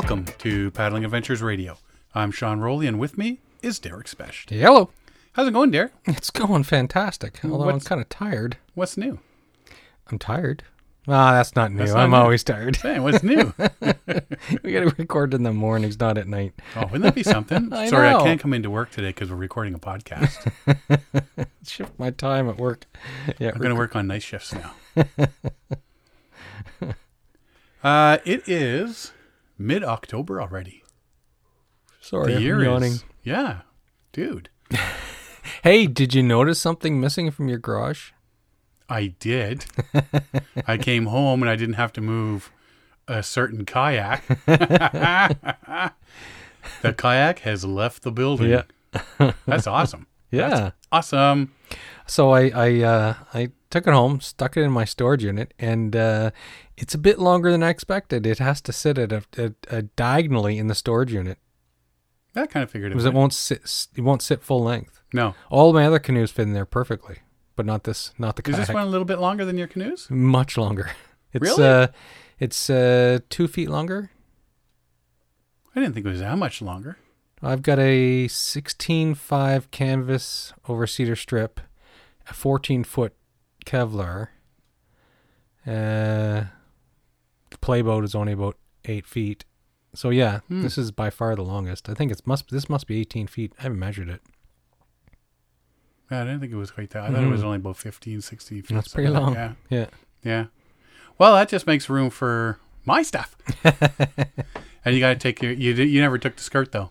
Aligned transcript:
Welcome 0.00 0.24
to 0.38 0.70
Paddling 0.70 1.04
Adventures 1.04 1.42
Radio. 1.42 1.76
I'm 2.14 2.30
Sean 2.30 2.58
Rowley, 2.60 2.86
and 2.86 2.98
with 2.98 3.18
me 3.18 3.40
is 3.60 3.78
Derek 3.78 4.08
Specht. 4.08 4.48
Hello. 4.48 4.88
How's 5.34 5.46
it 5.46 5.52
going, 5.52 5.70
Derek? 5.72 5.92
It's 6.06 6.30
going 6.30 6.62
fantastic. 6.62 7.38
Although 7.44 7.68
I'm 7.68 7.80
kind 7.80 8.00
of 8.00 8.08
tired. 8.08 8.56
What's 8.72 8.96
new? 8.96 9.18
I'm 10.10 10.18
tired. 10.18 10.62
Ah, 11.06 11.32
that's 11.32 11.54
not 11.54 11.70
new. 11.70 11.80
That's 11.80 11.90
not 11.92 12.00
I'm 12.04 12.12
new. 12.12 12.16
always 12.16 12.42
tired. 12.42 12.76
Hey, 12.76 12.98
what's 12.98 13.22
new? 13.22 13.52
we 14.62 14.72
got 14.72 14.88
to 14.88 14.94
record 14.96 15.34
in 15.34 15.42
the 15.42 15.52
mornings, 15.52 16.00
not 16.00 16.16
at 16.16 16.26
night. 16.26 16.54
oh, 16.76 16.84
wouldn't 16.84 17.02
that 17.02 17.14
be 17.14 17.22
something? 17.22 17.70
I 17.72 17.90
Sorry, 17.90 18.08
I 18.08 18.22
can't 18.22 18.40
come 18.40 18.54
into 18.54 18.70
work 18.70 18.90
today 18.92 19.08
because 19.08 19.28
we're 19.28 19.36
recording 19.36 19.74
a 19.74 19.78
podcast. 19.78 20.50
Shift 21.66 21.92
my 21.98 22.08
time 22.08 22.48
at 22.48 22.56
work. 22.56 22.86
Yeah, 23.38 23.50
I'm 23.50 23.58
going 23.58 23.68
to 23.68 23.76
work 23.76 23.94
on 23.94 24.06
night 24.06 24.22
shifts 24.22 24.54
now. 24.54 24.72
uh, 27.84 28.16
it 28.24 28.48
is 28.48 29.12
mid 29.60 29.84
October 29.84 30.40
already. 30.40 30.82
sorry, 32.00 32.34
the 32.34 32.40
year 32.40 32.64
yawning. 32.64 32.92
is. 32.92 33.04
Yeah, 33.22 33.60
dude. 34.12 34.48
Hey, 35.62 35.86
did 35.86 36.14
you 36.14 36.22
notice 36.22 36.58
something 36.58 37.00
missing 37.00 37.30
from 37.30 37.48
your 37.48 37.58
garage? 37.58 38.12
I 38.88 39.08
did. 39.18 39.66
I 40.66 40.78
came 40.78 41.06
home 41.06 41.42
and 41.42 41.50
I 41.50 41.56
didn't 41.56 41.74
have 41.74 41.92
to 41.94 42.00
move 42.00 42.50
a 43.06 43.22
certain 43.22 43.64
kayak. 43.66 44.26
the 44.46 45.92
kayak 46.96 47.40
has 47.40 47.64
left 47.64 48.02
the 48.02 48.12
building. 48.12 48.50
Yeah. 48.50 49.32
That's 49.46 49.66
awesome. 49.66 50.06
Yeah. 50.30 50.48
That's 50.48 50.74
awesome. 50.92 51.52
So 52.06 52.30
I 52.30 52.50
I 52.54 52.82
uh, 52.82 53.14
I 53.34 53.48
took 53.70 53.86
it 53.86 53.92
home, 53.92 54.20
stuck 54.20 54.56
it 54.56 54.62
in 54.62 54.72
my 54.72 54.84
storage 54.84 55.22
unit, 55.24 55.54
and 55.58 55.94
uh, 55.94 56.30
it's 56.76 56.94
a 56.94 56.98
bit 56.98 57.18
longer 57.18 57.50
than 57.52 57.62
I 57.62 57.68
expected. 57.68 58.26
It 58.26 58.38
has 58.38 58.60
to 58.62 58.72
sit 58.72 58.98
at 58.98 59.12
a, 59.12 59.22
a, 59.38 59.52
a 59.68 59.82
diagonally 59.82 60.58
in 60.58 60.66
the 60.66 60.74
storage 60.74 61.12
unit 61.12 61.38
That 62.34 62.50
kind 62.50 62.62
of 62.64 62.70
figured 62.70 62.90
it. 62.90 62.94
Out. 62.94 62.98
Because 62.98 63.06
it 63.06 63.14
won't 63.14 63.32
sit. 63.32 63.88
It 63.94 64.00
won't 64.02 64.22
sit 64.22 64.42
full 64.42 64.62
length. 64.62 65.00
No. 65.12 65.34
All 65.50 65.72
my 65.72 65.86
other 65.86 65.98
canoes 66.00 66.30
fit 66.32 66.42
in 66.42 66.52
there 66.52 66.66
perfectly, 66.66 67.18
but 67.56 67.64
not 67.66 67.84
this. 67.84 68.12
Not 68.18 68.36
the 68.36 68.42
Is 68.42 68.54
kayak. 68.56 68.66
this 68.68 68.74
one 68.74 68.82
a 68.86 68.90
little 68.90 69.04
bit 69.04 69.18
longer 69.20 69.44
than 69.44 69.56
your 69.58 69.68
canoes? 69.68 70.08
Much 70.10 70.56
longer. 70.58 70.90
It's 71.32 71.42
Really? 71.44 71.64
uh, 71.64 71.86
it's 72.40 72.68
uh, 72.68 73.20
two 73.28 73.46
feet 73.46 73.70
longer. 73.70 74.10
I 75.76 75.80
didn't 75.80 75.94
think 75.94 76.04
it 76.04 76.08
was 76.08 76.18
that 76.18 76.36
much 76.38 76.60
longer. 76.60 76.96
I've 77.42 77.62
got 77.62 77.78
a 77.78 78.26
16.5 78.26 79.70
canvas 79.70 80.52
over 80.68 80.86
cedar 80.86 81.16
strip, 81.16 81.60
a 82.28 82.34
14 82.34 82.84
foot 82.84 83.14
Kevlar. 83.64 84.28
Uh, 85.66 86.44
the 87.50 87.58
playboat 87.60 88.04
is 88.04 88.14
only 88.14 88.32
about 88.32 88.56
eight 88.84 89.06
feet. 89.06 89.44
So 89.94 90.10
yeah, 90.10 90.40
Hmm. 90.48 90.62
this 90.62 90.78
is 90.78 90.90
by 90.90 91.10
far 91.10 91.34
the 91.34 91.42
longest. 91.42 91.88
I 91.88 91.94
think 91.94 92.12
it's 92.12 92.26
must 92.26 92.50
this 92.50 92.68
must 92.68 92.86
be 92.86 93.00
18 93.00 93.26
feet. 93.26 93.52
I 93.58 93.62
haven't 93.64 93.78
measured 93.78 94.08
it. 94.08 94.20
Yeah, 96.10 96.22
I 96.22 96.24
didn't 96.24 96.40
think 96.40 96.52
it 96.52 96.56
was 96.56 96.70
quite 96.70 96.90
that. 96.90 97.04
I 97.04 97.10
thought 97.12 97.22
it 97.24 97.28
was 97.28 97.40
Mhm. 97.42 97.44
only 97.44 97.56
about 97.56 97.76
15, 97.76 98.20
16 98.20 98.62
feet. 98.62 98.74
That's 98.74 98.88
pretty 98.92 99.10
long. 99.10 99.34
that. 99.34 99.56
Yeah. 99.68 99.86
Yeah. 100.22 100.46
Well, 101.18 101.34
that 101.34 101.48
just 101.48 101.66
makes 101.66 101.88
room 101.88 102.10
for 102.10 102.58
my 102.84 103.02
stuff. 103.02 103.36
and 103.64 104.94
you 104.94 105.00
got 105.00 105.10
to 105.10 105.16
take 105.18 105.42
your. 105.42 105.52
You, 105.52 105.72
you 105.74 106.00
never 106.00 106.18
took 106.18 106.36
the 106.36 106.42
skirt, 106.42 106.72
though. 106.72 106.90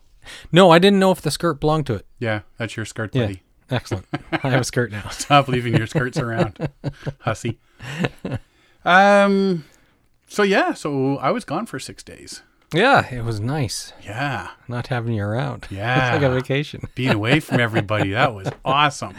No, 0.52 0.70
I 0.72 0.80
didn't 0.80 1.00
know 1.00 1.12
if 1.12 1.22
the 1.22 1.32
skirt 1.32 1.60
belonged 1.60 1.86
to 1.88 1.94
it. 1.96 2.06
Yeah, 2.20 2.42
that's 2.58 2.76
your 2.78 2.86
skirt, 2.86 3.14
Yeah. 3.16 3.24
buddy. 3.28 3.44
Excellent. 3.72 4.06
I 4.32 4.50
have 4.50 4.62
a 4.62 4.64
skirt 4.64 4.92
now. 4.92 5.08
Stop 5.12 5.48
leaving 5.48 5.76
your 5.78 5.86
skirts 5.88 6.18
around, 6.18 6.70
hussy. 7.20 7.60
Um. 8.86 9.66
So 10.28 10.44
yeah, 10.44 10.74
so 10.74 11.18
I 11.18 11.32
was 11.32 11.44
gone 11.46 11.66
for 11.66 11.80
six 11.80 12.04
days. 12.04 12.44
Yeah, 12.72 13.12
it 13.12 13.24
was 13.24 13.40
nice 13.40 13.94
Yeah, 14.04 14.50
not 14.68 14.88
having 14.88 15.14
you 15.14 15.24
around. 15.24 15.66
Yeah. 15.72 16.14
it's 16.14 16.22
like 16.22 16.32
a 16.32 16.34
vacation. 16.36 16.88
being 16.94 17.12
away 17.14 17.40
from 17.40 17.60
everybody 17.60 18.12
that 18.12 18.34
was 18.36 18.48
awesome. 18.64 19.16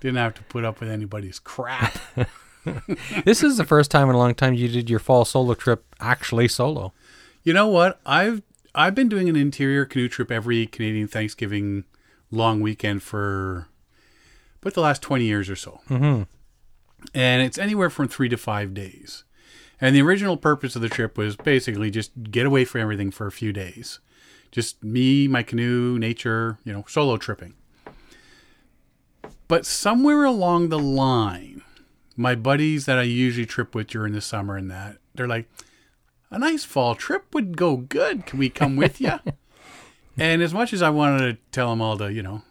Didn't 0.00 0.16
have 0.16 0.34
to 0.34 0.42
put 0.44 0.64
up 0.66 0.80
with 0.80 0.90
anybody's 0.90 1.38
crap. 1.38 1.96
this 3.24 3.42
is 3.42 3.56
the 3.56 3.64
first 3.64 3.90
time 3.90 4.10
in 4.10 4.14
a 4.14 4.18
long 4.18 4.34
time 4.34 4.52
you 4.52 4.68
did 4.68 4.90
your 4.90 4.98
fall 4.98 5.24
solo 5.24 5.54
trip 5.54 5.82
actually 5.98 6.46
solo. 6.46 6.92
You 7.42 7.54
know 7.54 7.68
what? 7.68 8.00
I've 8.04 8.42
I've 8.74 8.94
been 8.94 9.08
doing 9.08 9.28
an 9.28 9.36
interior 9.36 9.84
canoe 9.84 10.08
trip 10.08 10.30
every 10.30 10.66
Canadian 10.66 11.08
Thanksgiving 11.08 11.84
long 12.30 12.60
weekend 12.60 13.02
for 13.02 13.68
about 14.60 14.74
the 14.74 14.80
last 14.80 15.02
twenty 15.02 15.24
years 15.26 15.48
or 15.50 15.56
so, 15.56 15.80
Mm-hmm. 15.88 16.22
and 17.14 17.42
it's 17.42 17.58
anywhere 17.58 17.90
from 17.90 18.08
three 18.08 18.28
to 18.28 18.36
five 18.36 18.74
days. 18.74 19.24
And 19.80 19.94
the 19.94 20.02
original 20.02 20.36
purpose 20.36 20.74
of 20.76 20.82
the 20.82 20.88
trip 20.88 21.18
was 21.18 21.36
basically 21.36 21.90
just 21.90 22.10
get 22.30 22.46
away 22.46 22.64
from 22.64 22.80
everything 22.80 23.10
for 23.10 23.26
a 23.26 23.32
few 23.32 23.52
days, 23.52 23.98
just 24.50 24.82
me, 24.82 25.28
my 25.28 25.42
canoe, 25.42 25.98
nature, 25.98 26.58
you 26.64 26.72
know, 26.72 26.84
solo 26.88 27.16
tripping. 27.16 27.54
But 29.46 29.66
somewhere 29.66 30.24
along 30.24 30.68
the 30.70 30.78
line, 30.78 31.62
my 32.16 32.34
buddies 32.34 32.86
that 32.86 32.98
I 32.98 33.02
usually 33.02 33.46
trip 33.46 33.74
with 33.74 33.88
during 33.88 34.12
the 34.14 34.20
summer 34.20 34.56
and 34.56 34.70
that, 34.70 34.96
they're 35.14 35.28
like, 35.28 35.48
a 36.34 36.38
nice 36.38 36.64
fall 36.64 36.94
trip 36.94 37.32
would 37.32 37.56
go 37.56 37.76
good. 37.76 38.26
Can 38.26 38.38
we 38.38 38.48
come 38.50 38.76
with 38.76 39.00
you? 39.00 39.12
and 40.18 40.42
as 40.42 40.52
much 40.52 40.72
as 40.72 40.82
I 40.82 40.90
wanted 40.90 41.18
to 41.18 41.38
tell 41.52 41.70
them 41.70 41.80
all 41.80 41.96
to, 41.98 42.12
you 42.12 42.22
know, 42.22 42.42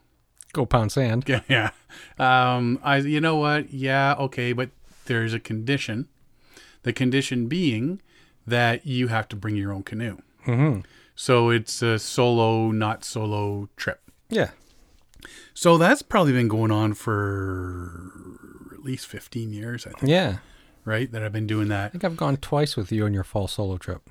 Go 0.53 0.67
pound 0.67 0.91
sand. 0.91 1.23
yeah, 1.27 1.41
yeah, 1.49 1.71
um, 2.19 2.79
I, 2.83 2.97
you 2.97 3.19
know 3.19 3.37
what? 3.37 3.73
Yeah, 3.73 4.13
okay, 4.19 4.53
but 4.53 4.69
there's 5.05 5.33
a 5.33 5.39
condition. 5.39 6.07
The 6.83 6.93
condition 6.93 7.47
being 7.47 8.01
that 8.45 8.85
you 8.85 9.07
have 9.07 9.27
to 9.29 9.35
bring 9.35 9.55
your 9.55 9.73
own 9.73 9.81
canoe. 9.81 10.17
Mm-hmm. 10.45 10.81
So 11.15 11.49
it's 11.49 11.81
a 11.81 11.97
solo, 11.97 12.69
not 12.69 13.03
solo 13.03 13.67
trip. 13.77 14.01
Yeah. 14.29 14.51
So 15.55 15.77
that's 15.79 16.03
probably 16.03 16.33
been 16.33 16.47
going 16.47 16.71
on 16.71 16.93
for 16.93 18.11
at 18.73 18.83
least 18.83 19.07
15 19.07 19.51
years, 19.53 19.87
I 19.87 19.91
think, 19.91 20.09
Yeah. 20.09 20.37
Right? 20.85 21.11
That 21.11 21.23
I've 21.23 21.31
been 21.33 21.47
doing 21.47 21.67
that. 21.69 21.85
I 21.85 21.89
think 21.89 22.03
I've 22.03 22.17
gone 22.17 22.37
twice 22.37 22.75
with 22.75 22.91
you 22.91 23.05
on 23.05 23.13
your 23.13 23.23
fall 23.23 23.47
solo 23.47 23.77
trip. 23.77 24.09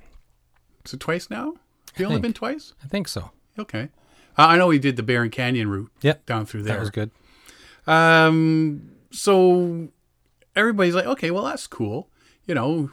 Is 0.85 0.93
it 0.93 0.99
twice 0.99 1.29
now? 1.29 1.53
Have 1.93 1.99
you 1.99 2.05
only 2.05 2.15
think. 2.15 2.23
been 2.23 2.33
twice? 2.33 2.73
I 2.83 2.87
think 2.87 3.07
so. 3.07 3.31
Okay. 3.57 3.89
Uh, 4.37 4.47
I 4.47 4.57
know 4.57 4.67
we 4.67 4.79
did 4.79 4.95
the 4.95 5.03
Barron 5.03 5.29
Canyon 5.29 5.69
route 5.69 5.91
Yep. 6.01 6.25
down 6.25 6.45
through 6.45 6.63
there. 6.63 6.75
That 6.75 6.79
was 6.81 6.89
good. 6.89 7.11
Um, 7.85 8.91
so 9.11 9.89
everybody's 10.55 10.95
like, 10.95 11.05
okay, 11.05 11.31
well, 11.31 11.43
that's 11.43 11.67
cool. 11.67 12.09
You 12.45 12.55
know, 12.55 12.91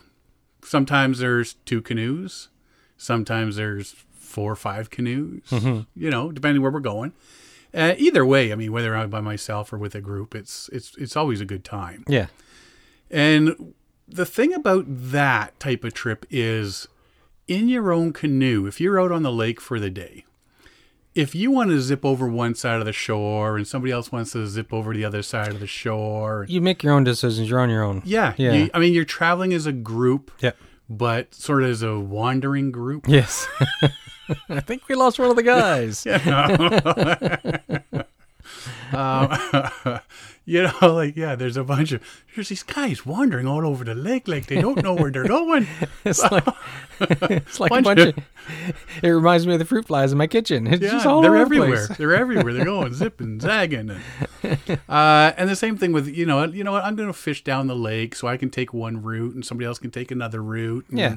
sometimes 0.62 1.18
there's 1.18 1.54
two 1.64 1.80
canoes, 1.80 2.48
sometimes 2.96 3.56
there's 3.56 3.94
four 4.12 4.52
or 4.52 4.56
five 4.56 4.90
canoes, 4.90 5.42
you 5.50 6.10
know, 6.10 6.30
depending 6.30 6.62
where 6.62 6.70
we're 6.70 6.80
going. 6.80 7.12
Uh, 7.72 7.94
either 7.98 8.26
way, 8.26 8.52
I 8.52 8.56
mean, 8.56 8.72
whether 8.72 8.94
I'm 8.96 9.10
by 9.10 9.20
myself 9.20 9.72
or 9.72 9.78
with 9.78 9.94
a 9.94 10.00
group, 10.00 10.34
it's 10.34 10.68
it's 10.72 10.94
it's 10.96 11.16
always 11.16 11.40
a 11.40 11.44
good 11.44 11.64
time. 11.64 12.04
Yeah. 12.08 12.26
And 13.10 13.74
the 14.08 14.26
thing 14.26 14.52
about 14.54 14.84
that 14.88 15.58
type 15.60 15.84
of 15.84 15.94
trip 15.94 16.26
is 16.30 16.86
in 17.48 17.68
your 17.68 17.92
own 17.92 18.12
canoe, 18.12 18.66
if 18.66 18.80
you're 18.80 19.00
out 19.00 19.12
on 19.12 19.22
the 19.22 19.32
lake 19.32 19.60
for 19.60 19.80
the 19.80 19.90
day, 19.90 20.24
if 21.14 21.34
you 21.34 21.50
want 21.50 21.70
to 21.70 21.80
zip 21.80 22.04
over 22.04 22.28
one 22.28 22.54
side 22.54 22.78
of 22.78 22.86
the 22.86 22.92
shore 22.92 23.56
and 23.56 23.66
somebody 23.66 23.92
else 23.92 24.12
wants 24.12 24.30
to 24.32 24.46
zip 24.46 24.72
over 24.72 24.94
the 24.94 25.04
other 25.04 25.22
side 25.22 25.48
of 25.48 25.58
the 25.58 25.66
shore, 25.66 26.46
You 26.48 26.60
make 26.60 26.84
your 26.84 26.92
own 26.92 27.02
decisions. 27.02 27.50
You're 27.50 27.58
on 27.60 27.68
your 27.70 27.82
own. 27.82 28.02
yeah, 28.04 28.34
Yeah. 28.36 28.52
you- 28.52 28.70
I 28.72 28.78
mean, 28.78 28.92
you're 28.94 29.04
traveling 29.04 29.52
as 29.52 29.66
a 29.66 29.72
group, 29.72 30.30
Yeah. 30.40 30.52
but 30.88 31.34
sort 31.34 31.64
of 31.64 31.70
as 31.70 31.82
a 31.82 31.98
wandering 31.98 32.70
group. 32.70 33.06
Yes. 33.08 33.48
I 34.48 34.60
think 34.60 34.88
we 34.88 34.94
lost 34.94 35.18
one 35.18 35.28
of 35.30 35.34
the 35.34 35.42
guys. 35.42 36.06
um, 38.92 39.36
you 40.44 40.62
know, 40.64 40.94
like 40.94 41.16
yeah, 41.16 41.34
there's 41.36 41.56
a 41.56 41.64
bunch 41.64 41.92
of 41.92 42.02
there's 42.34 42.48
these 42.48 42.62
guys 42.62 43.04
wandering 43.06 43.46
all 43.46 43.66
over 43.66 43.84
the 43.84 43.94
lake, 43.94 44.26
like 44.28 44.46
they 44.46 44.60
don't 44.60 44.82
know 44.82 44.94
where 44.94 45.10
they're 45.10 45.24
going. 45.38 45.66
It's 46.04 46.22
like 46.30 46.44
it's 47.00 47.60
like 47.60 47.70
Bunch 47.70 47.86
a 47.86 47.88
bunch 47.94 48.00
of- 48.00 48.08
of. 48.18 48.24
It 49.02 49.08
reminds 49.08 49.46
me 49.46 49.52
of 49.52 49.58
the 49.60 49.64
fruit 49.64 49.86
flies 49.86 50.10
in 50.12 50.18
my 50.18 50.26
kitchen. 50.26 50.66
It's 50.66 50.82
Yeah, 50.82 50.90
just 50.92 51.06
all 51.06 51.20
they're 51.22 51.32
the 51.32 51.38
everywhere. 51.38 51.86
They're 51.98 52.14
everywhere. 52.14 52.52
They're 52.52 52.64
going 52.64 52.92
zipping, 52.94 53.38
zagging, 53.38 53.90
and, 54.42 54.80
uh, 54.88 55.32
and 55.36 55.48
the 55.48 55.54
same 55.56 55.76
thing 55.76 55.92
with 55.92 56.08
you 56.08 56.26
know, 56.26 56.44
you 56.44 56.64
know 56.64 56.72
what? 56.72 56.84
I'm 56.84 56.96
going 56.96 57.08
to 57.08 57.12
fish 57.12 57.44
down 57.44 57.66
the 57.68 57.76
lake, 57.76 58.14
so 58.16 58.26
I 58.26 58.36
can 58.36 58.50
take 58.50 58.74
one 58.74 59.02
route, 59.02 59.34
and 59.34 59.44
somebody 59.44 59.66
else 59.66 59.78
can 59.78 59.90
take 59.90 60.10
another 60.10 60.42
route. 60.42 60.84
and, 60.88 60.98
Yeah. 60.98 61.16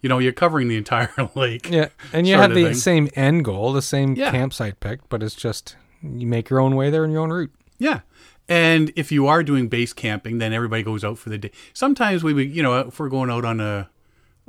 you 0.00 0.08
know, 0.08 0.18
you're 0.18 0.32
covering 0.32 0.66
the 0.68 0.76
entire 0.76 1.10
lake. 1.36 1.70
Yeah, 1.70 1.88
and 2.12 2.26
you 2.26 2.34
have 2.36 2.52
the 2.54 2.64
thing. 2.64 2.74
same 2.74 3.08
end 3.14 3.44
goal, 3.44 3.72
the 3.72 3.82
same 3.82 4.14
Yeah. 4.16 4.30
campsite 4.32 4.80
picked, 4.80 5.08
but 5.08 5.22
it's 5.22 5.36
just 5.36 5.76
you 6.02 6.26
make 6.26 6.50
your 6.50 6.60
own 6.60 6.74
way 6.76 6.90
there 6.90 7.04
in 7.04 7.10
your 7.10 7.22
own 7.22 7.30
route. 7.30 7.52
Yeah. 7.78 8.00
And 8.48 8.92
if 8.96 9.10
you 9.12 9.26
are 9.28 9.42
doing 9.42 9.68
base 9.68 9.92
camping, 9.92 10.38
then 10.38 10.52
everybody 10.52 10.82
goes 10.82 11.04
out 11.04 11.16
for 11.18 11.30
the 11.30 11.38
day. 11.38 11.50
Sometimes 11.72 12.22
we 12.24 12.34
would, 12.34 12.50
you 12.50 12.62
know, 12.62 12.78
if 12.80 12.98
we're 12.98 13.08
going 13.08 13.30
out 13.30 13.44
on 13.44 13.60
a, 13.60 13.88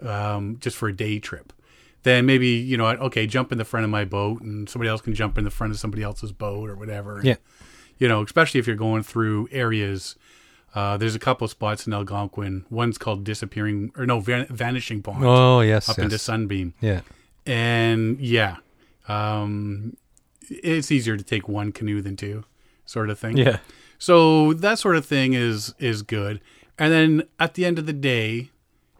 um, 0.01 0.57
just 0.59 0.75
for 0.75 0.89
a 0.89 0.93
day 0.95 1.19
trip, 1.19 1.53
then 2.01 2.25
maybe, 2.25 2.47
you 2.49 2.75
know, 2.75 2.87
okay, 2.87 3.25
jump 3.27 3.51
in 3.51 3.57
the 3.57 3.63
front 3.65 3.83
of 3.85 3.89
my 3.89 4.03
boat 4.03 4.41
and 4.41 4.67
somebody 4.67 4.89
else 4.89 4.99
can 5.01 5.13
jump 5.13 5.37
in 5.37 5.43
the 5.43 5.51
front 5.51 5.71
of 5.71 5.79
somebody 5.79 6.03
else's 6.03 6.31
boat 6.31 6.69
or 6.69 6.75
whatever. 6.75 7.21
Yeah. 7.23 7.35
You 7.97 8.07
know, 8.07 8.23
especially 8.23 8.59
if 8.59 8.67
you're 8.67 8.75
going 8.75 9.03
through 9.03 9.47
areas. 9.51 10.15
Uh, 10.75 10.97
there's 10.97 11.13
a 11.13 11.19
couple 11.19 11.45
of 11.45 11.51
spots 11.51 11.85
in 11.85 11.93
Algonquin. 11.93 12.65
One's 12.71 12.97
called 12.97 13.23
Disappearing, 13.23 13.91
or 13.95 14.07
no, 14.07 14.19
Van- 14.19 14.47
Vanishing 14.47 15.03
Pond 15.03 15.23
Oh 15.23 15.61
yes, 15.61 15.87
up 15.87 15.97
yes. 15.99 16.03
into 16.05 16.17
Sunbeam. 16.17 16.73
yeah, 16.81 17.01
and 17.45 18.19
yeah, 18.19 18.55
um, 19.07 19.95
it's 20.49 20.91
easier 20.91 21.17
to 21.17 21.23
take 21.23 21.47
one 21.47 21.71
canoe 21.71 22.01
than 22.01 22.15
two, 22.15 22.43
sort 22.85 23.09
of 23.09 23.19
thing. 23.19 23.37
Yeah. 23.37 23.59
So 23.99 24.53
that 24.53 24.79
sort 24.79 24.95
of 24.95 25.05
thing 25.05 25.33
is 25.33 25.73
is 25.79 26.01
good. 26.01 26.41
And 26.77 26.91
then 26.91 27.23
at 27.39 27.53
the 27.53 27.65
end 27.65 27.77
of 27.79 27.85
the 27.85 27.93
day, 27.93 28.49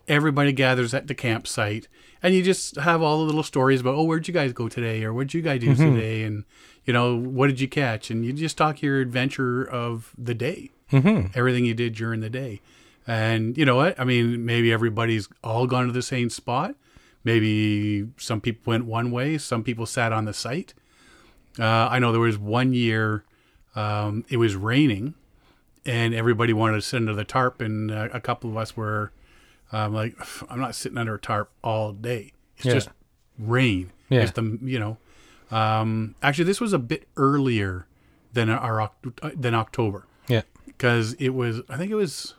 everybody 0.08 0.52
gathers 0.52 0.94
at 0.94 1.08
the 1.08 1.16
campsite, 1.16 1.88
and 2.22 2.34
you 2.36 2.44
just 2.44 2.76
have 2.78 3.02
all 3.02 3.20
the 3.20 3.24
little 3.26 3.44
stories 3.44 3.82
about, 3.82 3.96
oh, 3.96 4.04
where'd 4.04 4.28
you 4.28 4.34
guys 4.34 4.54
go 4.54 4.70
today, 4.70 5.04
or 5.04 5.14
what'd 5.14 5.34
you 5.34 5.42
guys 5.42 5.62
do 5.62 5.76
today, 5.76 6.24
and 6.24 6.44
you 6.86 6.94
know, 6.94 7.16
what 7.18 7.48
did 7.48 7.60
you 7.62 7.68
catch, 7.68 8.12
and 8.12 8.26
you 8.26 8.34
just 8.34 8.58
talk 8.58 8.82
your 8.82 9.00
adventure 9.02 9.64
of 9.64 10.14
the 10.18 10.34
day, 10.34 10.70
Mm-hmm. 10.92 11.28
everything 11.34 11.66
you 11.66 11.74
did 11.74 11.96
during 11.96 12.20
the 12.20 12.30
day. 12.30 12.62
And 13.08 13.58
you 13.58 13.66
know 13.66 13.76
what? 13.76 14.00
I 14.00 14.04
mean, 14.04 14.46
maybe 14.46 14.72
everybody's 14.72 15.28
all 15.44 15.66
gone 15.66 15.88
to 15.88 15.92
the 15.92 16.04
same 16.04 16.30
spot. 16.30 16.76
Maybe 17.24 18.08
some 18.18 18.40
people 18.42 18.70
went 18.72 18.86
one 18.86 19.10
way, 19.10 19.38
some 19.40 19.64
people 19.64 19.86
sat 19.88 20.14
on 20.14 20.26
the 20.26 20.34
site. 20.34 20.74
Uh, 21.60 21.66
I 21.92 22.00
know 22.00 22.12
there 22.12 22.22
was 22.22 22.38
one 22.38 22.74
year 22.74 23.24
um, 23.76 24.26
it 24.30 24.38
was 24.38 24.56
raining 24.56 25.14
and 25.86 26.14
everybody 26.14 26.54
wanted 26.54 26.76
to 26.76 26.82
sit 26.82 26.98
under 26.98 27.14
the 27.14 27.24
tarp, 27.26 27.60
and 27.62 27.92
uh, 27.92 28.08
a 28.14 28.22
couple 28.22 28.50
of 28.50 28.56
us 28.58 28.78
were 28.78 29.12
um, 29.72 29.94
like, 29.94 30.16
I'm 30.50 30.60
not 30.60 30.76
sitting 30.76 30.98
under 30.98 31.16
a 31.16 31.20
tarp 31.20 31.50
all 31.64 31.92
day. 31.92 32.32
It's 32.58 32.66
Yeah. 32.66 32.74
just 32.74 32.90
rain. 33.38 33.92
Yeah. 34.10 34.22
It's 34.22 34.32
the, 34.32 34.58
you 34.62 34.80
know, 34.80 34.98
um, 35.52 36.16
actually, 36.24 36.46
this 36.46 36.62
was 36.62 36.72
a 36.74 36.80
bit 36.80 37.08
earlier 37.18 37.86
than 38.34 38.50
our 38.50 38.82
uh, 38.82 38.88
than 39.36 39.54
October 39.54 40.06
Yeah. 40.28 40.42
because 40.66 41.14
it 41.14 41.30
was 41.30 41.62
I 41.70 41.78
think 41.78 41.92
it 41.92 41.96
was 41.96 42.34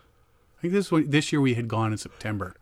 I 0.57 0.61
think 0.61 0.73
this 0.73 0.91
one, 0.91 1.09
this 1.09 1.31
year 1.31 1.39
we 1.41 1.53
had 1.53 1.67
gone 1.67 1.91
in 1.91 1.97
September. 1.97 2.55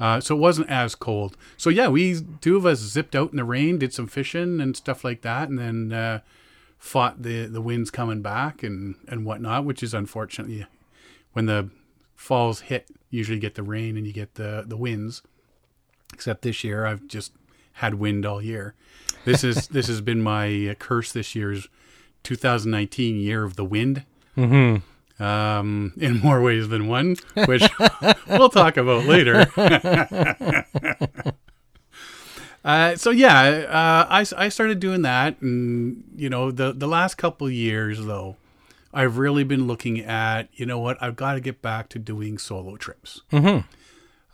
Uh, 0.00 0.20
so 0.20 0.34
it 0.34 0.40
wasn't 0.40 0.68
as 0.68 0.94
cold. 0.94 1.36
So 1.56 1.70
yeah, 1.70 1.88
we 1.88 2.20
two 2.40 2.56
of 2.56 2.66
us 2.66 2.80
zipped 2.80 3.14
out 3.14 3.30
in 3.30 3.36
the 3.36 3.44
rain, 3.44 3.78
did 3.78 3.92
some 3.92 4.06
fishing 4.06 4.60
and 4.60 4.76
stuff 4.76 5.04
like 5.04 5.22
that, 5.22 5.48
and 5.48 5.58
then 5.58 5.92
uh, 5.92 6.20
fought 6.78 7.22
the 7.22 7.46
the 7.46 7.60
winds 7.60 7.90
coming 7.90 8.20
back 8.22 8.62
and 8.62 8.96
and 9.08 9.24
whatnot, 9.24 9.64
which 9.64 9.82
is 9.82 9.94
unfortunately 9.94 10.66
when 11.32 11.46
the 11.46 11.70
falls 12.16 12.60
hit, 12.62 12.88
you 13.10 13.18
usually 13.18 13.38
get 13.38 13.54
the 13.54 13.62
rain 13.62 13.96
and 13.96 14.06
you 14.06 14.12
get 14.12 14.34
the 14.34 14.64
the 14.66 14.76
winds. 14.76 15.22
Except 16.12 16.42
this 16.42 16.62
year, 16.64 16.86
I've 16.86 17.06
just 17.08 17.32
had 17.74 17.94
wind 17.94 18.24
all 18.26 18.42
year. 18.42 18.74
This 19.24 19.44
is 19.44 19.68
this 19.76 19.86
has 19.86 20.00
been 20.00 20.22
my 20.22 20.68
uh, 20.68 20.74
curse 20.74 21.12
this 21.12 21.34
year's 21.34 21.68
2019 22.24 23.16
year 23.16 23.44
of 23.44 23.56
the 23.56 23.64
wind 23.64 24.04
Mm-hmm. 24.36 24.84
Um, 25.20 25.92
in 25.96 26.18
more 26.18 26.42
ways 26.42 26.68
than 26.68 26.88
one, 26.88 27.16
which 27.46 27.62
we'll 28.28 28.48
talk 28.48 28.76
about 28.76 29.04
later. 29.04 29.46
uh, 32.64 32.96
so 32.96 33.10
yeah, 33.10 33.42
uh, 33.42 34.06
I, 34.10 34.26
I 34.36 34.48
started 34.48 34.80
doing 34.80 35.02
that, 35.02 35.40
and 35.40 36.04
you 36.16 36.28
know 36.28 36.50
the 36.50 36.72
the 36.72 36.88
last 36.88 37.14
couple 37.16 37.46
of 37.46 37.52
years 37.52 38.04
though, 38.04 38.36
I've 38.92 39.18
really 39.18 39.44
been 39.44 39.66
looking 39.66 40.00
at 40.00 40.48
you 40.54 40.66
know 40.66 40.78
what 40.78 41.00
I've 41.02 41.16
got 41.16 41.34
to 41.34 41.40
get 41.40 41.62
back 41.62 41.88
to 41.90 41.98
doing 41.98 42.38
solo 42.38 42.76
trips. 42.76 43.22
Mm-hmm. 43.32 43.66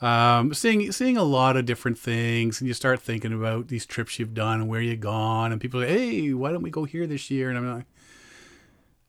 Um, 0.02 0.54
seeing 0.54 0.90
seeing 0.92 1.18
a 1.18 1.22
lot 1.22 1.58
of 1.58 1.66
different 1.66 1.98
things, 1.98 2.60
and 2.60 2.68
you 2.68 2.72
start 2.72 3.02
thinking 3.02 3.34
about 3.34 3.68
these 3.68 3.84
trips 3.84 4.18
you've 4.18 4.32
done 4.32 4.62
and 4.62 4.68
where 4.68 4.80
you've 4.80 5.00
gone, 5.00 5.52
and 5.52 5.60
people 5.60 5.82
say, 5.82 5.88
"Hey, 5.88 6.32
why 6.32 6.52
don't 6.52 6.62
we 6.62 6.70
go 6.70 6.84
here 6.84 7.06
this 7.06 7.30
year?" 7.30 7.50
And 7.50 7.58
I'm 7.58 7.76
like, 7.76 7.86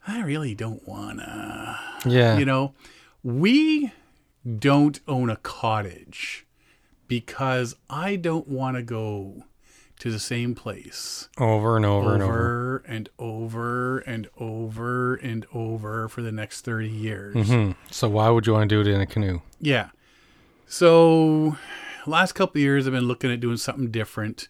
I 0.08 0.22
really 0.24 0.56
don't 0.56 0.88
wanna 0.88 1.80
Yeah. 2.06 2.38
you 2.38 2.46
know 2.46 2.74
we 3.24 3.92
don't 4.60 5.00
own 5.08 5.30
a 5.30 5.36
cottage 5.36 6.46
because 7.08 7.76
i 7.90 8.16
don't 8.16 8.48
want 8.48 8.76
to 8.78 8.82
go 8.82 9.44
to 10.00 10.10
the 10.12 10.18
same 10.20 10.56
place 10.56 11.30
over 11.38 11.78
and 11.78 11.86
over, 11.86 12.14
and 12.16 12.24
over. 12.24 12.34
over 12.34 12.84
and 12.88 13.10
over 13.20 14.00
and 14.00 14.28
over 14.40 15.16
and 15.16 15.46
over 15.54 16.08
for 16.08 16.24
the 16.24 16.32
next 16.32 16.62
30 16.66 16.90
years 16.90 17.48
hmm 17.50 17.72
So 17.92 18.10
why 18.10 18.30
would 18.30 18.48
you 18.48 18.54
want 18.54 18.68
to 18.68 18.76
do 18.76 18.90
it 18.90 18.92
in 18.92 19.00
a 19.00 19.06
canoe? 19.06 19.42
yeah 19.60 19.90
so 20.68 21.56
last 22.08 22.32
couple 22.34 22.58
of 22.60 22.64
years 22.64 22.88
i've 22.88 22.94
been 22.94 23.08
looking 23.08 23.32
at 23.32 23.40
doing 23.40 23.58
something 23.58 23.92
different 23.92 24.48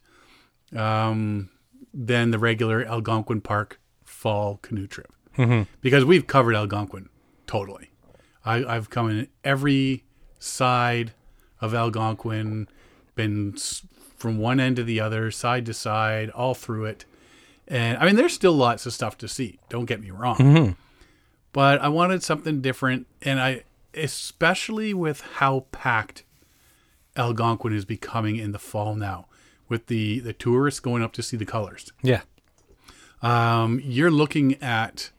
um, 0.75 1.49
than 1.93 2.31
the 2.31 2.39
regular 2.39 2.85
algonquin 2.85 3.41
park 3.41 3.79
fall 4.05 4.57
canoe 4.61 4.87
trip 4.87 5.11
Mm-hmm. 5.37 5.63
because 5.81 6.03
we've 6.05 6.27
covered 6.27 6.55
Algonquin 6.55 7.09
totally. 7.47 7.89
I, 8.43 8.63
I've 8.65 8.89
come 8.89 9.09
in 9.09 9.27
every 9.43 10.03
side 10.39 11.13
of 11.61 11.73
Algonquin, 11.73 12.67
been 13.15 13.55
from 14.17 14.37
one 14.39 14.59
end 14.59 14.75
to 14.77 14.83
the 14.83 14.99
other, 14.99 15.31
side 15.31 15.65
to 15.67 15.73
side, 15.73 16.29
all 16.31 16.53
through 16.53 16.85
it. 16.85 17.05
And 17.67 17.97
I 17.97 18.05
mean, 18.05 18.15
there's 18.15 18.33
still 18.33 18.53
lots 18.53 18.85
of 18.85 18.93
stuff 18.93 19.17
to 19.19 19.27
see. 19.27 19.59
Don't 19.69 19.85
get 19.85 20.01
me 20.01 20.11
wrong, 20.11 20.37
Mm-hmm. 20.37 20.71
but 21.53 21.79
I 21.81 21.87
wanted 21.89 22.23
something 22.23 22.61
different, 22.61 23.07
and 23.21 23.39
I, 23.39 23.63
especially 23.93 24.93
with 24.93 25.21
how 25.35 25.65
packed 25.71 26.23
Algonquin 27.15 27.73
is 27.73 27.85
becoming 27.85 28.35
in 28.37 28.51
the 28.51 28.59
fall 28.59 28.95
now, 28.95 29.27
with 29.69 29.87
the 29.87 30.19
the 30.19 30.33
tourists 30.33 30.79
going 30.79 31.03
up 31.03 31.13
to 31.13 31.23
see 31.23 31.37
the 31.37 31.45
colors 31.45 31.91
Yeah. 32.01 32.21
um, 33.21 33.79
you're 33.83 34.11
looking 34.11 34.61
at 34.61 35.11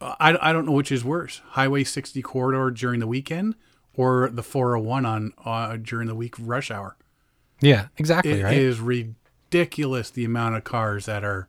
I, 0.00 0.36
I 0.50 0.52
don't 0.52 0.66
know 0.66 0.72
which 0.72 0.92
is 0.92 1.04
worse 1.04 1.40
highway 1.50 1.84
60 1.84 2.20
corridor 2.22 2.70
during 2.70 3.00
the 3.00 3.06
weekend 3.06 3.54
or 3.94 4.28
the 4.28 4.42
401 4.42 5.06
on 5.06 5.32
uh, 5.44 5.76
during 5.76 6.06
the 6.06 6.14
week 6.14 6.34
rush 6.38 6.70
hour 6.70 6.96
Yeah. 7.60 7.88
Exactly. 7.96 8.40
It 8.40 8.44
right. 8.44 8.56
is 8.56 8.80
ridiculous 8.80 10.10
the 10.10 10.24
amount 10.24 10.56
of 10.56 10.64
cars 10.64 11.06
that 11.06 11.24
are 11.24 11.48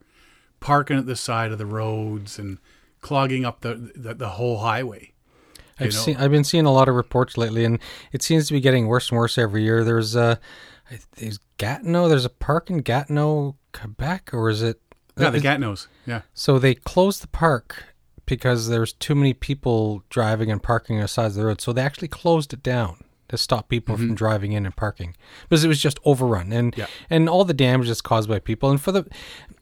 parking 0.59 0.97
at 0.97 1.05
the 1.05 1.15
side 1.15 1.51
of 1.51 1.57
the 1.57 1.65
roads 1.65 2.39
and 2.39 2.57
clogging 3.01 3.45
up 3.45 3.61
the 3.61 3.91
the, 3.95 4.13
the 4.13 4.29
whole 4.29 4.59
highway 4.59 5.11
I've 5.79 5.87
know. 5.87 5.91
seen. 5.91 6.17
I've 6.17 6.31
been 6.31 6.43
seeing 6.43 6.65
a 6.65 6.71
lot 6.71 6.89
of 6.89 6.95
reports 6.95 7.37
lately, 7.37 7.63
and 7.63 7.77
it 8.11 8.23
seems 8.23 8.47
to 8.47 8.53
be 8.53 8.59
getting 8.59 8.87
worse 8.87 9.11
and 9.11 9.17
worse 9.19 9.37
every 9.37 9.61
year. 9.61 9.83
There's 9.83 10.15
uh, 10.15 10.37
there's 11.17 11.39
Gatineau. 11.59 12.09
There's 12.09 12.25
a 12.25 12.29
park 12.29 12.71
in 12.71 12.79
Gatineau, 12.79 13.57
Quebec, 13.73 14.31
or 14.33 14.49
is 14.49 14.63
it? 14.63 14.81
yeah 15.17 15.29
the 15.29 15.39
Gatineaus 15.39 15.87
yeah 16.05 16.21
So 16.33 16.59
they 16.59 16.75
closed 16.75 17.21
the 17.23 17.27
park 17.27 17.95
because 18.27 18.67
there's 18.69 18.93
too 18.93 19.15
many 19.15 19.33
people 19.33 20.03
driving 20.09 20.51
and 20.51 20.61
parking 20.61 20.97
on 20.97 21.01
the 21.01 21.07
sides 21.07 21.35
of 21.35 21.41
the 21.41 21.47
road. 21.47 21.59
So 21.61 21.73
they 21.73 21.81
actually 21.81 22.07
closed 22.09 22.53
it 22.53 22.61
down 22.61 23.03
to 23.29 23.37
stop 23.37 23.67
people 23.67 23.97
from 23.97 24.15
driving 24.15 24.53
in 24.53 24.65
and 24.65 24.73
parking 24.75 25.15
because 25.49 25.63
it 25.63 25.67
was 25.67 25.81
just 25.81 25.99
overrun 26.05 26.53
and 26.53 26.73
Yeah. 26.77 26.85
and 27.09 27.27
all 27.27 27.43
the 27.43 27.53
damage 27.53 27.87
that's 27.87 27.99
caused 28.01 28.29
by 28.29 28.39
people. 28.39 28.69
And 28.69 28.79
for 28.79 28.91
the, 28.93 29.05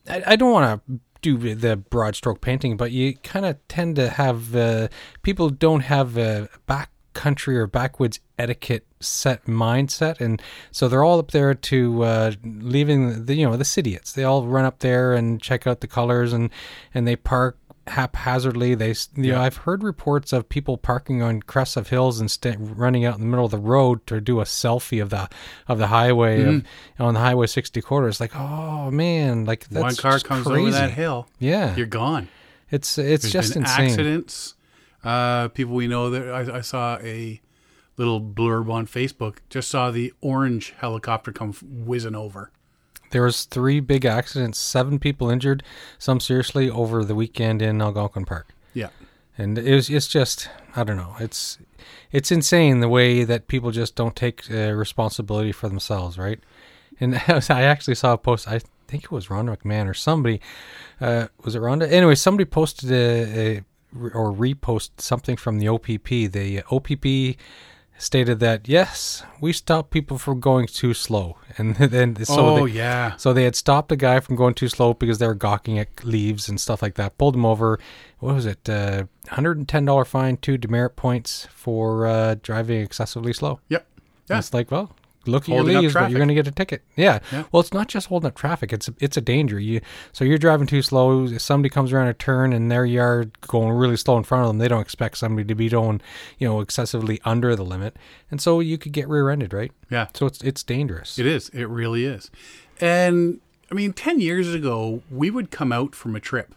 I, 0.09 0.21
I 0.27 0.35
don't 0.35 0.51
want 0.51 0.85
to 0.87 0.99
do 1.21 1.55
the 1.55 1.75
broad 1.75 2.15
stroke 2.15 2.41
painting, 2.41 2.77
but 2.77 2.91
you 2.91 3.15
kind 3.23 3.43
of 3.45 3.57
tend 3.67 3.95
to 3.95 4.09
have 4.09 4.55
uh, 4.55 4.89
people 5.23 5.49
don't 5.49 5.79
have 5.81 6.15
a 6.17 6.47
back 6.67 6.91
country 7.13 7.57
or 7.57 7.65
backwoods 7.65 8.19
etiquette 8.37 8.85
set 8.99 9.45
mindset 9.45 10.19
and 10.19 10.41
so 10.69 10.89
they're 10.89 11.03
all 11.03 11.17
up 11.17 11.31
there 11.31 11.53
to 11.53 12.03
uh, 12.03 12.31
leaving 12.43 13.25
the 13.25 13.35
you 13.35 13.45
know 13.49 13.55
the 13.55 13.63
citiettes 13.63 14.13
they 14.13 14.25
all 14.25 14.45
run 14.45 14.65
up 14.65 14.79
there 14.79 15.13
and 15.13 15.41
check 15.41 15.65
out 15.65 15.79
the 15.79 15.87
colors 15.87 16.33
and 16.33 16.49
and 16.93 17.07
they 17.07 17.15
park 17.15 17.57
haphazardly 17.87 18.73
they 18.73 18.95
you 19.15 19.31
know 19.31 19.41
i've 19.41 19.57
heard 19.57 19.83
reports 19.83 20.33
of 20.33 20.49
people 20.49 20.75
parking 20.75 21.21
on 21.21 21.39
crests 21.41 21.77
of 21.77 21.89
hills 21.89 22.19
and 22.19 22.29
sta 22.31 22.55
running 22.59 23.05
out 23.05 23.15
in 23.15 23.21
the 23.21 23.27
middle 23.27 23.45
of 23.45 23.51
the 23.51 23.59
road 23.59 24.05
to 24.07 24.19
do 24.19 24.39
a 24.39 24.43
selfie 24.43 25.01
of 25.01 25.11
the 25.11 25.29
of 25.67 25.77
the 25.77 25.87
highway 25.87 26.41
of, 26.41 26.63
on 26.97 27.13
the 27.13 27.19
highway 27.19 27.45
60 27.45 27.79
quarter 27.81 28.07
it's 28.07 28.19
like 28.19 28.35
oh 28.35 28.89
man 28.89 29.45
like 29.45 29.67
that's 29.69 29.83
one 29.83 29.95
car 29.95 30.19
comes 30.19 30.47
crazy. 30.47 30.61
over 30.61 30.71
that 30.71 30.91
hill 30.91 31.27
yeah 31.39 31.75
you're 31.75 31.85
gone 31.85 32.27
it's 32.71 32.97
it's 32.97 33.23
There's 33.23 33.33
just 33.33 33.55
insane 33.55 33.85
accidents. 33.85 34.55
Uh, 35.03 35.49
people 35.49 35.75
we 35.75 35.87
know 35.87 36.09
that 36.09 36.27
I, 36.29 36.57
I 36.57 36.61
saw 36.61 36.97
a 36.97 37.41
little 37.97 38.19
blurb 38.19 38.69
on 38.71 38.87
Facebook. 38.87 39.37
Just 39.49 39.69
saw 39.69 39.91
the 39.91 40.13
orange 40.21 40.73
helicopter 40.77 41.31
come 41.31 41.53
whizzing 41.61 42.15
over. 42.15 42.51
There 43.11 43.23
was 43.23 43.45
three 43.45 43.79
big 43.79 44.05
accidents, 44.05 44.59
seven 44.59 44.99
people 44.99 45.29
injured, 45.29 45.63
some 45.97 46.19
seriously 46.19 46.69
over 46.69 47.03
the 47.03 47.15
weekend 47.15 47.61
in 47.61 47.81
Algonquin 47.81 48.25
Park. 48.25 48.49
Yeah, 48.73 48.89
And 49.37 49.57
it 49.57 49.73
was 49.73 49.89
it's 49.89 50.07
just 50.07 50.49
I 50.75 50.83
don't 50.83 50.97
know. 50.97 51.15
It's 51.19 51.57
it's 52.11 52.31
insane 52.31 52.79
the 52.79 52.89
way 52.89 53.23
that 53.23 53.47
people 53.47 53.71
just 53.71 53.95
don't 53.95 54.15
take 54.15 54.49
uh, 54.51 54.73
responsibility 54.73 55.51
for 55.51 55.69
themselves, 55.69 56.17
right? 56.17 56.39
And 56.99 57.15
I 57.27 57.61
actually 57.61 57.95
saw 57.95 58.13
a 58.13 58.17
post. 58.17 58.47
I 58.47 58.59
think 58.87 59.03
it 59.05 59.11
was 59.11 59.27
Rhonda 59.27 59.57
McMahon 59.57 59.89
or 59.89 59.93
somebody. 59.93 60.41
Uh, 60.99 61.27
was 61.43 61.55
it 61.55 61.61
Rhonda? 61.61 61.89
Anyway, 61.89 62.15
somebody 62.15 62.45
posted 62.45 62.91
a, 62.91 63.57
a 63.57 63.61
or 64.13 64.33
reposted 64.33 64.99
something 64.99 65.37
from 65.37 65.59
the 65.59 65.67
OPP. 65.69 66.09
The 66.31 66.63
OPP 66.69 67.37
stated 67.97 68.39
that 68.39 68.67
yes, 68.67 69.23
we 69.39 69.53
stopped 69.53 69.91
people 69.91 70.17
from 70.17 70.39
going 70.39 70.67
too 70.67 70.93
slow, 70.93 71.37
and 71.57 71.75
then 71.75 72.15
so 72.23 72.47
oh 72.47 72.67
they, 72.67 72.73
yeah. 72.73 73.15
so 73.15 73.33
they 73.33 73.43
had 73.43 73.55
stopped 73.55 73.91
a 73.91 73.95
guy 73.95 74.19
from 74.19 74.35
going 74.35 74.53
too 74.53 74.69
slow 74.69 74.93
because 74.93 75.19
they 75.19 75.27
were 75.27 75.33
gawking 75.33 75.79
at 75.79 76.03
leaves 76.03 76.49
and 76.49 76.59
stuff 76.59 76.81
like 76.81 76.95
that. 76.95 77.17
Pulled 77.17 77.35
him 77.35 77.45
over. 77.45 77.79
What 78.19 78.35
was 78.35 78.45
it? 78.45 78.67
Uh, 78.69 79.05
hundred 79.29 79.57
and 79.57 79.67
ten 79.67 79.85
dollar 79.85 80.05
fine, 80.05 80.37
two 80.37 80.57
demerit 80.57 80.95
points 80.95 81.47
for 81.51 82.05
uh, 82.07 82.35
driving 82.41 82.81
excessively 82.81 83.33
slow. 83.33 83.59
Yep. 83.69 83.87
Yeah. 84.29 84.37
It's 84.39 84.53
like, 84.53 84.71
well, 84.71 84.95
look 85.27 85.43
at 85.43 85.49
your 85.49 85.57
Holding 85.57 85.77
leaves, 85.79 85.93
but 85.93 86.09
you're 86.09 86.19
going 86.19 86.29
to 86.29 86.35
get 86.35 86.47
a 86.47 86.51
ticket. 86.51 86.83
Yeah. 86.95 87.19
Yeah. 87.31 87.43
Well, 87.51 87.61
it's 87.61 87.73
not 87.73 87.87
just 87.87 88.07
holding 88.07 88.27
up 88.27 88.35
traffic. 88.35 88.73
It's 88.73 88.87
a, 88.87 88.93
it's 88.99 89.17
a 89.17 89.21
danger. 89.21 89.59
You 89.59 89.81
so 90.11 90.23
you're 90.23 90.37
driving 90.37 90.67
too 90.67 90.81
slow. 90.81 91.25
If 91.25 91.41
somebody 91.41 91.69
comes 91.69 91.91
around 91.93 92.07
a 92.07 92.13
turn 92.13 92.53
and 92.53 92.71
their 92.71 92.85
yard 92.85 93.39
going 93.41 93.71
really 93.71 93.97
slow 93.97 94.17
in 94.17 94.23
front 94.23 94.43
of 94.43 94.49
them, 94.49 94.57
they 94.57 94.67
don't 94.67 94.81
expect 94.81 95.17
somebody 95.17 95.47
to 95.47 95.55
be 95.55 95.69
going, 95.69 96.01
you 96.37 96.47
know, 96.47 96.59
excessively 96.59 97.19
under 97.25 97.55
the 97.55 97.65
limit, 97.65 97.97
and 98.31 98.41
so 98.41 98.59
you 98.59 98.77
could 98.77 98.91
get 98.91 99.07
rear-ended, 99.07 99.53
right? 99.53 99.71
Yeah. 99.89 100.07
So 100.13 100.25
it's 100.25 100.41
it's 100.41 100.63
dangerous. 100.63 101.19
It 101.19 101.25
is. 101.25 101.49
It 101.49 101.65
really 101.65 102.05
is. 102.05 102.31
And 102.79 103.39
I 103.71 103.75
mean, 103.75 103.93
10 103.93 104.19
years 104.19 104.53
ago, 104.53 105.01
we 105.09 105.29
would 105.29 105.51
come 105.51 105.71
out 105.71 105.95
from 105.95 106.15
a 106.15 106.19
trip, 106.19 106.53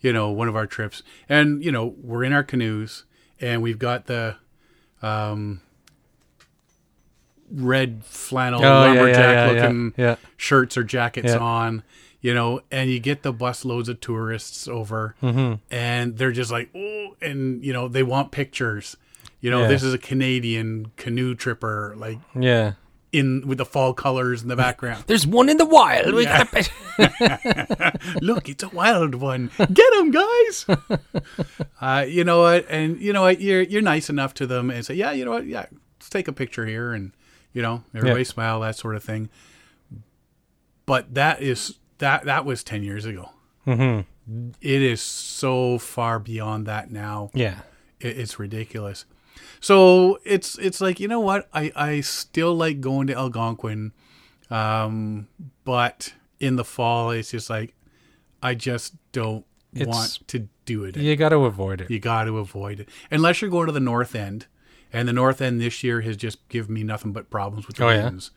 you 0.00 0.12
know, 0.12 0.30
one 0.30 0.48
of 0.48 0.56
our 0.56 0.66
trips, 0.66 1.02
and, 1.28 1.64
you 1.64 1.70
know, 1.70 1.94
we're 2.02 2.24
in 2.24 2.32
our 2.32 2.42
canoes 2.42 3.04
and 3.40 3.62
we've 3.62 3.78
got 3.78 4.06
the 4.06 4.36
um, 5.02 5.60
red 7.50 8.04
flannel 8.04 8.60
Oh, 8.60 8.62
yeah, 8.62 8.68
yeah, 8.68 8.88
lumberjack 8.88 9.16
yeah, 9.18 9.46
yeah, 9.46 9.52
looking 9.62 9.94
yeah. 9.96 10.16
shirts 10.36 10.76
or 10.76 10.84
jackets 10.84 11.32
Yeah. 11.32 11.38
on. 11.38 11.82
You 12.22 12.34
know, 12.34 12.60
and 12.72 12.90
you 12.90 12.98
get 12.98 13.22
the 13.22 13.32
bus 13.32 13.64
loads 13.64 13.88
of 13.88 14.00
tourists 14.00 14.66
over, 14.66 15.14
Mm-hmm. 15.22 15.54
and 15.70 16.16
they're 16.18 16.32
just 16.32 16.50
like, 16.50 16.70
oh, 16.74 17.14
and 17.22 17.62
you 17.64 17.72
know, 17.72 17.86
they 17.86 18.02
want 18.02 18.32
pictures. 18.32 18.96
You 19.40 19.50
know, 19.50 19.62
Yeah. 19.62 19.68
this 19.68 19.82
is 19.84 19.94
a 19.94 19.98
Canadian 19.98 20.90
canoe 20.96 21.36
tripper, 21.36 21.94
like 21.96 22.18
Yeah. 22.34 22.72
in 23.12 23.46
with 23.46 23.58
the 23.58 23.64
fall 23.66 23.92
colors 23.94 24.42
in 24.42 24.48
the 24.48 24.56
background. 24.56 25.04
There's 25.06 25.24
one 25.26 25.48
in 25.48 25.56
the 25.58 25.66
wild. 25.66 26.12
Gotta- 26.14 26.68
Look, 28.22 28.48
it's 28.48 28.62
a 28.64 28.68
wild 28.70 29.14
one. 29.14 29.50
Get 29.72 29.92
him, 29.94 30.10
guys. 30.10 30.66
uh, 31.80 32.06
you 32.08 32.24
know 32.24 32.40
what? 32.40 32.66
And 32.68 33.00
you 33.00 33.12
know 33.12 33.22
what? 33.22 33.40
You're 33.40 33.62
you're 33.62 33.82
nice 33.82 34.10
enough 34.10 34.34
to 34.34 34.46
them 34.46 34.70
and 34.70 34.84
say, 34.84 34.94
yeah, 34.94 35.12
you 35.12 35.24
know 35.24 35.32
what? 35.32 35.46
Yeah, 35.46 35.66
let's 35.98 36.08
take 36.10 36.26
a 36.28 36.32
picture 36.32 36.66
here, 36.66 36.92
and 36.92 37.12
you 37.56 37.62
know, 37.62 37.82
everybody 37.94 38.20
Yeah. 38.20 38.24
smile, 38.28 38.60
that 38.60 38.76
sort 38.76 38.94
of 38.96 39.02
thing. 39.02 39.30
But 40.84 41.14
that 41.14 41.40
is 41.42 41.78
that 41.98 42.24
that 42.26 42.44
was 42.44 42.62
ten 42.62 42.82
years 42.82 43.04
ago. 43.06 43.30
Mm-hmm. 43.66 44.50
It 44.60 44.82
is 44.82 45.00
so 45.00 45.78
far 45.78 46.18
beyond 46.18 46.66
that 46.66 46.90
now. 46.90 47.30
yeah. 47.34 47.60
It, 48.00 48.18
it's 48.18 48.38
ridiculous. 48.38 49.04
So 49.60 50.18
it's 50.24 50.58
it's 50.58 50.80
like 50.80 51.00
you 51.00 51.08
know 51.08 51.20
what? 51.20 51.48
I 51.52 51.72
I 51.74 52.00
still 52.02 52.54
like 52.54 52.80
going 52.80 53.06
to 53.08 53.14
Algonquin, 53.14 53.92
um, 54.50 55.28
but 55.64 56.12
in 56.38 56.56
the 56.56 56.64
fall 56.64 57.10
it's 57.10 57.30
just 57.30 57.48
like 57.48 57.74
I 58.42 58.54
just 58.54 58.94
don't 59.12 59.44
It's- 59.74 59.88
want 59.88 60.28
to 60.28 60.48
do 60.66 60.84
it. 60.84 60.96
You 60.96 61.16
got 61.16 61.30
to 61.30 61.38
avoid 61.44 61.80
it. 61.80 61.90
You 61.90 61.98
got 61.98 62.24
to 62.24 62.38
avoid 62.38 62.80
it 62.80 62.88
unless 63.10 63.40
you're 63.40 63.50
going 63.50 63.66
to 63.66 63.72
the 63.72 63.80
north 63.80 64.14
end, 64.14 64.46
and 64.96 65.06
the 65.08 65.12
north 65.12 65.40
end 65.42 65.60
this 65.60 65.82
year 65.84 66.00
has 66.00 66.16
just 66.16 66.46
given 66.48 66.72
me 66.74 66.82
nothing 66.82 67.12
but 67.12 67.28
problems 67.30 67.66
with 67.66 67.76
the 67.76 67.84
Oh, 67.84 67.90
yeah? 67.90 68.04
winds. 68.04 68.30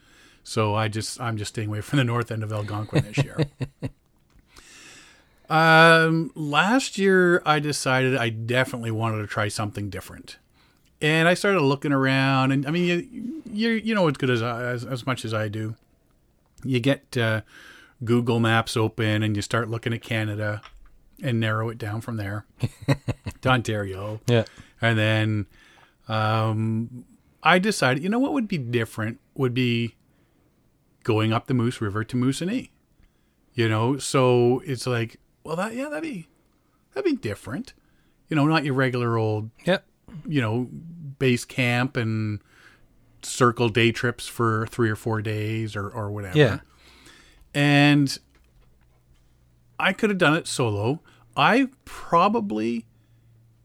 So 0.43 0.75
I 0.75 0.87
just 0.87 1.19
I'm 1.21 1.37
just 1.37 1.49
staying 1.49 1.69
away 1.69 1.81
from 1.81 1.97
the 1.97 2.03
north 2.03 2.31
end 2.31 2.43
of 2.43 2.51
Algonquin 2.51 3.03
this 3.05 3.17
year. 3.23 3.37
um, 5.49 6.31
last 6.35 6.97
year 6.97 7.41
I 7.45 7.59
decided 7.59 8.15
I 8.17 8.29
definitely 8.29 8.91
wanted 8.91 9.19
to 9.21 9.27
try 9.27 9.47
something 9.47 9.89
different, 9.89 10.37
and 11.01 11.27
I 11.27 11.33
started 11.33 11.61
looking 11.61 11.91
around. 11.91 12.51
And 12.51 12.65
I 12.67 12.71
mean, 12.71 12.85
you 12.85 13.41
you, 13.51 13.69
you 13.83 13.95
know 13.95 14.07
as 14.07 14.17
good 14.17 14.29
as, 14.29 14.41
as 14.41 14.85
as 14.85 15.05
much 15.05 15.25
as 15.25 15.33
I 15.33 15.47
do. 15.47 15.75
You 16.63 16.79
get 16.81 17.15
uh, 17.17 17.41
Google 18.03 18.39
Maps 18.39 18.75
open 18.75 19.23
and 19.23 19.35
you 19.35 19.41
start 19.41 19.69
looking 19.69 19.93
at 19.93 20.01
Canada, 20.01 20.61
and 21.23 21.39
narrow 21.39 21.69
it 21.69 21.77
down 21.77 22.01
from 22.01 22.17
there 22.17 22.45
to 23.41 23.49
Ontario. 23.49 24.19
Yeah. 24.27 24.45
And 24.81 24.97
then 24.97 25.45
um, 26.09 27.05
I 27.41 27.59
decided, 27.59 28.03
you 28.03 28.09
know 28.09 28.19
what 28.19 28.33
would 28.33 28.47
be 28.49 28.57
different 28.57 29.19
would 29.35 29.53
be 29.53 29.95
going 31.03 31.31
up 31.31 31.47
the 31.47 31.53
Moose 31.53 31.79
River 31.79 32.03
to 32.03 32.15
Moosonee. 32.17 32.71
You 33.53 33.69
know, 33.69 33.97
so 33.97 34.61
it's 34.65 34.85
like, 34.85 35.17
well, 35.43 35.55
that 35.55 35.73
yeah, 35.73 35.89
that'd 35.89 36.03
be 36.03 36.27
that'd 36.93 37.09
be 37.09 37.17
different. 37.17 37.73
You 38.27 38.35
know, 38.35 38.45
not 38.45 38.63
your 38.65 38.73
regular 38.73 39.17
old, 39.17 39.49
Yep. 39.65 39.85
you 40.27 40.39
know, 40.41 40.67
base 41.17 41.45
camp 41.45 41.97
and 41.97 42.39
circle 43.21 43.69
day 43.69 43.91
trips 43.91 44.27
for 44.27 44.65
three 44.67 44.89
or 44.89 44.95
four 44.95 45.21
days 45.21 45.75
or 45.75 45.89
or 45.89 46.11
whatever. 46.11 46.37
Yeah. 46.37 46.59
And 47.53 48.17
I 49.79 49.93
could 49.93 50.09
have 50.09 50.19
done 50.19 50.35
it 50.35 50.47
solo. 50.47 51.01
I 51.35 51.69
probably, 51.85 52.85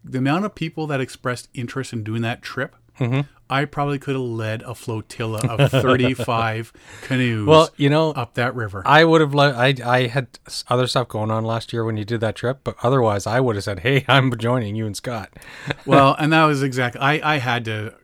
the 0.04 0.18
amount 0.18 0.44
of 0.44 0.54
people 0.54 0.87
that 0.88 1.00
expressed 1.00 1.49
interest 1.54 1.92
in 1.92 2.04
doing 2.04 2.23
that 2.23 2.42
trip, 2.42 2.76
Mm-hmm. 3.00 3.23
I 3.50 3.64
probably 3.64 3.99
could 3.99 4.14
have 4.14 4.23
led 4.23 4.62
a 4.62 4.73
flotilla 4.73 5.40
of 5.49 5.68
35 5.73 6.73
canoes 7.02 7.44
Well, 7.49 7.68
you 7.76 7.90
know, 7.90 8.12
up 8.12 8.34
that 8.34 8.54
river. 8.54 8.84
I 8.87 9.04
would 9.04 9.20
have. 9.20 9.34
I 9.37 9.75
I 9.84 10.06
had 10.06 10.28
other 10.68 10.87
stuff 10.87 11.08
going 11.08 11.28
on 11.32 11.44
last 11.44 11.73
year 11.73 11.84
when 11.84 11.96
you 11.96 12.04
did 12.04 12.20
that 12.20 12.37
trip, 12.37 12.61
but 12.62 12.76
otherwise, 12.84 13.26
I 13.26 13.40
would 13.40 13.56
have 13.56 13.64
said, 13.64 13.80
"Hey, 13.80 14.04
I'm 14.08 14.37
joining 14.38 14.76
you 14.76 14.87
and 14.87 14.96
Scott." 14.96 15.30
well, 15.87 16.14
and 16.20 16.32
that 16.32 16.44
was 16.44 16.62
exactly, 16.62 17.00
I, 17.00 17.34
I 17.34 17.38
had 17.38 17.64
to, 17.64 17.94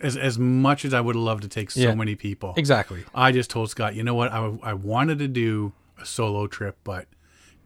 as, 0.00 0.16
as 0.16 0.38
much 0.38 0.86
as 0.86 0.94
I 0.94 1.02
would 1.02 1.16
have 1.16 1.22
loved 1.22 1.42
to 1.42 1.48
take 1.50 1.70
so 1.70 1.80
Yeah. 1.80 1.94
many 1.94 2.14
people, 2.14 2.54
Exactly. 2.56 3.04
I 3.14 3.30
just 3.30 3.50
told 3.50 3.68
Scott, 3.68 3.94
you 3.94 4.02
know 4.04 4.14
what? 4.14 4.32
I, 4.32 4.56
I 4.62 4.72
wanted 4.72 5.18
to 5.18 5.28
do 5.28 5.74
a 6.00 6.06
solo 6.06 6.46
trip, 6.46 6.78
but 6.82 7.06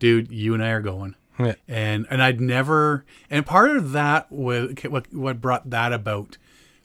dude, 0.01 0.33
you 0.33 0.55
and 0.55 0.65
I 0.65 0.71
are 0.71 0.81
going. 0.83 1.15
Yeah. 1.39 1.55
and 1.69 2.07
and 2.11 2.23
I'd 2.23 2.41
never 2.41 3.05
and 3.31 3.47
part 3.47 3.71
of 3.77 3.93
that 3.93 4.31
was 4.33 4.73
what 4.89 5.13
what 5.13 5.41
brought 5.41 5.71
that 5.71 5.93
about 5.93 6.37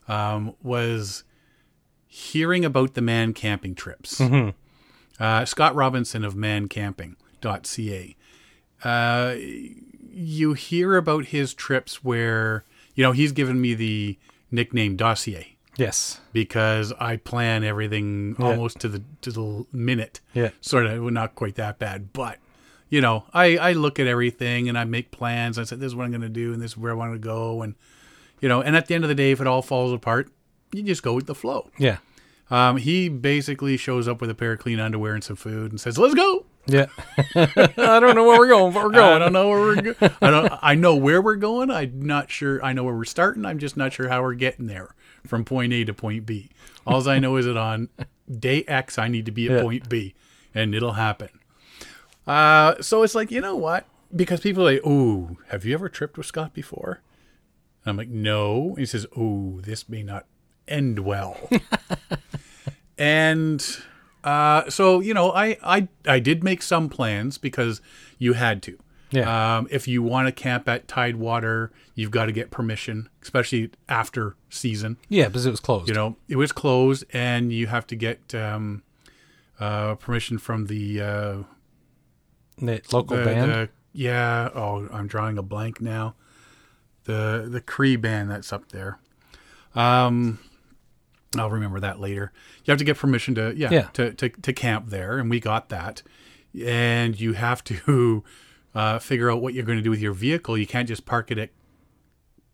um, 0.08 0.54
was 0.62 1.24
hearing 2.06 2.64
about 2.64 2.94
the 2.94 3.00
man 3.00 3.32
camping 3.34 3.74
trips. 3.74 4.20
Uh, 5.20 5.44
Scott 5.44 5.74
Robinson 5.74 6.24
of 6.24 6.34
mancamping.ca. 6.34 8.16
Uh, 8.82 9.34
you 10.10 10.52
hear 10.54 10.96
about 10.96 11.26
his 11.26 11.54
trips 11.54 12.04
where 12.04 12.64
you 12.94 13.02
know 13.02 13.12
he's 13.12 13.32
given 13.32 13.60
me 13.60 13.74
the 13.74 14.18
nickname 14.50 14.96
dossier 14.96 15.56
Yes. 15.76 16.20
because 16.32 16.92
I 17.00 17.16
plan 17.16 17.64
everything 17.64 18.36
almost 18.38 18.78
to 18.80 18.88
the 18.88 19.02
to 19.22 19.32
the 19.32 19.66
minute. 19.72 20.20
Yeah. 20.34 20.50
Sort 20.60 20.86
of, 20.86 21.02
not 21.10 21.34
quite 21.34 21.56
that 21.56 21.78
bad, 21.80 22.12
but 22.12 22.38
you 22.88 23.00
know, 23.00 23.24
I 23.32 23.56
I 23.56 23.72
look 23.72 23.98
at 23.98 24.06
everything 24.06 24.68
and 24.68 24.78
I 24.78 24.84
make 24.84 25.10
plans. 25.10 25.58
I 25.58 25.64
said, 25.64 25.80
this 25.80 25.88
is 25.88 25.94
what 25.96 26.04
I'm 26.04 26.10
going 26.10 26.20
to 26.22 26.28
do, 26.28 26.52
and 26.52 26.60
this 26.62 26.72
is 26.72 26.76
where 26.76 26.92
I 26.92 26.94
want 26.94 27.12
to 27.14 27.18
go, 27.18 27.62
and 27.62 27.74
you 28.40 28.48
know, 28.48 28.60
and 28.60 28.76
at 28.76 28.86
the 28.86 28.94
end 28.94 29.04
of 29.04 29.08
the 29.08 29.14
day, 29.14 29.30
if 29.32 29.40
it 29.40 29.46
all 29.46 29.62
falls 29.62 29.92
apart, 29.92 30.30
you 30.72 30.82
just 30.82 31.02
go 31.02 31.14
with 31.14 31.26
the 31.26 31.34
flow. 31.34 31.70
Yeah. 31.78 31.98
Um, 32.50 32.76
he 32.76 33.08
basically 33.08 33.76
shows 33.78 34.06
up 34.06 34.20
with 34.20 34.28
a 34.28 34.34
pair 34.34 34.52
of 34.52 34.58
clean 34.58 34.78
underwear 34.78 35.14
and 35.14 35.24
some 35.24 35.36
food 35.36 35.70
and 35.72 35.80
says, 35.80 35.96
"Let's 35.98 36.14
go." 36.14 36.44
Yeah. 36.66 36.86
I 37.34 38.00
don't 38.00 38.14
know 38.14 38.24
where 38.26 38.38
we're 38.38 38.48
going, 38.48 38.72
but 38.72 38.84
we're 38.84 38.90
going. 38.90 39.14
I 39.16 39.18
don't 39.18 39.32
know 39.32 39.48
where 39.48 39.58
we're 39.60 39.82
go- 39.82 40.10
I 40.22 40.30
don't 40.30 40.52
I 40.62 40.74
know 40.74 40.94
where 40.96 41.20
we're 41.22 41.36
going. 41.36 41.70
I'm 41.70 42.02
not 42.02 42.30
sure 42.30 42.62
I 42.64 42.72
know 42.72 42.84
where 42.84 42.94
we're 42.94 43.04
starting. 43.04 43.44
I'm 43.44 43.58
just 43.58 43.76
not 43.76 43.92
sure 43.92 44.08
how 44.08 44.22
we're 44.22 44.34
getting 44.34 44.66
there 44.66 44.94
from 45.26 45.44
point 45.44 45.72
A 45.72 45.84
to 45.84 45.94
point 45.94 46.24
B. 46.26 46.50
All 46.86 47.06
I 47.08 47.18
know 47.18 47.36
is 47.36 47.44
that 47.46 47.56
on 47.56 47.88
day 48.30 48.64
X 48.68 48.98
I 48.98 49.08
need 49.08 49.26
to 49.26 49.32
be 49.32 49.46
at 49.46 49.52
Yeah. 49.56 49.62
point 49.62 49.88
B 49.88 50.14
and 50.54 50.74
it'll 50.74 50.92
happen. 50.94 51.28
Uh 52.26 52.80
so 52.80 53.02
it's 53.02 53.14
like, 53.14 53.30
you 53.30 53.40
know 53.40 53.56
what? 53.56 53.86
Because 54.14 54.40
people 54.40 54.66
are 54.68 54.72
like, 54.74 54.86
"Ooh, 54.86 55.38
have 55.48 55.64
you 55.64 55.74
ever 55.74 55.88
tripped 55.88 56.16
with 56.16 56.26
Scott 56.26 56.54
before?" 56.54 57.00
And 57.84 57.90
I'm 57.90 57.96
like, 57.96 58.08
"No." 58.08 58.70
And 58.70 58.78
he 58.78 58.86
says, 58.86 59.06
"Ooh, 59.16 59.60
this 59.62 59.88
may 59.88 60.02
not 60.02 60.26
end 60.68 61.00
well." 61.00 61.36
and 62.98 63.66
uh, 64.22 64.70
so 64.70 65.00
you 65.00 65.14
know, 65.14 65.32
I, 65.32 65.58
I 65.62 65.88
I 66.06 66.18
did 66.18 66.42
make 66.44 66.62
some 66.62 66.88
plans 66.88 67.38
because 67.38 67.80
you 68.18 68.34
had 68.34 68.62
to. 68.62 68.78
Yeah. 69.10 69.58
Um, 69.58 69.68
if 69.70 69.86
you 69.86 70.02
want 70.02 70.26
to 70.26 70.32
camp 70.32 70.68
at 70.68 70.88
Tidewater, 70.88 71.70
you've 71.94 72.10
got 72.10 72.26
to 72.26 72.32
get 72.32 72.50
permission, 72.50 73.08
especially 73.22 73.70
after 73.88 74.34
season. 74.48 74.96
Yeah, 75.08 75.28
because 75.28 75.46
it 75.46 75.50
was 75.50 75.60
closed. 75.60 75.88
You 75.88 75.94
know, 75.94 76.16
it 76.28 76.36
was 76.36 76.50
closed, 76.50 77.04
and 77.12 77.52
you 77.52 77.68
have 77.68 77.86
to 77.88 77.96
get 77.96 78.34
um, 78.34 78.82
uh, 79.60 79.94
permission 79.96 80.38
from 80.38 80.66
the, 80.66 81.00
uh, 81.00 81.36
the 82.58 82.80
local 82.92 83.16
the, 83.16 83.24
band. 83.24 83.50
the- 83.52 83.68
yeah. 83.92 84.48
Oh, 84.54 84.88
I'm 84.92 85.06
drawing 85.06 85.38
a 85.38 85.42
blank 85.42 85.80
now. 85.80 86.14
The 87.04 87.46
the 87.48 87.60
Cree 87.60 87.96
band 87.96 88.30
that's 88.30 88.52
up 88.52 88.70
there. 88.72 88.98
Um, 89.74 90.38
I'll 91.38 91.50
remember 91.50 91.80
that 91.80 92.00
later. 92.00 92.32
You 92.64 92.72
have 92.72 92.78
to 92.78 92.84
get 92.84 92.96
permission 92.96 93.34
to 93.36 93.52
yeah, 93.56 93.70
Yeah. 93.70 93.82
To, 93.94 94.12
to 94.14 94.28
to 94.28 94.52
camp 94.52 94.88
there, 94.88 95.18
and 95.18 95.28
we 95.30 95.40
got 95.40 95.68
that. 95.68 96.02
And 96.64 97.18
you 97.20 97.32
have 97.34 97.62
to 97.64 98.22
uh, 98.74 98.98
figure 99.00 99.30
out 99.30 99.42
what 99.42 99.54
you're 99.54 99.64
going 99.64 99.78
to 99.78 99.82
do 99.82 99.90
with 99.90 100.00
your 100.00 100.12
vehicle. 100.12 100.56
You 100.56 100.66
can't 100.66 100.88
just 100.88 101.04
park 101.04 101.30
it 101.30 101.38
at 101.38 101.50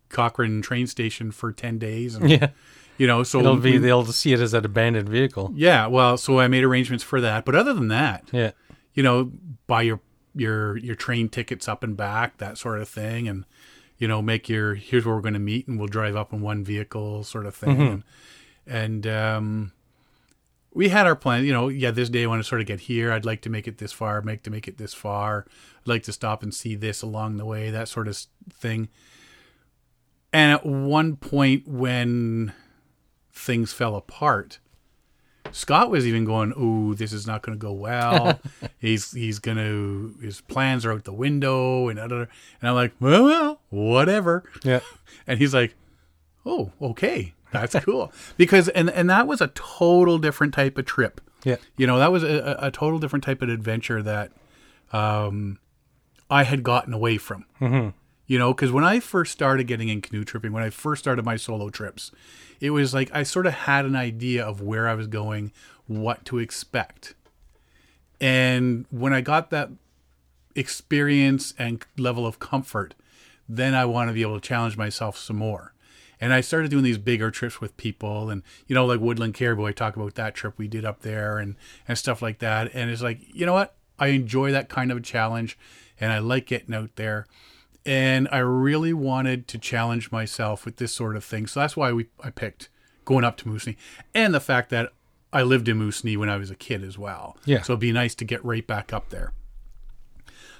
Cochrane 0.09 0.61
train 0.61 0.87
station 0.87 1.31
for 1.31 1.51
ten 1.51 1.77
days. 1.77 2.15
And, 2.15 2.29
yeah. 2.29 2.49
You 2.97 3.07
know, 3.07 3.23
so 3.23 3.39
It'll 3.39 3.55
be 3.55 3.77
they'll 3.77 4.05
see 4.05 4.33
it 4.33 4.39
as 4.39 4.53
an 4.53 4.63
abandoned 4.65 5.09
vehicle. 5.09 5.51
yeah. 5.55 5.87
Well, 5.87 6.17
so 6.17 6.39
I 6.39 6.47
made 6.47 6.63
arrangements 6.63 7.03
for 7.03 7.19
that. 7.21 7.45
But 7.45 7.55
other 7.55 7.73
than 7.73 7.87
that, 7.87 8.25
Yeah. 8.31 8.51
you 8.93 9.01
know, 9.01 9.31
buy 9.71 9.83
your 9.83 10.01
your 10.35 10.75
your 10.75 10.95
train 10.95 11.29
tickets 11.29 11.69
up 11.69 11.81
and 11.81 11.95
back, 11.95 12.39
that 12.39 12.57
sort 12.57 12.81
of 12.81 12.89
thing, 12.89 13.29
and 13.29 13.45
you 13.97 14.05
know, 14.05 14.21
make 14.21 14.49
your 14.49 14.75
here's 14.75 15.05
where 15.05 15.15
we're 15.15 15.21
going 15.21 15.33
to 15.33 15.39
meet, 15.39 15.65
and 15.65 15.79
we'll 15.79 15.87
drive 15.87 16.17
up 16.17 16.33
in 16.33 16.41
one 16.41 16.61
vehicle, 16.61 17.23
sort 17.23 17.45
of 17.45 17.55
thing, 17.55 17.81
and, 17.81 18.03
and 18.67 19.07
um, 19.07 19.71
we 20.73 20.89
had 20.89 21.07
our 21.07 21.15
plan. 21.15 21.45
You 21.45 21.53
know, 21.53 21.69
yeah, 21.69 21.91
this 21.91 22.09
day 22.09 22.23
I 22.25 22.27
want 22.27 22.41
to 22.43 22.47
sort 22.47 22.59
of 22.59 22.67
get 22.67 22.81
here. 22.81 23.13
I'd 23.13 23.23
like 23.23 23.41
to 23.43 23.49
make 23.49 23.65
it 23.65 23.77
this 23.77 23.93
far. 23.93 24.21
Make 24.21 24.43
to 24.43 24.51
make 24.51 24.67
it 24.67 24.77
this 24.77 24.93
far. 24.93 25.45
I'd 25.79 25.87
like 25.87 26.03
to 26.03 26.11
stop 26.11 26.43
and 26.43 26.53
see 26.53 26.75
this 26.75 27.01
along 27.01 27.37
the 27.37 27.45
way. 27.45 27.71
That 27.71 27.87
sort 27.87 28.09
of 28.09 28.17
thing. 28.51 28.89
And 30.33 30.51
at 30.51 30.65
one 30.65 31.15
point 31.15 31.65
when 31.65 32.51
things 33.31 33.71
fell 33.71 33.95
apart, 33.95 34.59
Scott 35.51 35.89
was 35.89 36.07
even 36.07 36.25
going, 36.25 36.53
"Ooh, 36.57 36.95
this 36.95 37.13
is 37.13 37.27
not 37.27 37.41
going 37.41 37.57
to 37.57 37.61
go 37.61 37.73
well. 37.73 38.39
he's 38.79 39.11
he's 39.11 39.39
going 39.39 39.57
to 39.57 40.15
his 40.21 40.41
plans 40.41 40.85
are 40.85 40.93
out 40.93 41.03
the 41.03 41.13
window 41.13 41.89
and 41.89 41.99
other." 41.99 42.29
And 42.61 42.69
I'm 42.69 42.75
like, 42.75 42.93
"Well, 42.99 43.23
well, 43.23 43.61
whatever." 43.69 44.43
Yeah. 44.63 44.81
And 45.27 45.39
he's 45.39 45.53
like, 45.53 45.75
"Oh, 46.45 46.71
okay, 46.81 47.33
that's 47.51 47.75
cool." 47.83 48.11
because 48.37 48.69
and 48.69 48.89
and 48.89 49.09
that 49.09 49.27
was 49.27 49.41
a 49.41 49.47
total 49.49 50.17
different 50.17 50.53
type 50.53 50.77
of 50.77 50.85
trip. 50.85 51.21
Yeah. 51.43 51.57
You 51.77 51.85
know, 51.87 51.99
that 51.99 52.11
was 52.11 52.23
a, 52.23 52.57
a 52.61 52.67
a 52.67 52.71
total 52.71 52.99
different 52.99 53.23
type 53.23 53.41
of 53.41 53.49
adventure 53.49 54.01
that 54.01 54.31
um, 54.93 55.59
I 56.29 56.43
had 56.43 56.63
gotten 56.63 56.93
away 56.93 57.17
from. 57.17 57.45
Mm-hmm. 57.59 57.89
You 58.31 58.39
know, 58.39 58.53
because 58.53 58.71
when 58.71 58.85
I 58.85 59.01
first 59.01 59.33
started 59.33 59.67
getting 59.67 59.89
in 59.89 59.99
canoe 59.99 60.23
tripping, 60.23 60.53
when 60.53 60.63
I 60.63 60.69
first 60.69 61.03
started 61.03 61.25
my 61.25 61.35
solo 61.35 61.69
trips, 61.69 62.13
it 62.61 62.69
was 62.69 62.93
like 62.93 63.13
I 63.13 63.23
sort 63.23 63.45
of 63.45 63.51
had 63.51 63.83
an 63.83 63.97
idea 63.97 64.41
of 64.41 64.61
where 64.61 64.87
I 64.87 64.93
was 64.93 65.07
going, 65.07 65.51
what 65.85 66.23
to 66.27 66.39
expect. 66.39 67.13
And 68.21 68.85
when 68.89 69.11
I 69.11 69.19
got 69.19 69.49
that 69.49 69.71
experience 70.55 71.53
and 71.59 71.83
level 71.97 72.25
of 72.25 72.39
comfort, 72.39 72.93
then 73.49 73.75
I 73.75 73.83
want 73.83 74.09
to 74.09 74.13
be 74.13 74.21
able 74.21 74.39
to 74.39 74.47
challenge 74.47 74.77
myself 74.77 75.17
some 75.17 75.35
more. 75.35 75.73
And 76.21 76.33
I 76.33 76.39
started 76.39 76.71
doing 76.71 76.85
these 76.85 76.97
bigger 76.97 77.31
trips 77.31 77.59
with 77.59 77.75
people 77.75 78.29
and, 78.29 78.43
you 78.65 78.73
know, 78.73 78.85
like 78.85 79.01
Woodland 79.01 79.33
Caribou, 79.33 79.65
I 79.65 79.73
talk 79.73 79.97
about 79.97 80.15
that 80.15 80.35
trip 80.35 80.53
we 80.57 80.69
did 80.69 80.85
up 80.85 81.01
there 81.01 81.37
and, 81.37 81.57
and 81.85 81.97
stuff 81.97 82.21
like 82.21 82.39
that. 82.39 82.73
And 82.73 82.91
it's 82.91 83.01
like, 83.01 83.19
you 83.35 83.45
know 83.45 83.51
what? 83.51 83.75
I 83.99 84.07
enjoy 84.07 84.53
that 84.53 84.69
kind 84.69 84.89
of 84.89 84.99
a 84.99 85.01
challenge 85.01 85.59
and 85.99 86.13
I 86.13 86.19
like 86.19 86.45
getting 86.45 86.73
out 86.73 86.95
there. 86.95 87.27
And 87.85 88.27
I 88.31 88.39
really 88.39 88.93
wanted 88.93 89.47
to 89.49 89.57
challenge 89.57 90.11
myself 90.11 90.65
with 90.65 90.77
this 90.77 90.93
sort 90.93 91.15
of 91.15 91.23
thing. 91.23 91.47
So 91.47 91.59
that's 91.59 91.75
why 91.75 91.91
we 91.91 92.07
I 92.23 92.29
picked 92.29 92.69
going 93.05 93.23
up 93.23 93.37
to 93.37 93.45
Moosonee. 93.45 93.77
And 94.13 94.33
the 94.33 94.39
fact 94.39 94.69
that 94.69 94.93
I 95.33 95.41
lived 95.43 95.67
in 95.67 95.79
Moosonee 95.79 96.17
when 96.17 96.29
I 96.29 96.37
was 96.37 96.51
a 96.51 96.55
kid 96.55 96.83
as 96.83 96.97
well. 96.97 97.37
Yeah. 97.45 97.61
So 97.61 97.73
it'd 97.73 97.79
be 97.79 97.91
nice 97.91 98.15
to 98.15 98.25
get 98.25 98.43
right 98.45 98.65
back 98.65 98.93
up 98.93 99.09
there. 99.09 99.33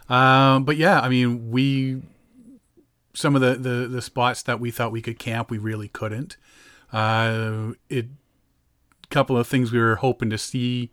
Um, 0.09 0.63
but 0.63 0.77
yeah, 0.77 0.99
I 0.99 1.09
mean, 1.09 1.51
we 1.51 2.01
some 3.13 3.35
of 3.35 3.41
the, 3.41 3.55
the 3.55 3.87
the 3.87 4.01
spots 4.01 4.41
that 4.43 4.59
we 4.59 4.71
thought 4.71 4.91
we 4.91 5.01
could 5.01 5.19
camp, 5.19 5.51
we 5.51 5.57
really 5.57 5.87
couldn't. 5.87 6.37
Uh, 6.91 7.73
it 7.89 8.07
couple 9.09 9.37
of 9.37 9.45
things 9.45 9.71
we 9.71 9.79
were 9.79 9.97
hoping 9.97 10.29
to 10.29 10.37
see. 10.37 10.89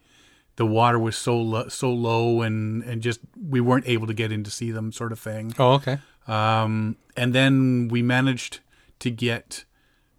The 0.56 0.66
water 0.66 0.98
was 0.98 1.16
so 1.16 1.40
lo- 1.40 1.68
so 1.68 1.92
low, 1.92 2.42
and 2.42 2.82
and 2.82 3.00
just 3.00 3.20
we 3.40 3.60
weren't 3.60 3.88
able 3.88 4.08
to 4.08 4.14
get 4.14 4.32
in 4.32 4.42
to 4.44 4.50
see 4.50 4.72
them, 4.72 4.92
sort 4.92 5.12
of 5.12 5.20
thing. 5.20 5.54
Oh, 5.58 5.74
okay. 5.74 5.98
Um, 6.28 6.96
and 7.16 7.34
then 7.34 7.88
we 7.90 8.02
managed 8.02 8.60
to 9.00 9.10
get 9.10 9.64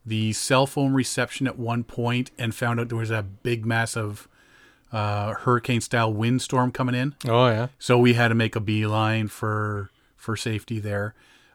the 0.06 0.34
cell 0.34 0.66
phone 0.66 0.94
reception 0.94 1.46
at 1.48 1.58
one 1.60 1.84
point, 1.84 2.32
and 2.38 2.54
found 2.56 2.80
out 2.80 2.90
there 2.90 2.98
was 2.98 3.12
a 3.12 3.22
big, 3.24 3.66
massive 3.66 4.28
uh, 4.92 5.34
hurricane 5.34 5.82
style 5.82 6.12
windstorm 6.12 6.72
coming 6.72 6.96
in. 6.96 7.14
Oh, 7.28 7.48
yeah. 7.48 7.68
So 7.78 7.98
we 8.00 8.14
had 8.14 8.30
to 8.30 8.36
make 8.36 8.56
a 8.56 8.60
beeline 8.60 9.28
for 9.28 9.92
for 10.18 10.36
safety 10.36 10.80
there, 10.80 11.14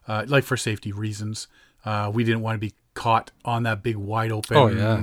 uh, 0.08 0.24
like 0.28 0.44
for 0.44 0.56
safety 0.56 0.92
reasons. 0.92 1.48
Uh, 1.84 2.10
we 2.14 2.22
didn't 2.24 2.40
want 2.42 2.54
to 2.54 2.60
be 2.60 2.72
caught 2.94 3.30
on 3.44 3.64
that 3.64 3.82
big 3.82 3.96
wide 3.96 4.30
open 4.32 4.56
Oh, 4.56 4.68
yeah. 4.68 5.02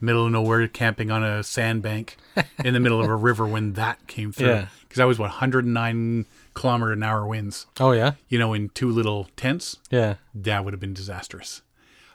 middle 0.00 0.24
of 0.26 0.32
nowhere 0.32 0.66
camping 0.68 1.10
on 1.10 1.22
a 1.24 1.42
sandbank 1.42 2.16
in 2.64 2.72
the 2.74 2.80
middle 2.80 3.00
of 3.02 3.10
a 3.10 3.16
river 3.16 3.46
when 3.46 3.72
that 3.74 4.06
came 4.06 4.30
through. 4.32 4.46
Yeah. 4.54 4.66
Because 4.82 4.98
that 4.98 5.04
was 5.06 5.18
what 5.18 5.30
109 5.30 6.24
kilometer 6.54 6.92
an 6.92 7.02
hour 7.02 7.26
winds. 7.26 7.66
Oh, 7.80 7.92
yeah. 7.92 8.12
You 8.28 8.38
know, 8.38 8.52
in 8.54 8.68
two 8.70 8.90
little 8.90 9.28
tents, 9.36 9.78
Yeah. 9.90 10.14
that 10.34 10.64
would 10.64 10.72
have 10.72 10.80
been 10.80 10.94
disastrous. 10.94 11.62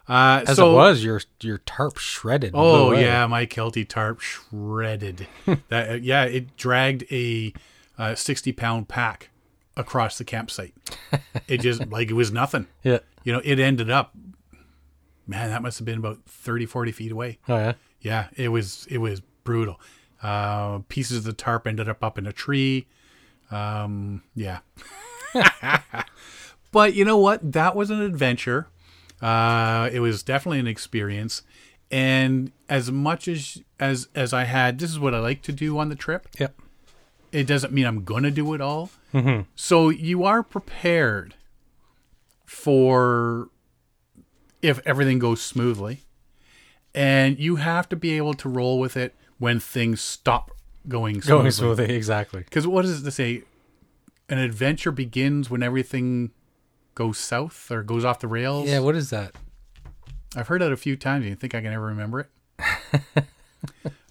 Uh, 0.07 0.43
As 0.47 0.55
so, 0.55 0.71
it 0.71 0.73
was, 0.73 1.03
your 1.03 1.21
your 1.39 1.59
tarp 1.59 1.99
shredded. 1.99 2.51
Oh 2.55 2.93
yeah, 2.93 3.27
my 3.27 3.45
Kelty 3.45 3.87
tarp 3.87 4.19
shredded. 4.21 5.27
that 5.69 5.89
uh, 5.91 5.93
yeah, 5.93 6.23
it 6.23 6.57
dragged 6.57 7.03
a 7.11 7.53
uh, 7.95 8.15
sixty 8.15 8.51
pound 8.51 8.87
pack 8.87 9.29
across 9.77 10.17
the 10.17 10.23
campsite. 10.23 10.73
it 11.47 11.59
just 11.59 11.85
like 11.89 12.09
it 12.09 12.15
was 12.15 12.31
nothing. 12.31 12.65
Yeah. 12.81 12.99
You 13.23 13.33
know, 13.33 13.41
it 13.43 13.59
ended 13.59 13.91
up. 13.91 14.15
Man, 15.27 15.49
that 15.51 15.61
must 15.61 15.77
have 15.77 15.85
been 15.85 15.99
about 15.99 16.17
30, 16.25 16.65
40 16.65 16.91
feet 16.91 17.11
away. 17.11 17.37
Oh, 17.47 17.55
yeah. 17.57 17.73
Yeah, 18.01 18.27
it 18.35 18.47
was 18.49 18.87
it 18.89 18.97
was 18.97 19.21
brutal. 19.43 19.79
Uh, 20.23 20.79
pieces 20.89 21.17
of 21.19 21.23
the 21.25 21.33
tarp 21.33 21.67
ended 21.67 21.87
up 21.87 22.03
up 22.03 22.17
in 22.17 22.25
a 22.25 22.33
tree. 22.33 22.87
Um, 23.51 24.23
yeah. 24.35 24.59
but 26.71 26.93
you 26.93 27.05
know 27.05 27.17
what? 27.17 27.51
That 27.51 27.75
was 27.75 27.89
an 27.89 28.01
adventure. 28.01 28.67
Uh, 29.21 29.89
it 29.91 29.99
was 29.99 30.23
definitely 30.23 30.59
an 30.59 30.67
experience. 30.67 31.41
And 31.91 32.51
as 32.67 32.91
much 32.91 33.27
as 33.27 33.61
as 33.79 34.07
as 34.13 34.33
I 34.33 34.43
had, 34.43 34.79
this 34.79 34.91
is 34.91 34.99
what 34.99 35.15
I 35.15 35.19
like 35.19 35.41
to 35.43 35.51
do 35.51 35.77
on 35.79 35.89
the 35.89 35.95
trip. 35.95 36.27
Yep. 36.37 36.61
It 37.31 37.47
doesn't 37.47 37.73
mean 37.73 37.85
I'm 37.85 38.03
gonna 38.03 38.31
do 38.31 38.53
it 38.53 38.61
all. 38.61 38.91
So 39.55 39.89
you 39.89 40.23
are 40.23 40.43
prepared 40.43 41.33
for 42.45 43.49
if 44.61 44.79
everything 44.85 45.17
goes 45.17 45.41
smoothly, 45.41 46.03
and 46.93 47.39
you 47.39 47.55
have 47.55 47.89
to 47.89 47.95
be 47.95 48.17
able 48.17 48.35
to 48.35 48.49
roll 48.49 48.79
with 48.79 48.95
it 48.95 49.15
when 49.39 49.59
things 49.59 50.01
stop 50.01 50.51
going 50.89 51.21
smoothly. 51.21 51.41
Going 51.41 51.51
smoothly. 51.51 51.95
Exactly. 51.95 52.41
Because 52.41 52.67
what 52.67 52.83
does 52.83 53.05
it 53.05 53.11
say? 53.11 53.43
An 54.27 54.37
adventure 54.37 54.91
begins 54.91 55.49
when 55.49 55.63
everything 55.63 56.31
goes 56.93 57.17
south 57.17 57.71
or 57.71 57.81
goes 57.81 58.05
off 58.05 58.19
the 58.19 58.27
rails. 58.27 58.67
Yeah. 58.67 58.79
What 58.79 58.95
is 58.95 59.09
that? 59.09 59.35
I've 60.35 60.47
heard 60.47 60.61
that 60.61 60.71
a 60.71 60.77
few 60.77 60.95
times. 60.95 61.25
You 61.25 61.35
think 61.35 61.55
I 61.55 61.61
can 61.61 61.73
ever 61.73 61.85
remember 61.85 62.19
it? 62.19 63.01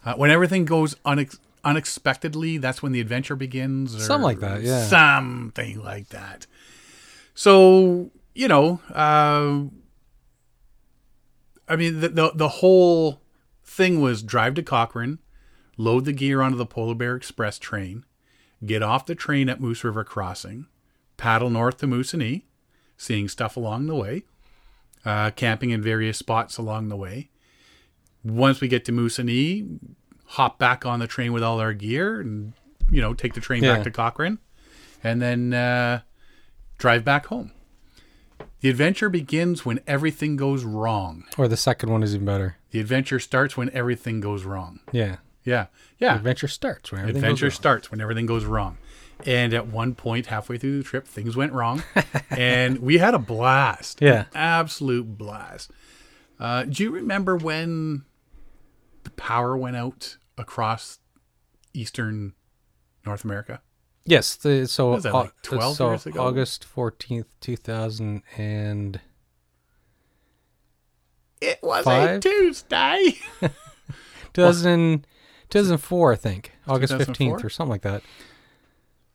uh, 0.04 0.14
when 0.14 0.30
everything 0.30 0.64
goes 0.64 0.94
unex- 1.06 1.38
unexpectedly, 1.64 2.58
that's 2.58 2.82
when 2.82 2.92
the 2.92 3.00
adventure 3.00 3.36
begins. 3.36 3.94
Or 3.94 4.00
Something 4.00 4.24
like 4.24 4.40
that, 4.40 4.62
yeah. 4.62 4.86
Something 4.86 5.82
like 5.82 6.08
that. 6.08 6.46
So 7.34 8.10
you 8.34 8.48
know, 8.48 8.80
uh, 8.94 9.64
I 11.68 11.76
mean, 11.76 12.00
the, 12.00 12.08
the 12.08 12.32
the 12.34 12.48
whole 12.48 13.20
thing 13.64 14.00
was 14.00 14.22
drive 14.22 14.54
to 14.54 14.62
Cochrane, 14.62 15.18
load 15.78 16.04
the 16.04 16.12
gear 16.12 16.42
onto 16.42 16.58
the 16.58 16.66
Polar 16.66 16.94
Bear 16.94 17.14
Express 17.16 17.58
train, 17.58 18.04
get 18.66 18.82
off 18.82 19.06
the 19.06 19.14
train 19.14 19.48
at 19.48 19.60
Moose 19.60 19.82
River 19.84 20.04
Crossing, 20.04 20.66
paddle 21.16 21.48
north 21.48 21.78
to 21.78 21.86
Moosonee, 21.86 22.42
seeing 22.98 23.28
stuff 23.28 23.56
along 23.56 23.86
the 23.86 23.94
way, 23.94 24.24
uh, 25.06 25.30
camping 25.30 25.70
in 25.70 25.80
various 25.80 26.18
spots 26.18 26.58
along 26.58 26.88
the 26.88 26.96
way. 26.96 27.30
Once 28.24 28.60
we 28.60 28.68
get 28.68 28.84
to 28.84 28.92
Moosonee, 28.92 29.78
hop 30.26 30.58
back 30.58 30.84
on 30.84 30.98
the 30.98 31.06
train 31.06 31.32
with 31.32 31.42
all 31.42 31.60
our 31.60 31.72
gear 31.72 32.20
and, 32.20 32.52
you 32.90 33.00
know, 33.00 33.14
take 33.14 33.32
the 33.34 33.40
train 33.40 33.62
Yeah. 33.62 33.76
back 33.76 33.84
to 33.84 33.90
Cochrane 33.90 34.38
and 35.02 35.22
then 35.22 35.54
uh, 35.54 36.00
drive 36.76 37.04
back 37.04 37.26
home. 37.26 37.52
The 38.60 38.68
adventure 38.68 39.08
begins 39.08 39.64
when 39.64 39.78
everything 39.86 40.34
goes 40.36 40.64
wrong. 40.64 41.24
Or 41.38 41.46
the 41.46 41.56
second 41.56 41.90
one 41.90 42.02
is 42.02 42.12
even 42.12 42.26
better. 42.26 42.56
The 42.72 42.80
adventure 42.80 43.20
starts 43.20 43.56
when 43.56 43.70
everything 43.70 44.18
goes 44.20 44.42
wrong. 44.44 44.80
Yeah. 44.90 45.18
Yeah. 45.48 45.66
Yeah. 45.98 46.16
Adventure 46.16 46.48
starts 46.48 46.92
when 46.92 47.00
everything 47.00 47.22
adventure 47.22 47.46
goes 47.46 47.54
wrong. 47.54 47.60
starts 47.60 47.90
when 47.90 48.00
everything 48.00 48.26
goes 48.26 48.44
wrong. 48.44 48.76
And 49.26 49.52
at 49.54 49.66
one 49.66 49.94
point, 49.94 50.26
halfway 50.26 50.58
through 50.58 50.78
the 50.78 50.84
trip, 50.84 51.06
things 51.06 51.34
went 51.36 51.52
wrong, 51.52 51.82
and 52.30 52.78
we 52.78 52.98
had 52.98 53.14
a 53.14 53.18
blast. 53.18 54.00
Yeah. 54.00 54.26
absolute 54.34 55.18
blast. 55.18 55.72
Uh, 56.38 56.62
do 56.64 56.84
you 56.84 56.90
remember 56.92 57.36
when 57.36 58.04
the 59.02 59.10
power 59.10 59.56
went 59.56 59.74
out 59.74 60.18
across 60.36 61.00
eastern 61.74 62.34
North 63.04 63.24
America? 63.24 63.60
Yes. 64.04 64.36
The, 64.36 64.66
so 64.68 64.92
was 64.92 65.02
that, 65.02 65.12
like, 65.12 65.32
12 65.42 65.76
so 65.76 65.88
years 65.90 66.06
ago? 66.06 66.20
August 66.22 66.64
fourteenth, 66.64 67.26
two 67.40 67.56
thousand 67.56 68.22
and 68.36 69.00
It 71.40 71.58
was 71.62 71.80
a 71.80 71.84
Five? 71.84 72.20
Tuesday. 72.20 73.14
2000, 74.34 75.06
2004, 75.50 76.12
I 76.12 76.16
think. 76.16 76.52
August 76.66 76.92
2004? 76.92 77.04
fifteenth 77.06 77.44
or 77.44 77.48
something 77.50 77.70
like 77.70 77.82
that. 77.82 78.02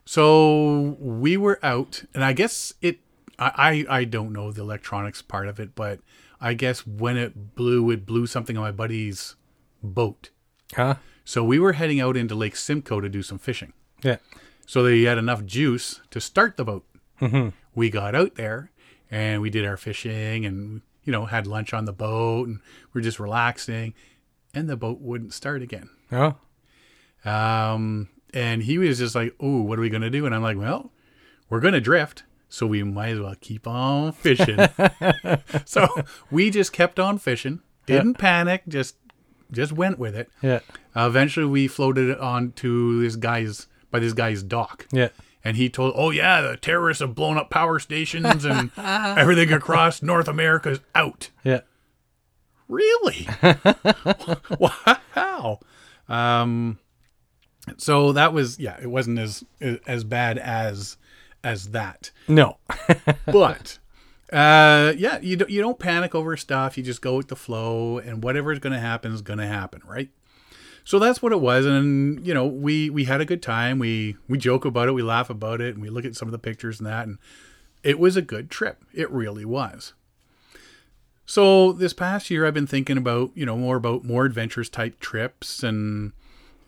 So 0.06 0.98
we 1.00 1.38
were 1.38 1.60
out, 1.63 2.04
and 2.13 2.24
I 2.24 2.34
guess 2.34 2.74
it. 2.82 3.00
I, 3.39 3.86
I 3.89 4.04
don't 4.04 4.32
know 4.32 4.52
the 4.52 4.62
electronics 4.62 5.22
part 5.22 5.48
of 5.48 5.60
it, 5.60 5.74
but 5.76 6.00
I 6.39 6.54
guess 6.54 6.86
when 6.86 7.17
it 7.17 7.56
blew, 7.56 7.89
it 7.89 8.06
blew 8.06 8.28
something 8.28 8.56
on 8.58 8.63
my 8.63 8.72
buddy's 8.72 9.36
boat. 9.82 10.30
Huh? 10.76 10.96
So 11.26 11.43
we 11.43 11.58
were 11.58 11.74
heading 11.74 12.00
out 12.00 12.15
into 12.15 12.36
Lake 12.36 12.56
Simcoe 12.56 13.02
to 13.02 13.10
do 13.10 13.24
some 13.24 13.39
fishing. 13.39 13.74
Yeah. 14.04 14.17
So 14.67 14.84
they 14.84 15.02
had 15.04 15.17
enough 15.17 15.46
juice 15.46 16.02
to 16.12 16.22
start 16.22 16.58
the 16.58 16.63
boat. 16.63 16.86
Mm-hmm. 17.22 17.50
We 17.74 17.89
got 17.89 18.13
out 18.13 18.36
there 18.36 18.72
and 19.10 19.41
we 19.41 19.50
did 19.50 19.65
our 19.65 19.78
fishing 19.78 20.46
and 20.46 20.82
you 21.04 21.12
know 21.12 21.26
had 21.26 21.48
lunch 21.48 21.74
on 21.74 21.86
the 21.86 21.93
boat 21.93 22.48
and 22.48 22.60
we 22.93 23.00
are 23.00 23.04
just 23.04 23.19
relaxing. 23.19 23.93
And 24.54 24.70
the 24.70 24.78
boat 24.78 25.00
wouldn't 25.02 25.34
start 25.34 25.62
again. 25.62 25.89
Oh, 26.12 26.36
Um, 27.26 28.10
and 28.34 28.63
he 28.63 28.78
was 28.78 28.98
just 28.98 29.16
like, 29.16 29.34
"Oh, 29.39 29.62
what 29.62 29.78
are 29.80 29.82
we 29.82 29.89
gonna 29.89 30.10
do?" 30.10 30.26
And 30.26 30.34
I'm 30.36 30.42
like, 30.44 30.58
"Well, 30.58 30.92
we're 31.50 31.60
gonna 31.60 31.80
drift, 31.82 32.24
so 32.50 32.68
we 32.68 32.84
might 32.84 33.10
as 33.10 33.20
well 33.20 33.36
keep 33.39 33.68
on 33.68 34.12
fishing." 34.12 34.60
so 35.66 35.88
we 36.32 36.50
just 36.50 36.74
kept 36.74 37.00
on 37.00 37.18
fishing, 37.18 37.62
didn't 37.86 38.16
panic, 38.16 38.63
just 38.68 38.96
just 39.52 39.72
went 39.72 40.00
with 40.00 40.16
it. 40.16 40.30
yeah, 40.42 40.60
Uh, 40.96 41.06
eventually, 41.08 41.46
we 41.46 41.68
floated 41.68 42.10
it 42.10 42.20
onto 42.20 43.02
this 43.02 43.16
guy's 43.16 43.68
by 43.92 44.00
this 44.00 44.13
guy's 44.13 44.44
dock. 44.44 44.88
yeah. 44.92 45.10
And 45.46 45.58
he 45.58 45.70
told, 45.70 45.94
"Oh 45.96 46.10
yeah, 46.10 46.42
the 46.42 46.58
terrorists 46.58 47.02
have 47.02 47.16
blown 47.16 47.38
up 47.38 47.50
power 47.50 47.78
stations 47.80 48.46
and 48.46 48.72
everything 48.78 49.52
across 49.54 50.02
North 50.02 50.28
America's 50.28 50.80
out." 50.96 51.30
Yeah. 51.44 51.62
Really? 52.67 53.28
wow. 54.60 55.60
Um, 56.08 56.80
so 57.78 58.12
that 58.13 58.34
was 58.34 58.60
yeah, 58.60 58.78
it 58.82 58.88
wasn't 58.88 59.19
as 59.19 59.43
as 59.88 60.04
bad 60.04 60.38
as 60.38 60.97
as 61.43 61.71
that, 61.71 62.12
No. 62.28 62.58
but 63.26 63.80
uh, 64.32 64.93
yeah, 64.97 65.19
you 65.19 65.36
don't 65.36 65.49
you 65.49 65.62
don't 65.62 65.80
panic 65.80 66.15
over 66.15 66.36
stuff. 66.38 66.78
You 66.78 66.84
just 66.84 67.02
go 67.02 67.17
with 67.17 67.28
the 67.28 67.36
flow, 67.36 67.99
and 67.99 68.23
whatever 68.23 68.52
is 68.52 68.60
going 68.60 68.73
to 68.73 68.80
happen 68.80 69.13
is 69.13 69.21
going 69.21 69.39
to 69.39 69.47
happen, 69.47 69.82
right? 69.86 70.10
So 70.86 70.99
that's 70.99 71.21
what 71.21 71.32
it 71.32 71.39
was, 71.39 71.65
and 71.65 72.26
you 72.26 72.34
know 72.34 72.45
we 72.45 72.89
we 72.89 73.06
had 73.06 73.21
a 73.21 73.26
good 73.26 73.41
time. 73.41 73.80
We 73.80 74.17
we 74.28 74.38
joke 74.38 74.65
about 74.65 74.88
it, 74.88 74.93
we 74.93 75.02
laugh 75.02 75.30
about 75.30 75.62
it, 75.62 75.76
and 75.76 75.82
we 75.82 75.89
look 75.89 76.06
at 76.06 76.15
some 76.15 76.28
of 76.28 76.32
the 76.32 76.39
pictures 76.39 76.80
and 76.80 76.88
that, 76.88 77.08
and 77.08 77.17
it 77.84 77.99
was 77.99 78.17
a 78.17 78.21
good 78.21 78.49
trip. 78.49 78.84
It 78.93 79.10
really 79.12 79.45
was. 79.45 79.93
So 81.25 81.71
this 81.71 81.93
past 81.93 82.29
year, 82.29 82.45
I've 82.45 82.53
been 82.53 82.67
thinking 82.67 82.97
about 82.97 83.31
you 83.36 83.45
know 83.45 83.57
more 83.57 83.77
about 83.77 84.03
more 84.03 84.25
adventures 84.25 84.69
type 84.69 84.99
trips 84.99 85.63
and 85.63 86.13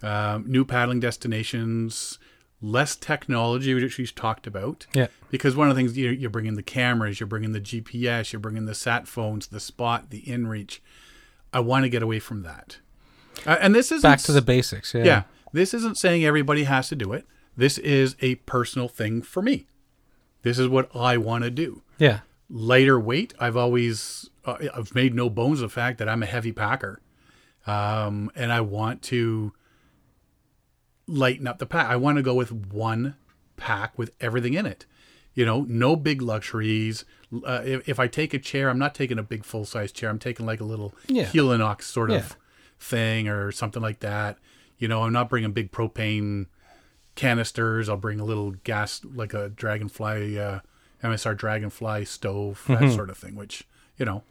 um, 0.02 0.46
new 0.48 0.66
paddling 0.66 1.00
destinations, 1.00 2.20
less 2.62 2.96
technology, 2.96 3.74
which 3.74 3.98
we've 3.98 4.16
talked 4.16 4.48
about. 4.48 4.86
Yeah. 4.94 5.08
Because 5.30 5.56
one 5.56 5.70
of 5.70 5.76
the 5.76 5.80
things 5.80 5.98
you're, 5.98 6.14
you're 6.14 6.30
bringing 6.30 6.56
the 6.56 6.64
cameras, 6.64 7.20
you're 7.20 7.28
bringing 7.28 7.52
the 7.52 7.62
GPS, 7.62 8.32
you're 8.32 8.40
bringing 8.40 8.66
the 8.66 8.76
sat 8.76 9.08
phones, 9.08 9.48
the 9.48 9.60
spot, 9.60 10.10
the 10.10 10.22
inReach. 10.24 10.80
I 11.54 11.60
want 11.60 11.84
to 11.84 11.90
get 11.90 12.04
away 12.04 12.20
from 12.20 12.44
that. 12.44 12.78
Uh, 13.46 13.58
and 13.60 13.74
this 13.74 13.92
is 13.92 14.02
Back 14.02 14.20
to 14.20 14.32
the 14.32 14.42
basics. 14.42 14.94
Yeah. 14.94 15.04
yeah. 15.04 15.24
This 15.54 15.74
isn't 15.74 15.98
saying 15.98 16.26
everybody 16.26 16.66
has 16.66 16.90
to 16.90 16.96
do 16.96 17.14
it. 17.14 17.26
This 17.56 17.78
is 17.78 18.16
a 18.22 18.36
personal 18.36 18.88
thing 18.88 19.22
for 19.22 19.42
me. 19.42 19.68
This 20.42 20.60
is 20.60 20.68
what 20.68 20.94
I 20.96 21.18
want 21.18 21.44
to 21.46 21.50
do. 21.50 21.82
Yeah. 21.98 22.20
Lighter 22.50 23.00
weight. 23.00 23.34
I've 23.40 23.58
always 23.58 24.30
uh, 24.46 24.58
I've 24.76 24.94
made 24.96 25.14
no 25.14 25.30
bones 25.30 25.62
of 25.62 25.70
the 25.70 25.74
fact 25.74 25.98
that 26.00 26.08
I'm 26.10 26.24
a 26.24 26.26
heavy 26.26 26.52
packer, 26.52 27.02
um, 27.68 28.32
and 28.36 28.52
I 28.52 28.62
want 28.62 29.02
to 29.04 29.54
lighten 31.08 31.48
up 31.48 31.60
the 31.60 31.66
pack. 31.66 31.88
I 31.88 31.96
want 31.96 32.18
to 32.18 32.24
go 32.24 32.34
with 32.34 32.52
one 32.52 33.16
pack 33.58 33.98
with 33.98 34.12
everything 34.20 34.54
in 34.54 34.66
it. 34.66 34.86
You 35.34 35.46
know, 35.46 35.66
no 35.68 35.96
big 35.96 36.22
luxuries. 36.22 37.04
Uh, 37.46 37.62
if, 37.66 37.90
if 37.90 38.00
I 38.00 38.08
take 38.08 38.34
a 38.34 38.40
chair, 38.40 38.70
I'm 38.70 38.80
not 38.80 38.96
taking 38.96 39.20
a 39.20 39.24
big 39.24 39.44
full 39.44 39.66
size 39.66 39.92
chair. 39.92 40.10
I'm 40.10 40.20
taking 40.20 40.46
like 40.46 40.62
a 40.62 40.64
little 40.66 40.94
Yeah. 41.08 41.26
Helinox 41.26 41.84
sort 41.84 42.10
Yeah. 42.12 42.18
of 42.18 42.38
thing 42.80 43.28
or 43.28 43.52
something 43.52 43.82
like 43.82 44.00
that. 44.00 44.38
You 44.78 44.88
know, 44.88 45.04
I'm 45.04 45.12
not 45.14 45.30
bringing 45.30 45.52
big 45.52 45.72
propane 45.72 46.48
canisters. 47.16 47.90
I'll 47.90 47.98
bring 47.98 48.20
a 48.20 48.26
little 48.26 48.52
gas, 48.64 49.02
like 49.04 49.34
a 49.34 49.50
Dragonfly, 49.50 50.40
uh, 50.40 50.60
MSR 51.04 51.36
Dragonfly 51.36 52.06
stove, 52.06 52.64
that 52.68 52.92
sort 52.94 53.10
of 53.10 53.18
thing. 53.18 53.36
Which 53.36 53.68
you 53.98 54.06
know, 54.06 54.24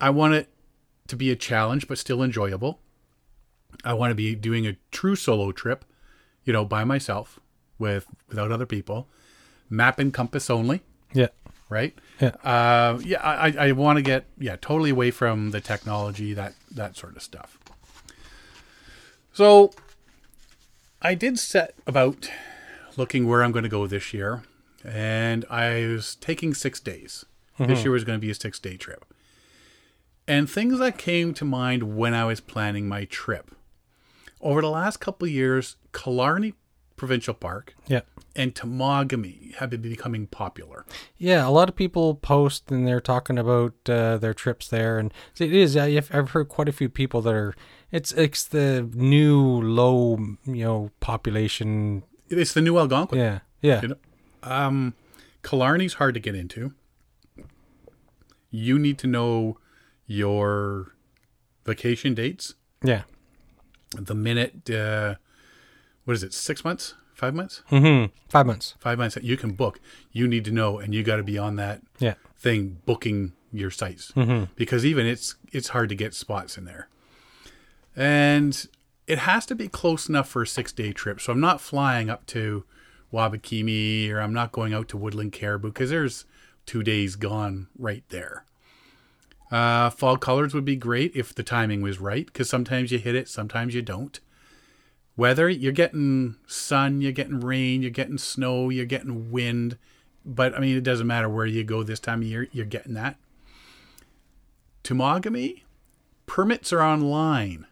I 0.00 0.10
want 0.10 0.34
it 0.34 0.48
to 1.08 1.16
be 1.16 1.30
a 1.30 1.36
challenge, 1.36 1.88
but 1.88 1.98
still 1.98 2.22
enjoyable. 2.22 2.80
I 3.84 3.92
want 3.94 4.10
to 4.10 4.14
be 4.14 4.34
doing 4.34 4.66
a 4.66 4.76
true 4.90 5.16
solo 5.16 5.52
trip, 5.52 5.84
you 6.44 6.52
know, 6.52 6.64
by 6.64 6.84
myself 6.84 7.38
with 7.78 8.06
without 8.28 8.50
other 8.50 8.66
people, 8.66 9.08
map 9.70 9.98
and 9.98 10.12
compass 10.12 10.48
only, 10.50 10.82
Yeah. 11.12 11.28
right? 11.68 11.94
Yeah. 12.20 12.28
Uh, 12.42 12.98
yeah, 13.04 13.20
I, 13.22 13.68
I 13.68 13.72
want 13.72 13.96
to 13.98 14.02
get 14.02 14.24
yeah 14.38 14.56
totally 14.60 14.90
away 14.90 15.10
from 15.10 15.50
the 15.50 15.60
technology 15.60 16.32
that 16.34 16.54
that 16.70 16.96
sort 16.96 17.16
of 17.16 17.22
stuff. 17.22 17.58
So, 19.32 19.72
I 21.02 21.14
did 21.14 21.38
set 21.38 21.74
about 21.86 22.30
looking 22.96 23.28
where 23.28 23.42
I'm 23.44 23.52
going 23.52 23.64
to 23.64 23.68
go 23.68 23.86
this 23.86 24.14
year, 24.14 24.42
and 24.82 25.44
I 25.50 25.86
was 25.86 26.14
taking 26.16 26.54
six 26.54 26.80
days. 26.80 27.24
This 27.58 27.84
year 27.84 27.90
was 27.92 28.04
going 28.04 28.18
to 28.18 28.26
be 28.26 28.30
a 28.30 28.34
six 28.34 28.58
day 28.58 28.76
trip, 28.76 29.04
and 30.28 30.48
things 30.50 30.78
that 30.78 30.98
came 30.98 31.32
to 31.34 31.44
mind 31.44 31.96
when 31.96 32.14
I 32.14 32.24
was 32.24 32.40
planning 32.40 32.88
my 32.88 33.04
trip 33.04 33.50
over 34.40 34.60
the 34.60 34.70
last 34.70 34.98
couple 34.98 35.26
of 35.26 35.32
years, 35.32 35.76
Killarney 35.92 36.54
Provincial 36.96 37.34
Park 37.34 37.74
Yeah. 37.88 38.00
and 38.34 38.54
Temagami 38.54 39.54
have 39.56 39.70
been 39.70 39.82
becoming 39.82 40.26
popular. 40.26 40.84
Yeah, 41.18 41.46
a 41.46 41.50
lot 41.50 41.68
of 41.68 41.76
people 41.76 42.14
post 42.14 42.70
and 42.70 42.86
they're 42.86 43.00
talking 43.00 43.38
about 43.38 43.74
uh, 43.88 44.16
their 44.18 44.34
trips 44.34 44.68
there, 44.68 44.98
and 44.98 45.12
it 45.38 45.52
is. 45.52 45.76
I've 45.76 46.14
I've 46.14 46.30
heard 46.30 46.48
quite 46.48 46.68
a 46.68 46.72
few 46.72 46.88
people 46.88 47.20
that 47.22 47.34
are. 47.34 47.54
It's 47.92 48.12
it's 48.12 48.44
the 48.44 48.88
new 48.94 49.40
low, 49.60 50.16
you 50.46 50.64
know, 50.64 50.90
population. 51.00 52.02
It's 52.28 52.52
the 52.54 52.60
new 52.62 52.78
Algonquin. 52.78 53.18
Yeah, 53.18 53.38
yeah, 53.62 53.82
You 53.82 53.88
know, 53.88 53.96
um, 54.42 54.94
Killarney's 55.42 55.94
hard 55.94 56.14
to 56.14 56.20
get 56.20 56.34
into. 56.34 56.72
You 58.50 58.78
need 58.78 58.98
to 58.98 59.06
know 59.06 59.58
your 60.06 60.94
vacation 61.64 62.14
dates. 62.14 62.54
yeah. 62.82 63.02
The 63.94 64.14
minute, 64.14 64.68
uh, 64.68 65.14
what 66.04 66.14
is 66.14 66.22
it? 66.22 66.34
Six 66.34 66.64
months? 66.64 66.94
Five 67.14 67.34
months? 67.34 67.62
Mm-hmm. 67.70 68.12
Five 68.28 68.44
months. 68.46 68.74
Five 68.78 68.98
months 68.98 69.14
that 69.14 69.24
you 69.24 69.36
can 69.36 69.52
book. 69.52 69.80
You 70.12 70.26
need 70.28 70.44
to 70.44 70.50
know, 70.50 70.78
and 70.78 70.92
you 70.94 71.02
got 71.02 71.16
to 71.16 71.22
be 71.22 71.38
on 71.38 71.56
that 71.56 71.80
Yeah, 71.98 72.14
thing 72.36 72.78
booking 72.84 73.32
your 73.52 73.70
sites 73.70 74.12
because 74.56 74.84
even 74.84 75.06
it's 75.06 75.36
it's 75.52 75.68
hard 75.68 75.88
to 75.88 75.94
get 75.94 76.12
spots 76.14 76.58
in 76.58 76.64
there, 76.66 76.88
and 77.94 78.66
it 79.06 79.18
has 79.20 79.46
to 79.46 79.54
be 79.54 79.68
close 79.68 80.08
enough 80.08 80.28
for 80.28 80.42
a 80.42 80.46
six 80.46 80.72
day 80.72 80.92
trip. 80.92 81.20
So 81.20 81.32
I'm 81.32 81.40
not 81.40 81.60
flying 81.60 82.10
up 82.10 82.26
to 82.26 82.64
Wabakimi 83.12 84.10
or 84.10 84.20
I'm 84.20 84.34
not 84.34 84.52
going 84.52 84.74
out 84.74 84.88
to 84.88 84.96
Woodland 84.96 85.32
Caribou 85.32 85.68
because 85.68 85.90
there's 85.90 86.24
two 86.66 86.82
days 86.82 87.16
gone 87.16 87.68
right 87.78 88.04
there. 88.10 88.44
Uh, 89.50 89.90
fall 89.90 90.16
colors 90.16 90.54
would 90.54 90.64
be 90.64 90.76
great 90.76 91.14
if 91.14 91.34
the 91.34 91.42
timing 91.42 91.80
was 91.80 92.00
right 92.00 92.26
because 92.26 92.48
sometimes 92.48 92.90
you 92.90 92.98
hit 92.98 93.14
it, 93.14 93.28
sometimes 93.28 93.74
you 93.74 93.82
don't. 93.82 94.20
Weather, 95.16 95.48
you're 95.48 95.72
getting 95.72 96.36
sun, 96.46 97.00
you're 97.00 97.12
getting 97.12 97.40
rain, 97.40 97.80
you're 97.80 97.90
getting 97.90 98.18
snow, 98.18 98.68
you're 98.68 98.84
getting 98.84 99.30
wind. 99.30 99.78
But 100.24 100.54
I 100.54 100.58
mean, 100.58 100.76
it 100.76 100.82
doesn't 100.84 101.06
matter 101.06 101.28
where 101.28 101.46
you 101.46 101.64
go 101.64 101.82
this 101.82 102.00
time 102.00 102.20
of 102.20 102.28
year, 102.28 102.48
you're 102.52 102.66
getting 102.66 102.94
that. 102.94 103.16
Temagami, 104.84 105.62
permits 106.26 106.72
are 106.72 106.82
online. 106.82 107.66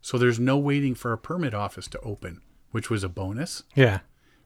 So 0.00 0.18
there's 0.18 0.40
no 0.40 0.56
waiting 0.56 0.94
for 0.94 1.12
a 1.12 1.18
permit 1.18 1.54
office 1.54 1.86
to 1.88 2.00
open, 2.00 2.40
which 2.70 2.88
was 2.90 3.04
a 3.04 3.08
bonus, 3.08 3.62
yeah, 3.74 4.00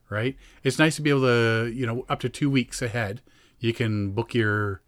right? 0.09 0.35
It's 0.63 0.77
nice 0.77 0.97
to 0.97 1.01
be 1.01 1.09
able 1.09 1.21
to, 1.21 1.71
you 1.73 1.85
know, 1.85 2.05
up 2.09 2.19
to 2.19 2.29
two 2.29 2.49
weeks 2.49 2.81
ahead, 2.81 3.21
you 3.59 3.73
can 3.73 4.11
book 4.11 4.33
your 4.33 4.81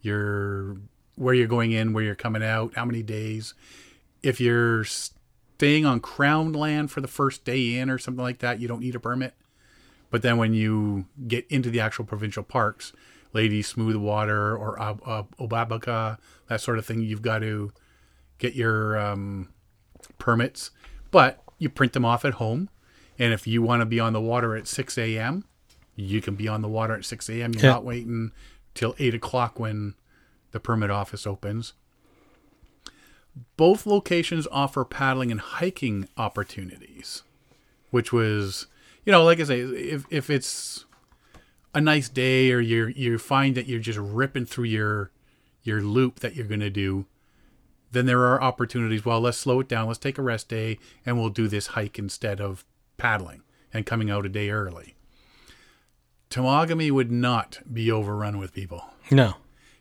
your 0.00 0.78
where 1.18 1.34
you're 1.34 1.46
going 1.48 1.72
in, 1.72 1.92
where 1.92 2.04
you're 2.04 2.14
coming 2.14 2.42
out, 2.42 2.74
how 2.76 2.84
many 2.84 3.02
days. 3.02 3.54
If 4.22 4.40
you're 4.40 4.84
staying 4.84 5.84
on 5.86 6.00
crown 6.00 6.52
land 6.52 6.90
for 6.90 7.00
the 7.00 7.08
first 7.08 7.44
day 7.44 7.76
in 7.76 7.90
or 7.90 7.98
something 7.98 8.22
like 8.22 8.38
that, 8.38 8.60
you 8.60 8.68
don't 8.68 8.80
need 8.80 8.94
a 8.94 9.00
permit. 9.00 9.34
But 10.10 10.22
then 10.22 10.38
when 10.38 10.54
you 10.54 11.06
get 11.26 11.46
into 11.50 11.70
the 11.70 11.80
actual 11.80 12.04
provincial 12.04 12.42
parks, 12.42 12.92
Lady 13.32 13.60
Smooth 13.60 13.96
Water 13.96 14.56
or 14.56 14.80
uh, 14.80 14.96
uh, 15.04 15.22
Obabika, 15.38 16.18
that 16.48 16.60
sort 16.60 16.78
of 16.78 16.86
thing, 16.86 17.02
you've 17.02 17.20
got 17.22 17.40
to 17.40 17.72
get 18.38 18.54
your 18.54 18.96
um, 18.98 19.48
permits. 20.18 20.70
But 21.10 21.42
you 21.58 21.68
print 21.68 21.92
them 21.92 22.04
off 22.04 22.24
at 22.24 22.34
home. 22.34 22.68
And 23.18 23.32
if 23.34 23.46
you 23.46 23.60
want 23.62 23.80
to 23.80 23.86
be 23.86 23.98
on 24.00 24.12
the 24.12 24.20
water 24.20 24.56
at 24.56 24.66
6 24.68 24.96
a.m., 24.96 25.44
you 25.96 26.22
can 26.22 26.36
be 26.36 26.46
on 26.46 26.62
the 26.62 26.68
water 26.68 26.94
at 26.94 27.04
6 27.04 27.28
a.m. 27.28 27.52
You're 27.54 27.64
Yeah. 27.64 27.70
not 27.72 27.84
waiting 27.84 28.30
till 28.74 28.94
8 28.98 29.14
o'clock 29.14 29.58
when 29.58 29.94
the 30.52 30.60
permit 30.60 30.90
office 30.90 31.26
opens. 31.26 31.74
Both 33.56 33.86
locations 33.86 34.48
offer 34.50 34.84
paddling 34.84 35.30
and 35.30 35.40
hiking 35.40 36.08
opportunities, 36.16 37.22
which 37.90 38.12
was, 38.12 38.66
you 39.04 39.12
know, 39.12 39.24
like 39.24 39.40
I 39.40 39.44
say, 39.44 39.60
if, 39.60 40.06
if 40.10 40.30
it's 40.30 40.86
a 41.74 41.80
nice 41.80 42.08
day 42.08 42.50
or 42.50 42.60
you 42.60 42.86
you 42.88 43.18
find 43.18 43.54
that 43.54 43.66
you're 43.66 43.78
just 43.78 43.98
ripping 43.98 44.46
through 44.46 44.64
your 44.64 45.10
your 45.62 45.80
loop 45.80 46.20
that 46.20 46.34
you're 46.34 46.46
going 46.46 46.60
to 46.60 46.70
do, 46.70 47.06
then 47.92 48.06
there 48.06 48.24
are 48.24 48.42
opportunities. 48.42 49.04
Well, 49.04 49.20
let's 49.20 49.38
slow 49.38 49.60
it 49.60 49.68
down. 49.68 49.86
Let's 49.86 49.98
take 49.98 50.18
a 50.18 50.22
rest 50.22 50.48
day 50.48 50.78
and 51.04 51.18
we'll 51.18 51.28
do 51.28 51.46
this 51.46 51.68
hike 51.68 51.98
instead 51.98 52.40
of 52.40 52.64
paddling 52.96 53.42
and 53.72 53.86
coming 53.86 54.10
out 54.10 54.26
a 54.26 54.28
day 54.28 54.50
early. 54.50 54.96
Temagami 56.30 56.90
would 56.90 57.10
not 57.10 57.60
be 57.72 57.90
overrun 57.90 58.38
with 58.38 58.52
people. 58.52 58.84
no, 59.10 59.34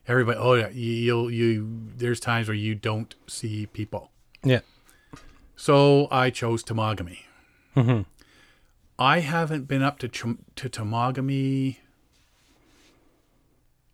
Everybody, 0.07 0.37
oh 0.39 0.53
yeah, 0.53 0.69
you- 0.69 0.93
you'll 0.93 1.31
you. 1.31 1.89
There's 1.95 2.19
times 2.19 2.47
where 2.47 2.55
you 2.55 2.75
don't 2.75 3.13
see 3.27 3.65
people. 3.67 4.11
yeah, 4.43 4.61
So 5.55 6.07
I 6.11 6.29
chose 6.29 6.63
Temagami. 6.63 7.19
Mhm. 7.75 8.05
I 8.99 9.19
haven't 9.19 9.67
been 9.67 9.81
up 9.83 9.99
to 9.99 10.07
to 10.07 10.69
Temagami. 10.69 11.77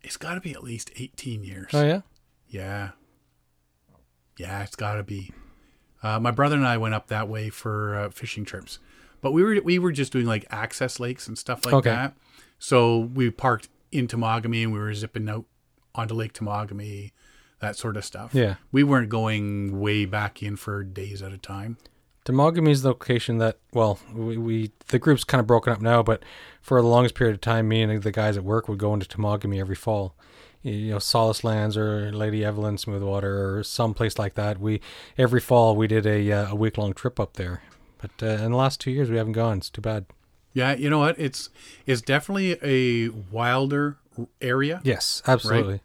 It's 0.02 0.16
got 0.16 0.34
to 0.34 0.40
be 0.40 0.52
at 0.52 0.62
least 0.62 0.90
18 0.96 1.42
years. 1.44 1.70
Oh 1.72 1.84
yeah. 1.84 2.00
Yeah. 2.48 2.90
Yeah, 4.36 4.62
it's 4.62 4.76
got 4.76 4.94
to 4.94 5.02
be. 5.02 5.32
Uh, 6.02 6.20
my 6.20 6.30
brother 6.30 6.56
and 6.56 6.66
I 6.66 6.76
went 6.76 6.94
up 6.94 7.06
that 7.08 7.28
way 7.28 7.48
for 7.50 7.96
uh, 7.96 8.10
fishing 8.10 8.44
trips, 8.44 8.78
but 9.22 9.32
we 9.32 9.42
were 9.42 9.60
we 9.64 9.78
were 9.78 9.92
just 9.92 10.12
doing 10.12 10.26
like 10.26 10.44
access 10.50 11.00
lakes 11.00 11.26
and 11.26 11.38
stuff 11.38 11.64
like 11.64 11.74
Okay. 11.74 11.90
that. 11.90 12.14
So 12.58 12.98
we 12.98 13.30
parked 13.30 13.68
in 13.90 14.06
Temagami 14.06 14.62
and 14.64 14.72
we 14.72 14.78
were 14.78 14.92
zipping 14.92 15.28
out 15.28 15.46
onto 15.94 16.14
Lake 16.14 16.32
Temagami, 16.32 17.12
that 17.60 17.76
sort 17.76 17.96
of 17.96 18.04
stuff. 18.04 18.34
Yeah. 18.34 18.56
we 18.72 18.82
weren't 18.82 19.08
going 19.08 19.80
way 19.80 20.04
back 20.04 20.42
in 20.42 20.56
for 20.56 20.82
days 20.82 21.22
at 21.22 21.32
a 21.32 21.38
time. 21.38 21.78
Temagami 22.24 22.70
is 22.70 22.82
the 22.82 22.88
location 22.88 23.36
that, 23.38 23.58
well, 23.72 23.98
we, 24.14 24.38
we 24.38 24.70
the 24.88 24.98
group's 24.98 25.24
kind 25.24 25.40
of 25.40 25.46
broken 25.46 25.72
up 25.72 25.82
now, 25.82 26.02
but 26.02 26.22
for 26.62 26.80
the 26.80 26.88
longest 26.88 27.14
period 27.14 27.34
of 27.34 27.40
time, 27.42 27.68
me 27.68 27.82
and 27.82 28.02
the 28.02 28.10
guys 28.12 28.36
at 28.36 28.44
work 28.44 28.66
would 28.66 28.78
go 28.78 28.94
into 28.94 29.06
Temagami 29.06 29.60
every 29.60 29.74
fall. 29.74 30.14
You 30.62 30.92
know, 30.92 30.98
Solace 30.98 31.44
Lands 31.44 31.76
or 31.76 32.10
Lady 32.12 32.42
Evelyn 32.42 32.76
Smoothwater 32.76 33.58
or 33.58 33.62
some 33.62 33.92
place 33.92 34.18
like 34.18 34.34
that. 34.34 34.58
We 34.58 34.80
every 35.18 35.40
fall 35.40 35.76
we 35.76 35.86
did 35.86 36.06
a 36.06 36.32
uh, 36.32 36.52
a 36.52 36.54
week 36.54 36.78
long 36.78 36.94
trip 36.94 37.20
up 37.20 37.34
there, 37.34 37.62
but 37.98 38.10
uh, 38.22 38.42
in 38.42 38.52
the 38.52 38.56
last 38.56 38.80
two 38.80 38.90
years 38.90 39.10
we 39.10 39.18
haven't 39.18 39.32
gone. 39.34 39.58
It's 39.58 39.68
too 39.68 39.82
bad. 39.82 40.06
Yeah, 40.54 40.74
you 40.74 40.88
know 40.88 41.00
what? 41.00 41.18
It's 41.18 41.50
it's 41.84 42.00
definitely 42.00 42.56
a 42.62 43.10
wilder 43.30 43.98
area. 44.40 44.80
Yes, 44.84 45.22
absolutely. 45.26 45.80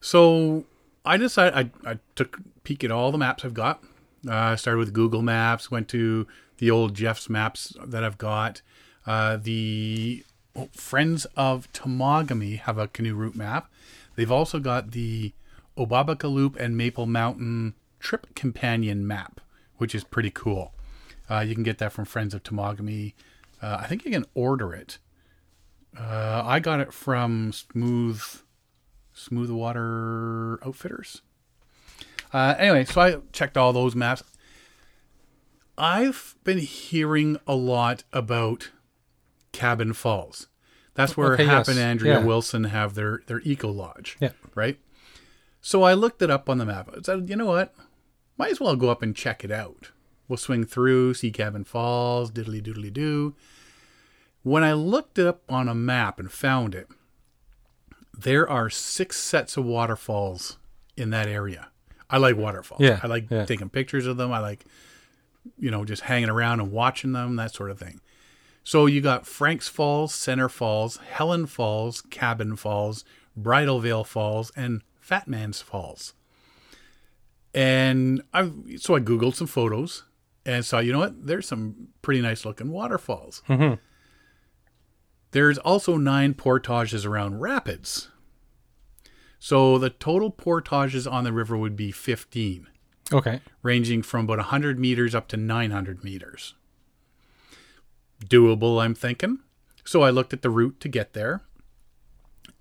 So 0.00 0.66
I 1.04 1.16
decided 1.16 1.72
I, 1.84 1.90
I 1.90 1.98
took 2.14 2.38
a 2.38 2.42
peek 2.62 2.84
at 2.84 2.90
all 2.90 3.10
the 3.10 3.18
maps 3.18 3.44
I've 3.44 3.54
got. 3.54 3.82
Uh, 4.28 4.32
I 4.34 4.54
started 4.56 4.78
with 4.78 4.92
Google 4.92 5.22
Maps, 5.22 5.70
went 5.70 5.88
to 5.88 6.26
the 6.58 6.70
old 6.70 6.94
Jeff's 6.94 7.28
maps 7.28 7.76
that 7.82 8.04
I've 8.04 8.18
got. 8.18 8.62
Uh, 9.06 9.36
the 9.36 10.24
oh, 10.54 10.68
Friends 10.72 11.26
of 11.36 11.72
Temagami 11.72 12.58
have 12.60 12.78
a 12.78 12.88
canoe 12.88 13.14
route 13.14 13.34
map. 13.34 13.70
They've 14.16 14.30
also 14.30 14.60
got 14.60 14.92
the 14.92 15.32
Obabika 15.76 16.32
Loop 16.32 16.56
and 16.56 16.76
Maple 16.76 17.06
Mountain 17.06 17.74
Trip 18.00 18.34
Companion 18.34 19.06
map, 19.06 19.40
which 19.78 19.94
is 19.94 20.04
pretty 20.04 20.30
cool. 20.30 20.72
Uh, 21.28 21.40
you 21.40 21.54
can 21.54 21.64
get 21.64 21.78
that 21.78 21.92
from 21.92 22.04
Friends 22.04 22.34
of 22.34 22.42
Temagami. 22.42 23.14
Uh, 23.64 23.78
I 23.80 23.86
think 23.86 24.04
you 24.04 24.10
can 24.10 24.26
order 24.34 24.74
it. 24.74 24.98
Uh, 25.98 26.42
I 26.44 26.60
got 26.60 26.80
it 26.80 26.92
from 26.92 27.52
Smooth 27.52 28.22
Smooth 29.14 29.50
Water 29.50 30.58
Outfitters. 30.66 31.22
Uh, 32.32 32.54
anyway, 32.58 32.84
so 32.84 33.00
I 33.00 33.16
checked 33.32 33.56
all 33.56 33.72
those 33.72 33.94
maps. 33.94 34.22
I've 35.78 36.34
been 36.44 36.58
hearing 36.58 37.38
a 37.46 37.54
lot 37.54 38.04
about 38.12 38.70
Cabin 39.52 39.92
Falls. 39.92 40.48
That's 40.94 41.16
where 41.16 41.34
Okay, 41.34 41.44
Hap 41.46 41.66
yes. 41.66 41.68
and 41.68 41.78
Andrea 41.78 42.18
Yeah. 42.20 42.24
Wilson 42.24 42.64
have 42.64 42.94
their, 42.94 43.22
their 43.26 43.40
eco 43.40 43.70
lodge. 43.70 44.16
Yeah. 44.20 44.30
Right? 44.54 44.78
So 45.60 45.82
I 45.84 45.94
looked 45.94 46.22
it 46.22 46.30
up 46.30 46.48
on 46.50 46.58
the 46.58 46.66
map. 46.66 46.90
I 46.92 47.00
said, 47.02 47.28
you 47.28 47.36
know 47.36 47.46
what? 47.46 47.74
Might 48.36 48.50
as 48.52 48.60
well 48.60 48.76
go 48.76 48.90
up 48.90 49.02
and 49.02 49.14
check 49.16 49.42
it 49.44 49.50
out. 49.50 49.90
We'll 50.28 50.36
swing 50.36 50.64
through, 50.64 51.14
see 51.14 51.30
Cabin 51.30 51.64
Falls, 51.64 52.30
diddly 52.30 52.60
doodly 52.62 52.92
doo. 52.92 53.34
When 54.44 54.62
I 54.62 54.74
looked 54.74 55.18
it 55.18 55.26
up 55.26 55.42
on 55.48 55.68
a 55.68 55.74
map 55.74 56.20
and 56.20 56.30
found 56.30 56.74
it, 56.74 56.86
there 58.16 58.48
are 58.48 58.70
six 58.70 59.16
sets 59.18 59.56
of 59.56 59.64
waterfalls 59.64 60.58
in 60.96 61.10
that 61.10 61.26
area. 61.26 61.68
I 62.08 62.18
like 62.18 62.36
waterfalls. 62.36 62.80
Yeah, 62.80 63.00
I 63.02 63.06
like 63.06 63.30
yeah. 63.30 63.46
taking 63.46 63.70
pictures 63.70 64.06
of 64.06 64.18
them. 64.18 64.32
I 64.32 64.38
like, 64.38 64.66
you 65.58 65.70
know, 65.70 65.84
just 65.84 66.02
hanging 66.02 66.28
around 66.28 66.60
and 66.60 66.70
watching 66.70 67.12
them, 67.12 67.36
that 67.36 67.54
sort 67.54 67.70
of 67.70 67.78
thing. 67.78 68.00
So 68.62 68.86
you 68.86 69.00
got 69.00 69.26
Frank's 69.26 69.66
Falls, 69.68 70.14
Center 70.14 70.48
Falls, 70.48 70.98
Helen 70.98 71.46
Falls, 71.46 72.02
Cabin 72.02 72.54
Falls, 72.56 73.04
Bridal 73.36 73.80
Veil 73.80 74.04
Falls, 74.04 74.52
and 74.54 74.82
Fat 75.00 75.26
Man's 75.26 75.60
Falls. 75.60 76.14
And 77.54 78.22
I 78.32 78.50
so 78.76 78.94
I 78.94 79.00
googled 79.00 79.34
some 79.36 79.46
photos 79.46 80.04
and 80.44 80.64
saw, 80.64 80.80
you 80.80 80.92
know 80.92 80.98
what? 80.98 81.26
There's 81.26 81.48
some 81.48 81.88
pretty 82.02 82.20
nice 82.20 82.44
looking 82.44 82.70
waterfalls. 82.70 83.42
Mhm. 83.48 83.78
There's 85.34 85.58
also 85.58 85.96
nine 85.96 86.34
portages 86.34 87.04
around 87.04 87.40
rapids. 87.40 88.08
So 89.40 89.78
the 89.78 89.90
total 89.90 90.30
portages 90.30 91.08
on 91.08 91.24
the 91.24 91.32
river 91.32 91.56
would 91.56 91.74
be 91.74 91.90
15, 91.90 92.68
Okay. 93.12 93.40
ranging 93.60 94.02
from 94.02 94.26
about 94.26 94.38
100 94.38 94.78
meters 94.78 95.12
up 95.12 95.26
to 95.28 95.36
900 95.36 96.04
meters. 96.04 96.54
Doable, 98.24 98.80
I'm 98.80 98.94
thinking. 98.94 99.40
So 99.84 100.02
I 100.02 100.10
looked 100.10 100.32
at 100.32 100.42
the 100.42 100.50
route 100.50 100.78
to 100.78 100.88
get 100.88 101.14
there. 101.14 101.42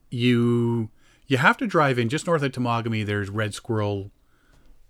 You 0.10 0.90
you 1.28 1.38
have 1.38 1.58
to 1.58 1.68
drive 1.68 2.00
in 2.00 2.10
just 2.10 2.26
north 2.26 2.42
of 2.42 2.52
Temagami. 2.54 3.06
There's 3.06 3.30
Red 3.30 3.54
Squirrel, 3.54 4.10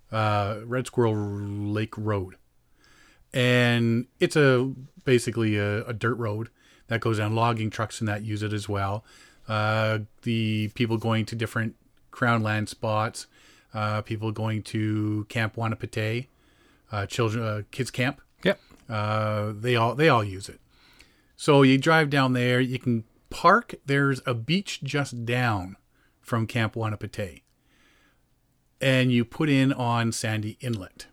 uh, 0.09 0.59
Red 0.63 0.87
Squirrel 0.87 1.15
Lake 1.15 1.95
Road, 1.97 2.37
and 3.33 4.07
it's 4.21 4.37
a 4.37 4.71
basically 5.03 5.57
a, 5.57 5.85
a 5.85 5.91
dirt 5.93 6.15
road 6.15 6.49
that 6.87 7.01
goes 7.01 7.17
down. 7.17 7.35
Logging 7.35 7.69
trucks 7.69 7.99
and 7.99 8.07
that 8.07 8.23
use 8.23 8.43
it 8.43 8.53
as 8.53 8.67
well. 8.69 9.03
Uh, 9.47 9.99
the 10.21 10.69
people 10.69 10.97
going 10.97 11.25
to 11.25 11.35
different 11.35 11.75
crown 12.11 12.43
land 12.43 12.69
spots, 12.69 13.27
uh, 13.73 14.01
people 14.01 14.31
going 14.31 14.61
to 14.63 15.25
Camp 15.29 15.55
Wanapitei, 15.55 16.27
uh, 16.91 17.05
children 17.05 17.43
uh, 17.43 17.61
kids 17.71 17.91
camp. 17.91 18.21
Yep. 18.43 18.59
Uh, 18.89 19.53
they 19.55 19.75
all 19.75 19.95
they 19.95 20.09
all 20.09 20.23
use 20.23 20.47
it. 20.47 20.59
So 21.35 21.63
you 21.63 21.77
drive 21.77 22.09
down 22.09 22.33
there. 22.33 22.61
You 22.61 22.79
can 22.79 23.03
park. 23.29 23.75
There's 23.85 24.21
a 24.25 24.33
beach 24.33 24.81
just 24.83 25.25
down 25.25 25.75
from 26.21 26.47
Camp 26.47 26.75
Wanapitei, 26.75 27.41
and 28.79 29.11
you 29.11 29.25
put 29.25 29.49
in 29.49 29.73
on 29.73 30.11
Sandy 30.11 30.57
Inlet. 30.61 31.07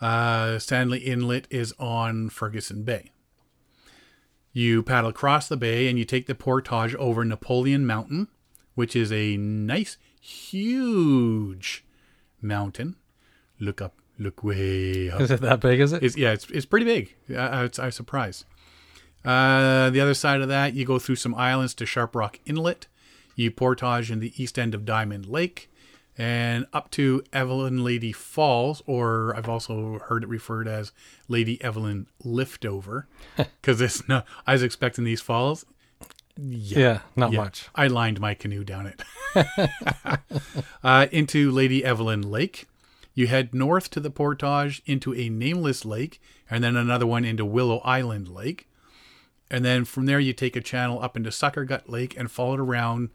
Uh, 0.00 0.58
Sandy 0.58 0.98
Inlet 0.98 1.46
is 1.50 1.74
on 1.78 2.28
Ferguson 2.30 2.84
Bay. 2.84 3.10
You 4.56 4.84
paddle 4.84 5.10
across 5.10 5.48
the 5.48 5.56
bay 5.56 5.88
and 5.88 5.98
you 5.98 6.04
take 6.04 6.26
the 6.26 6.34
portage 6.34 6.94
over 6.94 7.24
Napoleon 7.24 7.84
Mountain, 7.84 8.28
which 8.76 8.94
is 8.94 9.10
a 9.10 9.36
nice, 9.36 9.96
huge 10.20 11.84
mountain. 12.40 12.94
Look 13.58 13.82
up, 13.82 13.94
look 14.16 14.44
way 14.44 15.10
up. 15.10 15.20
Is 15.22 15.32
it 15.32 15.40
that 15.40 15.58
big? 15.58 15.80
Is 15.80 15.92
it? 15.92 16.04
It's, 16.04 16.16
yeah, 16.16 16.30
it's, 16.30 16.48
it's 16.50 16.66
pretty 16.66 16.86
big. 16.86 17.16
I, 17.36 17.68
I, 17.78 17.84
was 17.86 17.96
surprised. 17.96 18.44
Uh, 19.24 19.90
the 19.90 20.00
other 20.00 20.14
side 20.14 20.40
of 20.40 20.46
that, 20.46 20.74
you 20.74 20.84
go 20.84 21.00
through 21.00 21.16
some 21.16 21.34
islands 21.34 21.74
to 21.74 21.84
Sharp 21.84 22.14
Rock 22.14 22.38
Inlet. 22.46 22.86
You 23.34 23.50
portage 23.50 24.12
in 24.12 24.20
the 24.20 24.32
east 24.40 24.56
end 24.56 24.72
of 24.72 24.84
Diamond 24.84 25.26
Lake 25.26 25.68
and 26.16 26.66
up 26.72 26.90
to 26.92 27.22
Evelyn 27.32 27.82
Lady 27.82 28.12
Falls, 28.12 28.82
or 28.86 29.34
I've 29.36 29.48
also 29.48 29.98
heard 29.98 30.22
it 30.22 30.28
referred 30.28 30.68
as 30.68 30.92
Lady 31.28 31.62
Evelyn 31.62 32.06
Liftover, 32.24 33.04
because 33.36 33.80
it's 33.80 34.08
no. 34.08 34.22
I 34.46 34.52
was 34.52 34.62
expecting 34.62 35.04
these 35.04 35.20
falls. 35.20 35.64
yeah. 36.36 37.00
not 37.16 37.32
Yeah, 37.32 37.40
much. 37.40 37.68
I 37.74 37.88
lined 37.88 38.20
my 38.20 38.34
canoe 38.34 38.64
down 38.64 38.86
it. 38.86 39.02
uh, 40.84 41.06
into 41.10 41.50
Lady 41.50 41.84
Evelyn 41.84 42.22
Lake. 42.22 42.66
You 43.16 43.28
head 43.28 43.54
north 43.54 43.90
to 43.90 44.00
the 44.00 44.10
portage 44.10 44.82
into 44.86 45.14
a 45.14 45.28
nameless 45.28 45.84
lake, 45.84 46.20
and 46.50 46.64
then 46.64 46.76
another 46.76 47.06
one 47.06 47.24
into 47.24 47.44
Willow 47.44 47.78
Island 47.78 48.28
Lake. 48.28 48.68
And 49.50 49.64
then 49.64 49.84
from 49.84 50.06
there, 50.06 50.18
you 50.18 50.32
take 50.32 50.56
a 50.56 50.60
channel 50.60 51.00
up 51.00 51.16
into 51.16 51.30
Sucker 51.30 51.64
Gut 51.64 51.88
Lake 51.88 52.16
and 52.16 52.30
follow 52.30 52.54
it 52.54 52.60
around 52.60 53.10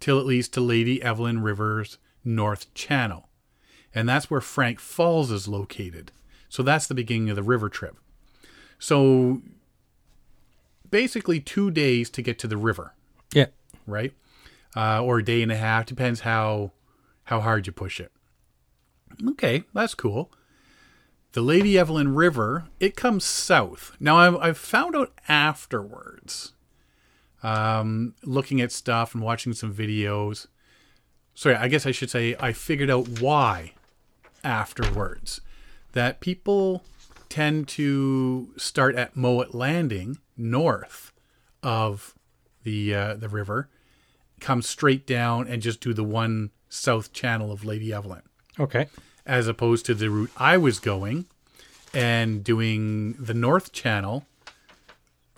till 0.00 0.18
it 0.18 0.26
leads 0.26 0.48
to 0.48 0.60
Lady 0.60 1.02
Evelyn 1.02 1.40
River's 1.40 1.98
North 2.28 2.72
Channel. 2.74 3.28
And 3.94 4.08
that's 4.08 4.30
where 4.30 4.40
Frank 4.40 4.78
Falls 4.80 5.30
is 5.30 5.48
located. 5.48 6.12
So 6.48 6.62
that's 6.62 6.86
the 6.86 6.94
beginning 6.94 7.30
of 7.30 7.36
the 7.36 7.42
river 7.42 7.68
trip. 7.68 7.96
So 8.78 9.42
basically, 10.90 11.40
two 11.40 11.70
days 11.70 12.10
to 12.10 12.22
get 12.22 12.38
to 12.40 12.46
the 12.46 12.56
river 12.56 12.94
Yeah. 13.34 13.46
right? 13.86 14.12
Uh, 14.76 15.02
or 15.02 15.18
a 15.18 15.24
day 15.24 15.42
and 15.42 15.50
a 15.50 15.56
half 15.56 15.86
depends 15.86 16.20
how 16.20 16.72
how 17.24 17.40
hard 17.40 17.66
you 17.66 17.72
push 17.72 18.00
it. 18.00 18.12
Okay, 19.30 19.64
that's 19.74 19.94
cool. 19.94 20.30
The 21.32 21.40
Lady 21.42 21.76
Evelyn 21.78 22.14
River 22.14 22.66
it 22.78 22.94
comes 22.96 23.24
south. 23.24 23.96
Now 23.98 24.16
I've, 24.18 24.36
I've 24.36 24.58
found 24.58 24.94
out 24.96 25.12
afterwards, 25.28 26.52
um, 27.42 28.14
looking 28.24 28.60
at 28.60 28.72
stuff 28.72 29.14
and 29.14 29.22
watching 29.22 29.52
some 29.54 29.74
videos. 29.74 30.46
Sorry, 31.38 31.54
I 31.54 31.68
guess 31.68 31.86
I 31.86 31.92
should 31.92 32.10
say 32.10 32.34
I 32.40 32.52
figured 32.52 32.90
out 32.90 33.20
why 33.20 33.74
afterwards 34.42 35.40
that 35.92 36.18
people 36.18 36.82
tend 37.28 37.68
to 37.68 38.48
start 38.56 38.96
at 38.96 39.14
Mowat 39.14 39.54
Landing 39.54 40.18
north 40.36 41.12
of 41.62 42.16
the 42.64 42.92
uh, 42.92 43.14
the 43.14 43.28
river, 43.28 43.68
come 44.40 44.62
straight 44.62 45.06
down 45.06 45.46
and 45.46 45.62
just 45.62 45.80
do 45.80 45.94
the 45.94 46.02
one 46.02 46.50
south 46.68 47.12
channel 47.12 47.52
of 47.52 47.64
Lady 47.64 47.92
Evelyn. 47.92 48.22
Okay. 48.58 48.88
as 49.24 49.46
opposed 49.46 49.86
to 49.86 49.94
the 49.94 50.10
route 50.10 50.32
I 50.36 50.56
was 50.56 50.80
going 50.80 51.26
and 51.94 52.42
doing 52.42 53.12
the 53.12 53.34
North 53.34 53.70
Channel 53.70 54.26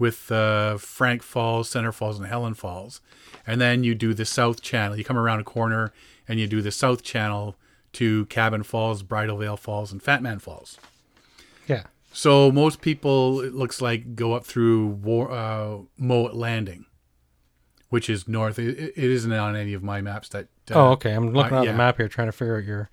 with 0.00 0.32
uh, 0.32 0.78
Frank 0.78 1.22
Falls, 1.22 1.68
Center 1.68 1.92
Falls, 1.92 2.18
and 2.18 2.26
Helen 2.26 2.54
Falls. 2.54 3.00
And 3.46 3.60
then 3.60 3.84
you 3.84 3.94
do 3.94 4.14
the 4.14 4.24
South 4.24 4.62
Channel. 4.62 4.96
You 4.96 5.04
come 5.04 5.18
around 5.18 5.40
a 5.40 5.44
corner 5.44 5.92
and 6.26 6.40
you 6.40 6.46
do 6.46 6.62
the 6.62 6.72
South 6.72 7.02
Channel 7.02 7.54
to 7.92 8.24
Cabin 8.26 8.62
Falls, 8.62 9.02
Bridal 9.02 9.36
Veil 9.36 9.56
Falls, 9.56 9.92
and 9.92 10.02
Fat 10.02 10.22
Man 10.22 10.38
Falls. 10.38 10.78
Yeah. 11.68 11.84
So 12.12 12.50
most 12.50 12.80
people, 12.80 13.40
it 13.40 13.54
looks 13.54 13.80
like, 13.80 14.16
go 14.16 14.32
up 14.32 14.44
through 14.44 14.86
War, 14.86 15.30
uh, 15.30 15.78
Mowat 15.98 16.34
Landing, 16.34 16.86
which 17.90 18.08
is 18.08 18.26
north. 18.26 18.58
It, 18.58 18.78
it 18.78 18.96
isn't 18.96 19.32
on 19.32 19.54
any 19.54 19.74
of 19.74 19.82
my 19.82 20.00
maps. 20.00 20.28
That 20.30 20.46
uh, 20.70 20.74
oh, 20.74 20.90
okay. 20.92 21.12
I'm 21.12 21.32
looking 21.32 21.52
uh, 21.52 21.58
on 21.58 21.64
yeah. 21.64 21.72
the 21.72 21.78
map 21.78 21.98
here, 21.98 22.08
trying 22.08 22.28
to 22.28 22.32
figure 22.32 22.56
out 22.56 22.64
your. 22.64 22.90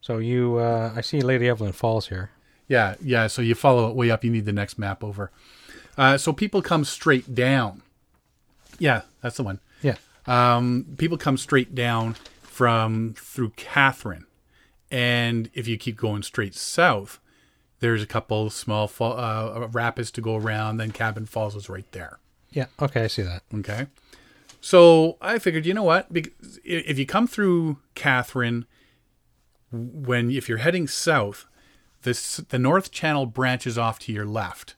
So 0.00 0.18
you, 0.18 0.58
uh, 0.58 0.92
I 0.94 1.00
see 1.00 1.22
Lady 1.22 1.48
Evelyn 1.48 1.72
Falls 1.72 2.08
here. 2.08 2.30
Yeah, 2.68 2.94
yeah. 3.02 3.26
So 3.26 3.42
you 3.42 3.54
follow 3.54 3.90
it 3.90 3.96
way 3.96 4.10
up. 4.10 4.22
You 4.22 4.30
need 4.30 4.44
the 4.44 4.52
next 4.52 4.78
map 4.78 5.02
over. 5.02 5.30
Uh, 6.00 6.16
so 6.16 6.32
people 6.32 6.62
come 6.62 6.82
straight 6.82 7.34
down. 7.34 7.82
Yeah, 8.78 9.02
that's 9.20 9.36
the 9.36 9.42
one. 9.42 9.60
Yeah. 9.82 9.96
Um, 10.26 10.86
people 10.96 11.18
come 11.18 11.36
straight 11.36 11.74
down 11.74 12.14
from 12.40 13.12
through 13.18 13.50
Catherine, 13.50 14.24
and 14.90 15.50
if 15.52 15.68
you 15.68 15.76
keep 15.76 15.98
going 15.98 16.22
straight 16.22 16.54
south, 16.54 17.20
there's 17.80 18.02
a 18.02 18.06
couple 18.06 18.48
small 18.48 18.88
fall, 18.88 19.18
uh, 19.18 19.68
rapids 19.68 20.10
to 20.12 20.22
go 20.22 20.36
around. 20.36 20.78
Then 20.78 20.90
Cabin 20.90 21.26
Falls 21.26 21.54
is 21.54 21.68
right 21.68 21.90
there. 21.92 22.18
Yeah. 22.50 22.66
Okay, 22.80 23.04
I 23.04 23.06
see 23.06 23.22
that. 23.22 23.42
Okay. 23.56 23.86
So 24.62 25.18
I 25.20 25.38
figured, 25.38 25.66
you 25.66 25.74
know 25.74 25.82
what? 25.82 26.10
Because 26.10 26.58
if 26.64 26.98
you 26.98 27.04
come 27.04 27.26
through 27.26 27.76
Catherine, 27.94 28.64
when 29.70 30.30
if 30.30 30.48
you're 30.48 30.58
heading 30.58 30.88
south, 30.88 31.44
this 32.04 32.38
the 32.38 32.58
North 32.58 32.90
Channel 32.90 33.26
branches 33.26 33.76
off 33.76 33.98
to 33.98 34.12
your 34.12 34.24
left, 34.24 34.76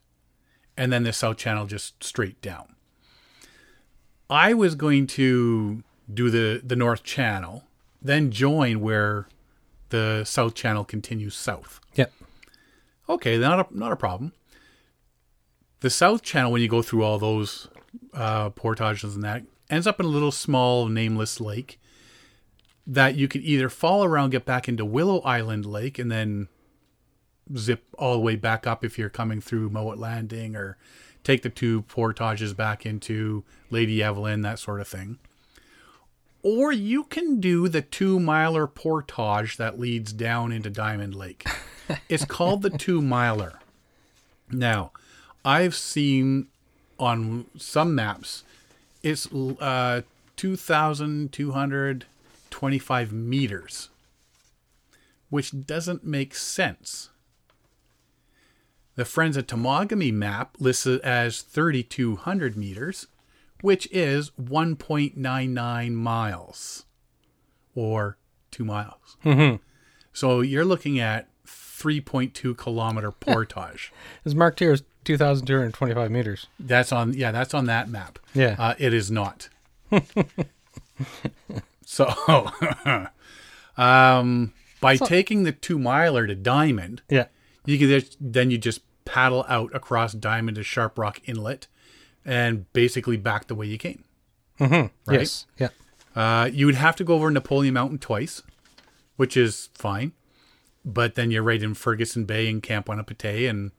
and 0.77 0.93
then 0.93 1.03
the 1.03 1.13
South 1.13 1.37
Channel 1.37 1.67
just 1.67 2.03
straight 2.03 2.41
down. 2.41 2.75
I 4.31 4.55
was 4.55 4.75
going 4.75 5.07
to 5.09 5.83
do 6.13 6.31
the 6.31 6.61
the 6.65 6.77
North 6.77 7.03
Channel, 7.03 7.65
then 8.01 8.31
join 8.31 8.81
where 8.81 9.29
the 9.91 10.25
South 10.25 10.55
Channel 10.55 10.85
continues 10.85 11.35
south. 11.35 11.81
Yep. 11.95 12.13
Okay, 13.09 13.37
not 13.39 13.71
a, 13.71 13.79
not 13.79 13.93
a 13.93 13.97
problem. 13.97 14.33
The 15.81 15.91
South 15.91 16.23
Channel, 16.23 16.53
when 16.53 16.63
you 16.63 16.69
go 16.69 16.81
through 16.81 17.03
all 17.03 17.19
those 17.19 17.69
uh, 18.15 18.51
portages 18.51 19.15
and 19.15 19.25
that, 19.25 19.43
ends 19.69 19.87
up 19.87 20.01
in 20.01 20.07
a 20.07 20.09
little 20.09 20.33
small 20.33 20.87
nameless 20.87 21.41
lake 21.41 21.79
that 22.87 23.15
you 23.17 23.29
could 23.29 23.43
either 23.43 23.69
fall 23.69 24.03
around, 24.05 24.31
get 24.31 24.45
back 24.45 24.69
into 24.69 24.85
Willow 24.85 25.21
Island 25.21 25.67
Lake, 25.67 25.99
and 25.99 26.11
then 26.11 26.49
zip 27.57 27.85
all 27.99 28.15
the 28.15 28.21
way 28.21 28.37
back 28.37 28.67
up 28.67 28.85
if 28.85 28.99
you're 28.99 29.09
coming 29.09 29.41
through 29.41 29.71
Mowat 29.71 29.99
Landing, 29.99 30.57
or 30.57 30.77
take 31.25 31.43
the 31.43 31.49
two 31.49 31.83
portages 31.83 32.55
back 32.55 32.85
into 32.85 33.45
Lady 33.71 34.03
Evelyn, 34.03 34.43
that 34.43 34.59
sort 34.59 34.81
of 34.81 34.89
thing. 34.89 35.19
Or 36.43 36.73
you 36.73 37.05
can 37.05 37.39
do 37.41 37.69
the 37.69 37.83
two 37.83 38.19
miler 38.19 38.67
portage 38.67 39.59
that 39.59 39.79
leads 39.79 40.13
down 40.13 40.51
into 40.51 40.71
Diamond 40.71 41.15
Lake. 41.15 41.47
it's 42.09 42.25
called 42.25 42.63
the 42.63 42.71
two 42.71 43.01
miler. 43.01 43.61
Now, 44.51 44.91
I've 45.45 45.77
seen 45.77 46.49
on 46.99 47.47
some 47.57 47.95
maps, 47.95 48.43
it's 49.03 49.33
uh, 49.33 50.03
2,225 50.37 53.13
meters, 53.13 53.89
which 55.31 55.67
doesn't 55.67 56.05
make 56.05 56.35
sense. 56.35 57.09
The 58.95 59.05
Friends 59.05 59.37
of 59.37 59.47
Temagami 59.47 60.13
map 60.13 60.57
lists 60.59 60.87
it 60.87 61.01
as 61.03 61.41
3,200 61.41 62.57
meters, 62.57 63.07
which 63.63 63.89
is 63.91 64.31
1.99 64.41 65.93
miles 65.93 66.85
or 67.75 68.19
two 68.51 68.65
miles. 68.65 69.17
So 70.13 70.41
you're 70.43 70.65
looking 70.65 71.01
at 71.01 71.29
3.2 71.47 72.57
kilometer 72.57 73.11
portage. 73.21 73.93
It's 74.25 74.35
marked 74.35 74.61
here 74.61 74.73
as 74.73 74.83
2,225 75.05 76.11
meters. 76.11 76.47
That's 76.61 76.93
on, 76.93 77.15
yeah, 77.15 77.33
that's 77.33 77.55
on 77.55 77.65
that 77.67 77.89
map. 77.89 78.19
Yeah. 78.35 78.57
Uh, 78.59 78.75
it 78.79 78.93
is 78.93 79.11
not. 79.11 79.49
so, 81.87 82.51
um, 83.77 84.53
by 84.81 84.97
taking 84.97 85.45
the 85.45 85.53
two 85.53 85.79
miler 85.79 86.27
to 86.27 86.35
Diamond, 86.35 87.03
Yeah. 87.09 87.27
You 87.65 87.79
can 87.79 87.89
just, 87.89 88.17
then 88.21 88.51
you 88.51 88.59
just 88.59 88.81
paddle 89.05 89.45
out 89.49 89.75
across 89.75 90.13
Diamond 90.13 90.57
to 90.57 90.63
Sharp 90.63 90.99
Rock 90.99 91.21
Inlet, 91.27 91.67
and 92.25 92.73
basically 92.73 93.17
back 93.17 93.47
the 93.47 93.55
way 93.55 93.67
you 93.67 93.79
came. 93.79 94.05
Right? 95.07 95.21
Yes. 95.21 95.47
Yeah. 95.59 95.69
Uh, 96.15 96.49
you 96.53 96.67
would 96.67 96.75
have 96.75 96.97
to 96.97 97.05
go 97.05 97.15
over 97.15 97.31
Napoleon 97.31 97.75
Mountain 97.75 97.99
twice, 97.99 98.43
which 99.17 99.37
is 99.37 99.71
fine. 99.75 100.13
But 100.85 101.15
then 101.15 101.31
you're 101.31 101.43
right 101.43 101.63
in 101.63 101.75
Ferguson 101.75 102.25
Bay 102.25 102.49
and 102.49 102.63
Camp 102.63 102.87
Wanapitei, 102.87 103.49
and 103.49 103.71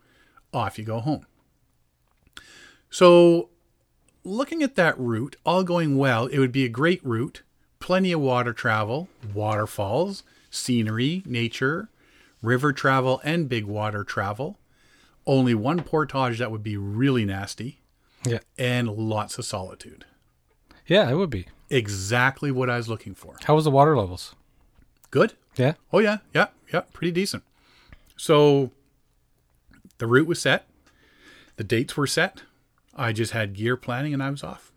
off 0.53 0.79
you 0.79 0.85
go 0.85 0.99
home. 0.99 1.25
So, 2.89 3.49
looking 4.23 4.63
at 4.63 4.75
that 4.75 4.97
route, 4.97 5.35
all 5.45 5.63
going 5.63 5.97
well, 5.97 6.27
it 6.27 6.39
would 6.39 6.51
be 6.51 6.63
a 6.63 6.69
great 6.69 7.05
route. 7.05 7.41
Plenty 7.79 8.13
of 8.13 8.21
water 8.21 8.53
travel, 8.53 9.09
waterfalls, 9.33 10.23
scenery, 10.49 11.23
nature, 11.25 11.89
river 12.43 12.71
travel, 12.73 13.19
and 13.23 13.49
big 13.49 13.65
water 13.65 14.03
travel. 14.03 14.59
Only 15.25 15.55
one 15.55 15.81
portage 15.81 16.37
that 16.37 16.51
would 16.51 16.61
be 16.63 16.77
really 16.77 17.25
nasty, 17.25 17.79
Yeah. 18.25 18.39
and 18.57 18.89
lots 18.89 19.39
of 19.39 19.45
solitude. 19.45 20.05
Yeah, 20.85 21.09
it 21.09 21.15
would 21.15 21.29
be. 21.29 21.47
Exactly 21.69 22.51
what 22.51 22.69
I 22.69 22.75
was 22.77 22.89
looking 22.89 23.15
for. 23.15 23.37
How 23.45 23.55
was 23.55 23.63
the 23.63 23.71
water 23.71 23.97
levels? 23.97 24.35
Good. 25.09 25.33
Yeah. 25.55 25.73
Oh 25.93 25.99
yeah, 25.99 26.17
yeah, 26.33 26.47
yeah, 26.73 26.81
pretty 26.91 27.11
decent. 27.11 27.43
So 28.17 28.71
the 29.97 30.05
route 30.07 30.27
was 30.27 30.41
set, 30.41 30.67
the 31.55 31.63
dates 31.63 31.95
were 31.95 32.05
set. 32.07 32.43
I 32.95 33.13
just 33.13 33.31
had 33.31 33.53
gear 33.53 33.77
planning 33.77 34.13
and 34.13 34.21
I 34.21 34.29
was 34.29 34.43
off. 34.43 34.72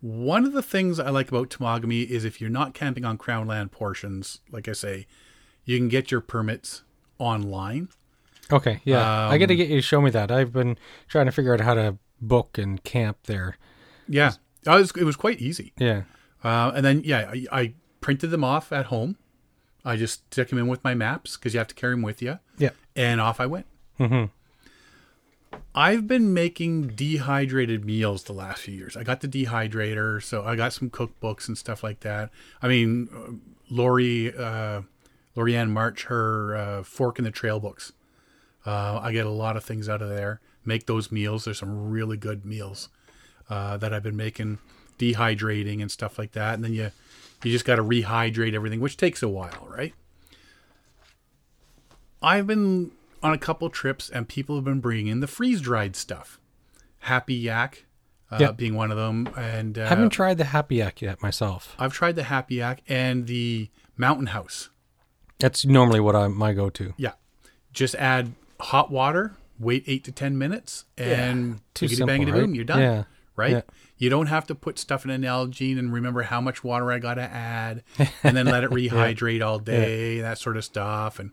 One 0.00 0.44
of 0.46 0.52
the 0.52 0.62
things 0.62 0.98
I 0.98 1.10
like 1.10 1.28
about 1.28 1.50
Temagami 1.50 2.06
is 2.08 2.24
if 2.24 2.40
you're 2.40 2.48
not 2.50 2.72
camping 2.74 3.04
on 3.04 3.18
crown 3.18 3.46
land 3.46 3.70
portions, 3.72 4.40
like 4.50 4.66
I 4.68 4.72
say, 4.72 5.06
you 5.64 5.76
can 5.78 5.88
get 5.88 6.10
your 6.10 6.20
permits 6.22 6.82
online. 7.18 7.88
Okay. 8.50 8.80
Yeah. 8.84 9.28
I 9.28 9.36
got 9.38 9.46
to 9.46 9.54
Um, 9.54 9.58
get 9.58 9.68
you 9.68 9.76
to 9.76 9.82
show 9.82 10.00
me 10.00 10.10
that. 10.10 10.30
I've 10.32 10.52
been 10.52 10.78
trying 11.08 11.26
to 11.26 11.32
figure 11.32 11.52
out 11.54 11.60
how 11.60 11.74
to 11.74 11.98
book 12.20 12.56
and 12.58 12.82
camp 12.82 13.18
there. 13.24 13.56
Yeah, 14.08 14.32
I 14.66 14.76
was, 14.76 14.90
it 14.96 15.04
was 15.04 15.16
quite 15.16 15.40
easy. 15.40 15.72
Yeah. 15.78 16.02
Uh, 16.42 16.72
and 16.74 16.84
then, 16.84 17.02
yeah, 17.04 17.30
I, 17.32 17.46
I 17.52 17.74
printed 18.00 18.30
them 18.30 18.42
off 18.42 18.72
at 18.72 18.86
home. 18.86 19.16
I 19.84 19.96
just 19.96 20.28
took 20.30 20.48
them 20.48 20.58
in 20.58 20.66
with 20.66 20.82
my 20.82 20.94
maps 20.94 21.36
because 21.36 21.54
you 21.54 21.58
have 21.58 21.68
to 21.68 21.74
carry 21.74 21.92
them 21.94 22.02
with 22.02 22.20
you. 22.22 22.38
Yeah. 22.58 22.70
and 22.96 23.20
off 23.20 23.38
I 23.40 23.46
went. 23.46 23.66
hmm 23.98 24.24
I've 25.74 26.06
been 26.06 26.34
making 26.34 26.88
dehydrated 26.88 27.84
meals 27.84 28.24
the 28.24 28.32
last 28.32 28.62
few 28.62 28.74
years. 28.74 28.96
I 28.96 29.04
got 29.04 29.20
the 29.20 29.28
dehydrator, 29.28 30.22
so 30.22 30.44
I 30.44 30.56
got 30.56 30.72
some 30.72 30.90
cookbooks 30.90 31.46
and 31.46 31.56
stuff 31.56 31.84
like 31.84 32.00
that. 32.00 32.30
I 32.60 32.68
mean, 32.68 33.08
uh, 33.14 33.32
Lori, 33.70 34.34
uh, 34.36 34.82
Laurie 35.36 35.56
Ann 35.56 35.70
March, 35.70 36.04
her 36.04 36.56
uh, 36.56 36.82
Fork 36.82 37.18
in 37.18 37.24
the 37.24 37.30
Trail 37.30 37.60
books. 37.60 37.92
Uh, 38.66 38.98
I 39.02 39.12
get 39.12 39.26
a 39.26 39.30
lot 39.30 39.56
of 39.56 39.64
things 39.64 39.88
out 39.88 40.02
of 40.02 40.08
there. 40.08 40.40
Make 40.64 40.86
those 40.86 41.12
meals. 41.12 41.44
There's 41.44 41.58
some 41.58 41.90
really 41.90 42.16
good 42.16 42.44
meals 42.44 42.88
uh, 43.48 43.76
that 43.76 43.94
I've 43.94 44.02
been 44.02 44.16
making, 44.16 44.58
dehydrating 44.98 45.80
and 45.80 45.90
stuff 45.90 46.18
like 46.18 46.32
that. 46.32 46.54
And 46.54 46.64
then 46.64 46.72
you, 46.72 46.90
you 47.44 47.52
just 47.52 47.64
got 47.64 47.76
to 47.76 47.84
rehydrate 47.84 48.54
everything, 48.54 48.80
which 48.80 48.96
takes 48.96 49.22
a 49.22 49.28
while, 49.28 49.66
right? 49.70 49.94
I've 52.20 52.46
been 52.46 52.90
on 53.22 53.32
a 53.32 53.38
couple 53.38 53.68
trips 53.70 54.08
and 54.08 54.28
people 54.28 54.56
have 54.56 54.64
been 54.64 54.80
bringing 54.80 55.06
in 55.08 55.20
the 55.20 55.26
freeze 55.26 55.60
dried 55.60 55.96
stuff. 55.96 56.40
Happy 57.00 57.34
Yak 57.34 57.86
uh, 58.30 58.38
Yeah. 58.40 58.52
being 58.52 58.74
one 58.74 58.90
of 58.90 58.96
them. 58.96 59.28
And 59.36 59.78
uh, 59.78 59.86
Haven't 59.88 60.10
tried 60.10 60.38
the 60.38 60.44
Happy 60.44 60.76
Yak 60.76 61.02
yet 61.02 61.22
myself. 61.22 61.74
I've 61.78 61.92
tried 61.92 62.16
the 62.16 62.24
Happy 62.24 62.56
Yak 62.56 62.82
and 62.88 63.26
the 63.26 63.70
Mountain 63.96 64.26
House. 64.28 64.70
That's 65.38 65.64
normally 65.64 66.00
what 66.00 66.14
I 66.16 66.28
my 66.28 66.52
go 66.52 66.70
to. 66.70 66.94
Yeah. 66.96 67.12
Just 67.72 67.94
add 67.96 68.32
hot 68.60 68.90
water, 68.90 69.36
wait 69.58 69.84
eight 69.86 70.04
to 70.04 70.12
10 70.12 70.36
minutes, 70.36 70.84
and 70.98 71.60
Too 71.74 71.86
biggity 71.86 71.96
simple, 71.96 72.14
bangity 72.14 72.32
right? 72.32 72.40
boom, 72.40 72.54
you're 72.54 72.64
done. 72.64 72.80
Yeah. 72.80 73.04
Right? 73.36 73.50
Yeah. 73.52 73.60
You 73.96 74.10
don't 74.10 74.26
have 74.26 74.46
to 74.48 74.54
put 74.54 74.78
stuff 74.78 75.04
in 75.04 75.10
an 75.10 75.22
Nalgene 75.22 75.78
and 75.78 75.92
remember 75.92 76.22
how 76.22 76.40
much 76.40 76.62
water 76.64 76.90
I 76.92 76.98
got 76.98 77.14
to 77.14 77.22
add 77.22 77.82
and 78.22 78.36
then 78.36 78.46
let 78.46 78.64
it 78.64 78.70
rehydrate 78.70 79.44
all 79.44 79.58
day, 79.58 80.20
that 80.20 80.38
sort 80.38 80.56
of 80.58 80.64
stuff. 80.64 81.18
And, 81.18 81.30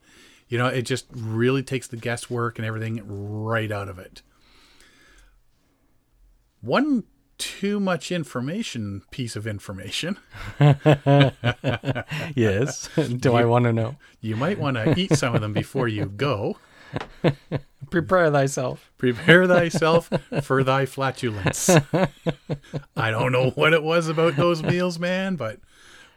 you 0.47 0.57
know, 0.57 0.67
it 0.67 0.83
just 0.83 1.07
really 1.11 1.63
takes 1.63 1.87
the 1.87 1.97
guesswork 1.97 2.57
and 2.57 2.65
everything 2.65 3.01
right 3.05 3.71
out 3.71 3.89
of 3.89 3.99
it. 3.99 4.21
One 6.61 7.03
too 7.37 7.79
much 7.79 8.11
information 8.11 9.03
piece 9.11 9.35
of 9.35 9.45
information. 9.45 10.17
yes. 12.35 12.89
Do 13.17 13.35
I 13.35 13.45
want 13.45 13.65
to 13.65 13.73
know? 13.73 13.95
You 14.21 14.35
might 14.35 14.59
want 14.59 14.77
to 14.77 14.97
eat 14.97 15.13
some 15.15 15.35
of 15.35 15.41
them 15.41 15.53
before 15.53 15.87
you 15.87 16.05
go. 16.05 16.57
Prepare 17.91 18.31
thyself. 18.31 18.91
Prepare 18.97 19.45
thyself 19.45 20.09
for 20.41 20.63
thy 20.63 20.85
flatulence. 20.85 21.69
I 22.95 23.11
don't 23.11 23.31
know 23.31 23.51
what 23.51 23.73
it 23.73 23.83
was 23.83 24.07
about 24.07 24.35
those 24.35 24.63
meals, 24.63 24.97
man, 24.97 25.35
but 25.35 25.59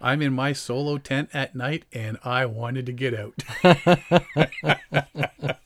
I'm 0.00 0.22
in 0.22 0.32
my 0.32 0.52
solo 0.52 0.98
tent 0.98 1.28
at 1.34 1.54
night 1.54 1.84
and 1.92 2.16
I 2.24 2.46
wanted 2.46 2.86
to 2.86 2.92
get 2.92 3.14
out. 3.14 3.34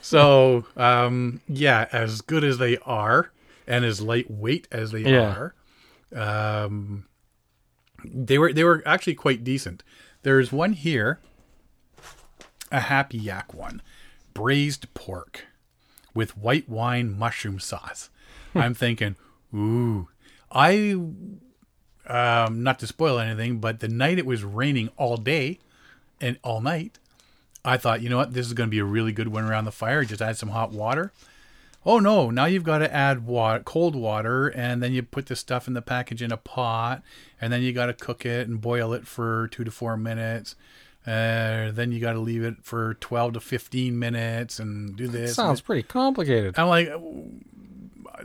so, 0.00 0.64
um, 0.76 1.40
yeah, 1.48 1.86
as 1.92 2.20
good 2.20 2.44
as 2.44 2.58
they 2.58 2.78
are 2.78 3.30
and 3.66 3.84
as 3.84 4.00
lightweight 4.00 4.68
as 4.72 4.92
they 4.92 5.02
Yeah. 5.02 5.52
are, 6.12 6.64
um, 6.72 7.06
they 8.04 8.38
were 8.38 8.52
they 8.52 8.64
were 8.64 8.82
actually 8.86 9.14
quite 9.14 9.44
decent. 9.44 9.82
There's 10.22 10.50
one 10.52 10.72
here, 10.72 11.20
a 12.72 12.80
happy 12.80 13.18
yak 13.18 13.52
one, 13.54 13.82
braised 14.34 14.92
pork 14.94 15.46
with 16.14 16.36
white 16.36 16.68
wine 16.68 17.16
mushroom 17.18 17.60
sauce. 17.60 18.08
I'm 18.54 18.74
thinking, 18.74 19.16
ooh, 19.54 20.08
I 20.50 20.98
um, 22.10 22.62
not 22.62 22.78
to 22.80 22.86
spoil 22.86 23.18
anything, 23.18 23.58
but 23.58 23.80
the 23.80 23.88
night 23.88 24.18
it 24.18 24.26
was 24.26 24.42
raining 24.42 24.90
all 24.96 25.16
day 25.16 25.58
and 26.20 26.38
all 26.42 26.60
night, 26.60 26.98
I 27.64 27.76
thought, 27.76 28.02
you 28.02 28.08
know 28.08 28.16
what, 28.16 28.34
this 28.34 28.46
is 28.46 28.52
going 28.52 28.68
to 28.68 28.70
be 28.70 28.78
a 28.80 28.84
really 28.84 29.12
good 29.12 29.28
one 29.28 29.44
around 29.44 29.64
the 29.64 29.72
fire. 29.72 30.04
Just 30.04 30.20
add 30.20 30.36
some 30.36 30.50
hot 30.50 30.72
water. 30.72 31.12
Oh 31.86 31.98
no! 31.98 32.28
Now 32.28 32.44
you've 32.44 32.64
got 32.64 32.78
to 32.78 32.92
add 32.92 33.24
water, 33.26 33.62
cold 33.64 33.96
water, 33.96 34.48
and 34.48 34.82
then 34.82 34.92
you 34.92 35.02
put 35.02 35.26
the 35.26 35.36
stuff 35.36 35.66
in 35.66 35.72
the 35.72 35.80
package 35.80 36.20
in 36.20 36.30
a 36.30 36.36
pot, 36.36 37.02
and 37.40 37.50
then 37.50 37.62
you 37.62 37.72
got 37.72 37.86
to 37.86 37.94
cook 37.94 38.26
it 38.26 38.46
and 38.46 38.60
boil 38.60 38.92
it 38.92 39.06
for 39.06 39.48
two 39.48 39.64
to 39.64 39.70
four 39.70 39.96
minutes. 39.96 40.56
Uh, 41.06 41.70
then 41.70 41.90
you 41.90 41.98
got 41.98 42.12
to 42.12 42.18
leave 42.18 42.44
it 42.44 42.56
for 42.60 42.94
twelve 43.00 43.32
to 43.32 43.40
fifteen 43.40 43.98
minutes 43.98 44.58
and 44.58 44.94
do 44.94 45.08
this. 45.08 45.30
and 45.30 45.36
Sounds 45.36 45.62
pretty 45.62 45.82
complicated. 45.82 46.58
I'm 46.58 46.68
like, 46.68 46.92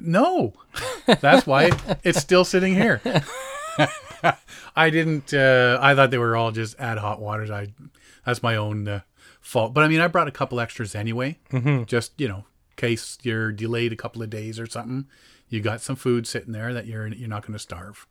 no. 0.02 0.52
That's 1.06 1.48
why 1.48 1.72
it's 2.04 2.20
still 2.20 2.44
sitting 2.44 2.74
here. 2.74 3.02
I 4.76 4.90
didn't. 4.90 5.34
Uh, 5.34 5.78
I 5.82 5.96
thought 5.96 6.12
they 6.12 6.18
were 6.18 6.36
all 6.36 6.52
just 6.52 6.80
add 6.80 6.98
hot 6.98 7.22
waters. 7.22 7.50
I. 7.52 7.68
That's 8.26 8.42
my 8.42 8.56
own 8.56 8.88
uh, 8.88 9.00
fault. 9.40 9.74
But 9.74 9.84
I 9.84 9.88
mean, 9.88 10.02
I 10.02 10.08
brought 10.08 10.28
a 10.28 10.32
couple 10.32 10.60
extras 10.60 10.96
anyway. 10.96 11.38
Mm-hmm. 11.52 11.84
Just 11.84 12.14
you 12.20 12.28
know, 12.28 12.46
case 12.76 13.18
you're 13.22 13.52
delayed 13.52 13.94
a 13.94 13.96
couple 13.96 14.22
of 14.24 14.30
days 14.30 14.60
or 14.60 14.66
something. 14.68 15.06
You 15.50 15.62
got 15.62 15.82
some 15.82 15.96
food 15.96 16.26
sitting 16.26 16.52
there 16.54 16.74
that 16.74 16.88
you're 16.88 17.08
you're 17.08 17.30
not 17.30 17.44
going 17.44 17.54
to 17.54 17.60
starve. 17.60 18.08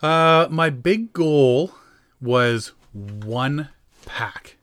Uh, 0.00 0.46
my 0.50 0.70
big 0.70 1.12
goal 1.12 1.72
was 2.20 2.72
one 2.92 3.70
pack. 4.06 4.56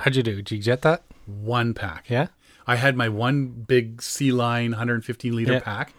How'd 0.00 0.16
you 0.16 0.22
do? 0.24 0.36
Did 0.36 0.50
you 0.50 0.58
get 0.62 0.82
that? 0.82 1.04
One 1.26 1.72
pack. 1.72 2.10
Yeah. 2.10 2.28
I 2.66 2.76
had 2.76 2.96
my 2.96 3.08
one 3.08 3.46
big 3.46 3.98
SealLine 3.98 4.70
115 4.70 5.36
liter 5.36 5.52
Yeah. 5.54 5.60
pack 5.60 5.92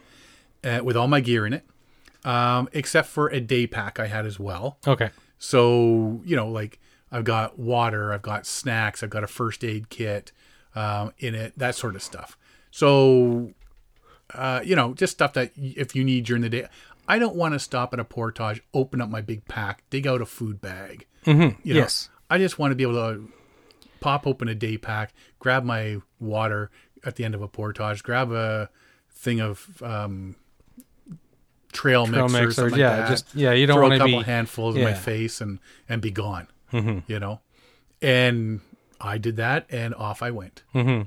uh, 0.63 0.81
with 0.83 0.97
all 0.97 1.07
my 1.07 1.21
gear 1.21 1.45
in 1.45 1.53
it, 1.53 1.63
um, 2.25 2.67
except 2.73 3.07
for 3.07 3.29
a 3.29 3.39
day 3.39 3.67
pack 3.67 3.99
I 3.99 4.07
had 4.07 4.25
as 4.25 4.37
well. 4.37 4.77
Okay. 4.85 5.11
So, 5.37 6.21
you 6.25 6.35
know, 6.35 6.49
like 6.49 6.79
I've 7.11 7.23
got 7.23 7.57
water, 7.57 8.11
I've 8.11 8.23
got 8.23 8.45
snacks, 8.45 9.03
I've 9.03 9.09
got 9.11 9.23
a 9.23 9.27
first 9.27 9.63
aid 9.63 9.89
kit 9.89 10.31
um, 10.75 11.13
in 11.19 11.35
it, 11.35 11.53
that 11.57 11.75
sort 11.75 11.95
of 11.95 12.01
stuff. 12.01 12.37
So, 12.71 13.51
uh, 14.33 14.61
you 14.65 14.75
know, 14.75 14.93
just 14.93 15.13
stuff 15.13 15.33
that 15.33 15.51
if 15.55 15.95
you 15.95 16.03
need 16.03 16.25
during 16.25 16.41
the 16.41 16.49
day. 16.49 16.67
I 17.07 17.19
don't 17.19 17.35
want 17.35 17.53
to 17.53 17.59
stop 17.59 17.93
at 17.93 17.99
a 17.99 18.03
portage, 18.03 18.63
open 18.73 18.99
up 18.99 19.09
my 19.09 19.21
big 19.21 19.47
pack, 19.47 19.83
dig 19.91 20.07
out 20.07 20.21
a 20.21 20.25
food 20.25 20.59
bag. 20.59 21.05
Mm-hmm. 21.25 21.61
You 21.61 21.75
know, 21.75 21.81
yes. 21.81 22.09
I 22.31 22.39
just 22.39 22.57
want 22.57 22.71
to 22.71 22.75
be 22.75 22.81
able 22.81 22.95
to 22.95 23.31
pop 23.99 24.25
open 24.25 24.47
a 24.47 24.55
day 24.55 24.77
pack, 24.77 25.13
grab 25.37 25.63
my 25.63 25.97
water 26.19 26.71
at 27.03 27.15
the 27.15 27.23
end 27.23 27.35
of 27.35 27.43
a 27.43 27.47
portage, 27.47 28.01
grab 28.01 28.31
a 28.31 28.69
thing 29.11 29.39
of 29.39 29.83
um, 29.83 30.35
trail, 31.75 32.07
Trail 32.07 32.27
mix 32.29 32.45
or 32.45 32.51
something 32.51 32.71
like 32.71 32.79
yeah, 32.79 32.95
that. 32.97 33.09
just- 33.09 33.35
yeah, 33.35 33.51
you 33.51 33.67
don't 33.67 33.75
throw 33.75 33.83
wanna 33.83 33.95
a 33.95 33.99
couple 33.99 34.19
be- 34.19 34.25
handfuls 34.25 34.75
in 34.75 34.83
my 34.83 34.93
face 34.93 35.41
and 35.41 35.59
and 35.87 36.01
be 36.01 36.11
gone. 36.11 36.47
You 36.71 37.19
know, 37.19 37.39
and 38.01 38.59
I 38.99 39.17
did 39.17 39.35
that, 39.37 39.65
and 39.69 39.93
off 39.95 40.21
I 40.21 40.31
went. 40.31 40.63
Mm-hmm. 40.73 41.03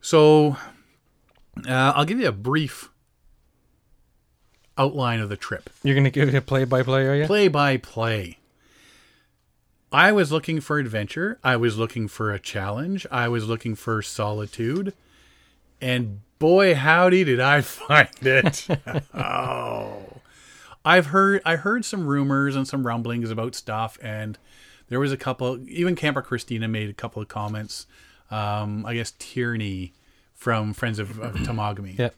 So 0.00 0.56
uh, 1.68 1.92
I'll 1.94 2.04
give 2.04 2.18
you 2.18 2.26
a 2.28 2.32
brief 2.32 2.90
outline 4.76 5.20
of 5.20 5.28
the 5.28 5.36
trip 5.36 5.70
You're 5.82 5.94
gonna 5.96 6.10
give 6.10 6.28
it 6.28 6.34
a 6.34 6.40
play-by-play, 6.40 7.06
are 7.06 7.14
you? 7.16 7.26
play 7.26 7.48
by 7.48 7.76
play. 7.76 8.38
I 9.90 10.12
was 10.12 10.30
looking 10.30 10.60
for 10.60 10.78
adventure. 10.78 11.38
I 11.42 11.56
was 11.56 11.78
looking 11.78 12.08
for 12.08 12.32
a 12.32 12.38
challenge. 12.38 13.06
I 13.10 13.28
was 13.28 13.46
looking 13.48 13.74
for 13.74 14.02
solitude. 14.02 14.92
And 15.80 16.20
boy, 16.38 16.74
howdy, 16.74 17.24
did 17.24 17.40
I 17.40 17.60
find 17.62 18.08
it. 18.22 18.66
oh. 19.14 20.02
I've 20.84 21.06
heard 21.06 21.42
I 21.44 21.56
heard 21.56 21.84
some 21.84 22.06
rumors 22.06 22.56
and 22.56 22.66
some 22.66 22.86
rumblings 22.86 23.30
about 23.30 23.54
stuff 23.54 23.98
and 24.02 24.38
there 24.88 24.98
was 25.00 25.12
a 25.12 25.16
couple 25.18 25.58
even 25.68 25.94
Camper 25.94 26.22
Christina 26.22 26.66
made 26.68 26.88
a 26.88 26.94
couple 26.94 27.20
of 27.20 27.28
comments. 27.28 27.86
Um, 28.30 28.86
I 28.86 28.94
guess 28.94 29.12
Tierney 29.18 29.92
from 30.34 30.72
Friends 30.72 30.98
of, 30.98 31.18
of 31.18 31.34
Temagami. 31.34 31.98
Yeah. 31.98 32.10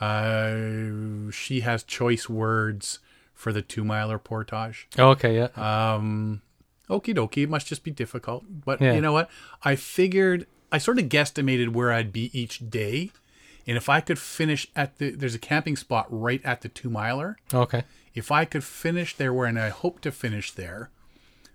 Uh, 0.00 1.30
she 1.30 1.60
has 1.60 1.82
choice 1.82 2.28
words 2.28 2.98
for 3.34 3.52
the 3.52 3.62
two 3.62 3.84
miler 3.84 4.18
portage. 4.18 4.88
Oh, 4.98 5.10
okay. 5.10 5.34
Yeah. 5.36 5.48
Um, 5.94 6.42
okie 6.90 7.14
dokie, 7.16 7.44
it 7.44 7.48
must 7.48 7.66
just 7.66 7.82
be 7.82 7.90
difficult. 7.90 8.44
But 8.64 8.80
Yeah. 8.80 8.92
you 8.94 9.00
know 9.00 9.12
what? 9.12 9.30
I 9.64 9.74
figured, 9.76 10.46
I 10.70 10.78
sort 10.78 10.98
of 10.98 11.06
guesstimated 11.06 11.70
where 11.70 11.92
I'd 11.92 12.12
be 12.12 12.30
each 12.38 12.68
day. 12.70 13.10
And 13.66 13.76
if 13.76 13.88
I 13.88 14.00
could 14.00 14.18
finish 14.18 14.66
at 14.74 14.98
the, 14.98 15.10
there's 15.10 15.34
a 15.34 15.38
camping 15.38 15.76
spot 15.76 16.06
right 16.08 16.40
at 16.44 16.62
the 16.62 16.68
two 16.68 16.90
miler. 16.90 17.36
okay. 17.52 17.84
If 18.14 18.30
I 18.30 18.44
could 18.44 18.62
finish 18.62 19.16
there 19.16 19.32
where, 19.32 19.46
and 19.46 19.58
I 19.58 19.70
hope 19.70 20.00
to 20.02 20.12
finish 20.12 20.52
there, 20.52 20.90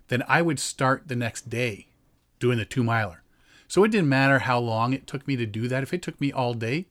then 0.08 0.24
I 0.26 0.42
would 0.42 0.58
start 0.58 1.06
the 1.06 1.14
next 1.14 1.48
day 1.48 1.86
doing 2.40 2.58
the 2.58 2.64
two 2.64 2.82
miler. 2.82 3.22
So 3.68 3.84
it 3.84 3.92
didn't 3.92 4.08
matter 4.08 4.40
how 4.40 4.58
long 4.58 4.92
it 4.92 5.06
took 5.06 5.28
me 5.28 5.36
to 5.36 5.46
do 5.46 5.68
that. 5.68 5.84
If 5.84 5.94
it 5.94 6.02
took 6.02 6.20
me 6.20 6.32
all 6.32 6.54
day, 6.54 6.86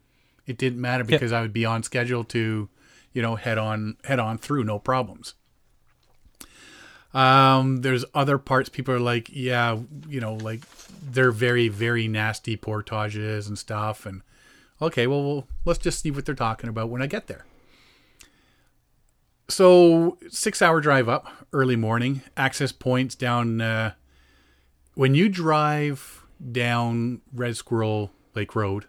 it 0.45 0.57
didn't 0.57 0.79
matter 0.79 1.03
because 1.03 1.33
I 1.33 1.41
would 1.41 1.51
be 1.51 1.65
on 1.65 1.83
schedule 1.83 2.23
to, 2.25 2.69
you 3.11 3.21
know, 3.21 3.35
head 3.35 3.57
on 3.57 3.97
head 4.05 4.19
on 4.19 4.37
through, 4.37 4.63
no 4.63 4.79
problems. 4.79 5.33
Um, 7.13 7.77
there's 7.81 8.05
other 8.13 8.37
parts 8.37 8.69
people 8.69 8.93
are 8.93 8.99
like, 8.99 9.29
yeah, 9.31 9.77
you 10.07 10.19
know, 10.21 10.35
like 10.35 10.61
they're 11.01 11.31
very 11.31 11.67
very 11.67 12.07
nasty 12.07 12.55
portages 12.55 13.47
and 13.47 13.57
stuff, 13.57 14.05
and 14.05 14.21
okay, 14.81 15.07
well, 15.07 15.23
well, 15.23 15.47
let's 15.65 15.79
just 15.79 16.01
see 16.01 16.11
what 16.11 16.25
they're 16.25 16.35
talking 16.35 16.69
about 16.69 16.89
when 16.89 17.01
I 17.01 17.07
get 17.07 17.27
there. 17.27 17.45
So 19.49 20.17
six 20.29 20.61
hour 20.61 20.81
drive 20.81 21.07
up, 21.07 21.27
early 21.53 21.75
morning, 21.75 22.21
access 22.35 22.71
points 22.71 23.15
down. 23.15 23.61
Uh, 23.61 23.93
when 24.95 25.15
you 25.15 25.29
drive 25.29 26.25
down 26.51 27.21
Red 27.33 27.55
Squirrel 27.55 28.11
Lake 28.35 28.55
Road, 28.55 28.85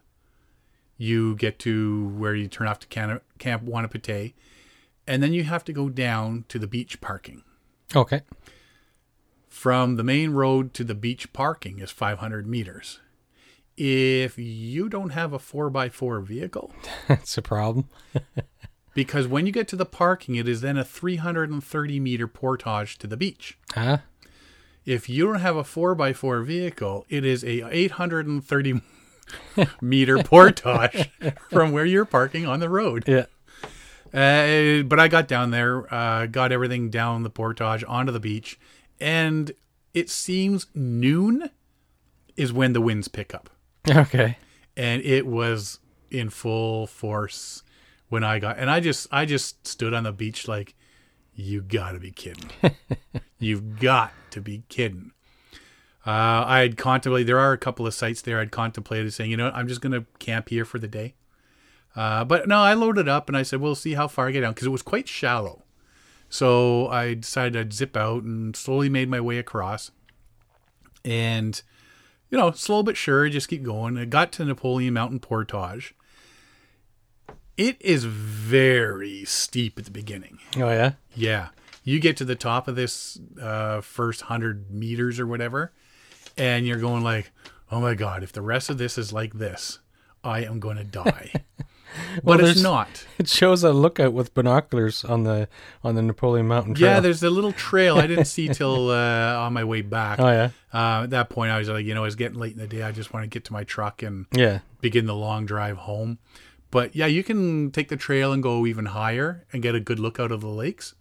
you 0.97 1.37
get 1.37 1.59
to 1.61 2.09
where 2.09 2.35
you 2.35 2.49
turn 2.49 2.67
off 2.67 2.81
to 2.81 2.87
Camp 2.89 3.23
Wanapitei, 3.65 4.35
and 5.07 5.23
then 5.23 5.33
you 5.33 5.45
have 5.45 5.65
to 5.65 5.73
go 5.73 5.89
down 5.89 6.45
to 6.49 6.59
the 6.59 6.67
beach 6.67 7.01
parking. 7.01 7.45
Okay. 7.95 8.23
From 9.49 9.97
the 9.97 10.05
main 10.05 10.31
road 10.31 10.75
to 10.75 10.85
the 10.85 10.95
beach 10.95 11.33
parking 11.33 11.79
is 11.79 11.91
500 11.91 12.47
meters. 12.47 13.01
If 13.81 14.37
you 14.39 14.89
don't 14.89 15.11
have 15.11 15.33
a 15.33 15.39
4x4 15.39 16.25
vehicle, 16.25 16.73
That's 17.09 17.39
a 17.39 17.43
problem. 17.43 17.89
because 18.95 19.29
when 19.29 19.47
you 19.47 19.53
get 19.53 19.69
to 19.69 19.77
the 19.77 19.87
parking, 19.87 20.35
it 20.35 20.49
is 20.49 20.63
then 20.63 20.77
a 20.77 20.85
330 20.85 22.01
meter 22.01 22.27
portage 22.27 22.99
to 22.99 23.07
the 23.07 23.17
beach. 23.17 23.57
Huh? 23.73 23.99
If 24.85 25.09
you 25.09 25.27
don't 25.27 25.41
have 25.41 25.55
a 25.55 25.63
4x4 25.63 26.45
vehicle, 26.45 27.07
it 27.09 27.25
is 27.25 27.45
a 27.45 27.73
830 27.73 28.83
meter 29.81 30.25
portage 30.25 31.11
from 31.49 31.71
where 31.71 31.85
you're 31.85 32.05
parking 32.05 32.47
on 32.47 32.59
the 32.59 32.69
road. 32.69 33.05
Yeah. 33.07 33.27
Uh, 34.13 34.83
but 34.83 34.99
I 34.99 35.07
got 35.07 35.29
down 35.29 35.53
there, 35.53 35.93
uh, 35.95 36.27
got 36.27 36.51
everything 36.51 36.91
down 36.91 37.23
the 37.23 37.31
portage 37.31 37.85
onto 37.87 38.11
the 38.11 38.19
beach, 38.19 38.59
and 38.99 39.53
it 39.95 40.11
seems 40.11 40.67
noon 40.75 41.51
is 42.37 42.53
when 42.53 42.73
the 42.73 42.81
winds 42.81 43.07
pick 43.07 43.33
up. 43.33 43.51
Okay. 43.97 44.37
And 44.77 45.03
it 45.03 45.27
was 45.27 45.81
in 46.11 46.31
full 46.31 46.87
force 46.87 47.63
when 48.09 48.23
I 48.23 48.39
got 48.39 48.59
and 48.59 48.71
I 48.71 48.81
just 48.81 49.09
I 49.11 49.25
just 49.25 49.67
stood 49.67 49.93
on 49.93 50.05
the 50.05 50.13
beach 50.13 50.47
like 50.47 50.75
you 51.35 51.63
got 51.63 51.93
to 51.93 52.01
be 52.01 52.11
kidding. 52.11 52.51
You've 53.39 53.79
got 53.79 54.13
to 54.31 54.41
be 54.41 54.65
kidding. 54.69 55.13
Uh, 56.07 56.45
I 56.47 56.61
had 56.61 56.77
contemplated. 56.77 57.29
There 57.29 57.39
are 57.39 57.53
a 57.53 57.59
couple 57.59 57.87
of 57.87 57.95
sites 57.95 58.23
there. 58.23 58.41
I'd 58.41 58.51
contemplated 58.51 59.13
saying, 59.13 59.31
you 59.31 59.37
know, 59.37 59.45
what, 59.45 59.55
I'm 59.55 59.69
just 59.69 59.81
going 59.81 59.93
to 59.93 60.07
camp 60.19 60.49
here 60.49 60.65
for 60.65 60.79
the 60.79 60.89
day. 60.89 61.15
Uh, 61.95 62.25
but 62.25 62.49
no, 62.49 62.59
I 62.59 62.75
loaded 62.75 63.09
up 63.09 63.29
and 63.29 63.37
I 63.37 63.43
said, 63.43 63.61
we'll 63.61 63.75
see 63.75 63.95
how 63.95 64.09
far 64.09 64.29
I 64.29 64.31
get 64.33 64.41
down 64.41 64.53
because 64.53 64.67
it 64.67 64.71
was 64.71 64.83
quite 64.83 65.07
shallow. 65.07 65.65
So 66.29 66.89
I 66.89 67.15
decided 67.15 67.57
I'd 67.57 67.73
zip 67.73 67.97
out 67.97 68.23
and 68.23 68.55
slowly 68.57 68.89
made 68.89 69.09
my 69.09 69.21
way 69.21 69.39
across. 69.39 69.91
And, 71.05 71.61
you 72.31 72.39
know, 72.39 72.51
slow 72.53 72.83
but 72.83 72.97
sure, 72.97 73.29
just 73.29 73.49
keep 73.49 73.63
going. 73.63 73.97
I 73.97 74.05
got 74.05 74.33
to 74.33 74.45
Napoleon 74.45 74.95
Mountain 74.95 75.21
Portage. 75.21 75.95
It 77.57 77.77
is 77.81 78.05
very 78.05 79.25
steep 79.25 79.79
at 79.79 79.85
the 79.85 79.91
beginning. 79.91 80.39
Oh 80.57 80.71
yeah. 80.71 80.93
Yeah. 81.15 81.49
You 81.83 82.01
get 82.01 82.17
to 82.19 82.25
the 82.25 82.37
top 82.37 82.69
of 82.69 82.77
this 82.77 83.19
uh, 83.41 83.81
first 83.81 84.23
100 84.23 84.71
meters 84.71 85.19
or 85.19 85.27
whatever, 85.27 85.73
and 86.37 86.67
you're 86.67 86.79
going 86.79 87.03
like, 87.03 87.33
oh 87.71 87.81
my 87.81 87.95
God, 87.95 88.23
if 88.23 88.33
the 88.33 88.43
rest 88.43 88.69
of 88.71 88.79
this 88.79 88.99
is 88.99 89.13
like 89.13 89.35
this, 89.35 89.79
I 90.23 90.45
am 90.45 90.61
going 90.61 90.77
to 90.77 90.85
die. 90.85 91.33
Well, 92.23 92.39
but 92.39 92.45
it's 92.49 92.63
not. 92.63 92.89
It 93.19 93.29
shows 93.29 93.65
a 93.65 93.73
lookout 93.73 94.13
with 94.13 94.33
binoculars 94.35 95.05
on 95.05 95.25
the 95.25 95.49
on 95.83 95.95
the 95.97 96.03
Napoleon 96.03 96.47
Mountain 96.47 96.75
Trail. 96.75 96.93
Yeah, 96.93 97.01
there's 97.01 97.23
a 97.25 97.31
little 97.31 97.53
trail 97.53 97.97
I 97.99 98.07
didn't 98.07 98.27
see 98.27 98.49
till 98.53 98.91
uh, 98.91 99.37
on 99.39 99.53
my 99.53 99.65
way 99.65 99.83
back. 99.83 100.21
Oh 100.21 100.29
yeah. 100.29 100.51
Uh, 100.73 101.03
at 101.05 101.11
that 101.11 101.29
point, 101.31 101.51
I 101.51 101.59
was 101.59 101.69
like, 101.69 101.85
you 101.85 101.95
know, 101.95 102.05
it's 102.05 102.15
getting 102.15 102.39
late 102.39 102.53
in 102.53 102.59
the 102.59 102.69
day. 102.69 102.83
I 102.83 102.93
just 102.93 103.13
want 103.13 103.25
to 103.25 103.29
get 103.29 103.45
to 103.47 103.53
my 103.53 103.65
truck 103.65 104.03
and 104.03 104.27
Yeah. 104.33 104.61
begin 104.81 105.07
the 105.07 105.17
long 105.17 105.47
drive 105.47 105.79
home. 105.79 106.19
But 106.71 106.95
yeah, 106.95 107.07
you 107.07 107.25
can 107.25 107.71
take 107.73 107.89
the 107.89 107.97
trail 107.97 108.33
and 108.33 108.43
go 108.43 108.67
even 108.67 108.87
higher 108.87 109.45
and 109.53 109.63
get 109.63 109.75
a 109.75 109.81
good 109.81 109.99
look 109.99 110.21
out 110.21 110.31
of 110.31 110.41
the 110.43 110.49
lakes. 110.49 110.95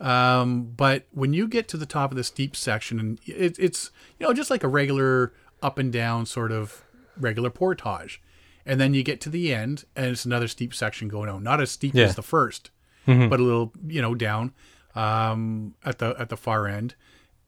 Um, 0.00 0.64
but 0.76 1.06
when 1.12 1.32
you 1.32 1.46
get 1.46 1.68
to 1.68 1.76
the 1.76 1.86
top 1.86 2.10
of 2.10 2.16
the 2.16 2.24
steep 2.24 2.56
section, 2.56 2.98
and 2.98 3.20
it, 3.24 3.56
it's 3.58 3.90
you 4.18 4.26
know 4.26 4.32
just 4.34 4.50
like 4.50 4.64
a 4.64 4.68
regular 4.68 5.32
up 5.62 5.78
and 5.78 5.92
down 5.92 6.26
sort 6.26 6.50
of 6.50 6.82
regular 7.16 7.50
portage, 7.50 8.20
and 8.66 8.80
then 8.80 8.94
you 8.94 9.02
get 9.02 9.20
to 9.22 9.30
the 9.30 9.52
end, 9.54 9.84
and 9.96 10.06
it's 10.06 10.24
another 10.24 10.48
steep 10.48 10.74
section 10.74 11.08
going 11.08 11.28
on. 11.28 11.42
Not 11.42 11.60
as 11.60 11.70
steep 11.70 11.94
Yeah. 11.94 12.04
as 12.06 12.14
the 12.16 12.22
1st 12.22 12.70
but 13.04 13.40
a 13.40 13.42
little 13.42 13.72
you 13.86 14.00
know 14.00 14.14
down 14.14 14.52
um, 14.94 15.74
at 15.84 15.98
the 15.98 16.14
at 16.18 16.28
the 16.28 16.36
far 16.36 16.66
end, 16.66 16.94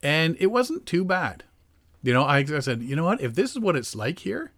and 0.02 0.36
it 0.40 0.48
wasn't 0.48 0.84
too 0.86 1.04
bad. 1.04 1.44
You 2.02 2.12
know, 2.12 2.24
I, 2.24 2.38
I 2.38 2.58
said, 2.60 2.82
you 2.82 2.96
know 2.96 3.04
what? 3.04 3.20
If 3.22 3.34
this 3.34 3.52
is 3.52 3.58
what 3.60 3.76
it's 3.76 3.94
like 3.94 4.18
here, 4.18 4.52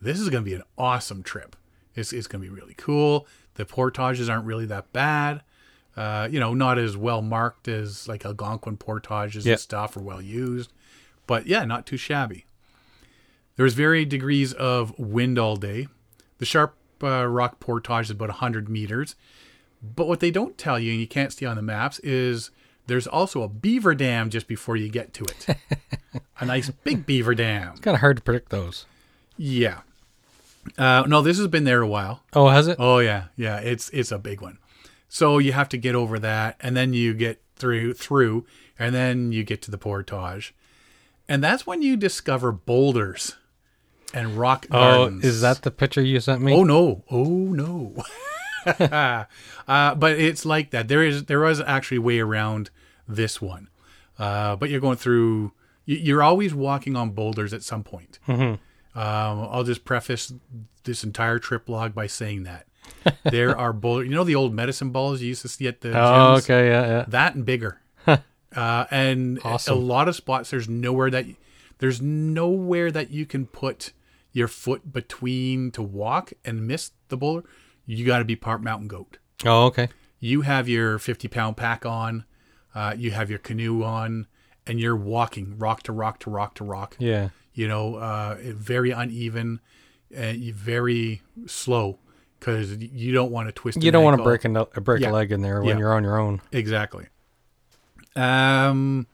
this 0.00 0.20
is 0.20 0.28
going 0.28 0.44
to 0.44 0.48
be 0.48 0.54
an 0.54 0.62
awesome 0.78 1.22
trip. 1.22 1.56
It's, 1.96 2.12
it's 2.12 2.26
going 2.28 2.44
to 2.44 2.48
be 2.48 2.54
really 2.54 2.74
cool. 2.76 3.26
The 3.54 3.64
portages 3.64 4.28
aren't 4.28 4.44
really 4.44 4.66
that 4.66 4.92
bad. 4.92 5.42
Uh, 5.96 6.28
you 6.30 6.38
know, 6.38 6.54
not 6.54 6.76
as 6.78 6.96
well 6.96 7.22
marked 7.22 7.66
as 7.68 8.06
like 8.08 8.24
Algonquin 8.24 8.76
portages 8.76 9.46
Yeah. 9.46 9.52
and 9.52 9.60
stuff, 9.60 9.96
or 9.96 10.00
well 10.00 10.20
used, 10.22 10.72
but 11.26 11.46
yeah, 11.46 11.64
not 11.64 11.86
too 11.86 11.96
shabby. 11.96 12.44
There 13.56 13.64
was 13.64 13.74
varying 13.74 14.08
degrees 14.08 14.52
of 14.52 14.98
wind 14.98 15.38
all 15.38 15.56
day. 15.56 15.88
The 16.38 16.44
Sharp 16.44 16.76
uh, 17.02 17.26
Rock 17.26 17.60
portage 17.60 18.06
is 18.06 18.10
about 18.10 18.28
100 18.28 18.68
meters, 18.68 19.14
but 19.82 20.08
what 20.08 20.20
they 20.20 20.30
don't 20.30 20.58
tell 20.58 20.78
you, 20.78 20.92
and 20.92 21.00
you 21.00 21.06
can't 21.06 21.32
see 21.32 21.46
on 21.46 21.56
the 21.56 21.62
maps, 21.62 22.00
is 22.00 22.50
there's 22.86 23.06
also 23.06 23.42
a 23.42 23.48
beaver 23.48 23.94
dam 23.94 24.30
just 24.30 24.48
before 24.48 24.76
you 24.76 24.88
get 24.88 25.12
to 25.14 25.24
it. 25.24 25.56
a 26.40 26.44
nice 26.44 26.70
big 26.70 27.06
beaver 27.06 27.34
dam. 27.34 27.72
It's 27.72 27.80
kind 27.80 27.94
of 27.94 28.00
hard 28.00 28.16
to 28.16 28.22
predict 28.22 28.50
those. 28.50 28.86
Yeah. 29.36 29.80
Uh, 30.76 31.04
no, 31.06 31.22
this 31.22 31.38
has 31.38 31.46
been 31.46 31.64
there 31.64 31.82
a 31.82 31.88
while. 31.88 32.22
Oh, 32.32 32.48
has 32.48 32.66
it? 32.68 32.76
Oh 32.78 32.98
yeah, 32.98 33.26
yeah. 33.36 33.58
It's 33.58 33.90
it's 33.90 34.10
a 34.10 34.18
big 34.18 34.40
one. 34.40 34.58
So 35.08 35.38
you 35.38 35.52
have 35.52 35.68
to 35.70 35.76
get 35.76 35.94
over 35.94 36.18
that, 36.18 36.56
and 36.60 36.76
then 36.76 36.94
you 36.94 37.12
get 37.12 37.40
through 37.56 37.94
through, 37.94 38.46
and 38.78 38.94
then 38.94 39.30
you 39.30 39.44
get 39.44 39.60
to 39.62 39.70
the 39.70 39.78
portage, 39.78 40.54
and 41.28 41.44
that's 41.44 41.66
when 41.66 41.82
you 41.82 41.96
discover 41.96 42.50
boulders 42.50 43.36
and 44.14 44.36
rock 44.38 44.66
gardens. 44.68 45.24
Oh, 45.24 45.28
is 45.28 45.40
that 45.42 45.62
the 45.62 45.70
picture 45.70 46.00
you 46.00 46.20
sent 46.20 46.40
me? 46.40 46.54
Oh 46.54 46.64
no! 46.64 47.04
Oh 47.10 47.24
no! 47.24 47.94
uh, 49.68 49.94
but 49.94 50.18
it's 50.18 50.44
like 50.44 50.70
that. 50.70 50.88
There 50.88 51.02
is 51.02 51.24
there 51.24 51.40
was 51.40 51.60
actually 51.60 51.98
way 51.98 52.18
around 52.20 52.70
this 53.08 53.40
one, 53.42 53.68
uh, 54.18 54.56
but 54.56 54.70
you're 54.70 54.80
going 54.80 54.96
through. 54.96 55.52
you- 55.84 55.96
You're 55.98 56.22
always 56.22 56.54
walking 56.54 56.96
on 56.96 57.10
boulders 57.10 57.52
at 57.52 57.62
some 57.62 57.82
point. 57.82 58.18
Um, 58.28 58.58
I'll 58.94 59.64
just 59.64 59.84
preface 59.84 60.32
this 60.84 61.02
entire 61.02 61.38
trip 61.38 61.68
log 61.68 61.94
by 61.94 62.06
saying 62.06 62.44
that 62.44 62.66
there 63.24 63.56
are 63.58 63.72
boulders. 63.84 64.08
You 64.08 64.14
know 64.14 64.24
the 64.24 64.34
old 64.36 64.54
medicine 64.54 64.90
balls 64.90 65.20
you 65.20 65.28
used 65.28 65.42
to 65.42 65.48
see 65.48 65.66
at 65.66 65.80
the 65.80 65.90
Oh, 65.90 65.92
gyms? 65.92 66.38
okay, 66.44 66.68
yeah, 66.68 66.86
yeah. 66.86 67.04
that 67.08 67.34
and 67.34 67.44
bigger. 67.44 67.80
uh, 68.06 68.16
and 68.90 69.40
Awesome. 69.44 69.76
a 69.76 69.80
lot 69.80 70.08
of 70.08 70.14
spots 70.14 70.50
there's 70.50 70.68
nowhere 70.68 71.10
that 71.10 71.26
there's 71.78 72.00
nowhere 72.00 72.90
that 72.92 73.10
you 73.10 73.26
can 73.26 73.46
put 73.46 73.92
your 74.34 74.48
foot 74.48 74.92
between 74.92 75.70
to 75.70 75.80
walk 75.82 76.34
and 76.44 76.66
miss 76.66 76.90
the 77.08 77.16
boulder. 77.16 77.48
You 77.86 78.04
got 78.04 78.18
to 78.18 78.24
be 78.26 78.36
part 78.36 78.62
mountain 78.62 78.88
goat. 78.88 79.16
Oh, 79.46 79.64
okay. 79.66 79.88
You 80.20 80.42
have 80.42 80.68
your 80.68 80.98
50 80.98 81.28
pound 81.28 81.56
pack 81.56 81.86
on, 81.86 82.24
uh, 82.74 82.94
you 82.98 83.12
have 83.12 83.30
your 83.30 83.38
canoe 83.38 83.82
on, 83.82 84.26
and 84.66 84.80
you're 84.80 84.96
walking 84.96 85.56
rock 85.58 85.82
to 85.84 85.92
rock 85.92 86.18
to 86.20 86.30
rock 86.30 86.54
to 86.56 86.64
rock. 86.64 86.96
Yeah. 86.98 87.28
You 87.54 87.68
know, 87.68 87.94
uh, 87.96 88.36
very 88.42 88.90
uneven 88.90 89.60
and 90.14 90.42
very 90.52 91.22
slow 91.46 91.98
because 92.40 92.76
you 92.78 93.12
don't 93.12 93.30
want 93.30 93.48
to 93.48 93.52
twist. 93.52 93.82
You 93.82 93.90
don't 93.92 94.04
want 94.04 94.16
to 94.18 94.22
break 94.24 94.44
a, 94.44 94.48
break 94.80 95.02
Yeah. 95.02 95.10
a 95.10 95.12
leg 95.12 95.30
in 95.30 95.42
there 95.42 95.60
when 95.60 95.76
Yeah. 95.76 95.78
you're 95.78 95.94
on 95.94 96.02
your 96.02 96.18
own. 96.18 96.40
Exactly. 96.52 97.06
Um, 98.16 99.06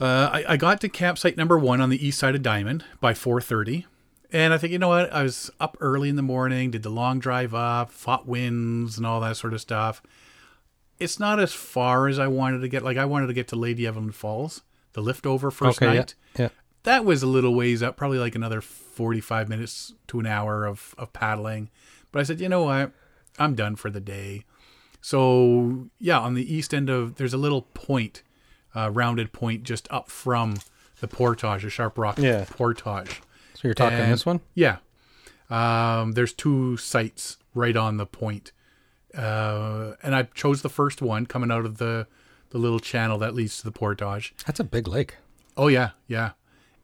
uh, 0.00 0.30
I, 0.32 0.44
I 0.48 0.56
got 0.56 0.80
to 0.82 0.88
campsite 0.88 1.36
number 1.36 1.58
one 1.58 1.80
on 1.80 1.90
the 1.90 2.06
east 2.06 2.18
side 2.18 2.34
of 2.34 2.42
Diamond 2.42 2.84
by 3.00 3.12
4:30, 3.12 3.84
and 4.32 4.52
I 4.52 4.58
think 4.58 4.72
you 4.72 4.78
know 4.78 4.88
what? 4.88 5.12
I 5.12 5.22
was 5.22 5.50
up 5.60 5.76
early 5.80 6.08
in 6.08 6.16
the 6.16 6.22
morning, 6.22 6.70
did 6.70 6.82
the 6.82 6.90
long 6.90 7.18
drive 7.18 7.54
up, 7.54 7.90
fought 7.90 8.26
winds 8.26 8.96
and 8.96 9.06
all 9.06 9.20
that 9.20 9.36
sort 9.36 9.54
of 9.54 9.60
stuff. 9.60 10.02
It's 10.98 11.20
not 11.20 11.38
as 11.38 11.52
far 11.52 12.08
as 12.08 12.18
I 12.18 12.26
wanted 12.26 12.60
to 12.60 12.68
get. 12.68 12.82
Like 12.82 12.96
I 12.96 13.04
wanted 13.04 13.28
to 13.28 13.32
get 13.32 13.48
to 13.48 13.56
Lady 13.56 13.86
Evelyn 13.86 14.12
Falls, 14.12 14.62
the 14.92 15.00
lift 15.00 15.26
over 15.26 15.50
first 15.50 15.82
okay, 15.82 15.94
night. 15.98 16.14
yeah. 16.36 16.42
Yeah. 16.44 16.48
That 16.84 17.04
was 17.04 17.22
a 17.22 17.26
little 17.26 17.54
ways 17.54 17.82
up, 17.82 17.96
probably 17.96 18.18
like 18.18 18.34
another 18.34 18.60
45 18.60 19.48
minutes 19.48 19.94
to 20.08 20.20
an 20.20 20.26
hour 20.26 20.64
of, 20.64 20.94
of 20.96 21.12
paddling. 21.12 21.70
But 22.12 22.20
I 22.20 22.22
said, 22.22 22.40
you 22.40 22.48
know 22.48 22.64
what? 22.64 22.92
I'm 23.38 23.54
done 23.54 23.76
for 23.76 23.90
the 23.90 24.00
day. 24.00 24.44
So, 25.00 25.90
yeah, 25.98 26.18
on 26.18 26.34
the 26.34 26.52
east 26.54 26.72
end 26.74 26.88
of, 26.88 27.16
there's 27.16 27.34
a 27.34 27.38
little 27.38 27.62
point, 27.62 28.22
uh, 28.78 28.90
rounded 28.90 29.32
point 29.32 29.62
just 29.64 29.88
up 29.90 30.10
from 30.10 30.54
the 31.00 31.08
portage, 31.08 31.62
the 31.62 31.70
Sharp 31.70 31.96
Rock 31.98 32.18
Yeah. 32.18 32.44
portage. 32.48 33.20
So 33.54 33.60
you're 33.64 33.74
talking 33.74 33.98
And- 33.98 34.12
this 34.12 34.24
one? 34.26 34.40
Yeah. 34.54 34.76
Um, 35.50 36.12
there's 36.12 36.32
two 36.32 36.76
sites 36.76 37.38
right 37.54 37.76
on 37.76 37.96
the 37.96 38.06
point. 38.06 38.52
Uh, 39.16 39.94
and 40.02 40.14
I 40.14 40.24
chose 40.34 40.62
the 40.62 40.68
first 40.68 41.00
one 41.00 41.26
coming 41.26 41.50
out 41.50 41.64
of 41.64 41.78
the, 41.78 42.06
the 42.50 42.58
little 42.58 42.78
channel 42.78 43.18
that 43.18 43.34
leads 43.34 43.58
to 43.58 43.64
the 43.64 43.72
portage. 43.72 44.34
That's 44.46 44.60
a 44.60 44.64
big 44.64 44.86
lake. 44.86 45.16
Oh 45.56 45.68
yeah, 45.68 45.90
yeah. 46.06 46.32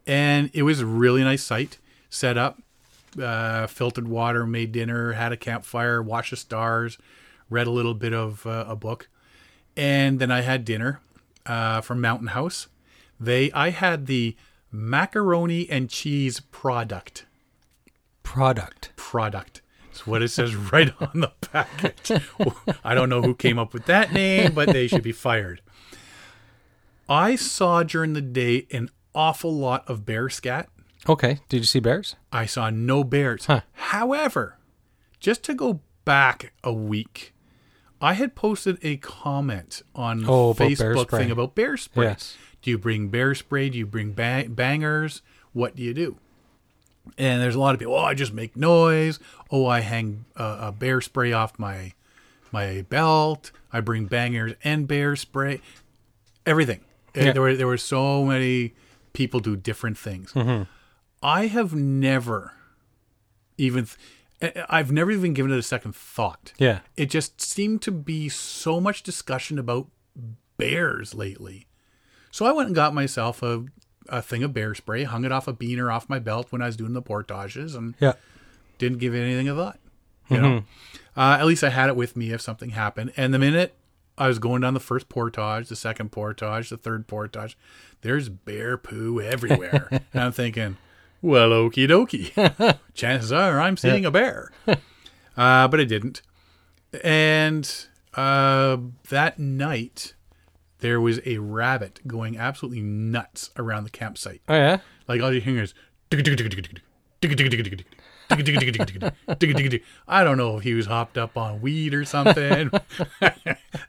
And 0.07 0.51
it 0.53 0.63
was 0.63 0.81
a 0.81 0.87
really 0.87 1.23
nice 1.23 1.43
site. 1.45 1.79
Set 2.11 2.37
up, 2.39 2.61
uh, 3.21 3.67
filtered 3.67 4.09
water, 4.09 4.47
made 4.47 4.73
dinner, 4.73 5.13
had 5.13 5.33
a 5.33 5.37
campfire, 5.37 6.03
watched 6.03 6.31
the 6.31 6.37
stars, 6.37 6.99
read 7.51 7.67
a 7.67 7.71
little 7.71 7.95
bit 7.95 8.13
of 8.15 8.47
uh, 8.47 8.65
a 8.67 8.75
book, 8.77 9.09
and 9.77 10.19
then 10.19 10.31
I 10.31 10.41
had 10.41 10.65
dinner 10.65 11.01
uh, 11.47 11.81
from 11.81 12.01
Mountain 12.01 12.29
House. 12.29 12.69
They, 13.19 13.51
I 13.53 13.71
had 13.71 14.07
the 14.07 14.37
macaroni 14.71 15.69
and 15.71 15.89
cheese 15.89 16.41
product. 16.41 17.27
Product. 18.23 18.93
Product. 18.97 19.63
It's 19.91 20.07
what 20.07 20.23
it 20.23 20.29
says 20.29 20.55
right 20.73 20.93
on 21.01 21.21
the 21.21 21.33
package. 21.41 22.21
I 22.85 22.95
don't 22.95 23.09
know 23.09 23.23
who 23.23 23.35
came 23.35 23.59
up 23.59 23.73
with 23.73 23.87
that 23.87 24.13
name, 24.13 24.53
but 24.55 24.69
they 24.69 24.89
should 24.89 25.03
be 25.05 25.13
fired. 25.13 25.61
I 27.09 27.37
saw 27.37 27.83
during 27.83 28.15
the 28.15 28.23
day 28.23 28.67
an 28.73 28.91
awful 29.15 29.53
lot 29.53 29.89
of 29.89 30.05
bear 30.05 30.29
scat. 30.29 30.69
Okay. 31.09 31.41
Did 31.49 31.59
you 31.59 31.65
see 31.65 31.81
bears? 31.81 32.17
I 32.33 32.47
saw 32.47 32.71
no 32.71 33.05
bears. 33.05 33.47
Huh. 33.47 33.61
However, 33.73 34.59
just 35.21 35.43
to 35.45 35.55
go 35.55 35.81
back 36.05 36.53
a 36.65 36.73
week, 36.73 37.34
I 38.05 38.13
had 38.15 38.35
posted 38.35 38.79
a 38.83 38.97
comment 38.99 39.83
on 39.95 40.25
Oh, 40.29 40.53
Facebook 40.55 41.09
thing 41.11 41.31
about 41.31 41.55
bear 41.55 41.77
spray. 41.77 42.07
Yes. 42.07 42.37
Do 42.63 42.71
you 42.71 42.79
bring 42.79 43.09
bear 43.09 43.35
spray? 43.35 43.71
Do 43.71 43.79
you 43.79 43.87
bring 43.87 44.13
ba- 44.13 44.47
bangers? 44.49 45.23
What 45.53 45.75
do 45.77 45.83
you 45.83 45.95
do? 45.95 46.17
And 47.19 47.41
there's 47.43 47.55
a 47.55 47.61
lot 47.61 47.75
of 47.75 47.79
people. 47.79 47.95
Oh, 47.95 48.05
I 48.05 48.15
just 48.15 48.33
make 48.33 48.57
noise. 48.57 49.19
Oh, 49.51 49.67
I 49.67 49.81
hang 49.81 50.25
uh, 50.37 50.59
a 50.69 50.73
bear 50.73 51.01
spray 51.01 51.33
off 51.33 51.59
my 51.59 51.93
my 52.53 52.83
belt. 52.89 53.51
I 53.73 53.81
bring 53.81 54.07
bangers 54.07 54.53
and 54.65 54.87
bear 54.89 55.17
spray. 55.17 55.61
Everything. 56.47 56.81
Uh, 57.17 57.21
Yeah. 57.21 57.33
There 57.33 57.43
were 57.43 57.55
there 57.57 57.67
were 57.67 57.79
so 57.79 58.25
many 58.25 58.75
people 59.13 59.41
do 59.41 59.57
different 59.57 59.97
things. 59.99 60.35
I 61.23 61.47
have 61.47 61.75
never 61.75 62.53
even 63.57 63.85
th- 63.87 63.97
I've 64.69 64.91
never 64.93 65.11
even 65.11 65.33
given 65.35 65.53
it 65.53 65.59
a 65.59 65.63
second 65.63 65.95
thought. 65.95 66.53
Yeah. 66.59 66.81
It 66.97 67.11
just 67.11 67.41
seemed 67.41 67.83
to 67.83 67.91
be 67.91 68.29
so 68.29 68.81
much 68.81 69.03
discussion 69.03 69.59
about 69.59 69.89
bears 70.57 71.15
lately. 71.15 71.67
So 72.31 72.47
I 72.47 72.53
went 72.53 72.67
and 72.69 72.75
got 72.75 72.95
myself 72.95 73.43
a, 73.43 73.65
a 74.09 74.21
thing 74.23 74.43
of 74.43 74.53
bear 74.53 74.75
spray, 74.75 75.05
hung 75.05 75.25
it 75.25 75.33
off 75.33 75.47
a 75.47 75.53
beaner 75.53 75.93
off 75.93 76.09
my 76.09 76.19
belt 76.19 76.49
when 76.51 76.63
I 76.63 76.67
was 76.67 76.77
doing 76.77 76.93
the 76.93 77.03
portages, 77.03 77.75
and 77.75 77.95
Yeah. 78.01 78.15
Didn't 78.79 78.99
give 78.99 79.15
it 79.15 79.21
anything 79.21 79.49
a 79.49 79.55
thought. 79.55 79.79
You 80.29 80.41
know, 80.41 80.65
uh, 81.17 81.37
at 81.39 81.47
least 81.47 81.63
I 81.63 81.69
had 81.69 81.89
it 81.91 81.97
with 81.97 82.17
me 82.17 82.33
if 82.33 82.41
something 82.41 82.71
happened. 82.71 83.13
And 83.17 83.33
the 83.33 83.39
minute 83.39 83.75
I 84.17 84.27
was 84.27 84.39
going 84.39 84.63
down 84.63 84.75
the 84.75 84.81
first 84.81 85.09
portage, 85.09 85.69
the 85.69 85.77
second 85.77 86.13
portage, 86.13 86.71
the 86.71 86.77
third 86.77 87.07
portage, 87.07 87.59
there's 88.01 88.29
bear 88.31 88.77
poo 88.77 89.21
everywhere. 89.21 89.89
and 90.13 90.23
I'm 90.23 90.33
thinking, 90.33 90.77
well, 91.25 91.51
okie 91.51 91.89
dokie. 91.89 92.79
Chances 92.95 93.33
are 93.33 93.59
I'm 93.59 93.77
seeing 93.77 94.05
a 94.05 94.11
bear. 94.11 94.53
Uh, 95.37 95.67
but 95.67 95.81
I 95.81 95.85
didn't. 95.85 96.23
And 97.03 97.69
uh, 98.15 98.77
that 99.09 99.37
night, 99.41 100.15
there 100.79 101.01
was 101.01 101.21
a 101.27 101.39
rabbit 101.39 101.99
going 102.07 102.39
absolutely 102.39 102.83
nuts 102.83 103.51
around 103.57 103.83
the 103.83 103.91
campsite. 103.91 104.43
Oh 104.49 104.55
yeah. 104.55 104.79
Like 105.09 105.21
all 105.21 105.33
you 105.33 105.41
hear 105.41 105.61
is 105.61 105.75
I 110.07 110.23
don't 110.23 110.39
know 110.39 110.59
if 110.59 110.63
he 110.63 110.75
was 110.75 110.87
hopped 110.87 111.19
up 111.19 111.37
on 111.37 111.61
weed 111.61 111.95
or 111.95 112.05
something. 112.05 112.71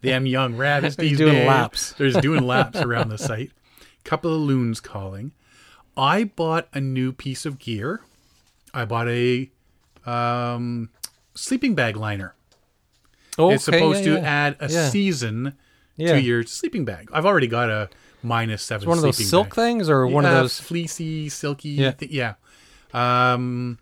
Them 0.01 0.25
young 0.25 0.57
rabbits 0.57 0.95
these 0.95 1.19
doing 1.19 1.33
days. 1.33 1.47
laps. 1.47 1.93
There's 1.99 2.17
doing 2.17 2.47
laps 2.47 2.79
around 2.79 3.09
the 3.09 3.19
site. 3.19 3.51
Couple 4.03 4.33
of 4.33 4.41
loons 4.41 4.79
calling. 4.79 5.31
I 5.97 6.25
bought 6.25 6.67
a 6.73 6.81
new 6.81 7.11
piece 7.13 7.45
of 7.45 7.59
gear. 7.59 8.01
I 8.73 8.85
bought 8.85 9.07
a 9.07 9.49
um, 10.05 10.89
sleeping 11.33 11.75
bag 11.75 11.95
liner. 11.95 12.35
Okay, 13.37 13.55
it's 13.55 13.65
supposed 13.65 14.05
yeah, 14.05 14.15
to 14.15 14.19
yeah. 14.21 14.27
add 14.27 14.55
a 14.59 14.69
Yeah. 14.69 14.89
season 14.89 15.55
to 15.97 16.19
your 16.21 16.43
sleeping 16.43 16.85
bag. 16.85 17.09
I've 17.13 17.25
already 17.25 17.47
got 17.47 17.69
a 17.69 17.89
minus 18.23 18.63
seven. 18.63 18.83
It's 18.83 18.87
One 18.87 18.97
of 18.97 19.03
those 19.03 19.29
silk 19.29 19.49
bag. 19.49 19.55
things, 19.55 19.89
or 19.89 20.07
one 20.07 20.25
of 20.25 20.31
those. 20.33 20.59
fleecy, 20.59 21.29
silky. 21.29 21.69
Yeah. 21.69 21.93
Yeah. 21.99 22.33
yeah. 22.93 23.33
Um, 23.33 23.79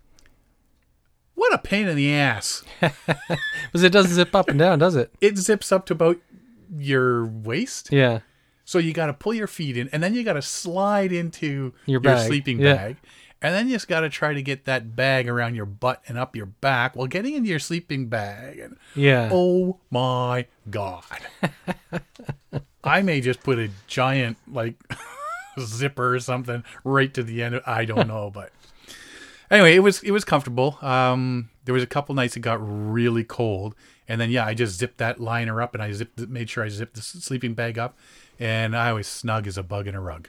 what 1.34 1.52
a 1.54 1.58
pain 1.58 1.88
in 1.88 1.96
the 1.96 2.12
ass. 2.14 2.62
Because 2.80 3.82
it 3.82 3.90
doesn't 3.92 4.12
zip 4.12 4.34
up 4.36 4.48
and 4.48 4.58
down, 4.58 4.78
does 4.78 4.94
it? 4.94 5.12
It 5.20 5.36
zips 5.36 5.72
up 5.72 5.86
to 5.86 5.94
about 5.94 6.18
your 6.78 7.26
waist. 7.26 7.88
Yeah. 7.90 8.20
So 8.64 8.78
you 8.78 8.92
got 8.92 9.06
to 9.06 9.12
pull 9.12 9.34
your 9.34 9.46
feet 9.46 9.76
in, 9.76 9.88
and 9.92 10.02
then 10.02 10.14
you 10.14 10.24
got 10.24 10.32
to 10.34 10.42
slide 10.42 11.12
into 11.12 11.74
Your 11.86 12.00
bag. 12.00 12.26
sleeping 12.26 12.58
Yeah. 12.60 12.74
bag. 12.74 12.96
And 13.42 13.54
then 13.54 13.66
you 13.68 13.74
just 13.74 13.88
got 13.88 14.00
to 14.00 14.08
try 14.08 14.32
to 14.32 14.40
get 14.40 14.64
that 14.64 14.96
bag 14.96 15.28
around 15.28 15.54
your 15.54 15.66
butt 15.66 16.02
and 16.08 16.16
up 16.16 16.34
your 16.34 16.46
back 16.46 16.96
while 16.96 17.06
getting 17.06 17.34
into 17.34 17.50
your 17.50 17.58
sleeping 17.58 18.06
bag. 18.08 18.58
And 18.58 18.76
Yeah. 18.94 19.28
oh 19.30 19.80
my 19.90 20.46
God. 20.70 21.04
I 22.84 23.02
may 23.02 23.20
just 23.20 23.42
put 23.42 23.58
a 23.58 23.70
giant, 23.86 24.38
like, 24.50 24.76
zipper 25.60 26.14
or 26.14 26.20
something 26.20 26.64
right 26.84 27.12
to 27.14 27.22
the 27.22 27.42
end. 27.42 27.54
Of, 27.56 27.62
I 27.66 27.84
don't 27.84 28.08
know, 28.08 28.30
but 28.30 28.50
anyway, 29.50 29.74
it 29.76 29.80
was 29.80 30.02
it 30.02 30.10
was 30.10 30.24
comfortable. 30.24 30.78
Um, 30.82 31.50
there 31.64 31.74
was 31.74 31.82
a 31.82 31.86
couple 31.86 32.14
nights 32.14 32.36
it 32.36 32.40
got 32.40 32.58
really 32.60 33.24
cold, 33.24 33.74
and 34.08 34.20
then 34.20 34.30
yeah, 34.30 34.44
I 34.44 34.54
just 34.54 34.76
zipped 34.78 34.98
that 34.98 35.20
liner 35.20 35.62
up 35.62 35.74
and 35.74 35.82
I 35.82 35.92
zipped, 35.92 36.18
made 36.28 36.50
sure 36.50 36.64
I 36.64 36.68
zipped 36.68 36.94
the 36.96 37.02
sleeping 37.02 37.54
bag 37.54 37.78
up, 37.78 37.96
and 38.38 38.76
I 38.76 38.92
was 38.92 39.06
snug 39.06 39.46
as 39.46 39.56
a 39.58 39.62
bug 39.62 39.86
in 39.86 39.94
a 39.94 40.00
rug. 40.00 40.28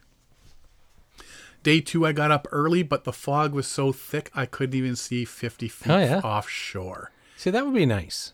Day 1.63 1.81
two, 1.81 2.05
I 2.05 2.11
got 2.11 2.29
up 2.31 2.47
early, 2.51 2.83
but 2.83 3.05
the 3.05 3.13
fog 3.13 3.53
was 3.53 3.65
so 3.67 3.91
thick 3.91 4.29
I 4.35 4.45
couldn't 4.45 4.75
even 4.75 4.95
see 4.95 5.25
fifty 5.25 5.67
feet 5.67 5.91
Oh, 5.91 5.97
yeah. 5.97 6.19
offshore. 6.19 7.11
See, 7.37 7.49
that 7.49 7.65
would 7.65 7.73
be 7.73 7.85
nice. 7.87 8.33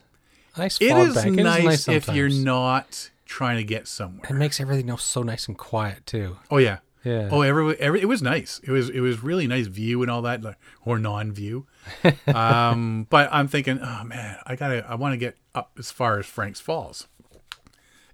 Nice 0.58 0.78
It 0.80 0.90
fog 0.90 1.08
is 1.08 1.14
bank. 1.14 1.36
nice, 1.36 1.88
It 1.88 1.94
is 1.94 2.08
if 2.08 2.14
you're 2.14 2.28
not 2.28 3.10
trying 3.24 3.56
to 3.56 3.64
get 3.64 3.88
somewhere. 3.88 4.26
It 4.28 4.34
makes 4.34 4.60
everything 4.60 4.90
else 4.90 5.02
so 5.02 5.22
nice 5.22 5.48
and 5.48 5.56
quiet 5.56 6.04
too. 6.04 6.36
Oh 6.50 6.58
yeah. 6.58 6.78
Yeah. 7.04 7.30
Oh, 7.32 7.40
every, 7.40 7.74
every 7.80 8.00
it 8.02 8.04
was 8.04 8.22
nice. 8.22 8.60
It 8.62 8.70
was 8.70 8.88
it 8.90 9.00
was 9.00 9.24
really 9.24 9.46
nice 9.48 9.66
view 9.66 10.02
and 10.02 10.10
all 10.10 10.22
that, 10.22 10.40
or 10.84 10.98
non-view. 11.00 11.66
um, 12.34 13.06
but 13.10 13.28
I'm 13.32 13.48
thinking, 13.48 13.80
oh 13.80 14.04
man, 14.04 14.36
I 14.46 14.54
gotta, 14.54 14.86
I 14.88 14.94
want 14.94 15.14
to 15.14 15.16
get 15.16 15.36
up 15.52 15.72
as 15.78 15.90
far 15.90 16.20
as 16.20 16.26
Frank's 16.26 16.60
Falls, 16.60 17.08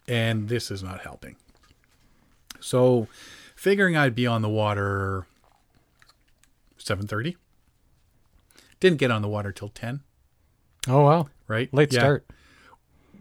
and 0.07 0.49
this 0.49 0.71
is 0.71 0.83
not 0.83 1.01
helping. 1.01 1.37
So, 2.61 3.09
figuring 3.55 3.97
I'd 3.97 4.15
be 4.15 4.27
on 4.27 4.43
the 4.43 4.49
water 4.49 5.27
seven 6.77 7.07
thirty. 7.07 7.37
Didn't 8.81 8.99
get 8.99 9.11
on 9.11 9.23
the 9.23 9.29
water 9.29 9.53
till 9.53 9.69
ten. 9.69 10.01
Oh 10.87 11.03
wow. 11.05 11.29
Right, 11.47 11.73
Late 11.73 11.93
Yeah. 11.93 12.01
start. 12.01 12.27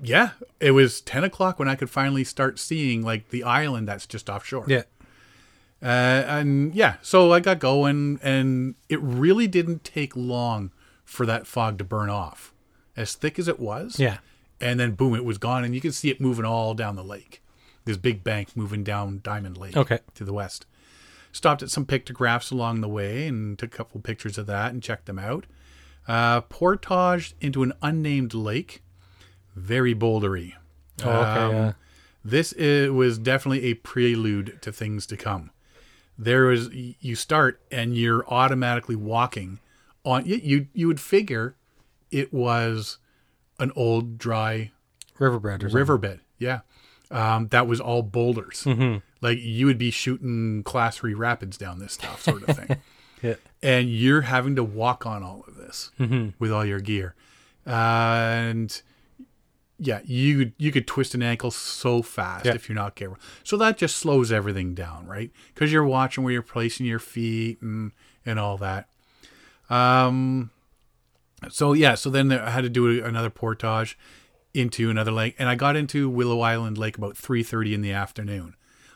Yeah, 0.02 0.32
it 0.60 0.72
was 0.72 1.02
ten 1.02 1.24
o'clock 1.24 1.58
when 1.60 1.68
I 1.68 1.76
could 1.76 1.90
finally 1.90 2.24
start 2.24 2.60
seeing 2.60 3.02
like 3.02 3.30
the 3.30 3.44
island 3.44 3.88
that's 3.88 4.06
just 4.06 4.30
offshore. 4.30 4.66
Yeah. 4.68 4.84
Uh, 5.82 5.86
and 6.28 6.74
yeah, 6.76 6.96
so 7.02 7.32
I 7.34 7.40
got 7.40 7.60
going, 7.60 8.20
and 8.24 8.76
it 8.90 9.00
really 9.02 9.48
didn't 9.48 9.84
take 9.84 10.16
long 10.16 10.72
for 11.06 11.26
that 11.26 11.46
fog 11.48 11.78
to 11.78 11.84
burn 11.84 12.10
off, 12.10 12.52
as 12.96 13.14
thick 13.16 13.38
as 13.40 13.48
it 13.48 13.60
was. 13.60 14.00
Yeah. 14.00 14.18
And 14.60 14.80
then 14.80 14.92
boom, 14.94 15.14
it 15.16 15.24
was 15.24 15.38
gone, 15.38 15.64
and 15.64 15.74
you 15.76 15.82
could 15.82 15.94
see 15.94 16.10
it 16.10 16.20
moving 16.20 16.46
all 16.46 16.74
down 16.74 16.96
the 16.96 17.04
lake. 17.04 17.42
This 17.88 17.98
big 17.98 18.24
bank 18.24 18.56
moving 18.56 18.84
down 18.84 19.22
Diamond 19.24 19.58
Lake 19.58 19.76
Okay. 19.76 20.00
to 20.16 20.24
the 20.24 20.34
west. 20.34 20.66
Stopped 21.32 21.64
at 21.64 21.70
some 21.70 21.86
pictographs 21.86 22.52
along 22.52 22.82
the 22.82 22.88
way 22.90 23.28
and 23.28 23.58
took 23.58 23.74
a 23.74 23.78
couple 23.78 24.02
pictures 24.02 24.38
of 24.38 24.46
that 24.48 24.74
and 24.74 24.84
checked 24.84 25.06
them 25.06 25.18
out. 25.18 25.46
Uh, 26.08 26.42
portaged 26.42 27.34
into 27.42 27.64
an 27.64 27.74
unnamed 27.82 28.34
lake, 28.34 28.84
very 29.56 29.94
bouldery. 29.96 30.54
Oh, 31.04 31.10
okay. 31.10 31.40
Um, 31.40 31.52
yeah. 31.54 31.74
This 32.24 32.54
i 32.60 32.90
was 32.90 33.18
definitely 33.18 33.64
a 33.66 33.76
prelude 33.76 34.62
to 34.62 34.72
things 34.72 35.06
to 35.08 35.16
come. 35.16 35.52
There 36.18 36.52
is 36.52 36.70
you 36.74 37.16
start 37.16 37.62
and 37.72 37.96
you're 37.96 38.28
automatically 38.28 38.96
walking 38.96 39.60
on 40.04 40.26
you. 40.26 40.68
You, 40.74 40.88
would 40.88 41.00
figure 41.00 41.56
it 42.12 42.34
was 42.34 42.98
an 43.60 43.72
old 43.76 44.18
dry 44.18 44.72
Riverbed 45.20 45.64
riverbed. 45.72 46.20
Yeah, 46.38 46.62
um, 47.12 47.47
that 47.49 47.68
was 47.68 47.80
all 47.80 48.01
boulders. 48.01 48.66
Like 49.22 49.39
you 49.41 49.66
would 49.66 49.78
be 49.78 49.91
shooting 49.91 50.64
class 50.64 50.97
three 50.97 51.14
rapids 51.14 51.58
down 51.58 51.80
this 51.80 51.93
stuff, 51.93 52.22
sort 52.22 52.47
of 52.47 52.55
thing 52.55 52.78
Yeah. 53.24 53.36
and 53.64 53.89
you're 53.89 54.22
having 54.22 54.55
to 54.58 54.64
walk 54.64 55.05
on 55.05 55.24
all 55.24 55.43
of 55.47 55.55
this 55.55 55.91
with 56.39 56.51
all 56.51 56.64
your 56.66 56.80
gear, 56.80 57.16
and 57.66 58.82
yeah, 59.80 59.99
you 60.05 60.51
you 60.58 60.72
could 60.72 60.88
twist 60.88 61.14
an 61.16 61.22
ankle 61.24 61.51
so 61.51 62.01
fast 62.01 62.45
Yeah. 62.45 62.53
if 62.55 62.68
you're 62.70 62.76
not 62.76 62.95
careful. 62.95 63.18
So 63.43 63.58
that 63.58 63.78
just 63.78 63.95
slows 63.97 64.32
everything 64.32 64.74
down, 64.74 65.05
right? 65.08 65.32
Because 65.53 65.72
you're 65.72 65.84
watching 65.86 66.24
where 66.24 66.34
you're 66.34 66.41
placing 66.41 66.86
your 66.86 66.99
feet 66.99 67.62
and 67.62 67.91
and 68.26 68.39
all 68.39 68.58
that. 68.58 68.88
Um. 69.70 70.51
So 71.49 71.74
yeah, 71.74 71.93
so 71.95 72.10
then 72.10 72.32
I 72.32 72.49
had 72.49 72.64
to 72.64 72.70
do 72.70 73.03
another 73.03 73.30
portage 73.30 73.97
into 74.58 74.89
another 74.89 75.12
lake, 75.12 75.36
and 75.38 75.47
I 75.47 75.55
got 75.55 75.76
into 75.76 76.10
Willow 76.10 76.41
Island 76.41 76.78
Lake 76.78 76.97
about 76.97 77.16
three 77.16 77.43
thirty 77.43 77.74
in 77.74 77.82
the 77.82 77.91
afternoon. 77.91 78.55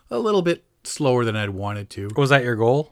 A 0.10 0.18
little 0.20 0.42
bit 0.42 0.64
slower 0.84 1.24
than 1.24 1.36
I'd 1.36 1.52
wanted 1.52 1.90
to. 1.92 2.10
Was 2.18 2.30
that 2.32 2.44
your 2.44 2.56
goal? 2.56 2.92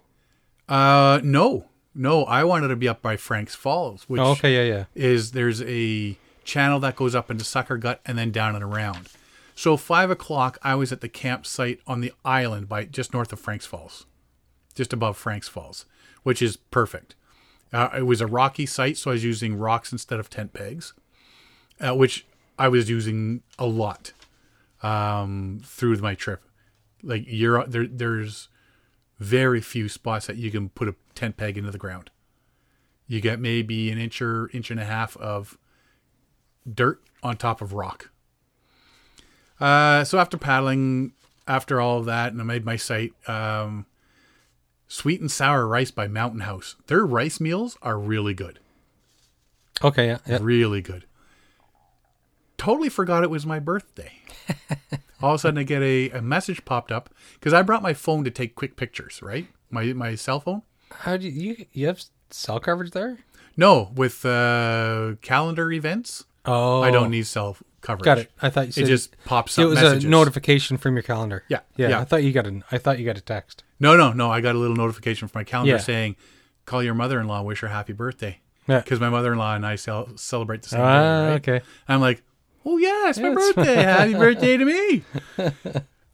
Uh, 0.68 1.20
no, 1.24 1.66
no. 1.96 2.24
I 2.26 2.44
wanted 2.44 2.68
to 2.70 2.76
be 2.76 2.88
up 2.88 3.02
by 3.02 3.18
Frank's 3.18 3.56
Falls, 3.56 4.04
which 4.04 4.22
Oh, 4.22 4.32
okay. 4.32 4.56
Yeah. 4.56 4.76
Yeah. 4.78 4.86
is 4.96 5.32
there's 5.32 5.62
a 5.64 6.18
channel 6.44 6.80
that 6.80 6.96
goes 6.96 7.16
up 7.16 7.30
into 7.32 7.44
Sucker 7.44 7.78
Gut 7.78 8.00
and 8.06 8.18
then 8.18 8.32
down 8.32 8.56
and 8.56 8.64
around. 8.64 9.10
So 9.56 9.76
five 9.76 10.10
o'clock, 10.10 10.58
I 10.62 10.76
was 10.76 10.92
at 10.92 11.02
the 11.02 11.10
campsite 11.10 11.80
on 11.86 12.00
the 12.02 12.14
island 12.24 12.70
by 12.70 12.86
just 12.86 13.14
north 13.14 13.34
of 13.34 13.40
Frank's 13.40 13.66
Falls, 13.66 14.06
just 14.76 14.94
above 14.94 15.18
Frank's 15.18 15.50
Falls, 15.50 15.86
which 16.24 16.42
is 16.42 16.56
perfect. 16.58 17.16
Uh, 17.74 17.90
it 17.98 18.04
was 18.04 18.22
a 18.22 18.28
rocky 18.28 18.66
site, 18.66 18.96
so 18.98 19.12
I 19.12 19.16
was 19.16 19.24
using 19.26 19.58
rocks 19.58 19.92
instead 19.92 20.20
of 20.20 20.30
tent 20.30 20.54
pegs, 20.54 20.94
uh, 21.82 21.94
which 21.96 22.26
I 22.60 22.68
was 22.68 22.90
using 22.90 23.42
a 23.58 23.66
lot 23.66 24.12
um, 24.84 25.62
through 25.64 25.98
my 25.98 26.14
trip. 26.14 26.44
Like 27.02 27.24
you're 27.26 27.66
there, 27.66 27.88
there's 27.88 28.50
very 29.18 29.62
few 29.62 29.90
spots 29.90 30.28
that 30.28 30.36
you 30.36 30.52
can 30.52 30.70
put 30.70 30.88
a 30.90 30.96
tent 31.16 31.38
peg 31.38 31.58
into 31.58 31.72
the 31.72 31.78
ground. 31.78 32.12
You 33.08 33.22
get 33.22 33.40
maybe 33.40 33.90
an 33.92 33.98
inch 33.98 34.22
or 34.22 34.50
inch 34.54 34.70
and 34.70 34.80
a 34.80 34.86
half 34.86 35.18
of 35.18 35.58
dirt 36.72 37.02
on 37.24 37.38
top 37.38 37.62
of 37.62 37.74
rock. 37.74 38.12
Uh, 39.60 40.04
so 40.04 40.20
after 40.20 40.38
paddling, 40.38 41.14
after 41.48 41.82
all 41.82 41.98
of 42.00 42.06
that, 42.06 42.32
and 42.32 42.40
I 42.40 42.44
made 42.44 42.64
my 42.66 42.76
site, 42.76 43.14
um, 43.28 43.86
sweet 44.88 45.20
and 45.22 45.32
sour 45.32 45.68
rice 45.68 45.92
by 45.92 46.08
Mountain 46.08 46.42
House. 46.42 46.76
Their 46.88 47.06
rice 47.06 47.40
meals 47.40 47.78
are 47.82 47.98
really 47.98 48.34
good, 48.34 48.60
Okay. 49.84 50.08
Yeah. 50.08 50.18
Yeah. 50.28 50.40
really 50.42 50.82
good. 50.82 51.06
Totally 52.60 52.90
forgot 52.90 53.24
it 53.24 53.30
was 53.32 53.46
my 53.46 53.58
birthday. 53.60 54.12
all 55.24 55.32
of 55.32 55.36
a 55.36 55.40
sudden, 55.40 55.58
I 55.58 55.64
get 55.64 55.82
a, 55.82 56.10
a 56.12 56.22
message 56.22 56.64
popped 56.66 56.92
up 56.92 57.10
because 57.34 57.54
I 57.54 57.62
brought 57.64 57.82
my 57.82 57.94
phone 57.96 58.24
to 58.26 58.30
take 58.32 58.54
quick 58.54 58.76
pictures. 58.76 59.22
Right, 59.24 59.48
my 59.72 59.86
my 59.94 60.14
cell 60.16 60.40
phone. 60.40 60.62
How 60.92 61.18
do 61.18 61.28
you, 61.28 61.32
you 61.58 61.66
you 61.74 61.88
have 61.88 62.04
cell 62.30 62.60
coverage 62.60 62.92
there? 62.92 63.18
No, 63.58 63.92
with 63.96 64.26
uh, 64.26 65.14
calendar 65.22 65.72
events, 65.72 66.26
Oh, 66.46 66.82
I 66.82 66.92
don't 66.92 67.10
need 67.12 67.26
cell 67.28 67.58
coverage. 67.82 68.06
Got 68.06 68.18
it. 68.20 68.32
I 68.42 68.50
thought 68.50 68.76
you 68.78 68.84
It 68.84 68.88
just 68.88 69.16
pops 69.26 69.58
it 69.58 69.66
was 69.66 69.76
messages. 69.76 70.06
a 70.06 70.08
notification 70.10 70.78
from 70.78 70.96
your 70.96 71.04
calendar. 71.04 71.44
Yeah, 71.50 71.60
Yeah. 71.78 71.90
yeah. 71.90 72.00
I 72.02 72.04
thought 72.06 72.24
you 72.24 72.32
got 72.32 72.46
a. 72.48 72.62
I 72.72 72.78
thought 72.78 73.00
you 73.00 73.06
got 73.06 73.18
a 73.18 73.22
text. 73.22 73.64
No, 73.80 73.96
no, 73.96 74.12
no. 74.14 74.30
I 74.32 74.42
got 74.42 74.56
a 74.56 74.60
little 74.60 74.76
notification 74.76 75.28
from 75.30 75.40
my 75.40 75.44
calendar 75.46 75.74
Yeah. 75.74 75.78
saying, 75.80 76.16
"Call 76.66 76.84
your 76.84 76.94
mother-in-law, 76.94 77.42
wish 77.44 77.62
her 77.62 77.70
happy 77.70 77.94
birthday." 77.94 78.40
Yeah. 78.68 78.82
because 78.82 79.00
my 79.00 79.10
mother-in-law 79.10 79.56
and 79.56 79.66
I 79.66 79.76
cel- 79.78 80.16
celebrate 80.16 80.62
the 80.62 80.70
same 80.70 80.82
Ah, 80.82 80.86
day. 80.86 81.28
Right? 81.30 81.36
okay. 81.50 81.62
I'm 81.88 82.02
like, 82.02 82.22
oh 82.66 82.78
yeah, 82.78 83.10
it's 83.10 83.20
my 83.20 83.34
birthday. 83.34 83.76
Happy 83.84 84.14
birthday 84.26 84.58
to 84.58 84.66
me. 84.66 85.04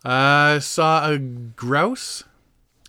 Uh, 0.03 0.59
saw 0.59 1.09
a 1.09 1.17
grouse, 1.17 2.23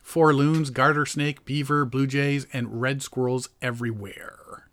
four 0.02 0.34
loons, 0.34 0.70
garter 0.70 1.06
snake, 1.06 1.44
beaver, 1.44 1.84
blue 1.84 2.06
jays, 2.06 2.46
and 2.52 2.80
red 2.80 3.02
squirrels 3.02 3.48
everywhere. 3.62 4.68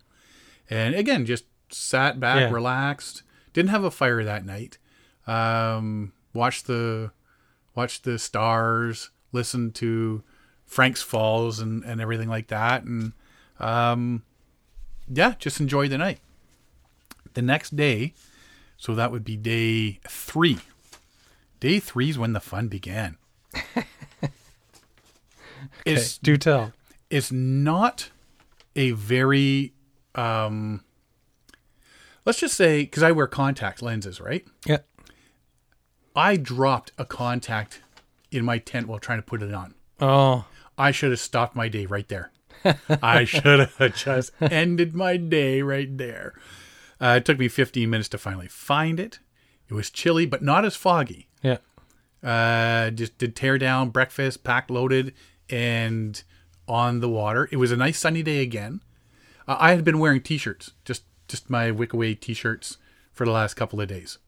And 0.68 0.94
again, 0.94 1.24
just 1.26 1.44
sat 1.70 2.20
back, 2.20 2.40
Yeah. 2.40 2.50
relaxed. 2.50 3.22
Didn't 3.52 3.70
have 3.70 3.84
a 3.84 3.90
fire 3.90 4.22
that 4.24 4.44
night. 4.44 4.78
Um, 5.26 6.12
watched 6.34 6.66
the 6.66 7.12
watched 7.74 8.04
the 8.04 8.18
stars, 8.18 9.10
listened 9.32 9.74
to 9.76 10.22
Frank's 10.66 11.02
Falls 11.02 11.60
and, 11.60 11.82
and 11.84 12.00
everything 12.00 12.28
like 12.28 12.48
that, 12.48 12.84
and 12.84 13.12
um, 13.58 14.22
yeah, 15.08 15.34
just 15.38 15.60
enjoyed 15.60 15.90
the 15.90 15.98
night. 15.98 16.18
The 17.34 17.42
next 17.42 17.74
day, 17.76 18.12
so 18.84 18.94
that 18.94 19.10
would 19.10 19.24
be 19.24 19.34
day 19.38 19.98
three. 20.06 20.58
Day 21.58 21.78
three 21.80 22.10
is 22.10 22.18
when 22.18 22.34
the 22.34 22.40
fun 22.40 22.68
began. 22.68 23.16
it's 25.86 26.18
Do 26.18 26.36
tell. 26.36 26.72
it's 27.08 27.32
not 27.32 28.10
a 28.76 28.90
very 28.90 29.72
um 30.14 30.84
let's 32.26 32.38
just 32.40 32.54
say 32.56 32.82
because 32.82 33.02
i 33.02 33.10
wear 33.12 33.26
contact 33.26 33.80
lenses 33.80 34.20
right 34.20 34.44
Yeah. 34.66 34.78
i 36.14 36.36
dropped 36.36 36.92
a 36.98 37.04
contact 37.04 37.80
in 38.30 38.44
my 38.44 38.58
tent 38.58 38.86
while 38.88 38.98
trying 38.98 39.18
to 39.18 39.22
put 39.22 39.42
it 39.42 39.54
on 39.54 39.74
Oh, 40.00 40.44
i 40.76 40.90
should 40.90 41.10
have 41.12 41.20
stopped 41.20 41.54
my 41.56 41.68
day 41.68 41.86
right 41.86 42.08
there 42.08 42.30
i 43.02 43.24
should 43.24 43.60
have 43.78 43.94
just 43.96 44.32
ended 44.40 44.94
my 44.94 45.16
day 45.16 45.62
right 45.62 45.96
there 45.96 46.34
uh, 47.04 47.16
it 47.16 47.24
took 47.24 47.38
me 47.38 47.48
15 47.48 47.88
minutes 47.88 48.08
to 48.08 48.18
finally 48.18 48.48
find 48.48 48.98
it 48.98 49.18
it 49.68 49.74
was 49.74 49.90
chilly 49.90 50.26
but 50.26 50.42
not 50.42 50.64
as 50.64 50.74
foggy 50.74 51.28
yeah. 51.44 51.58
uh, 52.22 52.90
just 52.90 53.18
did 53.18 53.36
tear 53.36 53.58
down 53.58 53.90
breakfast, 53.90 54.42
packed, 54.42 54.70
loaded, 54.70 55.14
and 55.50 56.24
on 56.66 57.00
the 57.00 57.08
water. 57.08 57.48
It 57.52 57.56
was 57.56 57.70
a 57.70 57.76
nice 57.76 57.98
sunny 57.98 58.22
day 58.22 58.40
again. 58.40 58.80
Uh, 59.46 59.56
I 59.60 59.72
had 59.72 59.84
been 59.84 59.98
wearing 59.98 60.22
t-shirts, 60.22 60.72
just 60.84 61.04
just 61.28 61.48
my 61.48 61.70
Wickaway 61.70 62.18
t-shirts 62.18 62.78
for 63.12 63.24
the 63.24 63.30
last 63.30 63.54
couple 63.54 63.80
of 63.80 63.88
days. 63.88 64.18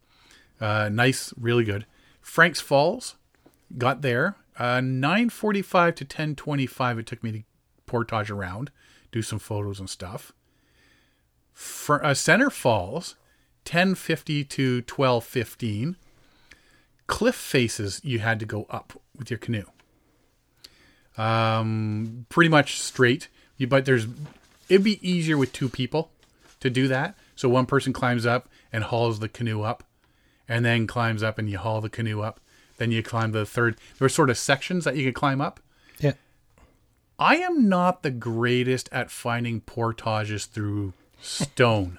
Uh, 0.61 0.89
nice, 0.91 1.33
really 1.39 1.64
good. 1.64 1.87
Frank's 2.20 2.61
Falls, 2.61 3.16
got 3.77 4.03
there. 4.03 4.37
Uh, 4.59 4.81
9:45 4.81 5.95
to 5.97 6.05
10:25. 6.05 6.99
It 6.99 7.07
took 7.07 7.22
me 7.22 7.33
to 7.33 7.43
portage 7.87 8.31
around, 8.31 8.70
do 9.12 9.22
some 9.22 9.39
photos 9.39 9.81
and 9.81 9.89
stuff. 9.89 10.33
For, 11.57 12.05
uh, 12.05 12.13
Center 12.13 12.51
Falls, 12.51 13.15
10:50 13.65 14.45
to 14.45 14.83
12:15 14.83 15.97
cliff 17.07 17.35
faces 17.35 17.99
you 18.05 18.19
had 18.19 18.39
to 18.41 18.45
go 18.45 18.67
up 18.69 19.01
with 19.17 19.31
your 19.31 19.39
canoe. 19.39 19.65
Um, 21.17 22.27
pretty 22.29 22.51
much 22.51 22.79
straight. 22.79 23.29
You, 23.57 23.67
but 23.67 23.87
there's 23.87 24.07
it'd 24.69 24.85
be 24.85 25.01
easier 25.09 25.39
with 25.39 25.55
two 25.55 25.71
people 25.71 26.11
to 26.61 26.69
do 26.69 26.89
that. 26.89 27.17
So 27.35 27.49
one 27.49 27.65
person 27.65 27.95
climbs 27.95 28.27
up 28.27 28.51
and 28.71 28.85
hauls 28.85 29.21
the 29.21 29.29
canoe 29.29 29.63
up, 29.63 29.83
and 30.47 30.63
then 30.63 30.87
climbs 30.87 31.23
up 31.23 31.39
and 31.39 31.49
you 31.49 31.57
haul 31.57 31.81
the 31.81 31.89
canoe 31.89 32.21
up. 32.21 32.39
Then 32.77 32.91
you 32.91 33.03
climb 33.03 33.33
the 33.33 33.47
third. 33.47 33.77
There 33.99 34.05
were 34.05 34.11
sort 34.11 34.29
of 34.29 34.37
sections 34.37 34.85
that 34.85 34.97
you 34.97 35.07
could 35.07 35.15
climb 35.15 35.41
up. 35.41 35.61
Yeah. 36.01 36.13
I 37.19 37.37
am 37.37 37.67
not 37.67 38.03
the 38.03 38.11
greatest 38.11 38.91
at 38.93 39.11
finding 39.11 39.63
portages 39.63 40.45
through 40.45 40.93
stone 41.27 41.99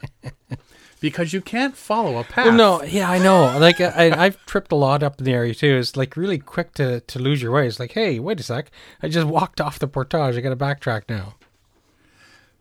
because 1.00 1.34
you 1.34 1.42
can't 1.42 1.76
follow 1.76 2.18
a 2.18 2.24
path. 2.24 2.48
Well, 2.48 2.56
no, 2.56 2.84
yeah, 2.84 3.10
I 3.10 3.20
know. 3.20 3.58
Like 3.60 3.80
I, 3.80 4.12
I've 4.12 4.44
tripped 4.46 4.72
a 4.72 4.76
lot 4.76 5.04
up 5.04 5.20
in 5.20 5.26
the 5.26 5.34
area 5.34 5.54
too. 5.54 5.78
It's 5.78 5.96
like 5.96 6.18
really 6.18 6.38
quick 6.38 6.74
to 6.76 7.02
to 7.02 7.20
lose 7.20 7.42
your 7.42 7.52
way. 7.52 7.68
It's 7.68 7.80
like, 7.80 7.92
hey, 7.92 8.20
wait 8.20 8.40
a 8.40 8.44
sec, 8.44 8.72
I 9.02 9.10
just 9.10 9.28
walked 9.28 9.62
off 9.62 9.80
the 9.80 9.88
portage. 9.88 10.38
I 10.38 10.42
got 10.42 10.50
to 10.50 10.56
backtrack 10.56 11.04
now. 11.10 11.36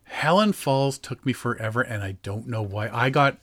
Helen 0.04 0.52
Falls 0.52 0.98
took 0.98 1.26
me 1.26 1.32
forever, 1.32 1.80
and 1.82 2.02
I 2.02 2.12
don't 2.22 2.46
know 2.46 2.62
why. 2.62 2.88
I 2.88 3.10
got, 3.10 3.38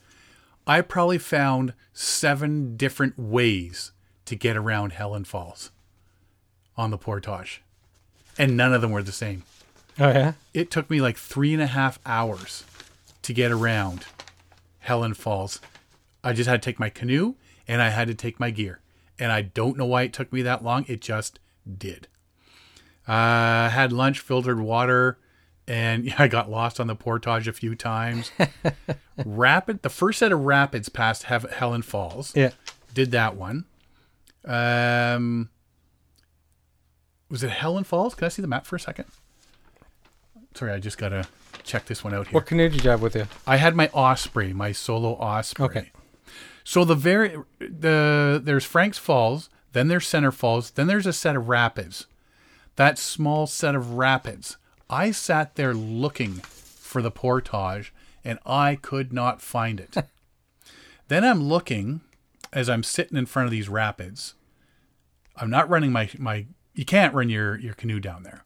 I 0.66 0.80
probably 0.80 1.18
found 1.18 1.74
seven 1.92 2.76
different 2.76 3.18
ways 3.18 3.92
to 4.24 4.34
get 4.34 4.56
around 4.56 4.92
Helen 4.92 5.24
Falls 5.24 5.70
on 6.76 6.90
the 6.90 6.98
portage, 6.98 7.62
and 8.38 8.56
none 8.56 8.72
of 8.72 8.80
them 8.80 8.92
were 8.92 9.02
the 9.02 9.12
same. 9.12 9.42
Oh 10.00 10.08
yeah. 10.08 10.32
It 10.52 10.70
took 10.70 10.90
me 10.90 11.00
like 11.00 11.16
three 11.16 11.52
and 11.52 11.62
a 11.62 11.66
half 11.66 11.98
hours 12.06 12.64
to 13.24 13.34
get 13.34 13.50
around 13.50 14.04
Helen 14.80 15.14
Falls. 15.14 15.60
I 16.22 16.32
just 16.32 16.48
had 16.48 16.62
to 16.62 16.64
take 16.64 16.78
my 16.78 16.88
canoe 16.88 17.34
and 17.66 17.82
I 17.82 17.90
had 17.90 18.08
to 18.08 18.14
take 18.14 18.38
my 18.40 18.50
gear. 18.50 18.80
And 19.18 19.30
I 19.30 19.42
don't 19.42 19.76
know 19.76 19.86
why 19.86 20.02
it 20.02 20.12
took 20.12 20.32
me 20.32 20.42
that 20.42 20.64
long. 20.64 20.84
It 20.88 21.00
just 21.00 21.38
did. 21.78 22.08
Uh, 23.06 23.68
had 23.68 23.92
lunch, 23.92 24.20
filtered 24.20 24.60
water, 24.60 25.18
and 25.68 26.12
I 26.18 26.28
got 26.28 26.50
lost 26.50 26.80
on 26.80 26.86
the 26.86 26.96
portage 26.96 27.48
a 27.48 27.52
few 27.52 27.74
times. 27.74 28.30
Rapid, 29.24 29.82
the 29.82 29.90
first 29.90 30.18
set 30.18 30.32
of 30.32 30.40
rapids 30.40 30.88
past 30.88 31.24
Hev- 31.24 31.50
Helen 31.50 31.82
Falls. 31.82 32.34
Yeah. 32.34 32.50
Did 32.92 33.10
that 33.12 33.36
one. 33.36 33.66
Um, 34.44 35.50
was 37.30 37.42
it 37.42 37.50
Helen 37.50 37.84
Falls? 37.84 38.14
Can 38.14 38.26
I 38.26 38.28
see 38.28 38.42
the 38.42 38.48
map 38.48 38.66
for 38.66 38.76
a 38.76 38.80
second? 38.80 39.06
Sorry, 40.54 40.72
I 40.72 40.78
just 40.78 40.98
gotta 40.98 41.26
check 41.64 41.86
this 41.86 42.04
one 42.04 42.14
out 42.14 42.28
here. 42.28 42.34
What 42.34 42.46
canoe 42.46 42.68
did 42.68 42.84
you 42.84 42.90
have 42.90 43.02
with 43.02 43.16
you? 43.16 43.26
I 43.46 43.56
had 43.56 43.74
my 43.74 43.88
Osprey, 43.92 44.52
my 44.52 44.72
solo 44.72 45.14
Osprey. 45.14 45.64
Okay. 45.64 45.90
So 46.62 46.84
the 46.84 46.94
very 46.94 47.36
the 47.58 48.40
there's 48.42 48.64
Frank's 48.64 48.98
Falls, 48.98 49.50
then 49.72 49.88
there's 49.88 50.06
Center 50.06 50.32
Falls, 50.32 50.70
then 50.70 50.86
there's 50.86 51.06
a 51.06 51.12
set 51.12 51.36
of 51.36 51.48
rapids. 51.48 52.06
That 52.76 52.98
small 52.98 53.46
set 53.46 53.74
of 53.74 53.92
rapids. 53.92 54.56
I 54.88 55.10
sat 55.10 55.56
there 55.56 55.74
looking 55.74 56.34
for 56.34 57.02
the 57.02 57.10
portage 57.10 57.92
and 58.24 58.38
I 58.46 58.76
could 58.76 59.12
not 59.12 59.42
find 59.42 59.80
it. 59.80 59.96
then 61.08 61.24
I'm 61.24 61.44
looking 61.44 62.00
as 62.52 62.70
I'm 62.70 62.82
sitting 62.82 63.18
in 63.18 63.26
front 63.26 63.46
of 63.46 63.50
these 63.50 63.68
rapids. 63.68 64.34
I'm 65.36 65.50
not 65.50 65.68
running 65.68 65.92
my 65.92 66.08
my 66.18 66.46
you 66.74 66.84
can't 66.84 67.14
run 67.14 67.28
your 67.28 67.58
your 67.58 67.74
canoe 67.74 68.00
down 68.00 68.22
there. 68.22 68.44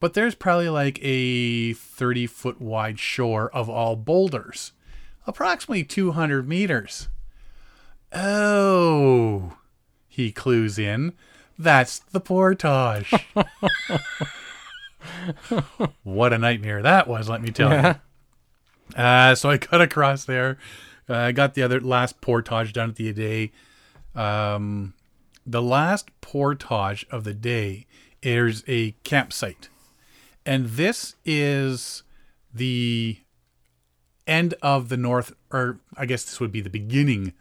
But 0.00 0.14
there's 0.14 0.34
probably 0.34 0.68
like 0.68 0.98
a 1.02 1.72
30 1.72 2.26
foot 2.28 2.60
wide 2.60 2.98
shore 3.00 3.50
of 3.54 3.68
all 3.68 3.96
boulders, 3.96 4.72
approximately 5.26 5.82
200 5.84 6.48
meters. 6.48 7.08
Oh, 8.12 9.56
he 10.06 10.30
clues 10.32 10.78
in. 10.78 11.12
That's 11.58 11.98
the 11.98 12.20
portage. 12.20 13.12
what 16.04 16.32
a 16.32 16.38
nightmare 16.38 16.82
that 16.82 17.08
was, 17.08 17.28
let 17.28 17.42
me 17.42 17.50
tell 17.50 17.70
Yeah. 17.70 17.96
you. 18.96 19.02
Uh, 19.02 19.34
so 19.34 19.50
I 19.50 19.58
cut 19.58 19.80
across 19.82 20.24
there. 20.24 20.56
Uh, 21.08 21.16
I 21.16 21.32
got 21.32 21.54
the 21.54 21.62
other 21.62 21.80
last 21.80 22.20
portage 22.20 22.72
done 22.72 22.90
at 22.90 22.96
the 22.96 23.12
day. 23.12 23.50
Um, 24.14 24.94
the 25.46 25.62
last 25.62 26.08
portage 26.20 27.06
of 27.10 27.24
the 27.24 27.34
day 27.34 27.86
is 28.22 28.62
a 28.66 28.92
campsite. 29.04 29.68
And 30.48 30.64
this 30.66 31.14
is 31.26 32.04
the 32.54 33.18
end 34.26 34.54
of 34.62 34.88
the 34.88 34.96
North, 34.96 35.34
or 35.52 35.78
I 35.94 36.06
guess 36.06 36.24
this 36.24 36.40
would 36.40 36.50
be 36.50 36.62
the 36.62 36.70
beginning 36.70 37.34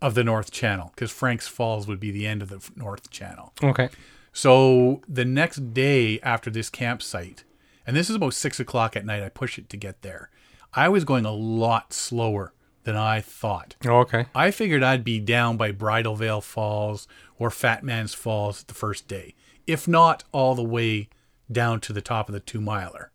of 0.00 0.14
the 0.14 0.22
North 0.22 0.52
Channel, 0.52 0.92
because 0.94 1.10
Frank's 1.10 1.48
Falls 1.48 1.88
would 1.88 1.98
be 1.98 2.12
the 2.12 2.28
end 2.28 2.42
of 2.42 2.50
the 2.50 2.60
North 2.76 3.10
Channel. 3.10 3.52
Okay. 3.60 3.88
So 4.32 5.02
the 5.08 5.24
next 5.24 5.74
day 5.74 6.20
after 6.20 6.48
this 6.48 6.70
campsite, 6.70 7.42
and 7.88 7.96
this 7.96 8.08
is 8.08 8.14
about 8.14 8.34
six 8.34 8.60
o'clock 8.60 8.94
at 8.94 9.04
night, 9.04 9.24
I 9.24 9.30
push 9.30 9.58
it 9.58 9.68
to 9.70 9.76
get 9.76 10.02
there. 10.02 10.30
I 10.72 10.88
was 10.88 11.04
going 11.04 11.24
a 11.24 11.32
lot 11.32 11.92
slower 11.92 12.52
than 12.84 12.94
I 12.94 13.20
thought. 13.20 13.74
Oh, 13.84 13.98
okay. 14.02 14.26
I 14.32 14.52
figured 14.52 14.84
I'd 14.84 15.02
be 15.02 15.18
down 15.18 15.56
by 15.56 15.72
Bridal 15.72 16.14
Veil 16.14 16.40
Falls 16.40 17.08
or 17.36 17.50
Fat 17.50 17.82
Man's 17.82 18.14
Falls 18.14 18.62
the 18.62 18.74
first 18.74 19.08
day, 19.08 19.34
if 19.66 19.88
not 19.88 20.22
all 20.30 20.54
the 20.54 20.62
way 20.62 21.08
down 21.50 21.80
to 21.80 21.92
the 21.92 22.00
top 22.02 22.28
of 22.28 22.32
the 22.32 22.40
two 22.40 22.60
miler. 22.60 23.10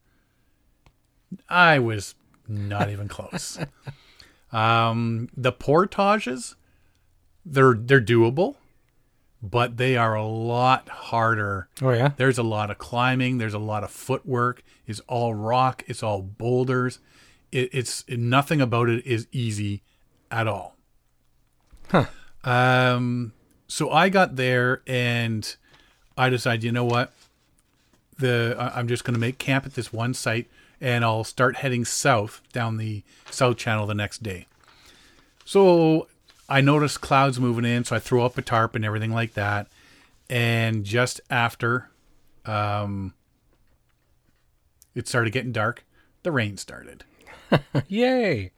I 1.48 1.80
was 1.80 2.16
not 2.48 2.90
even 2.90 3.08
close. 3.08 3.60
Um, 4.52 5.30
the 5.38 5.52
portages, 5.52 6.56
they're 7.46 7.76
they're 7.76 8.02
doable, 8.02 8.56
but 9.44 9.78
they 9.78 9.96
are 9.96 10.16
a 10.16 10.26
lot 10.26 10.90
harder 10.90 11.70
Oh 11.84 11.92
yeah. 11.92 12.14
there's 12.18 12.40
a 12.40 12.44
lot 12.44 12.72
of 12.72 12.80
climbing. 12.80 13.38
There's 13.38 13.54
a 13.54 13.60
lot 13.60 13.84
of 13.84 13.92
footwork. 13.92 14.64
It's 14.88 15.02
all 15.02 15.36
rock. 15.36 15.84
It's 15.86 16.02
all 16.02 16.24
boulders. 16.24 16.98
It, 17.52 17.70
it's 17.74 18.04
nothing 18.10 18.60
about 18.60 18.90
it 18.90 19.06
is 19.06 19.28
easy 19.32 19.84
at 20.32 20.48
all. 20.48 20.76
Huh. 21.90 22.06
Um. 22.44 23.34
So 23.68 23.92
I 23.92 24.10
got 24.10 24.36
there 24.36 24.82
and 24.88 25.56
I 26.18 26.30
decided, 26.30 26.64
you 26.64 26.72
know 26.72 26.86
what? 26.86 27.14
The 28.20 28.56
I'm 28.60 28.88
just 28.88 29.04
going 29.04 29.14
to 29.14 29.20
make 29.20 29.38
camp 29.38 29.66
at 29.66 29.74
this 29.74 29.92
one 29.94 30.14
site 30.14 30.48
and 30.82 31.04
I'll 31.04 31.24
start 31.24 31.58
heading 31.58 31.86
south 31.86 32.42
down 32.54 32.78
the 32.78 33.04
south 33.30 33.58
channel 33.58 33.86
the 33.86 33.94
next 33.94 34.24
day. 34.24 34.48
So 35.46 36.08
I 36.48 36.62
noticed 36.62 37.02
clouds 37.02 37.40
moving 37.40 37.66
in, 37.66 37.84
so 37.84 37.96
I 37.96 38.00
threw 38.00 38.22
up 38.24 38.38
a 38.38 38.42
tarp 38.42 38.76
and 38.76 38.86
everything 38.86 39.12
like 39.12 39.34
that. 39.34 39.68
And 40.30 40.84
just 40.84 41.22
after 41.30 41.90
um, 42.46 43.14
it 44.96 45.08
started 45.08 45.32
getting 45.32 45.52
dark, 45.52 45.86
the 46.24 46.32
rain 46.32 46.58
started. 46.58 47.04
Yay! 47.88 48.52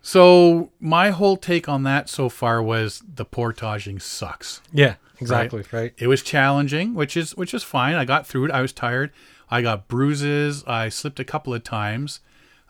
So 0.00 0.70
my 0.80 1.10
whole 1.10 1.36
take 1.36 1.68
on 1.68 1.82
that 1.84 2.08
so 2.08 2.28
far 2.28 2.62
was 2.62 3.02
the 3.06 3.24
portaging 3.24 4.00
sucks. 4.00 4.60
Yeah, 4.72 4.96
exactly. 5.20 5.64
Right. 5.72 5.92
It 5.98 6.06
was 6.06 6.22
challenging, 6.22 6.94
which 6.94 7.16
is 7.16 7.36
which 7.36 7.54
is 7.54 7.62
fine. 7.62 7.94
I 7.94 8.04
got 8.04 8.26
through 8.26 8.46
it. 8.46 8.50
I 8.50 8.60
was 8.60 8.72
tired. 8.72 9.10
I 9.50 9.62
got 9.62 9.88
bruises. 9.88 10.64
I 10.66 10.88
slipped 10.88 11.20
a 11.20 11.24
couple 11.24 11.54
of 11.54 11.62
times. 11.64 12.20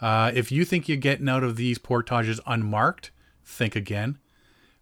Uh, 0.01 0.30
if 0.34 0.51
you 0.53 0.64
think 0.64 0.88
you're 0.88 0.97
getting 0.97 1.28
out 1.28 1.45
of 1.45 1.57
these 1.57 1.78
portages 1.78 2.40
unmarked, 2.47 3.11
think 3.45 3.76
again. 3.76 4.18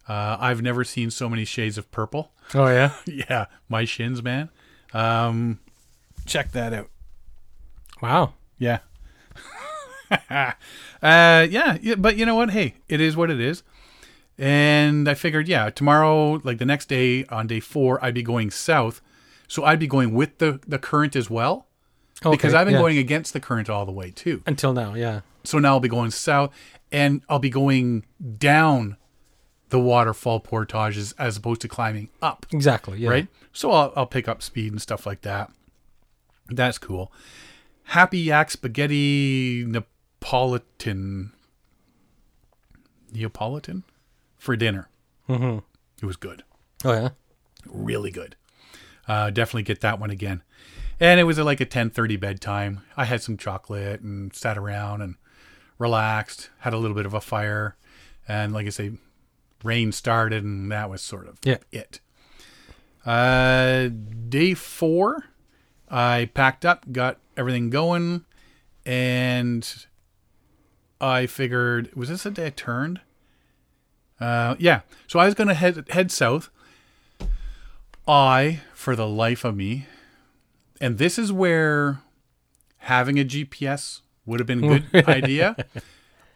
Uh, 0.07 0.37
I've 0.39 0.61
never 0.61 0.83
seen 0.83 1.11
so 1.11 1.29
many 1.29 1.45
shades 1.45 1.77
of 1.77 1.89
purple. 1.91 2.31
Oh 2.53 2.67
yeah. 2.67 2.93
yeah, 3.05 3.45
my 3.69 3.85
shins, 3.85 4.21
man. 4.21 4.49
Um, 4.93 5.59
check 6.25 6.51
that 6.51 6.73
out. 6.73 6.89
Wow. 8.01 8.33
Yeah. 8.57 8.79
uh, 10.29 10.53
yeah, 11.01 11.77
yeah, 11.81 11.95
but 11.95 12.17
you 12.17 12.25
know 12.25 12.35
what? 12.35 12.51
Hey, 12.51 12.75
it 12.89 12.99
is 12.99 13.15
what 13.15 13.31
it 13.31 13.39
is. 13.39 13.63
And 14.37 15.07
I 15.07 15.13
figured, 15.13 15.47
yeah, 15.47 15.69
tomorrow, 15.69 16.41
like 16.43 16.57
the 16.57 16.65
next 16.65 16.87
day 16.89 17.25
on 17.25 17.47
day 17.47 17.59
four, 17.59 18.03
I'd 18.03 18.15
be 18.15 18.23
going 18.23 18.49
south. 18.51 19.01
So 19.47 19.63
I'd 19.63 19.79
be 19.79 19.87
going 19.87 20.13
with 20.13 20.39
the, 20.39 20.59
the 20.67 20.79
current 20.79 21.15
as 21.15 21.29
well. 21.29 21.67
because 22.23 22.53
I've 22.53 22.65
been 22.65 22.73
yeah. 22.75 22.79
going 22.81 22.97
against 22.97 23.33
the 23.33 23.39
current 23.39 23.69
all 23.69 23.85
the 23.85 23.91
way 23.91 24.09
too. 24.11 24.41
until 24.47 24.73
now. 24.73 24.95
Yeah. 24.95 25.21
So 25.43 25.59
now 25.59 25.73
I'll 25.73 25.79
be 25.79 25.89
going 25.89 26.11
south 26.11 26.53
and 26.91 27.21
I'll 27.29 27.39
be 27.39 27.49
going 27.49 28.05
down 28.37 28.97
the 29.69 29.79
waterfall 29.79 30.39
portages 30.39 31.13
as 31.17 31.35
opposed 31.37 31.61
to 31.61 31.67
climbing 31.67 32.09
up 32.21 32.45
Exactly. 32.51 32.99
Yeah. 32.99 33.09
right? 33.09 33.27
So 33.51 33.71
I'll, 33.71 33.93
I'll 33.95 34.05
pick 34.05 34.27
up 34.27 34.41
speed 34.41 34.71
and 34.71 34.81
stuff 34.81 35.05
like 35.05 35.21
that. 35.21 35.51
That's 36.47 36.77
cool. 36.77 37.11
Happy 37.87 38.19
Yak 38.19 38.51
Spaghetti 38.51 39.65
Neapolitan. 39.67 41.33
Neapolitan? 43.11 43.83
For 44.43 44.57
dinner. 44.57 44.89
Mm-hmm. 45.29 45.59
It 46.01 46.05
was 46.05 46.17
good. 46.17 46.43
Oh 46.83 46.91
yeah. 46.91 47.09
Really 47.65 48.11
good. 48.11 48.35
Uh, 49.07 49.29
definitely 49.29 49.63
get 49.63 49.79
that 49.79 49.99
one 49.99 50.09
again. 50.09 50.43
And 50.99 51.17
it 51.17 51.23
was 51.23 51.39
at 51.39 51.45
like 51.45 51.61
a 51.61 51.65
10.30 51.65 52.19
bedtime. 52.19 52.81
I 52.97 53.05
had 53.05 53.21
some 53.21 53.37
chocolate 53.37 54.01
and 54.01 54.33
sat 54.35 54.57
around 54.57 55.01
and 55.01 55.15
relaxed. 55.77 56.49
Had 56.59 56.73
a 56.73 56.77
little 56.77 56.93
bit 56.95 57.05
of 57.05 57.13
a 57.13 57.21
fire. 57.21 57.77
And 58.27 58.51
like 58.53 58.65
I 58.67 58.69
say, 58.69 58.91
rain 59.63 59.93
started 59.93 60.43
and 60.43 60.69
that 60.73 60.89
was 60.89 61.01
sort 61.01 61.27
of 61.29 61.37
Yeah. 61.45 61.59
it. 61.71 62.01
Uh, 63.05 63.87
day 64.27 64.53
four, 64.53 65.23
I 65.89 66.29
packed 66.33 66.65
up, 66.65 66.91
got 66.91 67.17
everything 67.37 67.69
going, 67.69 68.25
and 68.85 69.85
I 70.99 71.27
figured 71.27 71.93
was 71.95 72.09
this 72.09 72.23
the 72.23 72.31
day 72.31 72.47
I 72.47 72.49
turned? 72.49 72.99
Uh, 74.23 74.55
yeah. 74.57 74.81
So 75.07 75.19
I 75.19 75.25
was 75.25 75.33
gonna 75.33 75.53
head 75.53 75.85
head 75.89 76.09
south. 76.09 76.49
I, 78.07 78.61
for 78.73 78.95
the 78.95 79.07
life 79.07 79.43
of 79.43 79.55
me, 79.55 79.87
and 80.79 80.97
this 80.97 81.19
is 81.19 81.31
where 81.31 82.01
having 82.77 83.19
a 83.19 83.25
GPS 83.25 83.99
would 84.25 84.39
have 84.39 84.47
been 84.47 84.63
a 84.63 84.79
good 84.79 85.07
idea. 85.09 85.57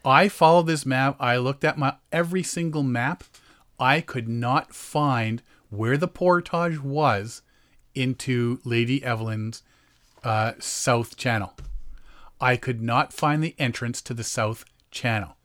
I 0.04 0.28
followed 0.28 0.66
this 0.66 0.84
map. 0.84 1.16
I 1.18 1.38
looked 1.38 1.64
at 1.64 1.78
my 1.78 1.94
every 2.12 2.42
single 2.42 2.82
map. 2.82 3.24
I 3.80 4.02
could 4.02 4.28
not 4.28 4.74
find 4.74 5.42
where 5.70 5.96
the 5.96 6.08
portage 6.08 6.80
was 6.80 7.40
into 7.94 8.60
Lady 8.64 9.02
Evelyn's 9.02 9.62
uh, 10.24 10.52
south 10.58 11.16
channel. 11.16 11.54
I 12.38 12.56
could 12.56 12.82
not 12.82 13.14
find 13.14 13.42
the 13.42 13.54
entrance 13.58 14.02
to 14.02 14.14
the 14.14 14.24
south 14.24 14.66
channel. 14.90 15.36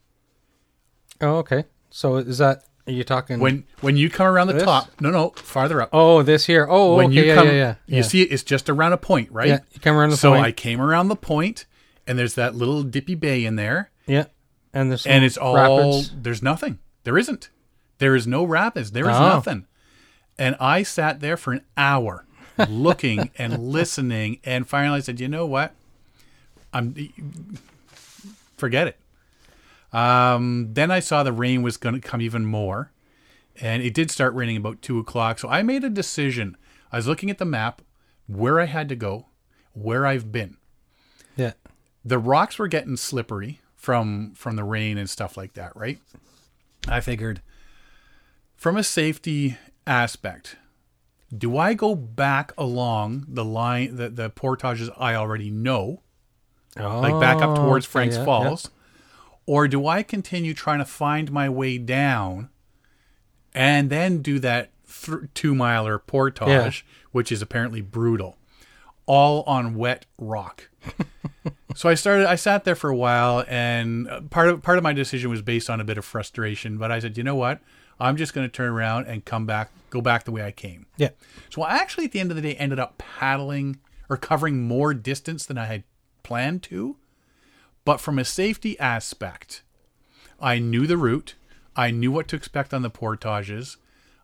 Oh 1.22 1.38
okay. 1.38 1.66
So 1.96 2.16
is 2.18 2.39
that 2.39 2.64
are 2.88 2.91
you 2.91 3.04
talking 3.04 3.39
When 3.39 3.66
when 3.82 3.96
you 3.98 4.10
come 4.10 4.26
around 4.26 4.48
the 4.48 4.54
This? 4.54 4.64
top, 4.64 4.89
no, 5.00 5.12
no, 5.12 5.30
farther 5.36 5.80
up. 5.80 5.89
Oh, 5.94 6.24
this 6.24 6.46
here. 6.46 6.66
Oh, 6.68 6.96
when 6.96 7.06
okay. 7.08 7.16
you 7.16 7.24
yeah, 7.24 7.36
come, 7.36 7.48
yeah, 7.48 7.54
yeah. 7.54 7.76
you 7.86 7.96
yeah. 7.98 8.02
see 8.02 8.22
it, 8.24 8.32
it's 8.32 8.41
just 8.44 8.68
around 8.68 8.94
a 8.94 8.98
point, 8.98 9.32
right? 9.32 9.48
Yeah, 9.48 9.60
you 9.74 9.80
come 9.80 9.96
around 9.96 10.10
the 10.10 10.18
so 10.18 10.32
point. 10.32 10.44
I 10.44 10.52
came 10.52 10.82
around 10.82 11.08
the 11.10 11.16
point, 11.16 11.66
and 12.08 12.18
there's 12.18 12.34
that 12.34 12.56
little 12.56 12.82
dippy 12.82 13.14
bay 13.16 13.46
in 13.46 13.58
there, 13.58 13.91
Yeah. 14.08 14.26
And 14.74 14.89
there's 14.89 15.06
and 15.06 15.24
it's 15.24 15.38
all 15.38 15.54
rapids. 15.56 16.12
there's 16.20 16.41
nothing. 16.41 16.80
There 17.04 17.16
isn't. 17.16 17.50
There 18.00 18.16
is 18.16 18.26
no 18.26 18.44
rapids. 18.44 18.91
There 18.91 19.08
is 19.08 19.16
Oh. 19.16 19.30
nothing. 19.30 19.68
And 20.39 20.56
I 20.60 20.82
sat 20.82 21.20
there 21.20 21.38
for 21.38 21.54
an 21.54 21.62
hour 21.78 22.26
looking 22.68 23.30
and 23.38 23.72
listening, 23.72 24.39
and 24.44 24.68
finally 24.68 24.98
I 24.98 25.02
said, 25.02 25.20
"You 25.20 25.28
know 25.28 25.46
what? 25.46 25.76
I'm 26.74 26.96
forget 28.58 28.88
it." 28.88 28.98
Um, 29.94 30.70
then 30.74 30.89
I 30.91 31.00
saw 31.00 31.24
the 31.24 31.32
rain 31.32 31.62
was 31.62 31.78
going 31.78 31.96
to 31.96 32.02
come 32.02 32.20
even 32.22 32.46
more, 32.46 32.91
and 33.62 33.84
it 33.84 33.94
did 33.94 34.10
start 34.12 34.34
raining 34.34 34.58
about 34.58 34.82
two 34.82 34.98
o'clock. 35.00 35.39
So 35.39 35.48
I 35.48 35.62
made 35.62 35.84
a 35.84 35.89
decision. 35.89 36.58
I 36.91 36.98
was 36.98 37.08
looking 37.08 37.30
at 37.30 37.38
the 37.38 37.46
map, 37.46 37.82
where 38.28 38.60
I 38.60 38.66
had 38.66 38.89
to 38.89 38.96
go, 38.96 39.28
where 39.74 40.06
I've 40.06 40.32
been 40.32 40.58
Yeah. 41.36 41.54
the 42.06 42.18
rocks 42.20 42.58
were 42.60 42.68
getting 42.68 42.98
slippery 42.98 43.60
from 43.76 44.34
from 44.36 44.56
the 44.56 44.64
rain 44.64 44.98
and 44.98 45.10
stuff 45.10 45.36
like 45.38 45.54
that, 45.54 45.76
right? 45.76 46.00
I 46.88 47.00
figured 47.00 47.41
from 48.56 48.78
a 48.78 48.84
safety 48.84 49.58
aspect, 49.86 50.56
do 51.36 51.58
I 51.58 51.74
go 51.74 51.96
back 51.96 52.52
along 52.58 53.26
the 53.28 53.44
line 53.46 53.96
the, 53.98 54.10
the 54.10 54.30
portages 54.30 54.89
I 54.98 55.16
already 55.16 55.50
know, 55.52 56.02
like 56.78 57.20
back 57.20 57.41
up 57.41 57.58
Oh, 57.60 57.64
towards 57.66 57.86
Frank's 57.86 58.16
yeah, 58.16 58.22
yeah. 58.22 58.26
Or 59.46 59.68
do 59.68 59.88
I 59.88 60.04
continue 60.04 60.54
trying 60.54 60.80
to 60.80 60.86
find 60.86 61.32
my 61.32 61.50
way 61.50 61.78
down 61.78 62.50
and 63.54 63.89
then 63.89 64.22
do 64.22 64.39
that 64.39 64.72
th- 64.88 65.30
two 65.34 65.54
miler 65.54 66.00
portage, 66.00 66.86
which 67.12 67.32
is 67.32 67.41
apparently 67.41 67.82
brutal, 67.82 68.38
all 69.06 69.44
on 69.44 69.76
wet 69.76 70.06
rock? 70.18 70.70
so 71.76 71.89
I 71.89 71.94
started. 71.94 72.28
I 72.28 72.36
sat 72.36 72.64
there 72.64 72.76
for 72.76 72.89
a 72.89 72.96
while, 72.96 73.44
and 73.48 74.08
uh, 74.10 74.22
part 74.22 74.50
of 74.50 74.62
part 74.62 74.78
of 74.78 74.84
my 74.84 74.94
decision 74.94 75.30
was 75.30 75.41
based 75.41 75.70
on 75.70 75.80
a 75.82 75.84
bit 75.84 75.98
of 75.98 76.06
frustration. 76.06 76.78
But 76.78 76.91
I 76.91 77.00
said, 77.00 77.18
you 77.18 77.24
know 77.24 77.36
what? 77.36 77.60
I'm 78.00 78.18
just 78.18 78.34
going 78.34 78.48
to 78.48 78.52
turn 78.52 78.70
around 78.70 79.08
and 79.08 79.24
come 79.24 79.46
back, 79.46 79.72
go 79.89 80.02
back 80.02 80.24
the 80.24 80.32
way 80.32 80.44
I 80.44 80.52
came. 80.52 80.88
Yeah. 80.98 81.10
So 81.50 81.62
I 81.62 81.76
actually, 81.76 82.06
at 82.06 82.12
the 82.12 82.20
end 82.20 82.32
of 82.32 82.36
the 82.36 82.41
day, 82.41 82.56
ended 82.56 82.80
up 82.80 82.98
paddling 82.98 83.80
or 84.10 84.18
covering 84.18 84.64
more 84.64 84.94
distance 84.94 85.46
than 85.46 85.58
I 85.58 85.66
had 85.66 85.84
planned 86.24 86.64
to. 86.64 86.98
But 87.86 87.99
from 87.99 88.17
a 88.17 88.25
safety 88.25 88.79
aspect, 88.79 89.61
I 90.39 90.59
knew 90.59 90.88
the 90.88 90.97
route. 90.97 91.36
I 91.75 91.91
knew 91.91 92.11
what 92.11 92.27
to 92.29 92.36
expect 92.36 92.73
on 92.73 92.81
the 92.81 92.89
portages. 92.89 93.77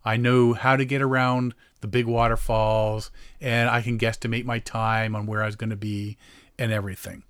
I 0.06 0.18
know 0.18 0.54
how 0.54 0.76
to 0.76 0.86
get 0.86 1.02
around 1.02 1.54
the 1.82 1.88
big 1.88 2.06
waterfalls, 2.06 3.12
and 3.42 3.70
I 3.70 3.82
can 3.82 3.98
guesstimate 3.98 4.46
my 4.46 4.60
time 4.60 5.16
on 5.16 5.26
where 5.26 5.44
I 5.44 5.46
was 5.46 5.56
going 5.56 5.70
to 5.70 5.76
be 5.76 6.18
and 6.58 6.72
everything. 6.72 7.24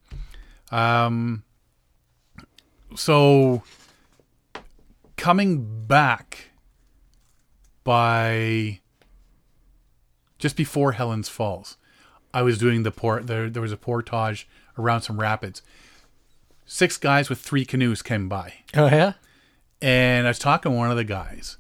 Um, 0.72 1.44
so 2.96 3.64
coming 5.18 5.86
back 5.88 6.52
by 7.84 8.80
just 10.38 10.56
before 10.56 10.94
Helen's 10.94 11.30
Falls, 11.30 11.78
I 12.34 12.42
was 12.44 12.58
doing 12.58 12.84
the 12.84 12.92
port. 12.92 13.28
There, 13.28 13.50
there 13.50 13.62
was 13.62 13.72
a 13.72 13.78
portage 13.78 14.48
around 14.78 15.02
some 15.02 15.20
rapids. 15.20 15.62
Six 16.72 16.98
guys 16.98 17.30
with 17.30 17.40
three 17.40 17.66
canoes 17.66 18.04
came 18.04 18.30
by, 18.30 18.54
Oh 18.76 18.86
yeah. 18.86 19.14
and 19.82 20.28
I 20.28 20.30
was 20.30 20.38
talking 20.38 20.72
to 20.72 20.78
one 20.78 20.92
of 20.92 20.98
the 20.98 21.04
guys, 21.04 21.58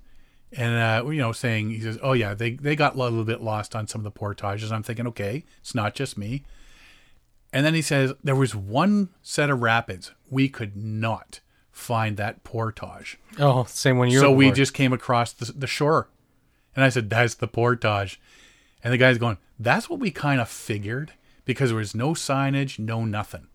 and 0.55 0.76
uh, 0.76 1.10
you 1.10 1.18
know, 1.18 1.32
saying 1.32 1.72
he 1.72 1.80
says, 1.82 1.97
"Oh 2.03 2.14
yeah, 2.14 2.36
they 2.36 2.51
they 2.51 2.76
got 2.76 2.93
a 2.93 2.97
little 2.99 3.24
bit 3.24 3.41
lost 3.41 3.76
on 3.76 3.88
some 3.88 4.01
of 4.01 4.03
the 4.03 4.12
portages." 4.12 4.72
I'm 4.72 4.84
thinking, 4.84 5.07
okay, 5.07 5.45
it's 5.62 5.74
not 5.74 5.95
just 5.95 6.16
me. 6.16 6.43
And 7.51 7.66
then 7.66 7.74
he 7.74 7.82
says 7.82 8.14
there 8.24 8.36
was 8.36 8.53
one 8.53 9.10
set 9.24 9.49
of 9.49 9.62
rapids 9.64 10.12
we 10.30 10.47
could 10.47 10.76
not 10.78 11.39
find 11.72 12.16
that 12.18 12.43
portage, 12.43 13.18
Oh, 13.39 13.64
same 13.64 13.97
one 13.97 14.12
you. 14.12 14.20
so 14.20 14.32
we 14.32 14.51
just 14.51 14.76
came 14.76 14.93
across 14.93 15.32
the, 15.34 15.51
the 15.53 15.66
shore, 15.66 16.07
and 16.76 16.86
I 16.86 16.89
said, 16.89 17.10
"That's 17.10 17.34
the 17.34 17.47
portage," 17.47 18.22
and 18.84 18.93
the 18.93 18.97
guy's 18.99 19.18
going, 19.18 19.39
"That's 19.57 19.89
what 19.89 19.99
we 19.99 20.12
kind 20.12 20.39
of 20.39 20.47
figured 20.49 21.14
because 21.45 21.70
there 21.72 21.78
was 21.78 21.95
no 21.95 22.12
signage, 22.12 22.78
no 22.78 23.05
nothing." 23.05 23.47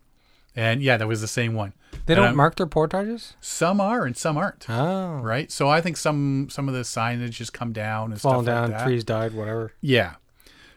And 0.55 0.81
yeah, 0.81 0.95
that 0.97 1.07
was 1.07 1.19
the 1.21 1.27
same 1.27 1.53
one. 1.53 1.73
They 2.05 2.13
And 2.13 2.17
don't 2.19 2.25
I'm- 2.27 2.35
mark 2.37 2.55
their 2.55 2.65
portages. 2.67 3.33
Some 3.41 3.81
are 3.81 4.05
and 4.05 4.15
some 4.15 4.37
aren't. 4.37 4.69
Oh, 4.69 5.15
Right. 5.17 5.51
So 5.51 5.67
I 5.69 5.81
think 5.81 5.97
some 5.97 6.47
some 6.49 6.67
of 6.69 6.73
the 6.75 6.81
signage 6.81 7.31
just 7.31 7.51
come 7.53 7.73
down 7.73 8.11
and 8.11 8.21
fallen 8.21 8.45
stuff 8.45 8.53
down, 8.55 8.69
like 8.71 8.79
that. 8.79 8.85
trees 8.85 9.03
died, 9.03 9.33
whatever. 9.33 9.73
Yeah. 9.81 10.13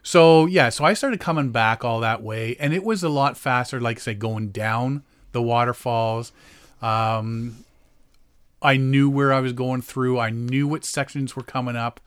So 0.03 0.47
yeah, 0.47 0.69
so 0.71 0.85
I 0.85 0.95
started 0.95 1.21
coming 1.21 1.51
back 1.51 1.85
all 1.85 2.01
that 2.01 2.23
way, 2.23 2.57
and 2.59 2.73
it 2.73 2.83
was 2.83 3.03
a 3.03 3.09
lot 3.09 3.37
faster. 3.37 3.81
Like 3.81 3.99
I 3.99 4.01
say, 4.01 4.15
going 4.15 4.49
down 4.51 5.03
the 5.33 5.43
waterfalls. 5.43 6.33
Um, 6.81 7.65
I 8.63 8.77
knew 8.77 9.09
where 9.11 9.33
I 9.33 9.41
was 9.41 9.53
going 9.53 9.83
through. 9.83 10.19
I 10.19 10.31
knew 10.31 10.67
what 10.67 10.85
sections 10.85 11.37
were 11.37 11.43
coming 11.43 11.77
up. 11.77 12.01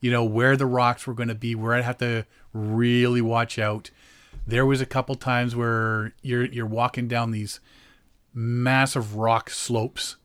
You 0.00 0.10
know 0.12 0.24
where 0.24 0.56
the 0.56 0.66
rocks 0.66 1.06
were 1.06 1.14
going 1.14 1.28
to 1.28 1.34
be, 1.34 1.54
where 1.54 1.74
I'd 1.74 1.84
have 1.84 1.98
to 1.98 2.24
really 2.52 3.20
watch 3.20 3.58
out. 3.58 3.90
There 4.48 4.64
was 4.66 4.80
a 4.80 4.86
couple 4.86 5.14
times 5.14 5.54
where 5.54 6.14
you're 6.22 6.46
you're 6.46 6.66
walking 6.66 7.06
down 7.06 7.30
these 7.32 7.60
massive 8.32 9.14
rock 9.16 9.50
slopes, 9.50 10.16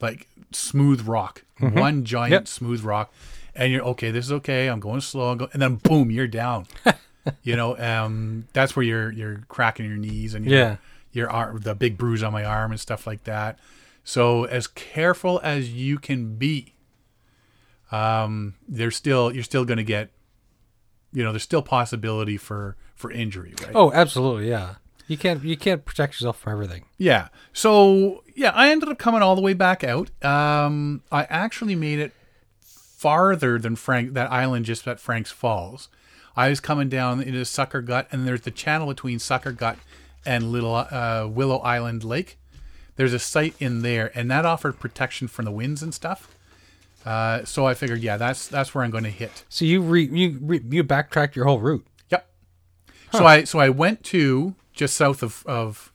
like 0.00 0.26
smooth 0.52 1.06
rock, 1.06 1.44
one 1.60 2.04
giant 2.04 2.32
Yep. 2.32 2.48
smooth 2.48 2.82
rock, 2.82 3.12
and 3.54 3.72
you're 3.72 3.84
okay. 3.84 4.10
This 4.10 4.24
is 4.26 4.32
okay. 4.32 4.66
I'm 4.68 4.80
going 4.80 5.00
slow, 5.00 5.30
I'm 5.30 5.38
go- 5.38 5.48
and 5.52 5.62
then 5.62 5.76
boom, 5.76 6.10
you're 6.10 6.26
down. 6.26 6.66
you 7.44 7.54
know, 7.54 7.78
um, 7.78 8.48
that's 8.54 8.74
where 8.74 8.84
you're 8.84 9.12
you're 9.12 9.42
cracking 9.48 9.86
your 9.86 9.96
knees 9.98 10.34
and 10.34 10.44
your, 10.44 10.58
Yeah. 10.58 10.76
your 11.12 11.30
arm, 11.30 11.58
the 11.60 11.74
big 11.76 11.96
bruise 11.96 12.22
on 12.24 12.32
my 12.32 12.44
arm 12.44 12.72
and 12.72 12.80
stuff 12.80 13.06
like 13.06 13.22
that. 13.24 13.58
So 14.02 14.44
as 14.44 14.66
careful 14.66 15.38
as 15.44 15.70
you 15.72 15.98
can 15.98 16.34
be, 16.36 16.74
um, 17.92 18.54
there's 18.68 18.96
still 18.96 19.32
you're 19.32 19.44
still 19.44 19.64
going 19.64 19.78
to 19.78 19.84
get, 19.84 20.10
you 21.12 21.22
know, 21.22 21.30
there's 21.32 21.42
still 21.42 21.62
possibility 21.62 22.36
for 22.36 22.76
for 22.98 23.10
injury, 23.10 23.54
right? 23.62 23.72
Oh, 23.74 23.92
absolutely. 23.92 24.50
Yeah. 24.50 24.74
You 25.06 25.16
can't 25.16 25.42
you 25.42 25.56
can't 25.56 25.84
protect 25.84 26.14
yourself 26.14 26.38
from 26.38 26.52
everything. 26.52 26.84
Yeah. 26.98 27.28
So 27.54 28.22
yeah, 28.34 28.50
I 28.54 28.70
ended 28.70 28.90
up 28.90 28.98
coming 28.98 29.22
all 29.22 29.34
the 29.34 29.40
way 29.40 29.54
back 29.54 29.82
out. 29.82 30.10
Um, 30.22 31.02
I 31.10 31.24
actually 31.24 31.74
made 31.74 31.98
it 31.98 32.12
farther 32.60 33.58
than 33.58 33.76
Frank 33.76 34.12
that 34.14 34.30
island 34.30 34.66
just 34.66 34.86
at 34.86 35.00
Frank's 35.00 35.30
Falls. 35.30 35.88
I 36.36 36.50
was 36.50 36.60
coming 36.60 36.88
down 36.88 37.20
into 37.20 37.44
Sucker 37.44 37.80
Gut, 37.80 38.06
and 38.12 38.26
there's 38.26 38.42
the 38.42 38.50
channel 38.50 38.86
between 38.86 39.18
Sucker 39.18 39.52
Gut 39.52 39.78
and 40.26 40.52
Little 40.52 40.74
uh, 40.74 41.26
Willow 41.28 41.58
Island 41.58 42.04
Lake. 42.04 42.38
There's 42.96 43.12
a 43.12 43.18
site 43.18 43.54
in 43.58 43.82
there, 43.82 44.10
and 44.14 44.30
that 44.30 44.44
offered 44.44 44.78
protection 44.78 45.26
from 45.26 45.46
the 45.46 45.50
winds 45.50 45.82
and 45.82 45.94
stuff. 45.94 46.28
Uh, 47.06 47.44
so 47.44 47.66
I 47.66 47.74
figured, 47.74 48.00
yeah, 48.00 48.16
that's 48.16 48.46
that's 48.46 48.74
where 48.74 48.84
I'm 48.84 48.90
going 48.90 49.04
to 49.04 49.10
hit. 49.10 49.44
So 49.48 49.64
you 49.64 49.80
re, 49.80 50.04
you 50.04 50.38
re, 50.42 50.60
you 50.68 50.82
backtracked 50.82 51.34
your 51.34 51.46
whole 51.46 51.60
route. 51.60 51.86
So 53.12 53.24
I 53.26 53.44
so 53.44 53.58
I 53.58 53.68
went 53.70 54.04
to 54.04 54.54
just 54.72 54.96
south 54.96 55.22
of 55.22 55.42
of 55.46 55.92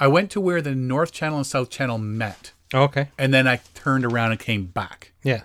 I 0.00 0.06
went 0.08 0.30
to 0.32 0.40
where 0.40 0.60
the 0.62 0.74
North 0.74 1.12
Channel 1.12 1.38
and 1.38 1.46
South 1.46 1.70
Channel 1.70 1.98
met, 1.98 2.52
Oh, 2.74 2.82
okay. 2.84 3.08
and 3.18 3.32
then 3.32 3.46
I 3.48 3.60
turned 3.74 4.04
around 4.04 4.32
and 4.32 4.40
came 4.40 4.66
back. 4.66 5.12
Yeah. 5.22 5.42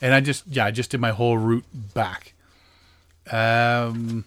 And 0.00 0.12
I 0.14 0.20
just 0.20 0.44
yeah, 0.46 0.64
I 0.66 0.70
just 0.70 0.90
did 0.90 1.00
my 1.00 1.10
whole 1.10 1.38
route 1.38 1.64
back. 1.94 2.34
Um 3.30 4.24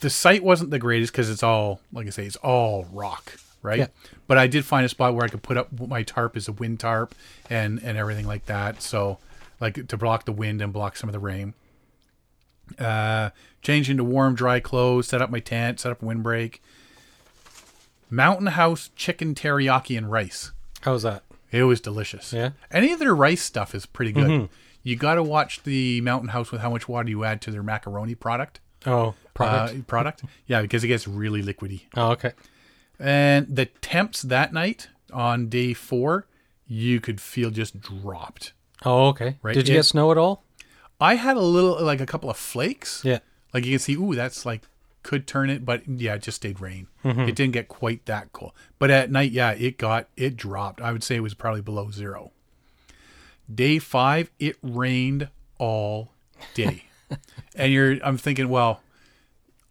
the 0.00 0.10
site 0.10 0.44
wasn't 0.44 0.70
the 0.70 0.78
greatest 0.78 1.12
because 1.12 1.30
it's 1.30 1.42
all 1.42 1.80
like 1.92 2.06
I 2.06 2.10
say, 2.10 2.26
it's 2.26 2.36
all 2.36 2.84
rock, 2.92 3.36
right? 3.62 3.78
Yeah. 3.80 3.86
But 4.26 4.38
I 4.38 4.46
did 4.46 4.64
find 4.64 4.84
a 4.86 4.88
spot 4.88 5.14
where 5.14 5.24
I 5.24 5.28
could 5.28 5.42
put 5.42 5.56
up 5.56 5.68
my 5.88 6.02
tarp 6.02 6.36
as 6.36 6.48
a 6.48 6.52
wind 6.52 6.80
tarp 6.80 7.14
and 7.50 7.80
and 7.82 7.98
everything 7.98 8.26
like 8.26 8.46
that. 8.46 8.82
So 8.82 9.18
like 9.60 9.88
to 9.88 9.96
block 9.96 10.24
the 10.24 10.32
wind 10.32 10.62
and 10.62 10.72
block 10.72 10.96
some 10.96 11.08
of 11.08 11.12
the 11.12 11.18
rain. 11.18 11.54
Uh 12.78 13.30
change 13.62 13.88
into 13.90 14.04
warm, 14.04 14.34
dry 14.34 14.60
clothes, 14.60 15.08
set 15.08 15.22
up 15.22 15.30
my 15.30 15.40
tent, 15.40 15.80
set 15.80 15.90
up 15.92 16.02
a 16.02 16.04
windbreak. 16.04 16.60
Mountain 18.10 18.48
House 18.48 18.90
chicken 18.94 19.34
teriyaki 19.34 19.96
and 19.96 20.10
rice. 20.10 20.52
How's 20.82 21.02
that? 21.02 21.22
It 21.50 21.64
was 21.64 21.80
delicious. 21.80 22.32
Yeah? 22.32 22.50
Any 22.70 22.92
of 22.92 22.98
their 22.98 23.14
rice 23.14 23.42
stuff 23.42 23.74
is 23.74 23.86
pretty 23.86 24.12
good. 24.12 24.48
You 24.82 24.96
got 24.96 25.14
to 25.14 25.22
watch 25.22 25.62
the 25.62 26.00
Mountain 26.02 26.28
House 26.28 26.52
with 26.52 26.60
how 26.60 26.70
much 26.70 26.88
water 26.88 27.08
you 27.08 27.24
add 27.24 27.40
to 27.42 27.50
their 27.50 27.62
macaroni 27.62 28.14
product. 28.14 28.60
Oh, 28.84 29.14
product. 29.32 29.78
Uh, 29.78 29.82
product. 29.84 30.24
yeah, 30.46 30.60
because 30.60 30.84
it 30.84 30.88
gets 30.88 31.08
really 31.08 31.42
liquidy. 31.42 31.82
oh, 31.96 32.10
okay. 32.12 32.32
And 32.98 33.56
the 33.56 33.66
temps 33.66 34.22
that 34.22 34.52
night 34.52 34.88
on 35.12 35.48
day 35.48 35.72
four, 35.72 36.26
you 36.66 37.00
could 37.00 37.20
feel 37.20 37.50
just 37.50 37.80
dropped. 37.80 38.52
Oh, 38.84 39.06
okay. 39.08 39.36
Right, 39.42 39.54
Did 39.54 39.68
you 39.68 39.74
it- 39.74 39.78
get 39.78 39.84
snow 39.86 40.10
at 40.12 40.18
all? 40.18 40.44
I 41.00 41.16
had 41.16 41.36
a 41.36 41.40
little, 41.40 41.82
like 41.82 42.00
a 42.00 42.06
couple 42.06 42.30
of 42.30 42.36
flakes. 42.36 43.02
Yeah. 43.04 43.18
Like 43.52 43.64
you 43.64 43.72
can 43.72 43.78
see, 43.78 43.94
ooh, 43.94 44.14
that's 44.14 44.44
like 44.44 44.62
could 45.04 45.26
turn 45.26 45.50
it, 45.50 45.64
but 45.64 45.86
yeah, 45.86 46.14
it 46.14 46.22
just 46.22 46.36
stayed 46.36 46.60
rain. 46.60 46.88
Mm-hmm. 47.04 47.20
It 47.20 47.36
didn't 47.36 47.52
get 47.52 47.68
quite 47.68 48.04
that 48.06 48.32
cold. 48.32 48.52
But 48.80 48.90
at 48.90 49.12
night, 49.12 49.30
yeah, 49.30 49.52
it 49.52 49.78
got 49.78 50.08
it 50.16 50.36
dropped. 50.36 50.80
I 50.80 50.90
would 50.90 51.04
say 51.04 51.14
it 51.14 51.20
was 51.20 51.34
probably 51.34 51.60
below 51.60 51.90
zero. 51.90 52.32
Day 53.52 53.78
five, 53.78 54.30
it 54.40 54.56
rained 54.62 55.28
all 55.58 56.10
day. 56.54 56.84
and 57.54 57.72
you're 57.72 57.98
I'm 58.02 58.16
thinking, 58.16 58.48
well, 58.48 58.80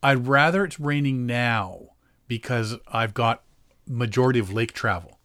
I'd 0.01 0.27
rather 0.27 0.63
it's 0.63 0.79
raining 0.79 1.25
now 1.25 1.79
because 2.27 2.75
I've 2.87 3.13
got 3.13 3.41
majority 3.87 4.39
of 4.39 4.53
lake 4.53 4.71
travel. 4.71 5.19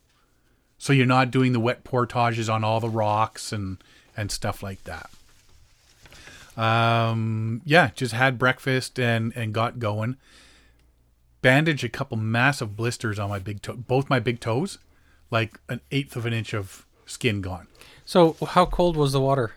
So 0.79 0.93
you're 0.93 1.07
not 1.07 1.31
doing 1.31 1.53
the 1.53 1.61
wet 1.61 1.85
portages 1.85 2.49
on 2.49 2.65
all 2.65 2.81
the 2.81 2.89
rocks 2.89 3.53
and 3.53 3.77
and 4.17 4.33
stuff 4.33 4.63
like 4.63 4.83
that 4.85 5.11
um 6.59 7.63
yeah 7.65 7.91
just 7.95 8.13
had 8.13 8.39
breakfast 8.39 8.99
and 8.99 9.33
and 9.37 9.55
got 9.55 9.79
going. 9.79 10.17
Bandaged 11.41 11.85
a 11.85 11.89
couple 11.89 12.17
massive 12.17 12.77
blisters 12.77 13.19
on 13.19 13.29
my 13.31 13.39
big 13.39 13.63
toe 13.63 13.75
both 13.75 14.11
my 14.11 14.19
big 14.19 14.41
toes 14.41 14.79
like 15.31 15.61
an 15.69 15.81
eighth 15.93 16.17
of 16.17 16.27
an 16.27 16.33
inch 16.33 16.53
of 16.53 16.85
skin 17.07 17.41
gone. 17.41 17.69
So 18.05 18.37
how 18.49 18.67
cold 18.67 18.97
was 18.97 19.13
the 19.13 19.21
water? 19.21 19.53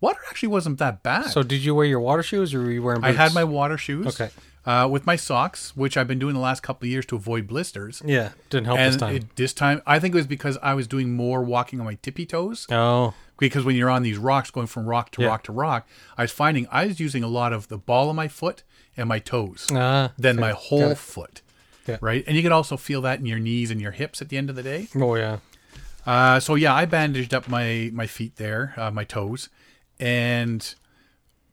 water 0.00 0.20
actually 0.28 0.48
wasn't 0.48 0.78
that 0.78 1.02
bad. 1.02 1.26
So 1.26 1.42
did 1.42 1.64
you 1.64 1.74
wear 1.74 1.86
your 1.86 2.00
water 2.00 2.22
shoes 2.22 2.54
or 2.54 2.60
were 2.60 2.70
you 2.70 2.82
wearing 2.82 3.02
i 3.04 3.12
had 3.12 3.34
my 3.34 3.44
water 3.44 3.78
shoes. 3.78 4.06
Okay. 4.06 4.30
Uh, 4.66 4.86
with 4.90 5.06
my 5.06 5.16
socks 5.16 5.76
which 5.76 5.96
i've 5.96 6.08
been 6.08 6.18
doing 6.18 6.34
the 6.34 6.40
last 6.40 6.62
couple 6.62 6.86
of 6.86 6.90
years 6.90 7.06
to 7.06 7.16
avoid 7.16 7.46
blisters 7.46 8.02
Yeah, 8.04 8.32
didn't 8.50 8.66
help 8.66 8.78
and 8.78 8.92
this 8.92 9.00
time. 9.00 9.14
It, 9.16 9.36
this 9.36 9.52
time 9.52 9.82
i 9.86 9.98
think 9.98 10.14
it 10.14 10.18
was 10.18 10.26
because 10.26 10.58
i 10.62 10.74
was 10.74 10.86
doing 10.86 11.14
more 11.14 11.42
walking 11.42 11.78
on 11.80 11.86
my 11.86 11.94
tippy 12.02 12.26
toes 12.26 12.66
oh, 12.70 13.14
because 13.38 13.64
when 13.64 13.76
you're 13.76 13.90
on 13.90 14.02
these 14.02 14.18
rocks 14.18 14.50
going 14.50 14.66
from 14.66 14.86
rock 14.86 15.10
to 15.12 15.22
Yeah. 15.22 15.28
rock 15.28 15.44
to 15.44 15.52
rock 15.52 15.88
i 16.18 16.22
was 16.22 16.32
finding 16.32 16.66
i 16.70 16.86
was 16.86 16.98
using 17.00 17.22
a 17.22 17.28
lot 17.28 17.52
of 17.52 17.68
the 17.68 17.78
ball 17.78 18.10
of 18.10 18.16
my 18.16 18.28
foot 18.28 18.62
and 18.96 19.08
my 19.08 19.18
toes 19.18 19.68
ah, 19.72 20.12
than 20.18 20.36
my 20.36 20.52
whole 20.52 20.94
foot. 20.94 21.42
Yeah. 21.86 21.98
Right. 22.00 22.24
And 22.26 22.34
you 22.36 22.42
can 22.42 22.50
also 22.50 22.76
feel 22.76 23.00
that 23.02 23.20
in 23.20 23.26
your 23.26 23.38
knees 23.38 23.70
and 23.70 23.80
your 23.80 23.92
hips 23.92 24.20
at 24.22 24.28
the 24.30 24.36
end 24.38 24.48
of 24.50 24.56
the 24.56 24.62
day. 24.62 24.88
oh 24.96 25.14
yeah. 25.14 25.38
Uh, 26.06 26.40
so 26.40 26.54
yeah, 26.54 26.72
I 26.74 26.84
bandaged 26.86 27.34
up 27.34 27.46
my, 27.46 27.90
my 27.92 28.06
feet 28.06 28.36
there, 28.36 28.72
uh, 28.76 28.90
my 28.90 29.04
toes, 29.04 29.48
and 30.00 30.74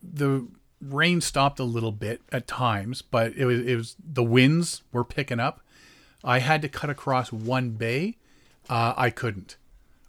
the 0.02 0.48
rain 0.90 1.22
stopped 1.22 1.60
a 1.60 1.64
little 1.64 1.92
bit 1.92 2.22
at 2.32 2.48
times, 2.48 3.02
but 3.02 3.34
it 3.36 3.46
was, 3.46 3.60
it 3.60 3.76
was, 3.76 3.96
the 4.04 4.24
winds 4.24 4.84
were 4.92 5.04
picking 5.04 5.40
up. 5.40 5.62
I 6.24 6.40
had 6.40 6.62
to 6.62 6.70
cut 6.70 6.90
across 6.90 7.32
one 7.32 7.72
bay. 7.72 8.18
Uh, 8.70 8.94
I 8.96 9.10
couldn't. 9.10 9.58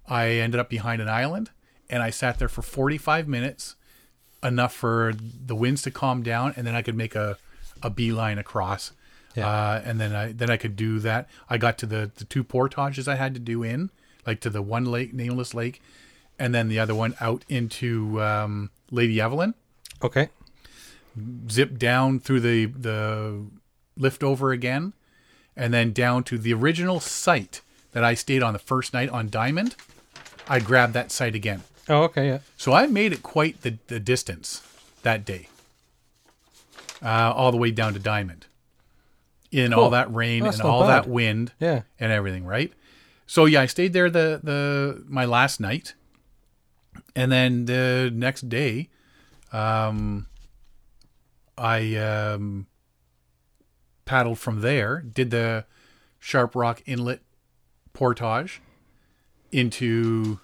I 0.07 0.29
ended 0.29 0.61
up 0.61 0.69
behind 0.69 1.03
an 1.03 1.09
island 1.09 1.51
and 1.89 2.03
I 2.03 2.11
sat 2.11 2.39
there 2.39 2.49
for 2.49 2.63
45 2.63 3.29
minutes, 3.29 3.77
enough 4.43 4.75
for 4.75 5.15
the 5.17 5.55
winds 5.55 5.83
to 5.83 5.91
calm 5.91 6.23
down, 6.23 6.53
and 6.57 6.67
then 6.67 6.75
I 6.75 6.83
could 6.83 6.97
make 6.97 7.15
a, 7.15 7.39
a 7.83 7.91
beeline 7.91 8.39
across. 8.39 8.93
Yeah. 9.35 9.49
Uh, 9.49 9.83
and 9.85 10.01
then 10.01 10.15
I 10.15 10.33
then 10.33 10.49
I 10.49 10.57
could 10.57 10.77
do 10.77 11.01
that. 11.01 11.29
I 11.51 11.59
got 11.59 11.77
to 11.79 11.87
the 11.87 12.11
the 12.15 12.25
two 12.25 12.45
portages 12.45 13.09
I 13.09 13.17
had 13.17 13.35
to 13.35 13.41
do 13.41 13.63
in, 13.63 13.91
like 14.27 14.41
to 14.41 14.51
the 14.51 14.63
one 14.63 14.85
lake, 14.85 15.13
nameless 15.13 15.55
lake, 15.55 15.83
and 16.39 16.55
then 16.55 16.69
the 16.69 16.79
other 16.79 16.95
one 16.95 17.15
out 17.21 17.45
into 17.49 18.23
um, 18.23 18.71
Lady 18.91 19.21
Evelyn. 19.21 19.55
Okay. 20.03 20.29
Zip 21.51 21.79
down 21.79 22.19
through 22.21 22.41
the 22.41 22.67
the 22.67 23.45
lift 23.97 24.23
over 24.25 24.51
again, 24.53 24.93
and 25.57 25.73
then 25.73 25.93
down 25.93 26.25
to 26.25 26.39
the 26.39 26.53
original 26.53 26.99
site 27.01 27.61
that 27.93 28.03
I 28.03 28.15
stayed 28.15 28.43
on 28.43 28.53
the 28.53 28.59
first 28.59 28.93
night 28.93 29.09
on 29.11 29.29
Diamond. 29.31 29.77
I 30.49 30.59
grabbed 30.61 30.93
that 30.95 31.13
site 31.13 31.35
again. 31.35 31.63
Oh, 31.89 32.03
okay. 32.05 32.27
Yeah. 32.27 32.39
So 32.57 32.73
I 32.73 32.87
made 32.87 33.13
it 33.13 33.23
quite 33.23 33.61
the, 33.63 33.79
the 33.87 34.01
distance 34.01 34.63
that 35.03 35.25
day, 35.25 35.49
uh, 37.03 37.33
all 37.35 37.51
the 37.53 37.57
way 37.59 37.71
down 37.71 37.93
to 37.93 37.99
Diamond, 37.99 38.47
in 39.53 39.73
Cool. 39.73 39.85
all 39.85 39.91
that 39.91 40.13
rain 40.13 40.43
That's 40.45 40.59
and 40.59 40.67
all 40.69 40.87
that 40.87 41.07
wind 41.09 41.53
Yeah. 41.61 41.83
and 42.01 42.11
everything, 42.11 42.45
right? 42.45 42.73
So 43.27 43.45
yeah, 43.45 43.61
I 43.63 43.67
stayed 43.67 43.93
there 43.93 44.11
the 44.11 44.41
the 44.43 45.05
my 45.09 45.25
last 45.25 45.61
night, 45.61 45.95
and 47.15 47.31
then 47.31 47.67
the 47.67 48.11
next 48.13 48.49
day, 48.49 48.89
um, 49.53 50.27
I 51.57 51.97
um, 51.97 52.67
paddled 54.05 54.39
from 54.39 54.61
there, 54.61 55.01
did 55.01 55.31
the 55.31 55.67
Sharp 56.19 56.55
Rock 56.55 56.83
Inlet 56.87 57.21
portage 57.93 58.61
into 59.53 60.41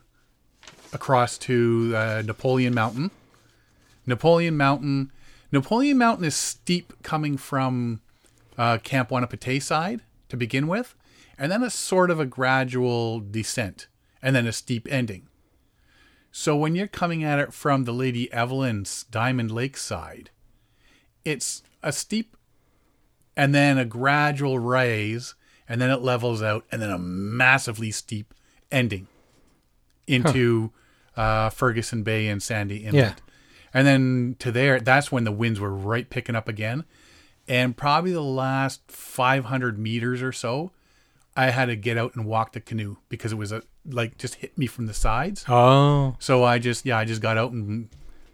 across 0.92 1.38
to 1.38 1.92
uh, 1.96 2.22
Napoleon 2.24 2.74
Mountain. 2.74 3.10
Napoleon 4.06 4.56
Mountain, 4.56 5.12
Napoleon 5.52 5.98
Mountain 5.98 6.24
is 6.24 6.34
steep 6.34 6.92
coming 7.02 7.36
from 7.36 8.00
uh, 8.58 8.78
Camp 8.78 9.10
Wanapitei 9.10 9.62
side 9.62 10.00
to 10.28 10.36
begin 10.36 10.68
with, 10.68 10.94
and 11.38 11.50
then 11.50 11.62
a 11.62 11.70
sort 11.70 12.10
of 12.10 12.20
a 12.20 12.26
gradual 12.26 13.20
descent, 13.20 13.88
and 14.22 14.34
then 14.34 14.46
a 14.46 14.52
steep 14.52 14.86
ending. 14.90 15.28
So 16.32 16.56
when 16.56 16.76
you're 16.76 16.86
coming 16.86 17.24
at 17.24 17.38
it 17.38 17.52
from 17.52 17.84
the 17.84 17.92
Lady 17.92 18.32
Evelyn's 18.32 19.04
Diamond 19.04 19.50
Lake 19.50 19.76
side, 19.76 20.30
it's 21.24 21.62
a 21.82 21.92
steep 21.92 22.36
and 23.36 23.54
then 23.54 23.78
a 23.78 23.84
gradual 23.84 24.58
raise 24.58 25.34
and 25.68 25.80
then 25.80 25.90
it 25.90 26.02
levels 26.02 26.42
out 26.42 26.64
and 26.72 26.82
then 26.82 26.90
a 26.90 26.98
massively 26.98 27.90
steep 27.90 28.34
ending 28.72 29.06
into 30.06 30.72
uh, 31.16 31.50
Ferguson 31.50 32.02
Bay 32.02 32.28
and 32.28 32.42
Sandy 32.42 32.78
Inlet. 32.78 32.94
Yeah. 32.94 33.14
And 33.72 33.86
then 33.86 34.36
to 34.40 34.50
there, 34.50 34.80
that's 34.80 35.12
when 35.12 35.24
the 35.24 35.32
winds 35.32 35.60
were 35.60 35.72
right 35.72 36.08
picking 36.10 36.34
up 36.34 36.48
again. 36.48 36.84
And 37.46 37.76
probably 37.76 38.12
the 38.12 38.22
last 38.22 38.82
500 38.90 39.78
meters 39.78 40.22
or 40.22 40.32
so, 40.32 40.72
I 41.36 41.50
had 41.50 41.66
to 41.66 41.76
get 41.76 41.96
out 41.96 42.14
and 42.16 42.26
walk 42.26 42.52
the 42.52 42.60
canoe 42.60 42.96
because 43.08 43.32
it 43.32 43.36
was 43.36 43.52
a, 43.52 43.62
like 43.88 44.18
just 44.18 44.36
hit 44.36 44.58
me 44.58 44.66
from 44.66 44.86
the 44.86 44.94
sides. 44.94 45.44
Oh, 45.48 46.16
So 46.18 46.42
I 46.44 46.58
just, 46.58 46.84
yeah, 46.84 46.98
I 46.98 47.04
just 47.04 47.22
got 47.22 47.38
out 47.38 47.52
and 47.52 47.88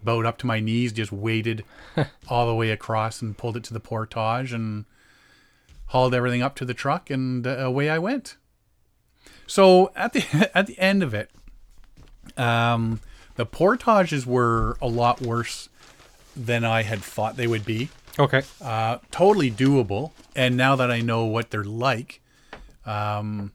bowed 0.06 0.24
up 0.24 0.38
to 0.38 0.46
my 0.46 0.58
knees, 0.60 0.92
just 0.92 1.12
waded 1.12 1.64
all 2.28 2.46
the 2.46 2.54
way 2.54 2.70
across 2.70 3.20
and 3.20 3.36
pulled 3.36 3.58
it 3.58 3.64
to 3.64 3.74
the 3.74 3.80
portage 3.80 4.52
and 4.54 4.86
hauled 5.88 6.14
everything 6.14 6.40
up 6.42 6.54
to 6.56 6.64
the 6.64 6.72
truck 6.74 7.10
and 7.10 7.46
uh, 7.46 7.50
away 7.58 7.90
I 7.90 7.98
went. 7.98 8.36
So 9.46 9.92
at 9.94 10.14
the 10.14 10.50
at 10.56 10.66
the 10.66 10.78
end 10.78 11.02
of 11.02 11.12
it, 11.12 11.30
um, 12.38 13.00
the 13.36 13.44
portages 13.46 14.26
were 14.26 14.76
a 14.80 14.88
lot 14.88 15.20
worse 15.20 15.68
than 16.34 16.64
I 16.64 16.82
had 16.82 17.00
thought 17.02 17.36
they 17.36 17.46
would 17.46 17.64
be. 17.64 17.88
okay. 18.18 18.42
Uh, 18.60 18.98
totally 19.10 19.50
doable, 19.50 20.12
and 20.34 20.56
now 20.56 20.76
that 20.76 20.90
I 20.90 21.00
know 21.00 21.24
what 21.24 21.50
they're 21.50 21.64
like, 21.64 22.20
um, 22.84 23.52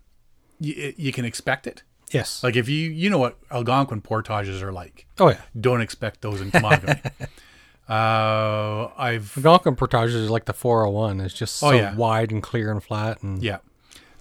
y- 0.59 0.93
you 0.97 1.11
can 1.11 1.25
expect 1.25 1.67
it. 1.67 1.83
Yes. 2.11 2.43
Like 2.43 2.55
if 2.55 2.67
you 2.69 2.89
you 2.89 3.09
know 3.09 3.17
what 3.17 3.37
Algonquin 3.49 4.01
portages 4.01 4.61
are 4.61 4.71
like, 4.71 5.05
oh 5.19 5.29
yeah. 5.29 5.41
don't 5.59 5.81
expect 5.81 6.21
those 6.21 6.41
in 6.41 6.51
Temagami. 6.51 6.99
uh, 7.89 8.89
I've 8.97 9.37
Algonquin 9.37 9.75
portages 9.75 10.15
is 10.15 10.29
like 10.29 10.45
the 10.45 10.53
401. 10.53 11.21
It's 11.21 11.33
just 11.33 11.55
so 11.55 11.67
Oh, 11.67 11.71
yeah. 11.71 11.95
wide 11.95 12.31
and 12.31 12.43
clear 12.43 12.71
and 12.71 12.83
flat. 12.83 13.21
And 13.23 13.41
yeah. 13.41 13.57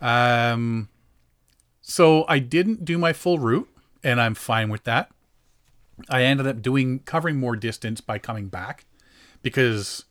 Um, 0.01 0.89
so 1.83 2.25
I 2.29 2.39
didn't 2.39 2.85
do 2.85 2.97
my 2.97 3.13
full 3.13 3.39
route, 3.39 3.69
and 4.03 4.21
I'm 4.21 4.35
fine 4.35 4.71
with 4.71 4.85
that. 4.85 5.11
I 6.09 6.23
ended 6.23 6.47
up 6.47 6.63
doing 6.63 7.01
covering 7.01 7.37
more 7.39 7.57
distance 7.57 8.01
by 8.01 8.19
coming 8.19 8.49
back 8.49 8.87
because 9.43 10.05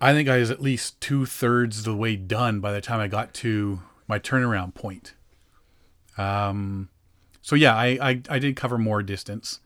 I 0.00 0.12
think 0.12 0.28
I 0.28 0.38
was 0.38 0.50
at 0.50 0.60
least 0.62 1.00
two 1.00 1.26
thirds 1.26 1.82
the 1.84 1.96
way 1.96 2.16
done 2.16 2.60
by 2.60 2.72
the 2.72 2.80
time 2.80 3.00
I 3.00 3.08
got 3.08 3.34
to 3.34 3.80
my 4.06 4.18
turnaround 4.18 4.74
point. 4.74 5.14
Um, 6.18 6.88
so 7.40 7.56
yeah, 7.56 7.74
I, 7.74 7.98
I 8.00 8.22
I 8.28 8.38
did 8.38 8.56
cover 8.56 8.78
more 8.78 9.02
distance, 9.02 9.60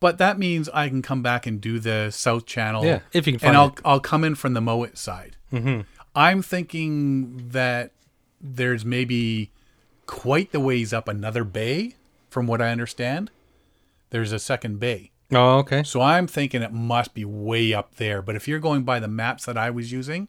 but 0.00 0.18
that 0.18 0.38
means 0.38 0.68
I 0.70 0.88
can 0.88 1.02
come 1.02 1.22
back 1.22 1.46
and 1.46 1.60
do 1.60 1.78
the 1.78 2.10
South 2.10 2.46
Channel. 2.46 2.84
Yeah, 2.84 3.00
if 3.12 3.26
you 3.26 3.34
can 3.34 3.40
find 3.40 3.50
and 3.50 3.56
I'll 3.56 3.68
it. 3.68 3.80
I'll 3.84 4.00
come 4.00 4.24
in 4.24 4.34
from 4.34 4.54
the 4.54 4.60
Mowat 4.60 4.96
side. 4.96 5.36
Mm-hmm. 5.52 5.82
I'm 6.14 6.42
thinking 6.42 7.48
that 7.50 7.92
there's 8.40 8.84
maybe 8.84 9.50
quite 10.06 10.52
the 10.52 10.60
ways 10.60 10.92
up 10.92 11.08
another 11.08 11.44
bay, 11.44 11.96
from 12.28 12.46
what 12.46 12.60
I 12.60 12.70
understand. 12.70 13.30
There's 14.10 14.32
a 14.32 14.38
second 14.38 14.80
bay. 14.80 15.10
Oh, 15.30 15.58
okay. 15.60 15.82
So 15.82 16.02
I'm 16.02 16.26
thinking 16.26 16.62
it 16.62 16.72
must 16.72 17.14
be 17.14 17.24
way 17.24 17.72
up 17.72 17.94
there. 17.94 18.20
But 18.20 18.36
if 18.36 18.46
you're 18.46 18.58
going 18.58 18.82
by 18.82 19.00
the 19.00 19.08
maps 19.08 19.46
that 19.46 19.56
I 19.56 19.70
was 19.70 19.90
using, 19.90 20.28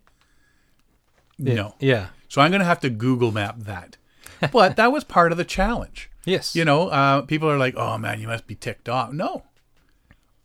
no. 1.37 1.75
Yeah. 1.79 2.07
So 2.29 2.41
I'm 2.41 2.51
going 2.51 2.61
to 2.61 2.65
have 2.65 2.79
to 2.81 2.89
Google 2.89 3.31
map 3.31 3.59
that. 3.59 3.97
But 4.51 4.75
that 4.75 4.91
was 4.91 5.03
part 5.03 5.31
of 5.31 5.37
the 5.37 5.45
challenge. 5.45 6.09
Yes. 6.25 6.55
You 6.55 6.65
know, 6.65 6.87
uh, 6.89 7.21
people 7.21 7.49
are 7.49 7.57
like, 7.57 7.75
oh 7.75 7.97
man, 7.97 8.19
you 8.19 8.27
must 8.27 8.47
be 8.47 8.55
ticked 8.55 8.89
off. 8.89 9.11
No. 9.11 9.43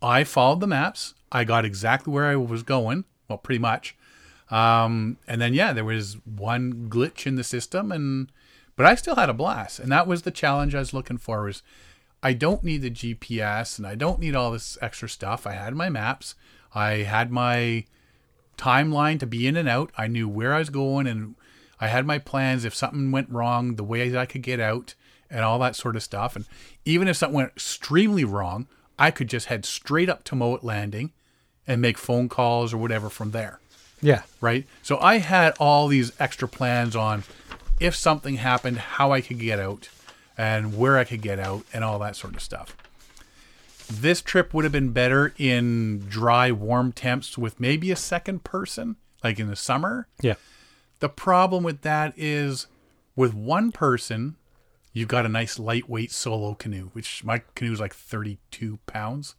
I 0.01 0.25
followed 0.25 0.61
the 0.61 0.67
maps. 0.67 1.15
I 1.31 1.45
got 1.45 1.65
exactly 1.65 2.13
where 2.13 2.27
I 2.27 2.37
was 2.37 2.63
going. 2.63 3.05
Well, 3.29 3.39
pretty 3.39 3.59
much. 3.59 3.97
Um, 4.51 5.19
and 5.27 5.41
then, 5.41 5.55
yeah, 5.55 5.73
there 5.73 5.85
was 5.85 6.17
one 6.25 6.89
glitch 6.89 7.27
in 7.27 7.35
the 7.35 7.45
system, 7.45 7.93
and 7.93 8.33
but 8.77 8.87
I 8.87 8.95
still 8.95 9.17
had 9.17 9.29
a 9.29 9.35
blast. 9.35 9.79
And 9.79 9.93
that 9.93 10.07
was 10.07 10.23
the 10.23 10.31
challenge 10.31 10.75
I 10.75 10.79
was 10.79 10.95
looking 10.95 11.19
for 11.19 11.43
was 11.43 11.63
I 12.23 12.33
don't 12.33 12.65
need 12.65 12.83
the 12.83 12.91
GPS 12.91 13.79
and 13.79 13.87
I 13.87 13.95
don't 13.95 14.21
need 14.21 14.35
all 14.35 14.53
this 14.53 14.79
extra 14.81 15.09
stuff. 15.09 15.47
I 15.47 15.53
had 15.53 15.75
my 15.75 15.89
maps. 15.89 16.35
I 16.75 16.99
had 16.99 17.31
my 17.31 17.85
timeline 18.57 19.19
to 19.21 19.27
be 19.27 19.47
in 19.47 19.57
and 19.57 19.69
out. 19.69 19.91
I 19.97 20.07
knew 20.07 20.29
where 20.29 20.55
I 20.55 20.59
was 20.59 20.71
going 20.71 21.07
and 21.07 21.35
I 21.81 21.89
had 21.89 22.07
my 22.07 22.19
plans 22.19 22.65
if 22.65 22.75
something 22.75 23.11
went 23.11 23.31
wrong, 23.31 23.77
the 23.77 23.85
ways 23.85 24.15
I 24.15 24.27
could 24.27 24.43
get 24.43 24.61
out 24.61 24.95
and 25.31 25.45
all 25.45 25.59
that 25.61 25.77
sort 25.77 25.97
of 25.97 26.03
stuff. 26.03 26.37
And 26.37 26.47
even 26.85 27.09
if 27.09 27.17
something 27.17 27.37
went 27.37 27.53
extremely 27.53 28.25
wrong, 28.25 28.67
I 28.99 29.11
could 29.11 29.29
just 29.29 29.47
head 29.47 29.65
straight 29.65 30.09
up 30.09 30.25
to 30.25 30.35
Mowat 30.35 30.65
Landing 30.65 31.13
and 31.67 31.81
make 31.81 31.99
phone 31.99 32.29
calls 32.29 32.73
or 32.73 32.79
whatever 32.79 33.11
from 33.11 33.31
there. 33.31 33.61
Yeah. 34.01 34.23
Right? 34.41 34.67
So 34.83 34.99
I 34.99 35.19
had 35.19 35.55
all 35.59 35.89
these 35.89 36.13
extra 36.19 36.49
plans 36.49 36.97
on 36.97 37.25
if 37.79 37.95
something 37.95 38.37
happened, 38.37 38.79
how 38.79 39.13
I 39.13 39.21
could 39.21 39.39
get 39.39 39.61
out 39.61 39.89
and 40.37 40.77
where 40.77 40.99
I 40.99 41.05
could 41.05 41.23
get 41.23 41.39
out 41.39 41.65
and 41.73 41.85
all 41.85 41.99
that 42.01 42.17
sort 42.17 42.35
of 42.35 42.43
stuff. 42.43 42.77
This 43.91 44.21
trip 44.21 44.53
would 44.53 44.65
have 44.65 44.73
been 44.73 44.91
better 44.91 45.33
in 45.39 46.01
dry, 46.09 46.53
warm 46.53 46.93
temps 46.93 47.39
with 47.39 47.59
maybe 47.59 47.91
a 47.91 47.97
second 47.97 48.45
person, 48.45 48.97
like 49.25 49.39
in 49.39 49.49
the 49.49 49.57
summer. 49.57 50.09
Yeah. 50.21 50.35
The 51.01 51.09
problem 51.09 51.63
with 51.63 51.83
that 51.83 52.13
is 52.17 52.67
with 53.15 53.35
one 53.35 53.71
person, 53.73 54.37
you've 54.93 55.09
got 55.09 55.25
a 55.27 55.29
nice 55.29 55.59
lightweight 55.59 56.11
solo 56.11 56.55
canoe, 56.55 56.91
which 56.93 57.23
my 57.25 57.43
canoe 57.55 57.73
is 57.73 57.81
like 57.81 57.95
32 57.95 58.79
pounds. 58.87 59.35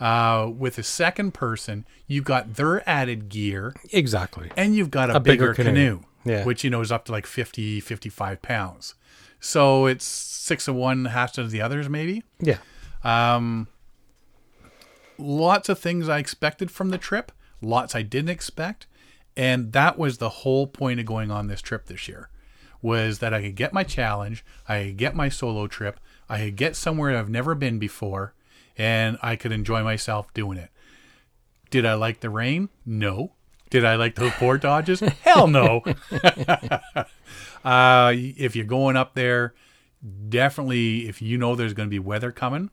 Uh, 0.00 0.50
with 0.56 0.76
a 0.76 0.82
second 0.82 1.32
person, 1.34 1.86
you've 2.08 2.24
got 2.24 2.54
their 2.54 2.86
added 2.88 3.28
gear 3.28 3.74
Exactly. 3.92 4.50
and 4.56 4.74
you've 4.74 4.90
got 4.90 5.08
a, 5.10 5.16
A 5.16 5.20
bigger, 5.20 5.52
bigger 5.52 5.54
canoe, 5.54 5.70
canoe. 5.98 6.00
Yeah. 6.24 6.44
which, 6.44 6.64
you 6.64 6.70
know, 6.70 6.80
is 6.80 6.90
up 6.90 7.04
to 7.04 7.12
like 7.12 7.26
50, 7.26 7.78
55 7.80 8.42
pounds. 8.42 8.94
So 9.38 9.86
it's 9.86 10.04
six 10.04 10.66
of 10.66 10.74
one, 10.74 11.04
half 11.06 11.38
of 11.38 11.50
the 11.52 11.60
others, 11.60 11.88
maybe. 11.88 12.24
Yeah. 12.40 12.58
Um, 13.04 13.68
lots 15.18 15.68
of 15.68 15.78
things 15.78 16.08
I 16.08 16.18
expected 16.18 16.70
from 16.70 16.88
the 16.90 16.98
trip, 16.98 17.30
lots 17.60 17.94
I 17.94 18.02
didn't 18.02 18.30
expect, 18.30 18.86
and 19.36 19.72
that 19.72 19.98
was 19.98 20.18
the 20.18 20.28
whole 20.28 20.66
point 20.66 21.00
of 21.00 21.06
going 21.06 21.30
on 21.30 21.46
this 21.46 21.60
trip 21.60 21.86
this 21.86 22.08
year, 22.08 22.28
was 22.82 23.18
that 23.18 23.34
I 23.34 23.42
could 23.42 23.56
get 23.56 23.72
my 23.72 23.84
challenge, 23.84 24.44
I 24.68 24.84
could 24.84 24.96
get 24.96 25.14
my 25.14 25.28
solo 25.28 25.66
trip, 25.66 25.98
I 26.28 26.38
could 26.38 26.56
get 26.56 26.76
somewhere 26.76 27.16
I've 27.16 27.28
never 27.28 27.54
been 27.54 27.78
before, 27.78 28.34
and 28.76 29.18
I 29.22 29.36
could 29.36 29.52
enjoy 29.52 29.82
myself 29.82 30.32
doing 30.34 30.58
it. 30.58 30.70
Did 31.70 31.86
I 31.86 31.94
like 31.94 32.20
the 32.20 32.30
rain? 32.30 32.68
No. 32.86 33.32
Did 33.70 33.84
I 33.84 33.96
like 33.96 34.14
those 34.14 34.32
portages? 34.32 35.00
Hell 35.22 35.48
no. 35.48 35.82
uh, 37.64 38.12
if 38.14 38.54
you're 38.54 38.64
going 38.64 38.96
up 38.96 39.14
there, 39.14 39.54
definitely 40.28 41.08
if 41.08 41.20
you 41.20 41.38
know 41.38 41.56
there's 41.56 41.72
going 41.72 41.88
to 41.88 41.90
be 41.90 41.98
weather 41.98 42.30
coming, 42.30 42.70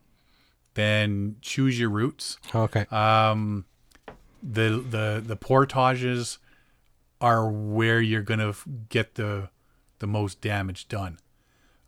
then 0.75 1.37
choose 1.41 1.79
your 1.79 1.89
routes. 1.89 2.37
Okay. 2.53 2.85
Um, 2.91 3.65
the 4.43 4.83
the 4.87 5.23
the 5.25 5.35
portages 5.35 6.39
are 7.21 7.49
where 7.49 8.01
you're 8.01 8.21
going 8.23 8.39
to 8.41 8.53
get 8.89 9.15
the 9.15 9.49
the 9.99 10.07
most 10.07 10.41
damage 10.41 10.87
done. 10.87 11.19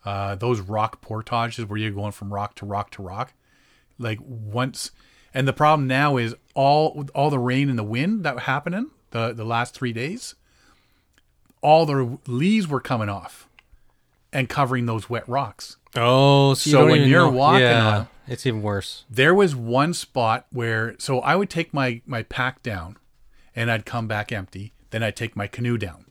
Uh, 0.06 0.36
those 0.36 0.60
rock 0.62 1.02
portages 1.02 1.66
where 1.66 1.78
you're 1.80 1.92
going 1.92 2.12
from 2.12 2.34
rock 2.34 2.56
to 2.56 2.66
rock 2.66 2.92
to 2.92 3.02
rock, 3.02 3.34
like 3.98 4.20
once, 4.22 4.92
and 5.34 5.48
the 5.48 5.54
problem 5.54 5.88
now 5.88 6.18
is 6.18 6.36
all 6.54 7.06
all 7.16 7.30
the 7.30 7.40
rain 7.40 7.70
and 7.70 7.80
the 7.80 7.84
wind 7.84 8.24
that 8.24 8.36
were 8.36 8.42
happening 8.42 8.92
the 9.12 9.34
the 9.34 9.46
last 9.46 9.74
three 9.74 9.94
days, 9.94 10.36
all 11.62 11.86
the 11.86 12.18
leaves 12.28 12.68
were 12.68 12.82
coming 12.82 13.10
off, 13.10 13.48
and 14.32 14.50
covering 14.50 14.86
those 14.86 15.10
wet 15.10 15.28
rocks. 15.28 15.78
oh, 15.96 16.54
so, 16.54 16.70
so 16.70 16.78
don't 16.82 16.90
when 16.92 17.08
you're 17.10 17.22
know- 17.32 17.38
walking 17.38 17.62
yeah, 17.62 17.98
on- 18.00 18.08
it's 18.28 18.46
even 18.46 18.62
worse. 18.62 19.06
there 19.10 19.34
was 19.34 19.56
one 19.56 19.94
spot 19.94 20.46
where 20.52 20.96
so 21.00 21.20
I 21.20 21.36
would 21.36 21.50
take 21.50 21.74
my 21.74 22.02
my 22.06 22.24
pack 22.24 22.62
down 22.64 22.98
and 23.56 23.72
I'd 23.72 23.86
come 23.86 24.08
back 24.08 24.32
empty. 24.32 24.74
Then 24.94 25.02
I'd 25.02 25.16
take 25.16 25.36
my 25.36 25.48
canoe 25.48 25.80
down. 25.80 26.06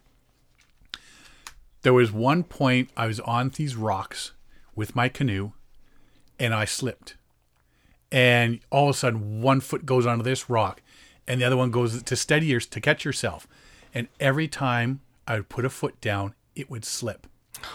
There 1.82 1.92
was 1.92 2.10
one 2.10 2.42
point 2.42 2.90
I 2.96 3.06
was 3.06 3.20
on 3.20 3.50
these 3.50 3.76
rocks 3.76 4.32
with 4.74 4.96
my 4.96 5.08
canoe 5.08 5.52
and 6.36 6.52
I 6.52 6.64
slipped. 6.64 7.14
And 8.10 8.58
all 8.70 8.88
of 8.88 8.96
a 8.96 8.98
sudden 8.98 9.40
one 9.40 9.60
foot 9.60 9.86
goes 9.86 10.04
onto 10.04 10.24
this 10.24 10.50
rock 10.50 10.82
and 11.28 11.40
the 11.40 11.44
other 11.44 11.56
one 11.56 11.70
goes 11.70 12.02
to 12.02 12.16
steady 12.16 12.46
your 12.46 12.58
to 12.58 12.80
catch 12.80 13.04
yourself. 13.04 13.46
And 13.94 14.08
every 14.18 14.48
time 14.48 15.00
I 15.28 15.36
would 15.36 15.48
put 15.48 15.64
a 15.64 15.70
foot 15.70 16.00
down, 16.00 16.34
it 16.56 16.68
would 16.68 16.84
slip. 16.84 17.28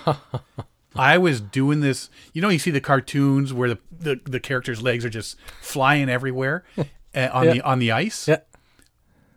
I 0.93 1.17
was 1.17 1.39
doing 1.39 1.79
this. 1.79 2.09
You 2.33 2.41
know, 2.41 2.49
you 2.49 2.59
see 2.59 2.71
the 2.71 2.81
cartoons 2.81 3.53
where 3.53 3.69
the, 3.69 3.79
the, 3.97 4.19
the 4.25 4.41
characters' 4.41 4.81
legs 4.81 5.05
are 5.05 5.09
just 5.09 5.37
flying 5.61 6.09
everywhere 6.09 6.65
uh, 7.15 7.29
on 7.31 7.45
the 7.45 7.61
on 7.61 7.79
the 7.79 7.93
ice. 7.93 8.27
Yeah. 8.27 8.39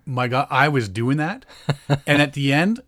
My 0.06 0.28
God, 0.28 0.46
I 0.50 0.68
was 0.68 0.88
doing 0.88 1.16
that, 1.18 1.44
and 2.06 2.20
at 2.22 2.32
the 2.32 2.52
end, 2.52 2.80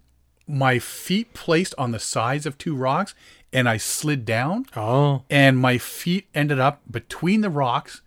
my 0.46 0.78
feet 0.78 1.34
placed 1.34 1.74
on 1.78 1.92
the 1.92 1.98
sides 1.98 2.46
of 2.46 2.58
two 2.58 2.74
rocks, 2.74 3.14
and 3.52 3.68
I 3.68 3.76
slid 3.76 4.24
down 4.24 4.66
Oh, 4.76 5.22
and 5.30 5.58
my 5.58 5.78
feet 5.78 6.26
ended 6.34 6.58
up 6.58 6.80
between 6.90 7.40
the 7.42 7.50
rocks 7.50 8.00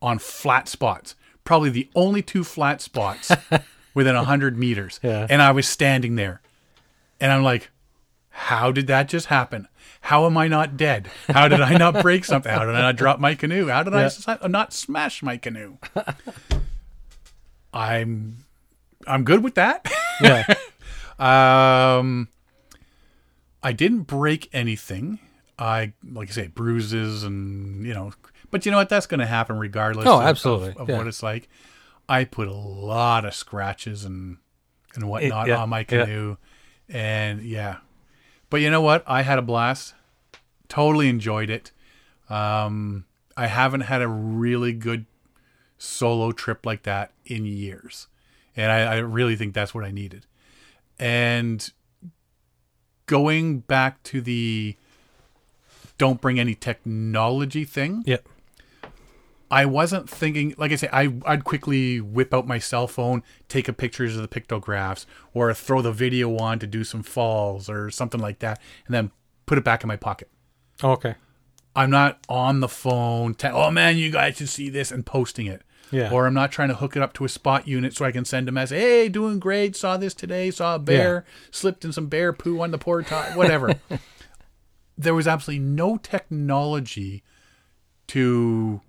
on 0.00 0.18
flat 0.18 0.68
spots. 0.68 1.14
Probably 1.44 1.70
the 1.70 1.90
only 1.94 2.22
two 2.22 2.44
flat 2.44 2.80
spots 2.80 3.32
within 3.94 4.14
a 4.16 4.24
hundred 4.24 4.56
meters. 4.56 5.00
Yeah. 5.02 5.26
And 5.28 5.42
I 5.42 5.50
was 5.50 5.68
standing 5.68 6.14
there. 6.16 6.40
And 7.20 7.30
I'm 7.32 7.42
like, 7.42 7.70
how 8.30 8.70
did 8.72 8.86
that 8.86 9.08
just 9.08 9.26
happen? 9.26 9.68
How 10.02 10.24
am 10.26 10.36
I 10.36 10.48
not 10.48 10.76
dead? 10.76 11.08
How 11.28 11.48
did 11.48 11.60
I 11.60 11.76
not 11.76 12.00
break 12.02 12.24
something? 12.24 12.50
How 12.52 12.64
did 12.64 12.74
I 12.74 12.80
not 12.80 12.96
drop 12.96 13.20
my 13.20 13.34
canoe? 13.34 13.66
How 13.68 13.82
did 13.82 13.94
I 13.94 14.00
Yeah. 14.00 14.06
s- 14.06 14.26
not 14.48 14.72
smash 14.72 15.22
my 15.22 15.36
canoe? 15.36 15.78
I'm 17.74 18.44
I'm 19.06 19.24
good 19.24 19.42
with 19.42 19.54
that. 19.54 19.90
yeah. 20.20 20.54
Um, 21.18 22.28
I 23.62 23.72
didn't 23.72 24.02
break 24.04 24.48
anything. 24.52 25.20
I, 25.56 25.92
like 26.02 26.30
I 26.30 26.32
say, 26.32 26.46
bruises 26.48 27.22
and 27.22 27.86
you 27.86 27.94
know, 27.94 28.12
but 28.50 28.66
you 28.66 28.72
know 28.72 28.78
what? 28.78 28.88
That's 28.88 29.06
going 29.06 29.20
to 29.20 29.26
happen 29.26 29.56
regardless. 29.58 30.06
Oh, 30.06 30.18
of- 30.18 30.26
absolutely, 30.26 30.70
of, 30.70 30.76
of 30.78 30.88
yeah. 30.88 30.98
what 30.98 31.06
it's 31.06 31.22
like. 31.22 31.48
I 32.08 32.24
put 32.24 32.48
a 32.48 32.54
lot 32.54 33.24
of 33.24 33.34
scratches 33.34 34.04
and 34.04 34.38
and 34.94 35.08
whatnot 35.08 35.46
yeah, 35.46 35.58
on 35.58 35.68
my 35.68 35.80
yeah. 35.80 35.84
canoe, 35.84 36.36
and 36.88 37.42
yeah. 37.42 37.76
But 38.50 38.60
you 38.60 38.70
know 38.70 38.82
what? 38.82 39.04
I 39.06 39.22
had 39.22 39.38
a 39.38 39.42
blast. 39.42 39.94
Totally 40.68 41.08
enjoyed 41.08 41.50
it. 41.50 41.70
Um, 42.28 43.04
I 43.36 43.46
haven't 43.46 43.82
had 43.82 44.02
a 44.02 44.08
really 44.08 44.72
good 44.72 45.06
solo 45.78 46.32
trip 46.32 46.66
like 46.66 46.82
that 46.82 47.12
in 47.24 47.44
years. 47.44 48.08
And 48.56 48.70
I, 48.70 48.94
I 48.94 48.96
really 48.98 49.36
think 49.36 49.54
that's 49.54 49.74
what 49.74 49.84
I 49.84 49.90
needed. 49.90 50.26
And 50.98 51.70
going 53.06 53.60
back 53.60 54.02
to 54.04 54.20
the 54.20 54.76
don't 55.98 56.20
bring 56.20 56.38
any 56.38 56.54
technology 56.54 57.64
thing, 57.64 58.02
Yep. 58.06 58.26
I 59.52 59.66
wasn't 59.66 60.08
thinking, 60.08 60.54
like 60.56 60.72
I 60.72 60.76
say, 60.76 60.88
I, 60.90 61.12
I'd 61.26 61.44
quickly 61.44 62.00
whip 62.00 62.32
out 62.32 62.46
my 62.46 62.58
cell 62.58 62.86
phone, 62.86 63.22
take 63.48 63.68
a 63.68 63.74
pictures 63.74 64.16
of 64.16 64.22
the 64.22 64.28
pictographs, 64.28 65.04
or 65.34 65.52
throw 65.52 65.82
the 65.82 65.92
video 65.92 66.38
on 66.38 66.58
to 66.60 66.66
do 66.66 66.84
some 66.84 67.02
falls 67.02 67.68
or 67.68 67.90
something 67.90 68.18
like 68.18 68.38
that, 68.38 68.58
and 68.86 68.94
then 68.94 69.10
put 69.44 69.58
it 69.58 69.64
back 69.64 69.84
in 69.84 69.88
my 69.88 69.96
pocket. 69.96 70.30
Oh, 70.82 70.92
okay. 70.92 71.16
I'm 71.76 71.90
not 71.90 72.18
on 72.30 72.60
the 72.60 72.68
phone. 72.68 73.34
Te- 73.34 73.48
oh 73.48 73.70
man, 73.70 73.98
you 73.98 74.10
guys 74.10 74.38
should 74.38 74.48
see 74.48 74.70
this 74.70 74.90
and 74.90 75.04
posting 75.04 75.46
it. 75.46 75.60
Yeah. 75.92 76.10
Or 76.10 76.26
I'm 76.26 76.34
not 76.34 76.50
trying 76.50 76.68
to 76.70 76.74
hook 76.74 76.96
it 76.96 77.02
up 77.02 77.12
to 77.14 77.24
a 77.24 77.28
spot 77.28 77.68
unit 77.68 77.94
so 77.94 78.04
I 78.04 78.10
can 78.12 78.24
send 78.24 78.48
a 78.48 78.52
message. 78.52 78.78
Hey, 78.80 79.08
doing 79.08 79.38
great. 79.38 79.76
Saw 79.76 79.96
this 79.98 80.14
today. 80.14 80.50
Saw 80.50 80.74
a 80.76 80.78
bear. 80.78 81.24
Slipped 81.50 81.84
in 81.84 81.92
some 81.92 82.06
bear 82.06 82.32
poo 82.32 82.60
on 82.62 82.70
the 82.70 82.78
porta. 82.78 83.32
Whatever. 83.34 83.74
there 84.98 85.14
was 85.14 85.28
absolutely 85.28 85.64
no 85.64 85.98
technology 85.98 87.22
to 88.08 88.80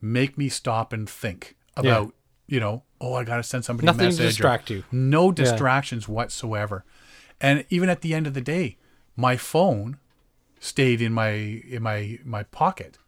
make 0.00 0.36
me 0.38 0.48
stop 0.48 0.92
and 0.92 1.08
think 1.08 1.56
about. 1.76 2.14
You 2.46 2.60
know, 2.60 2.82
oh, 3.00 3.14
I 3.14 3.24
got 3.24 3.36
to 3.38 3.42
send 3.42 3.64
somebody 3.64 3.86
Nothing 3.86 4.00
a 4.00 4.10
to 4.10 4.22
message. 4.22 4.24
or- 4.24 4.28
distract 4.28 4.70
you. 4.70 4.84
no 4.92 5.32
distractions 5.32 6.06
whatsoever. 6.06 6.84
And 7.40 7.64
even 7.70 7.88
at 7.88 8.02
the 8.02 8.12
end 8.14 8.26
of 8.26 8.34
the 8.34 8.42
day, 8.42 8.76
my 9.16 9.36
phone 9.38 9.96
stayed 10.60 11.00
in 11.00 11.12
my 11.12 11.30
in 11.30 11.82
my 11.82 12.18
my 12.22 12.42
pocket, 12.44 12.98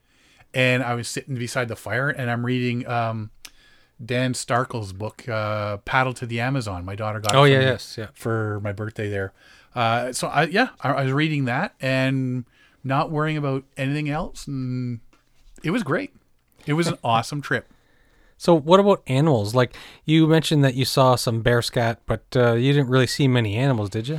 and 0.54 0.82
I 0.82 0.94
was 0.94 1.06
sitting 1.06 1.34
beside 1.34 1.68
the 1.68 1.76
fire, 1.76 2.08
and 2.08 2.30
I'm 2.30 2.46
reading 2.46 2.86
um, 2.88 3.30
Dan 4.04 4.34
Starkell's 4.34 4.92
book, 4.92 5.28
uh, 5.28 5.78
"Paddle 5.78 6.12
to 6.14 6.26
the 6.26 6.40
Amazon." 6.40 6.84
My 6.84 6.94
daughter 6.94 7.20
got. 7.20 7.34
it 7.34 7.36
Oh, 7.36 7.42
for 7.42 7.48
yeah, 7.48 7.58
me 7.58 7.64
yes, 7.64 7.96
yeah. 7.98 8.08
For 8.14 8.60
my 8.60 8.72
birthday 8.72 9.08
there, 9.08 9.32
uh, 9.74 10.12
so 10.12 10.28
I 10.28 10.44
yeah, 10.44 10.68
I, 10.80 10.90
I 10.92 11.04
was 11.04 11.12
reading 11.12 11.46
that 11.46 11.74
and 11.80 12.44
not 12.84 13.10
worrying 13.10 13.36
about 13.36 13.64
anything 13.76 14.08
else, 14.10 14.46
and 14.46 15.00
it 15.62 15.70
was 15.70 15.82
great. 15.82 16.14
It 16.66 16.74
was 16.74 16.86
an 16.86 16.98
awesome 17.04 17.40
trip. 17.40 17.68
So, 18.38 18.54
what 18.54 18.80
about 18.80 19.02
animals? 19.06 19.54
Like 19.54 19.74
you 20.04 20.26
mentioned 20.26 20.62
that 20.62 20.74
you 20.74 20.84
saw 20.84 21.16
some 21.16 21.40
bear 21.40 21.62
scat, 21.62 22.00
but 22.06 22.24
uh, 22.36 22.52
you 22.52 22.72
didn't 22.72 22.88
really 22.88 23.06
see 23.06 23.28
many 23.28 23.56
animals, 23.56 23.90
did 23.90 24.08
you? 24.08 24.16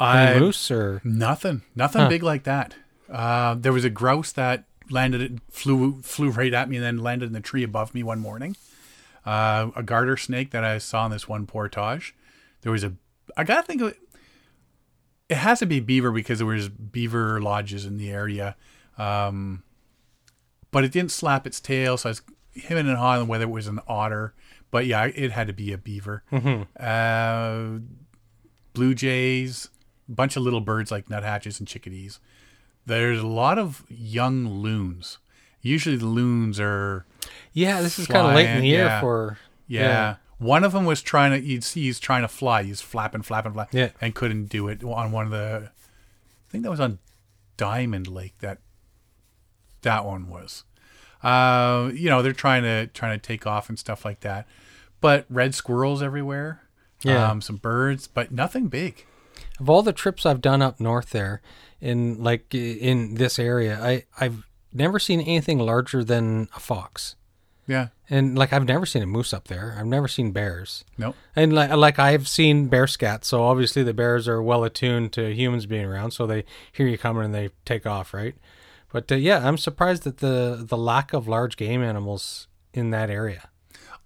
Any 0.00 0.36
I 0.36 0.38
moose 0.38 0.70
or 0.70 1.00
Nothing, 1.04 1.62
nothing 1.76 2.08
big 2.08 2.22
like 2.22 2.44
that. 2.44 2.74
Uh, 3.08 3.54
there 3.54 3.72
was 3.72 3.84
a 3.84 3.90
grouse 3.90 4.32
that 4.32 4.64
landed, 4.88 5.20
it 5.20 5.32
flew, 5.50 6.00
flew 6.02 6.30
right 6.30 6.52
at 6.52 6.68
me, 6.68 6.76
and 6.76 6.84
then 6.84 6.98
landed 6.98 7.26
in 7.26 7.32
the 7.32 7.40
tree 7.40 7.62
above 7.62 7.94
me 7.94 8.02
one 8.02 8.18
morning. 8.18 8.56
Uh, 9.24 9.70
a 9.76 9.82
garter 9.82 10.16
snake 10.16 10.50
that 10.50 10.64
I 10.64 10.78
saw 10.78 11.04
in 11.06 11.12
this 11.12 11.28
one 11.28 11.46
portage. 11.46 12.14
There 12.62 12.72
was 12.72 12.84
a, 12.84 12.94
I 13.36 13.44
gotta 13.44 13.62
think 13.62 13.82
of 13.82 13.88
it. 13.88 13.98
It 15.28 15.36
has 15.36 15.60
to 15.60 15.66
be 15.66 15.78
beaver 15.80 16.10
because 16.10 16.38
there 16.38 16.46
was 16.46 16.68
beaver 16.68 17.40
lodges 17.40 17.84
in 17.86 17.98
the 17.98 18.10
area, 18.10 18.56
um, 18.98 19.62
but 20.70 20.82
it 20.84 20.90
didn't 20.92 21.12
slap 21.12 21.46
its 21.46 21.60
tail, 21.60 21.96
so 21.96 22.08
I 22.08 22.10
was 22.10 22.22
him 22.52 22.78
and 22.78 22.96
hawing 22.96 23.28
whether 23.28 23.44
it 23.44 23.50
was 23.50 23.66
an 23.68 23.80
otter. 23.86 24.34
But 24.70 24.86
yeah, 24.86 25.04
it 25.04 25.32
had 25.32 25.46
to 25.48 25.52
be 25.52 25.72
a 25.72 25.78
beaver. 25.78 26.22
Uh, 26.78 27.80
blue 28.72 28.94
jays, 28.94 29.68
a 30.08 30.12
bunch 30.12 30.36
of 30.36 30.42
little 30.42 30.60
birds 30.60 30.90
like 30.90 31.08
nuthatches 31.10 31.58
and 31.58 31.68
chickadees. 31.68 32.20
There's 32.86 33.20
a 33.20 33.26
lot 33.26 33.58
of 33.58 33.84
young 33.88 34.48
loons. 34.48 35.18
Usually 35.60 35.96
the 35.96 36.06
loons 36.06 36.58
are 36.58 37.04
yeah, 37.52 37.80
this 37.82 37.98
is 37.98 38.06
kind 38.06 38.26
of 38.26 38.34
late 38.34 38.48
in 38.48 38.60
the 38.60 38.66
year 38.68 38.84
yeah. 38.84 39.00
for 39.00 39.38
yeah. 39.66 39.80
Yeah. 39.82 40.16
One 40.38 40.64
of 40.64 40.72
them 40.72 40.84
was 40.86 41.02
trying 41.02 41.32
to 41.32 41.46
you'd 41.46 41.64
see 41.64 41.82
he's 41.82 42.00
trying 42.00 42.22
to 42.22 42.28
fly. 42.28 42.62
He's 42.62 42.80
flapping, 42.80 43.22
flapping, 43.22 43.52
flapping, 43.52 43.78
Yeah. 43.78 43.90
and 44.00 44.14
couldn't 44.14 44.46
do 44.46 44.68
it 44.68 44.82
on 44.82 45.12
one 45.12 45.26
of 45.26 45.30
the. 45.32 45.70
I 45.70 46.46
think 46.50 46.64
that 46.64 46.70
was 46.70 46.80
on 46.80 46.98
Diamond 47.56 48.08
Lake. 48.08 48.34
That 48.40 48.58
that 49.82 50.04
one 50.04 50.28
was. 50.28 50.64
Uh, 51.22 51.90
you 51.94 52.08
know 52.08 52.22
they're 52.22 52.32
trying 52.32 52.62
to 52.62 52.86
trying 52.88 53.18
to 53.18 53.26
take 53.26 53.46
off 53.46 53.68
and 53.68 53.78
stuff 53.78 54.04
like 54.04 54.20
that, 54.20 54.46
but 55.00 55.26
red 55.28 55.54
squirrels 55.54 56.02
everywhere. 56.02 56.62
Yeah. 57.02 57.30
Um, 57.30 57.40
some 57.40 57.56
birds, 57.56 58.06
but 58.06 58.30
nothing 58.32 58.68
big. 58.68 59.06
of 59.58 59.68
all 59.70 59.82
the 59.82 59.92
trips 59.92 60.24
I've 60.26 60.40
done 60.42 60.60
up 60.62 60.80
north 60.80 61.10
there, 61.10 61.40
in 61.80 62.22
like 62.22 62.54
in 62.54 63.14
this 63.14 63.38
area, 63.38 63.78
I 63.82 64.04
I've 64.18 64.46
never 64.72 64.98
seen 64.98 65.20
anything 65.20 65.58
larger 65.58 66.02
than 66.04 66.48
a 66.56 66.60
fox, 66.60 67.16
Yeah. 67.70 67.88
and 68.08 68.36
like 68.36 68.52
I've 68.52 68.66
never 68.66 68.84
seen 68.86 69.02
a 69.02 69.06
moose 69.06 69.32
up 69.32 69.46
there. 69.48 69.76
I've 69.78 69.86
never 69.86 70.08
seen 70.08 70.32
bears. 70.32 70.84
Nope. 70.98 71.14
And 71.36 71.52
like, 71.52 71.70
like 71.70 71.98
I've 71.98 72.26
seen 72.28 72.66
bear 72.68 72.86
scat, 72.86 73.24
so 73.24 73.42
obviously 73.44 73.82
the 73.82 73.94
bears 73.94 74.26
are 74.28 74.42
well 74.42 74.64
attuned 74.64 75.12
to 75.14 75.32
humans 75.34 75.66
being 75.66 75.84
around, 75.84 76.10
so 76.10 76.26
they 76.26 76.44
hear 76.72 76.86
you 76.86 76.98
coming 76.98 77.24
and 77.24 77.34
they 77.34 77.50
take 77.64 77.86
off, 77.86 78.12
right? 78.12 78.34
But 78.92 79.10
uh, 79.12 79.14
yeah, 79.14 79.46
I'm 79.46 79.56
surprised 79.58 80.06
at 80.06 80.16
the 80.18 80.64
the 80.68 80.76
lack 80.76 81.12
of 81.12 81.28
large 81.28 81.56
game 81.56 81.82
animals 81.82 82.48
in 82.74 82.90
that 82.90 83.08
area. 83.10 83.48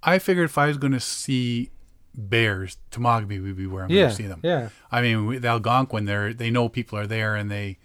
I 0.03 0.19
figured 0.19 0.45
if 0.45 0.59
I 0.59 0.66
was 0.66 0.77
going 0.77 0.93
to 0.93 1.01
see 1.01 1.70
bears, 2.15 2.77
Temagami 2.91 3.43
would 3.43 3.57
be 3.57 3.66
where 3.66 3.85
I'm 3.85 3.91
Yeah, 3.91 4.03
going 4.03 4.11
to 4.11 4.16
see 4.23 4.27
them. 4.28 4.41
yeah, 4.43 4.69
I 4.93 5.01
mean, 5.01 5.41
the 5.41 5.49
Algonquin, 5.49 6.05
they're 6.05 6.35
they 6.35 6.51
know 6.51 6.69
people 6.69 6.99
are 6.99 7.07
there, 7.07 7.35
and 7.35 7.51
they, 7.51 7.78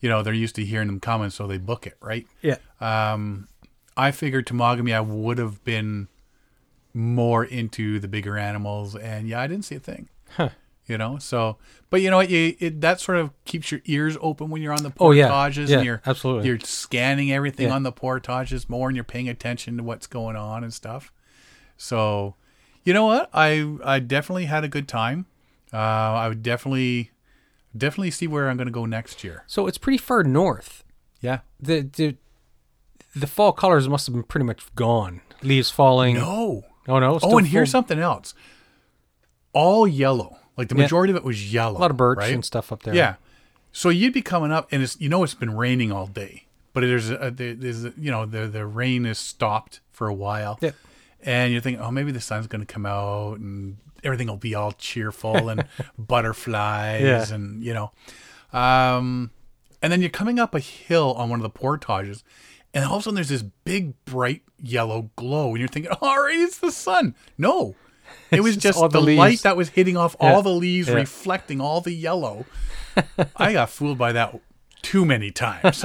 you 0.00 0.08
know, 0.08 0.22
they're 0.22 0.32
used 0.32 0.54
to 0.56 0.64
hearing 0.64 0.86
them 0.88 1.00
coming, 1.00 1.28
so 1.30 1.46
they 1.46 1.58
book 1.58 1.86
it, 1.86 1.98
right? 2.00 2.26
yeah. 2.40 2.56
Um, 2.80 3.48
I 4.08 4.10
figured 4.12 4.46
Temagami, 4.46 4.94
I 4.94 5.00
would 5.00 5.38
have 5.38 5.62
been 5.64 6.08
more 6.92 7.44
into 7.44 7.98
the 8.00 8.08
bigger 8.08 8.36
animals, 8.36 8.96
and 8.96 9.28
yeah, 9.28 9.40
I 9.40 9.46
didn't 9.46 9.64
see 9.64 9.76
a 9.76 9.80
thing. 9.80 10.08
Huh. 10.36 10.50
You 10.86 10.98
know, 10.98 11.18
so 11.18 11.56
but 11.88 12.00
you 12.02 12.10
know 12.10 12.16
what, 12.16 12.30
you 12.30 12.56
it, 12.58 12.80
that 12.80 13.00
sort 13.00 13.18
of 13.18 13.30
keeps 13.44 13.70
your 13.70 13.80
ears 13.84 14.16
open 14.20 14.50
when 14.50 14.60
you're 14.60 14.72
on 14.72 14.82
the 14.82 14.92
Oh, 14.98 15.12
yeah. 15.12 15.28
portages, 15.28 15.70
Yeah, 15.70 15.76
and 15.76 15.86
you're 15.86 16.02
absolutely. 16.04 16.48
you're 16.48 16.58
scanning 16.60 17.30
everything 17.32 17.68
Yeah. 17.68 17.74
on 17.76 17.84
the 17.84 17.92
portages 17.92 18.68
more, 18.68 18.88
and 18.88 18.96
you're 18.96 19.04
paying 19.04 19.28
attention 19.28 19.76
to 19.76 19.84
what's 19.84 20.08
going 20.08 20.34
on 20.34 20.64
and 20.64 20.74
stuff. 20.74 21.12
So, 21.76 22.34
you 22.82 22.92
know 22.92 23.06
what, 23.06 23.30
I 23.32 23.76
I 23.84 24.00
definitely 24.00 24.46
had 24.46 24.64
a 24.64 24.68
good 24.68 24.88
time. 24.88 25.26
Uh, 25.72 25.76
I 25.76 26.26
would 26.28 26.42
definitely 26.42 27.12
definitely 27.76 28.10
see 28.10 28.26
where 28.26 28.48
I'm 28.50 28.56
going 28.56 28.66
to 28.66 28.72
go 28.72 28.84
next 28.86 29.22
year. 29.22 29.44
So 29.46 29.68
it's 29.68 29.78
pretty 29.78 29.98
far 29.98 30.24
north. 30.24 30.82
Yeah. 31.20 31.40
The 31.60 31.82
the 31.82 32.16
the 33.14 33.26
fall 33.26 33.52
colors 33.52 33.88
must 33.88 34.06
have 34.06 34.14
been 34.14 34.22
pretty 34.24 34.44
much 34.46 34.72
gone. 34.74 35.20
Leaves 35.42 35.70
falling. 35.70 36.14
No. 36.16 36.64
Oh 36.88 36.98
no. 36.98 37.18
Oh, 37.22 37.38
and 37.38 37.46
here's 37.46 37.70
something 37.70 37.98
else. 37.98 38.34
All 39.52 39.86
yellow. 39.86 40.38
Like 40.56 40.68
the 40.68 40.74
Yeah. 40.76 40.82
majority 40.82 41.10
of 41.12 41.16
it 41.16 41.24
was 41.24 41.52
yellow. 41.52 41.78
a 41.78 41.80
lot 41.80 41.90
of 41.90 41.96
birch 41.96 42.18
right? 42.18 42.34
and 42.34 42.44
stuff 42.44 42.72
up 42.72 42.82
there. 42.82 42.94
Yeah. 42.94 43.14
So 43.72 43.88
you'd 43.88 44.12
be 44.12 44.22
coming 44.22 44.50
up, 44.52 44.68
and 44.72 44.82
it's 44.82 45.00
you 45.00 45.08
know 45.08 45.22
it's 45.22 45.34
been 45.34 45.56
raining 45.56 45.92
all 45.92 46.06
day, 46.06 46.44
but 46.72 46.80
there's 46.80 47.08
a, 47.10 47.30
there's 47.34 47.84
a, 47.84 47.92
you 47.96 48.10
know 48.10 48.26
the 48.26 48.46
the 48.48 48.66
rain 48.66 49.06
is 49.06 49.18
stopped 49.18 49.80
for 49.92 50.08
a 50.08 50.14
while. 50.14 50.58
Yeah. 50.60 50.72
And 51.22 51.52
you're 51.52 51.60
thinking, 51.60 51.82
oh, 51.82 51.90
maybe 51.90 52.12
the 52.12 52.20
sun's 52.20 52.46
going 52.46 52.64
to 52.64 52.72
come 52.72 52.86
out 52.86 53.38
and 53.38 53.76
everything 54.02 54.26
will 54.26 54.36
be 54.38 54.54
all 54.54 54.72
cheerful 54.72 55.48
and 55.50 55.66
butterflies 55.98 57.02
Yeah. 57.02 57.34
and 57.34 57.62
you 57.62 57.74
know, 57.74 57.92
um, 58.58 59.30
and 59.82 59.92
then 59.92 60.00
you're 60.00 60.10
coming 60.10 60.38
up 60.38 60.54
a 60.54 60.60
hill 60.60 61.12
on 61.16 61.28
one 61.30 61.38
of 61.38 61.42
the 61.42 61.50
portages, 61.50 62.24
and 62.74 62.84
all 62.84 62.96
of 62.96 63.00
a 63.00 63.02
sudden 63.04 63.14
there's 63.16 63.28
this 63.28 63.42
big 63.42 63.94
bright 64.04 64.42
yellow 64.58 65.10
glow, 65.16 65.50
and 65.50 65.58
you're 65.58 65.68
thinking, 65.68 65.92
all 66.00 66.22
right, 66.22 66.38
it's 66.38 66.58
the 66.58 66.70
sun. 66.72 67.14
No, 67.38 67.74
it 68.30 68.42
was 68.42 68.56
just 68.56 68.78
the, 68.80 68.88
the 68.88 69.00
light 69.00 69.40
that 69.42 69.56
was 69.56 69.70
hitting 69.70 69.96
off 69.96 70.16
Yeah. 70.20 70.34
all 70.34 70.42
the 70.42 70.50
leaves, 70.50 70.88
Yeah. 70.88 70.94
reflecting 70.94 71.60
all 71.60 71.80
the 71.80 71.92
yellow. 71.92 72.46
I 73.36 73.52
got 73.52 73.70
fooled 73.70 73.98
by 73.98 74.12
that 74.12 74.38
too 74.82 75.04
many 75.04 75.30
times. 75.30 75.84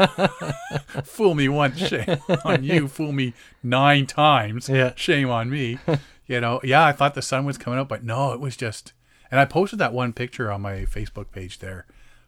fool 1.04 1.36
me 1.36 1.48
once, 1.50 1.78
shame 1.80 2.18
on 2.44 2.64
you. 2.64 2.88
Fool 2.88 3.12
me 3.12 3.34
nine 3.64 4.06
times, 4.08 4.70
Yeah. 4.70 4.94
shame 4.96 5.30
on 5.30 5.50
me. 5.50 5.80
You 6.28 6.42
know, 6.42 6.60
yeah, 6.64 6.86
I 6.86 6.92
thought 6.92 7.14
the 7.14 7.22
sun 7.22 7.46
was 7.46 7.58
coming 7.58 7.78
up, 7.80 7.88
but 7.88 8.04
no, 8.04 8.34
it 8.34 8.40
was 8.40 8.58
just. 8.58 8.94
And 9.30 9.40
I 9.40 9.46
posted 9.46 9.80
that 9.80 9.94
one 9.94 10.14
picture 10.14 10.52
on 10.52 10.62
my 10.62 10.86
Facebook 10.86 11.32
page 11.32 11.60
there. 11.60 11.86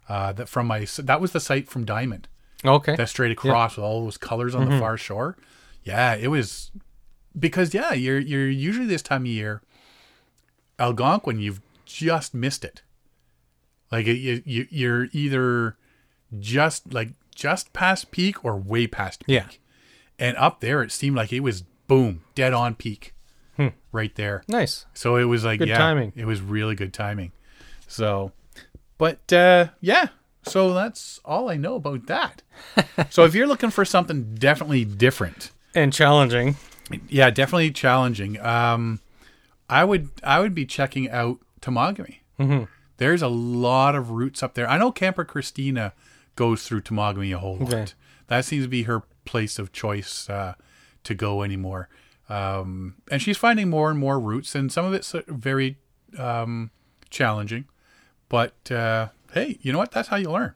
Uh, 0.10 0.32
that 0.34 0.48
from 0.48 0.68
my 0.68 0.86
that 1.00 1.20
was 1.20 1.32
the 1.32 1.40
site 1.40 1.68
from 1.68 1.84
Diamond. 1.84 2.28
Okay. 2.66 2.96
That 2.96 3.10
straight 3.10 3.32
across 3.32 3.76
with 3.78 3.86
all 3.86 4.04
those 4.04 4.18
colors 4.18 4.56
on 4.56 4.64
Mm-hmm. 4.64 4.72
the 4.72 4.80
far 4.80 4.98
shore. 4.98 5.38
Yeah, 5.84 6.16
it 6.16 6.28
was 6.28 6.72
because 7.38 7.74
yeah, 7.74 7.94
you're 7.94 8.20
you're 8.20 8.50
usually 8.50 8.88
this 8.88 9.02
time 9.02 9.22
of 9.24 9.28
year 9.28 9.62
Algonquin, 10.80 11.40
you've 11.40 11.62
just 11.86 12.34
missed 12.34 12.64
it. 12.66 12.82
Like 13.92 14.06
you, 14.06 14.42
you 14.46 14.68
you're 14.70 15.08
either 15.14 15.78
just 16.40 16.94
like 16.94 17.10
just 17.34 17.72
past 17.74 18.12
peak 18.12 18.44
or 18.44 18.56
way 18.58 18.88
past 18.88 19.26
peak. 19.26 19.34
Yeah. 19.36 19.48
And 20.20 20.36
up 20.38 20.60
there, 20.62 20.82
it 20.84 20.92
seemed 20.92 21.16
like 21.16 21.32
it 21.32 21.40
was 21.42 21.64
boom, 21.88 22.24
dead 22.36 22.54
on 22.54 22.76
peak, 22.76 23.14
right 23.92 24.14
there. 24.16 24.44
nice. 24.48 24.86
So 24.94 25.16
it 25.16 25.26
was 25.26 25.46
like 25.46 25.60
Hmm. 25.60 25.64
Good 25.66 25.70
yeah, 25.70 25.78
timing. 25.78 26.14
It 26.16 26.26
was 26.26 26.42
really 26.42 26.76
good 26.76 26.94
timing. 26.94 27.32
So, 27.88 28.32
but 28.98 29.32
uh, 29.32 29.68
yeah. 29.80 30.08
So 30.44 30.74
that's 30.74 31.20
all 31.26 31.50
I 31.50 31.58
know 31.58 31.76
about 31.76 32.08
that. 32.08 32.42
so 33.10 33.26
if 33.26 33.36
you're 33.36 33.48
looking 33.48 33.70
for 33.70 33.84
something 33.86 34.36
definitely 34.36 34.86
different, 34.86 35.52
And 35.76 35.92
challenging. 35.92 36.56
yeah, 37.10 37.30
definitely 37.30 37.72
challenging. 37.72 38.40
Um, 38.40 39.02
I 39.70 39.84
would 39.84 40.10
I 40.24 40.40
would 40.40 40.56
be 40.56 40.66
checking 40.66 41.10
out 41.10 41.40
Temagami. 41.62 42.20
Mm-hmm. 42.40 42.64
There's 42.98 43.22
a 43.22 43.28
lot 43.28 43.94
of 43.96 44.10
routes 44.12 44.42
up 44.42 44.54
there. 44.56 44.70
I 44.70 44.78
know 44.78 44.92
Camper 44.92 45.26
Christina 45.26 45.94
goes 46.36 46.64
through 46.64 46.82
Temagami 46.82 47.36
a 47.36 47.40
whole 47.40 47.58
lot. 47.58 47.74
Okay. 47.74 47.86
That 48.28 48.46
seems 48.46 48.64
to 48.66 48.70
be 48.70 48.84
her 48.84 49.04
place 49.26 49.60
of 49.60 49.72
choice 49.74 50.30
uh, 50.30 50.54
to 51.04 51.14
go 51.14 51.44
anymore. 51.44 51.90
Um, 52.30 52.96
and 53.12 53.22
she's 53.22 53.38
finding 53.38 53.70
more 53.70 53.90
and 53.90 54.00
more 54.00 54.20
routes, 54.20 54.56
and 54.56 54.72
some 54.72 54.86
of 54.86 54.94
it's 54.94 55.14
uh, 55.14 55.22
very 55.28 55.78
um, 56.18 56.72
challenging. 57.10 57.66
But 58.30 58.70
uh, 58.72 59.08
hey, 59.34 59.58
you 59.62 59.72
know 59.72 59.78
what? 59.80 59.92
That's 59.92 60.08
how 60.10 60.18
you 60.18 60.32
learn. 60.32 60.54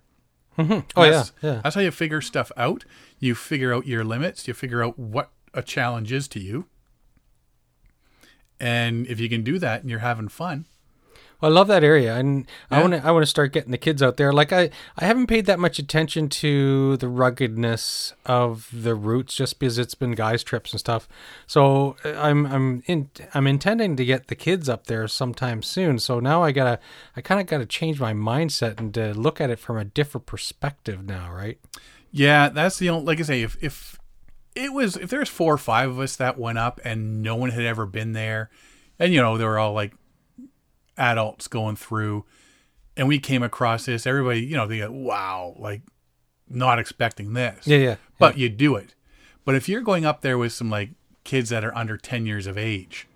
Mm-hmm. 0.57 0.79
Oh 0.95 1.03
yeah. 1.03 1.09
That's- 1.11 1.31
Yeah. 1.41 1.61
That's 1.63 1.75
how 1.75 1.81
you 1.81 1.91
figure 1.91 2.21
stuff 2.21 2.51
out. 2.57 2.83
You 3.19 3.35
figure 3.35 3.73
out 3.73 3.87
your 3.87 4.03
limits. 4.03 4.47
You 4.47 4.53
figure 4.53 4.83
out 4.83 4.97
what 4.99 5.31
a 5.53 5.61
challenge 5.61 6.11
is 6.11 6.27
to 6.29 6.39
you. 6.39 6.65
And 8.59 9.07
if 9.07 9.19
you 9.19 9.29
can 9.29 9.43
do 9.43 9.57
that 9.59 9.81
and 9.81 9.89
you're 9.89 9.99
having 9.99 10.27
fun, 10.27 10.65
Well, 11.41 11.51
I 11.51 11.53
love 11.53 11.67
that 11.67 11.83
area, 11.83 12.15
and 12.15 12.47
I 12.69 12.81
want 12.81 12.93
to. 12.93 13.05
I 13.05 13.11
want 13.11 13.23
to 13.23 13.29
start 13.29 13.51
getting 13.51 13.71
the 13.71 13.77
kids 13.77 14.01
out 14.01 14.17
there. 14.17 14.31
Like 14.31 14.53
I, 14.53 14.69
I 14.97 15.05
haven't 15.05 15.27
paid 15.27 15.47
that 15.47 15.59
much 15.59 15.79
attention 15.79 16.29
to 16.29 16.97
the 16.97 17.07
ruggedness 17.07 18.13
of 18.25 18.69
the 18.71 18.95
routes, 18.95 19.35
just 19.35 19.59
because 19.59 19.77
it's 19.77 19.95
been 19.95 20.11
guys 20.11 20.43
trips 20.43 20.71
and 20.71 20.79
stuff. 20.79 21.09
So 21.47 21.97
uh, 22.05 22.13
I'm, 22.17 22.45
I'm 22.45 22.83
in, 22.85 23.09
I'm 23.33 23.47
intending 23.47 23.95
to 23.97 24.05
get 24.05 24.27
the 24.27 24.35
kids 24.35 24.69
up 24.69 24.85
there 24.87 25.07
sometime 25.07 25.63
soon. 25.63 25.99
So 25.99 26.19
now 26.19 26.43
I 26.43 26.51
gotta, 26.51 26.79
I 27.15 27.21
kind 27.21 27.41
of 27.41 27.47
gotta 27.47 27.65
change 27.65 27.99
my 27.99 28.13
mindset 28.13 28.79
and 28.79 28.97
uh, 28.97 29.13
look 29.15 29.41
at 29.41 29.49
it 29.49 29.59
from 29.59 29.77
a 29.77 29.83
different 29.83 30.27
perspective 30.27 31.03
now, 31.03 31.31
right? 31.31 31.57
yeah, 32.11 32.49
that's 32.49 32.77
the 32.77 32.89
only. 32.89 33.05
Like 33.05 33.19
I 33.19 33.23
say, 33.23 33.41
if 33.41 33.57
if 33.61 33.99
it 34.55 34.73
was 34.73 34.97
if 34.97 35.09
there's 35.09 35.29
four 35.29 35.53
or 35.53 35.57
five 35.57 35.89
of 35.89 35.99
us 35.99 36.15
that 36.17 36.37
went 36.37 36.57
up 36.57 36.79
and 36.83 37.21
no 37.23 37.35
one 37.35 37.51
had 37.51 37.63
ever 37.63 37.85
been 37.85 38.11
there, 38.13 38.49
and 38.99 39.13
you 39.13 39.21
know 39.21 39.37
they 39.37 39.45
were 39.45 39.57
all 39.57 39.73
like 39.73 39.93
adults 41.01 41.47
going 41.47 41.75
through, 41.75 42.25
and 42.95 43.07
we 43.07 43.19
came 43.19 43.43
across 43.43 43.85
this, 43.85 44.05
everybody 44.05 44.41
you 44.41 44.55
know 44.55 44.67
they 44.67 44.79
go 44.79 44.91
wow, 44.91 45.55
like 45.57 45.81
not 46.47 46.79
expecting 46.79 47.33
this. 47.33 47.65
Yeah, 47.67 47.77
yeah. 47.77 47.95
but 48.19 48.37
you 48.37 48.49
do 48.49 48.75
it. 48.75 48.93
But 49.43 49.55
if 49.55 49.67
you're 49.67 49.81
going 49.81 50.05
up 50.05 50.21
there 50.21 50.37
with 50.37 50.53
some 50.53 50.69
like 50.69 50.91
kids 51.23 51.49
that 51.49 51.63
are 51.63 51.75
under 51.75 51.97
10 51.97 52.25
years 52.25 52.47
of 52.47 52.57
age, 52.57 53.07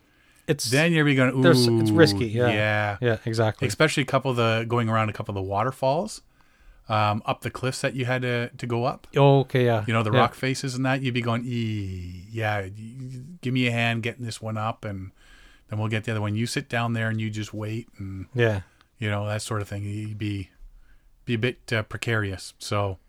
It's 0.48 0.70
then 0.70 0.92
you're 0.92 1.14
going, 1.14 1.46
ooh, 1.46 1.82
it's 1.82 1.92
risky, 1.92 2.28
yeah. 2.28 2.48
yeah, 2.48 2.98
yeah, 3.02 3.18
exactly. 3.26 3.68
Especially 3.68 4.04
a 4.04 4.08
couple 4.08 4.32
of 4.32 4.38
the 4.38 4.66
going 4.68 4.90
around 4.90 5.10
a 5.10 5.14
couple 5.14 5.38
of 5.38 5.44
the 5.44 5.50
waterfalls, 5.50 6.22
um, 6.90 7.22
up 7.26 7.42
the 7.42 7.52
cliffs 7.52 7.82
that 7.82 7.96
you 7.96 8.06
had 8.06 8.24
to, 8.24 8.50
to 8.50 8.68
go 8.68 8.86
up. 8.86 9.08
okay, 9.16 9.66
yeah. 9.66 9.84
You 9.88 9.94
know 9.94 10.04
the 10.04 10.12
yeah. 10.12 10.20
rock 10.20 10.34
faces 10.34 10.76
and 10.76 10.86
that. 10.86 11.02
You'd 11.02 11.14
be 11.14 11.22
going, 11.22 11.44
yeah, 11.46 12.68
give 13.42 13.54
me 13.54 13.68
a 13.68 13.72
hand 13.72 14.04
getting 14.04 14.26
this 14.26 14.42
one 14.42 14.58
up, 14.58 14.86
and 14.86 15.12
then 15.70 15.80
we'll 15.80 15.88
get 15.90 16.04
the 16.04 16.12
other 16.12 16.22
one. 16.22 16.36
You 16.36 16.46
sit 16.48 16.70
down 16.70 16.94
there 16.94 17.10
and 17.10 17.20
you 17.20 17.30
just 17.30 17.54
wait, 17.54 17.88
and 17.98 18.28
Yeah. 18.34 18.62
you 19.00 19.10
know 19.10 19.26
that 19.28 19.42
sort 19.42 19.62
of 19.62 19.68
thing. 19.68 19.84
You'd 19.84 20.18
be 20.18 20.50
be 21.26 21.34
a 21.34 21.40
bit 21.40 21.74
uh, 21.74 21.82
precarious. 21.84 22.54
So, 22.60 23.00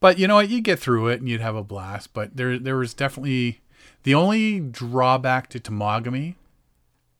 but 0.00 0.18
you 0.18 0.26
know 0.26 0.34
what, 0.36 0.48
you 0.48 0.60
get 0.60 0.78
through 0.80 1.08
it 1.08 1.20
and 1.20 1.28
you'd 1.28 1.40
have 1.40 1.54
a 1.56 1.62
blast. 1.62 2.12
But 2.12 2.36
there 2.36 2.58
there 2.58 2.76
was 2.76 2.92
definitely 2.94 3.60
the 4.02 4.14
only 4.14 4.58
drawback 4.60 5.48
to 5.50 5.60
Temagami 5.60 6.34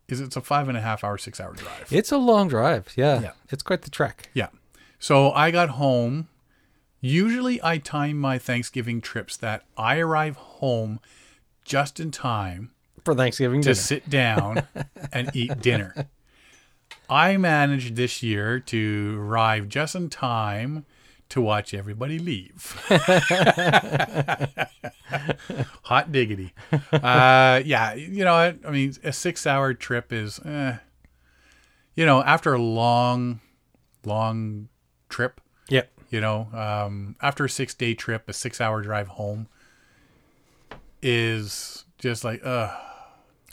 is 0.08 0.20
it's 0.20 0.34
a 0.36 0.40
five 0.40 0.68
and 0.68 0.76
a 0.76 0.80
half 0.80 1.04
hour, 1.04 1.16
six 1.16 1.38
hour 1.40 1.52
drive. 1.52 1.86
It's 1.92 2.10
a 2.10 2.18
long 2.18 2.48
drive. 2.48 2.92
Yeah. 2.96 3.20
Yeah. 3.20 3.32
It's 3.50 3.62
quite 3.62 3.82
the 3.82 3.90
trek. 3.90 4.28
Yeah. 4.34 4.48
So 4.98 5.30
I 5.32 5.50
got 5.52 5.70
home. 5.70 6.26
Usually 7.00 7.60
I 7.62 7.78
time 7.78 8.18
my 8.18 8.36
Thanksgiving 8.38 9.00
trips 9.00 9.36
that 9.38 9.64
I 9.76 9.98
arrive 9.98 10.36
home 10.36 10.98
just 11.64 12.00
in 12.00 12.10
time 12.10 12.72
For 13.04 13.14
Thanksgiving 13.14 13.60
to 13.62 13.66
dinner. 13.70 13.74
sit 13.74 14.08
down 14.10 14.66
and 15.12 15.30
eat 15.34 15.60
dinner. 15.60 16.08
I 17.08 17.36
managed 17.36 17.96
this 17.96 18.22
year 18.22 18.60
to 18.60 19.18
arrive 19.20 19.68
just 19.68 19.94
in 19.94 20.08
time 20.10 20.84
to 21.30 21.40
watch 21.40 21.72
everybody 21.74 22.18
leave. 22.18 22.76
Hot 25.84 26.12
diggity. 26.12 26.52
Uh, 26.92 27.60
yeah, 27.64 27.94
you 27.94 28.24
know 28.24 28.34
what? 28.34 28.58
I 28.66 28.70
mean, 28.70 28.94
a 29.02 29.12
six 29.12 29.46
hour 29.46 29.74
trip 29.74 30.12
is, 30.12 30.38
eh, 30.44 30.76
you 31.94 32.06
know, 32.06 32.22
after 32.22 32.54
a 32.54 32.58
long, 32.62 33.40
long 34.04 34.68
trip, 35.08 35.40
Yep. 35.68 35.90
you 36.10 36.20
know, 36.20 36.48
um, 36.52 37.16
after 37.20 37.44
a 37.44 37.48
six 37.50 37.74
day 37.74 37.94
trip, 37.94 38.28
a 38.28 38.32
six 38.32 38.60
hour 38.60 38.82
drive 38.82 39.08
home 39.08 39.48
is 41.02 41.84
just 41.98 42.24
like, 42.24 42.44
uh, 42.44 42.76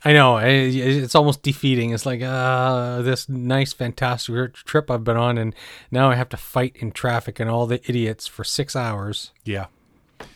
I 0.06 0.14
know. 0.14 0.38
It's 0.38 1.16
almost 1.16 1.42
defeating. 1.42 1.92
It's 1.92 2.06
like, 2.06 2.22
uh, 2.22 3.02
this 3.02 3.28
nice, 3.28 3.74
fantastic 3.74 4.54
trip 4.54 4.92
I've 4.92 5.04
been 5.04 5.18
on, 5.18 5.38
and 5.38 5.56
now 5.92 6.10
I 6.10 6.16
have 6.16 6.30
to 6.30 6.38
fight 6.38 6.76
in 6.76 6.92
traffic 6.92 7.40
and 7.40 7.50
all 7.50 7.66
the 7.66 7.82
idiots 7.90 8.28
for 8.28 8.44
six 8.44 8.76
hours. 8.76 9.32
Yeah. 9.44 9.68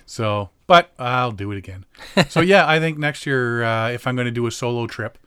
So, 0.06 0.50
but 0.68 0.92
I'll 0.98 1.32
do 1.32 1.52
it 1.52 1.58
again. 1.58 1.86
so 2.28 2.42
yeah, 2.42 2.68
I 2.68 2.80
think 2.80 2.98
next 2.98 3.26
year, 3.26 3.64
uh, 3.64 3.90
if 3.92 4.08
I'm 4.08 4.16
going 4.16 4.26
to 4.26 4.32
do 4.32 4.48
a 4.48 4.52
solo 4.52 4.88
trip, 4.88 5.18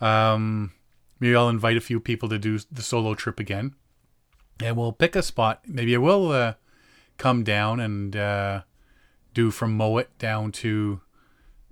um, 0.00 0.72
maybe 1.20 1.36
I'll 1.36 1.48
invite 1.48 1.76
a 1.76 1.80
few 1.80 2.00
people 2.00 2.28
to 2.28 2.38
do 2.38 2.58
the 2.70 2.82
solo 2.82 3.14
trip 3.14 3.38
again, 3.38 3.74
and 4.60 4.76
we'll 4.76 4.92
pick 4.92 5.14
a 5.14 5.22
spot. 5.22 5.62
Maybe 5.66 5.94
I 5.94 5.98
will 5.98 6.32
uh, 6.32 6.54
come 7.18 7.44
down 7.44 7.78
and 7.78 8.16
uh, 8.16 8.62
do 9.32 9.50
from 9.50 9.76
Mowat 9.76 10.18
down 10.18 10.52
to 10.52 11.00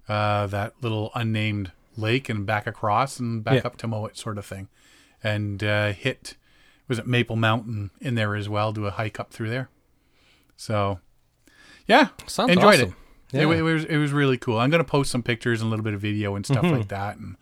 uh, 0.09 0.47
that 0.47 0.75
little 0.81 1.11
unnamed 1.15 1.73
lake 1.99 2.29
and 2.29 2.47
back 2.47 2.67
across 2.67 3.19
and 3.19 3.43
back 3.45 3.57
Yeah. 3.57 3.67
up 3.67 3.77
to 3.79 3.87
Mowat, 3.89 4.17
sort 4.17 4.39
of 4.39 4.47
thing, 4.47 4.69
and 5.23 5.63
uh, 5.63 5.93
hit 5.93 6.37
was 6.87 6.99
it 6.99 7.07
Maple 7.07 7.37
Mountain 7.37 7.91
in 8.01 8.15
there 8.15 8.35
as 8.35 8.49
well? 8.49 8.73
Do 8.73 8.87
a 8.87 8.91
hike 8.91 9.21
up 9.21 9.31
through 9.31 9.51
there. 9.51 9.69
So, 10.57 11.01
yeah, 11.87 12.09
Sounds 12.27 12.51
enjoyed 12.51 12.75
awesome. 12.81 12.89
it. 13.31 13.37
Yeah. 13.37 13.43
It, 13.51 13.59
it 13.59 13.63
was 13.63 13.85
it 13.85 13.97
was 13.99 14.13
really 14.13 14.39
cool. 14.39 14.59
I'm 14.59 14.71
gonna 14.71 14.85
post 14.85 15.11
some 15.11 15.23
pictures 15.23 15.61
and 15.61 15.69
a 15.69 15.71
little 15.71 15.85
bit 15.85 15.93
of 15.95 16.01
video 16.01 16.35
and 16.35 16.47
stuff 16.47 16.63
like 16.65 16.89
that. 16.89 17.19
And 17.19 17.37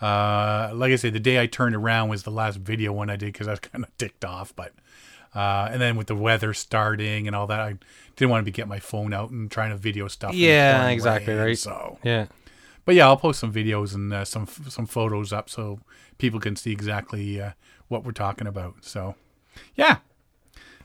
uh, 0.00 0.72
like 0.74 0.92
I 0.92 0.96
say, 0.96 1.08
the 1.10 1.20
day 1.20 1.40
I 1.40 1.46
turned 1.46 1.74
around 1.74 2.08
was 2.10 2.22
the 2.24 2.30
last 2.30 2.58
video 2.58 2.92
one 2.92 3.08
I 3.08 3.16
did 3.16 3.32
because 3.32 3.48
I 3.48 3.52
was 3.52 3.60
kind 3.72 3.82
of 3.84 3.96
ticked 3.96 4.24
off. 4.26 4.54
But 4.54 4.72
uh, 5.34 5.68
and 5.72 5.80
then 5.80 5.96
with 5.96 6.08
the 6.08 6.14
weather 6.14 6.52
starting 6.52 7.26
and 7.26 7.34
all 7.34 7.46
that, 7.46 7.60
I 7.60 7.76
didn't 8.16 8.30
want 8.30 8.42
to 8.42 8.44
be 8.44 8.50
getting 8.50 8.68
my 8.68 8.80
phone 8.80 9.14
out 9.14 9.30
and 9.30 9.50
trying 9.50 9.70
to 9.70 9.76
video 9.76 10.06
stuff. 10.08 10.34
Yeah, 10.34 10.88
exactly, 10.88 11.32
right. 11.34 11.56
So, 11.56 11.98
Yeah. 12.02 12.26
But 12.84 12.94
yeah, 12.94 13.06
I'll 13.06 13.16
post 13.16 13.40
some 13.40 13.52
videos 13.52 13.94
and 13.94 14.12
uh, 14.12 14.24
some 14.24 14.46
some 14.46 14.86
photos 14.86 15.32
up 15.32 15.48
so 15.48 15.80
people 16.18 16.40
can 16.40 16.56
see 16.56 16.72
exactly 16.72 17.40
uh, 17.40 17.52
what 17.88 18.04
we're 18.04 18.12
talking 18.12 18.46
about. 18.46 18.76
So, 18.84 19.14
yeah. 19.74 19.98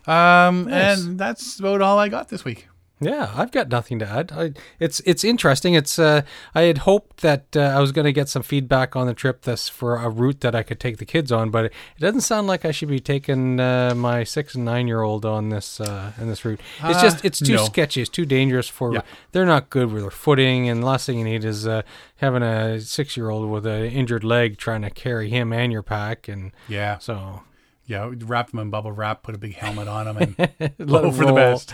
Um, 0.06 0.66
Nice. 0.70 1.04
and 1.04 1.20
that's 1.20 1.60
about 1.60 1.82
all 1.82 2.00
I 2.00 2.08
got 2.10 2.30
this 2.30 2.46
week. 2.46 2.68
Yeah, 3.00 3.32
I've 3.36 3.52
got 3.52 3.70
nothing 3.70 4.00
to 4.00 4.08
add. 4.10 4.32
I, 4.36 4.54
it's 4.80 5.02
it's 5.02 5.24
interesting. 5.24 5.76
It's 5.76 6.00
uh, 6.00 6.24
I 6.56 6.62
had 6.64 6.80
hoped 6.80 7.18
that 7.22 7.46
uh, 7.56 7.60
I 7.62 7.80
was 7.80 7.92
going 7.92 8.06
to 8.06 8.12
get 8.12 8.28
some 8.28 8.42
feedback 8.42 8.96
on 8.96 9.06
the 9.06 9.14
trip 9.14 9.44
this 9.44 9.70
for 9.70 9.98
a 9.98 10.10
route 10.10 10.42
that 10.42 10.56
I 10.56 10.64
could 10.64 10.80
take 10.80 10.98
the 10.98 11.06
kids 11.06 11.32
on, 11.32 11.52
but 11.52 11.66
it 11.66 11.74
doesn't 12.00 12.22
sound 12.22 12.48
like 12.48 12.66
I 12.66 12.72
should 12.72 12.90
be 12.90 13.00
taking 13.00 13.60
uh, 13.60 13.94
my 13.96 14.24
six 14.24 14.56
and 14.56 14.66
nine 14.66 14.88
year 14.88 15.02
old 15.04 15.26
on 15.26 15.50
this 15.50 15.80
uh, 15.80 16.14
in 16.20 16.28
this 16.28 16.44
route. 16.44 16.60
It's 16.86 16.98
Uh, 16.98 17.02
just 17.04 17.24
it's 17.24 17.40
too 17.40 17.54
no. 17.58 17.66
sketchy. 17.66 18.02
It's 18.02 18.10
too 18.10 18.26
dangerous 18.26 18.68
for. 18.68 18.94
Yeah. 18.96 19.02
They're 19.32 19.46
not 19.46 19.70
good 19.70 19.92
with 19.94 20.02
their 20.02 20.10
footing, 20.12 20.68
and 20.68 20.82
the 20.82 20.88
last 20.88 21.06
thing 21.06 21.20
you 21.20 21.24
need 21.26 21.46
is 21.46 21.68
uh, 21.68 21.84
having 22.16 22.42
a 22.42 22.82
six 22.82 23.16
year 23.16 23.30
old 23.30 23.48
with 23.52 23.68
an 23.68 23.86
injured 23.86 24.24
leg 24.24 24.58
trying 24.58 24.82
to 24.82 24.90
carry 24.90 25.30
him 25.30 25.54
and 25.54 25.72
your 25.72 25.84
pack, 25.84 26.28
and 26.28 26.52
Yeah. 26.68 26.98
so 26.98 27.44
Yeah, 27.88 28.12
wrap 28.26 28.52
them 28.52 28.60
in 28.60 28.70
bubble 28.70 28.92
wrap, 28.92 29.24
put 29.24 29.34
a 29.34 29.38
big 29.38 29.56
helmet 29.56 29.88
on 29.88 30.06
them, 30.06 30.18
and 30.18 30.36
hope 30.90 31.16
for 31.16 31.26
the 31.26 31.34
best. 31.34 31.74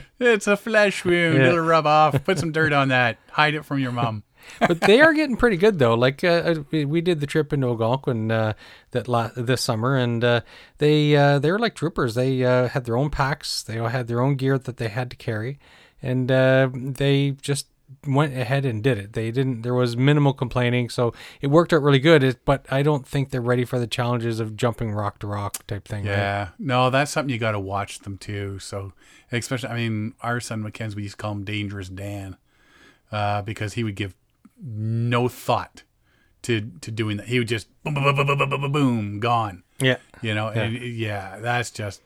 it's 0.18 0.46
a 0.46 0.56
flesh 0.56 1.04
wound. 1.04 1.36
Yeah. 1.36 1.48
It'll 1.48 1.60
rub 1.60 1.86
off. 1.86 2.24
Put 2.24 2.38
some 2.38 2.50
dirt 2.50 2.72
on 2.72 2.88
that. 2.88 3.18
Hide 3.30 3.54
it 3.54 3.66
from 3.66 3.78
your 3.78 3.92
mom. 3.92 4.22
but 4.58 4.80
they 4.80 5.02
are 5.02 5.12
getting 5.12 5.36
pretty 5.36 5.58
good 5.58 5.78
though. 5.78 5.94
Like 5.94 6.24
uh, 6.24 6.28
uh, 6.28 6.62
we 6.70 6.86
we 6.86 7.00
did 7.02 7.20
the 7.20 7.26
trip 7.26 7.52
into 7.52 7.66
Algonquin 7.66 8.30
uh, 8.30 8.54
that 8.92 9.06
la- 9.06 9.32
this 9.36 9.60
summer, 9.60 9.96
and 9.96 10.24
uh, 10.24 10.40
they 10.78 11.14
uh, 11.14 11.40
they 11.40 11.52
were 11.52 11.58
like 11.58 11.74
troopers. 11.74 12.14
They 12.14 12.42
uh, 12.42 12.68
had 12.68 12.86
their 12.86 12.96
own 12.96 13.10
packs. 13.10 13.62
They 13.62 13.78
all 13.78 13.88
had 13.88 14.06
their 14.06 14.22
own 14.22 14.36
gear 14.36 14.56
that 14.56 14.78
they 14.78 14.88
had 14.88 15.10
to 15.10 15.16
carry, 15.16 15.58
and 16.00 16.32
uh, 16.32 16.70
they 16.72 17.32
just 17.42 17.66
went 18.06 18.36
ahead 18.36 18.64
and 18.64 18.82
did 18.82 18.98
it. 18.98 19.12
They 19.12 19.30
didn't. 19.30 19.62
There 19.62 19.74
was 19.74 19.96
minimal 19.96 20.32
complaining, 20.32 20.88
so 20.88 21.12
it 21.40 21.48
worked 21.48 21.72
out 21.72 21.82
really 21.82 21.98
good. 21.98 22.22
It, 22.22 22.44
but 22.44 22.66
I 22.70 22.82
don't 22.82 23.06
think 23.06 23.30
they're 23.30 23.40
ready 23.40 23.64
for 23.64 23.78
the 23.78 23.86
challenges 23.86 24.40
of 24.40 24.56
jumping 24.56 24.92
rock 24.92 25.18
to 25.20 25.26
rock 25.26 25.66
type 25.66 25.86
thing. 25.86 26.04
right? 26.04 26.12
Yeah, 26.12 26.48
no, 26.58 26.90
that's 26.90 27.10
something 27.10 27.32
you 27.32 27.38
got 27.38 27.52
to 27.52 27.60
watch 27.60 28.00
them 28.00 28.18
too. 28.18 28.58
So, 28.58 28.92
especially, 29.30 29.68
I 29.68 29.76
mean, 29.76 30.14
our 30.20 30.40
son 30.40 30.62
Mackenzie, 30.62 30.96
we 30.96 31.02
used 31.04 31.16
to 31.16 31.22
call 31.22 31.32
him 31.32 31.44
Dangerous 31.44 31.88
Dan, 31.88 32.36
uh, 33.12 33.42
because 33.42 33.74
he 33.74 33.84
would 33.84 33.94
give 33.94 34.14
no 34.60 35.28
thought 35.28 35.82
to 36.42 36.70
to 36.80 36.90
doing 36.90 37.18
that. 37.18 37.28
He 37.28 37.38
would 37.38 37.48
just 37.48 37.68
boom, 37.84 37.94
boom, 37.94 38.04
boom, 38.04 38.16
boom, 38.16 38.38
boom, 38.38 38.50
boom, 38.50 38.60
boom, 38.60 38.72
boom 38.72 39.20
gone. 39.20 39.62
yeah. 39.80 39.98
You 40.22 40.34
know, 40.34 40.48
and 40.48 40.74
yeah, 40.76 41.38
that's 41.40 41.70
just 41.70 42.00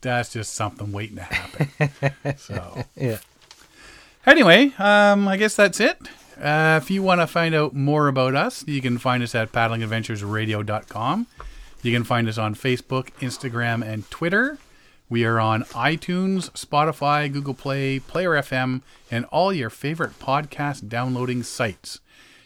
that's 0.00 0.32
just 0.32 0.54
something 0.54 0.90
waiting 0.92 1.16
to 1.16 1.22
happen. 1.22 2.36
so, 2.38 2.84
Yeah. 2.96 3.18
Anyway, 4.24 4.72
um, 4.78 5.26
I 5.26 5.36
guess 5.36 5.56
that's 5.56 5.80
it. 5.80 5.98
Uh, 6.40 6.78
if 6.82 6.90
you 6.90 7.02
want 7.02 7.20
to 7.20 7.26
find 7.26 7.54
out 7.54 7.74
more 7.74 8.08
about 8.08 8.34
us, 8.34 8.66
you 8.66 8.80
can 8.80 8.98
find 8.98 9.22
us 9.22 9.34
at 9.34 9.52
paddlingadventuresradio.com. 9.52 11.26
You 11.82 11.92
can 11.92 12.04
find 12.04 12.28
us 12.28 12.38
on 12.38 12.54
Facebook, 12.54 13.10
Instagram, 13.20 13.84
and 13.84 14.08
Twitter. 14.10 14.58
We 15.08 15.24
are 15.24 15.40
on 15.40 15.64
iTunes, 15.64 16.50
Spotify, 16.52 17.30
Google 17.32 17.54
Play, 17.54 17.98
Player 17.98 18.30
FM, 18.30 18.82
and 19.10 19.24
all 19.26 19.52
your 19.52 19.70
favorite 19.70 20.18
podcast 20.18 20.88
downloading 20.88 21.42
sites. 21.42 22.00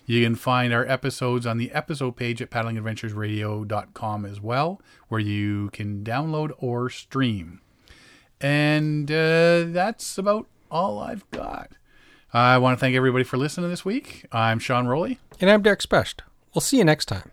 You 0.07 0.25
can 0.25 0.35
find 0.35 0.73
our 0.73 0.87
episodes 0.87 1.47
on 1.47 1.59
the 1.59 1.71
episode 1.73 2.17
page 2.17 2.41
at 2.41 2.51
paddlingadventuresradio.com 2.51 4.25
as 4.25 4.41
well, 4.41 4.81
where 5.09 5.21
you 5.21 5.69
can 5.73 6.03
download 6.03 6.53
or 6.59 6.89
stream. 6.89 7.61
And 8.41 9.11
uh, 9.11 9.65
that's 9.67 10.17
about 10.17 10.47
all 10.77 10.99
I've 10.99 11.29
got. 11.31 11.71
I 12.35 12.59
want 12.59 12.77
to 12.77 12.81
thank 12.81 12.95
everybody 12.95 13.25
for 13.25 13.39
listening 13.39 13.71
this 13.71 13.83
week. 13.83 14.27
I'm 14.31 14.59
Sean 14.59 14.87
Rowley. 14.87 15.19
And 15.41 15.51
I'm 15.51 15.63
Derek 15.63 15.81
Specht. 15.81 16.23
We'll 16.55 16.61
see 16.61 16.77
you 16.77 16.85
next 16.85 17.07
time. 17.07 17.31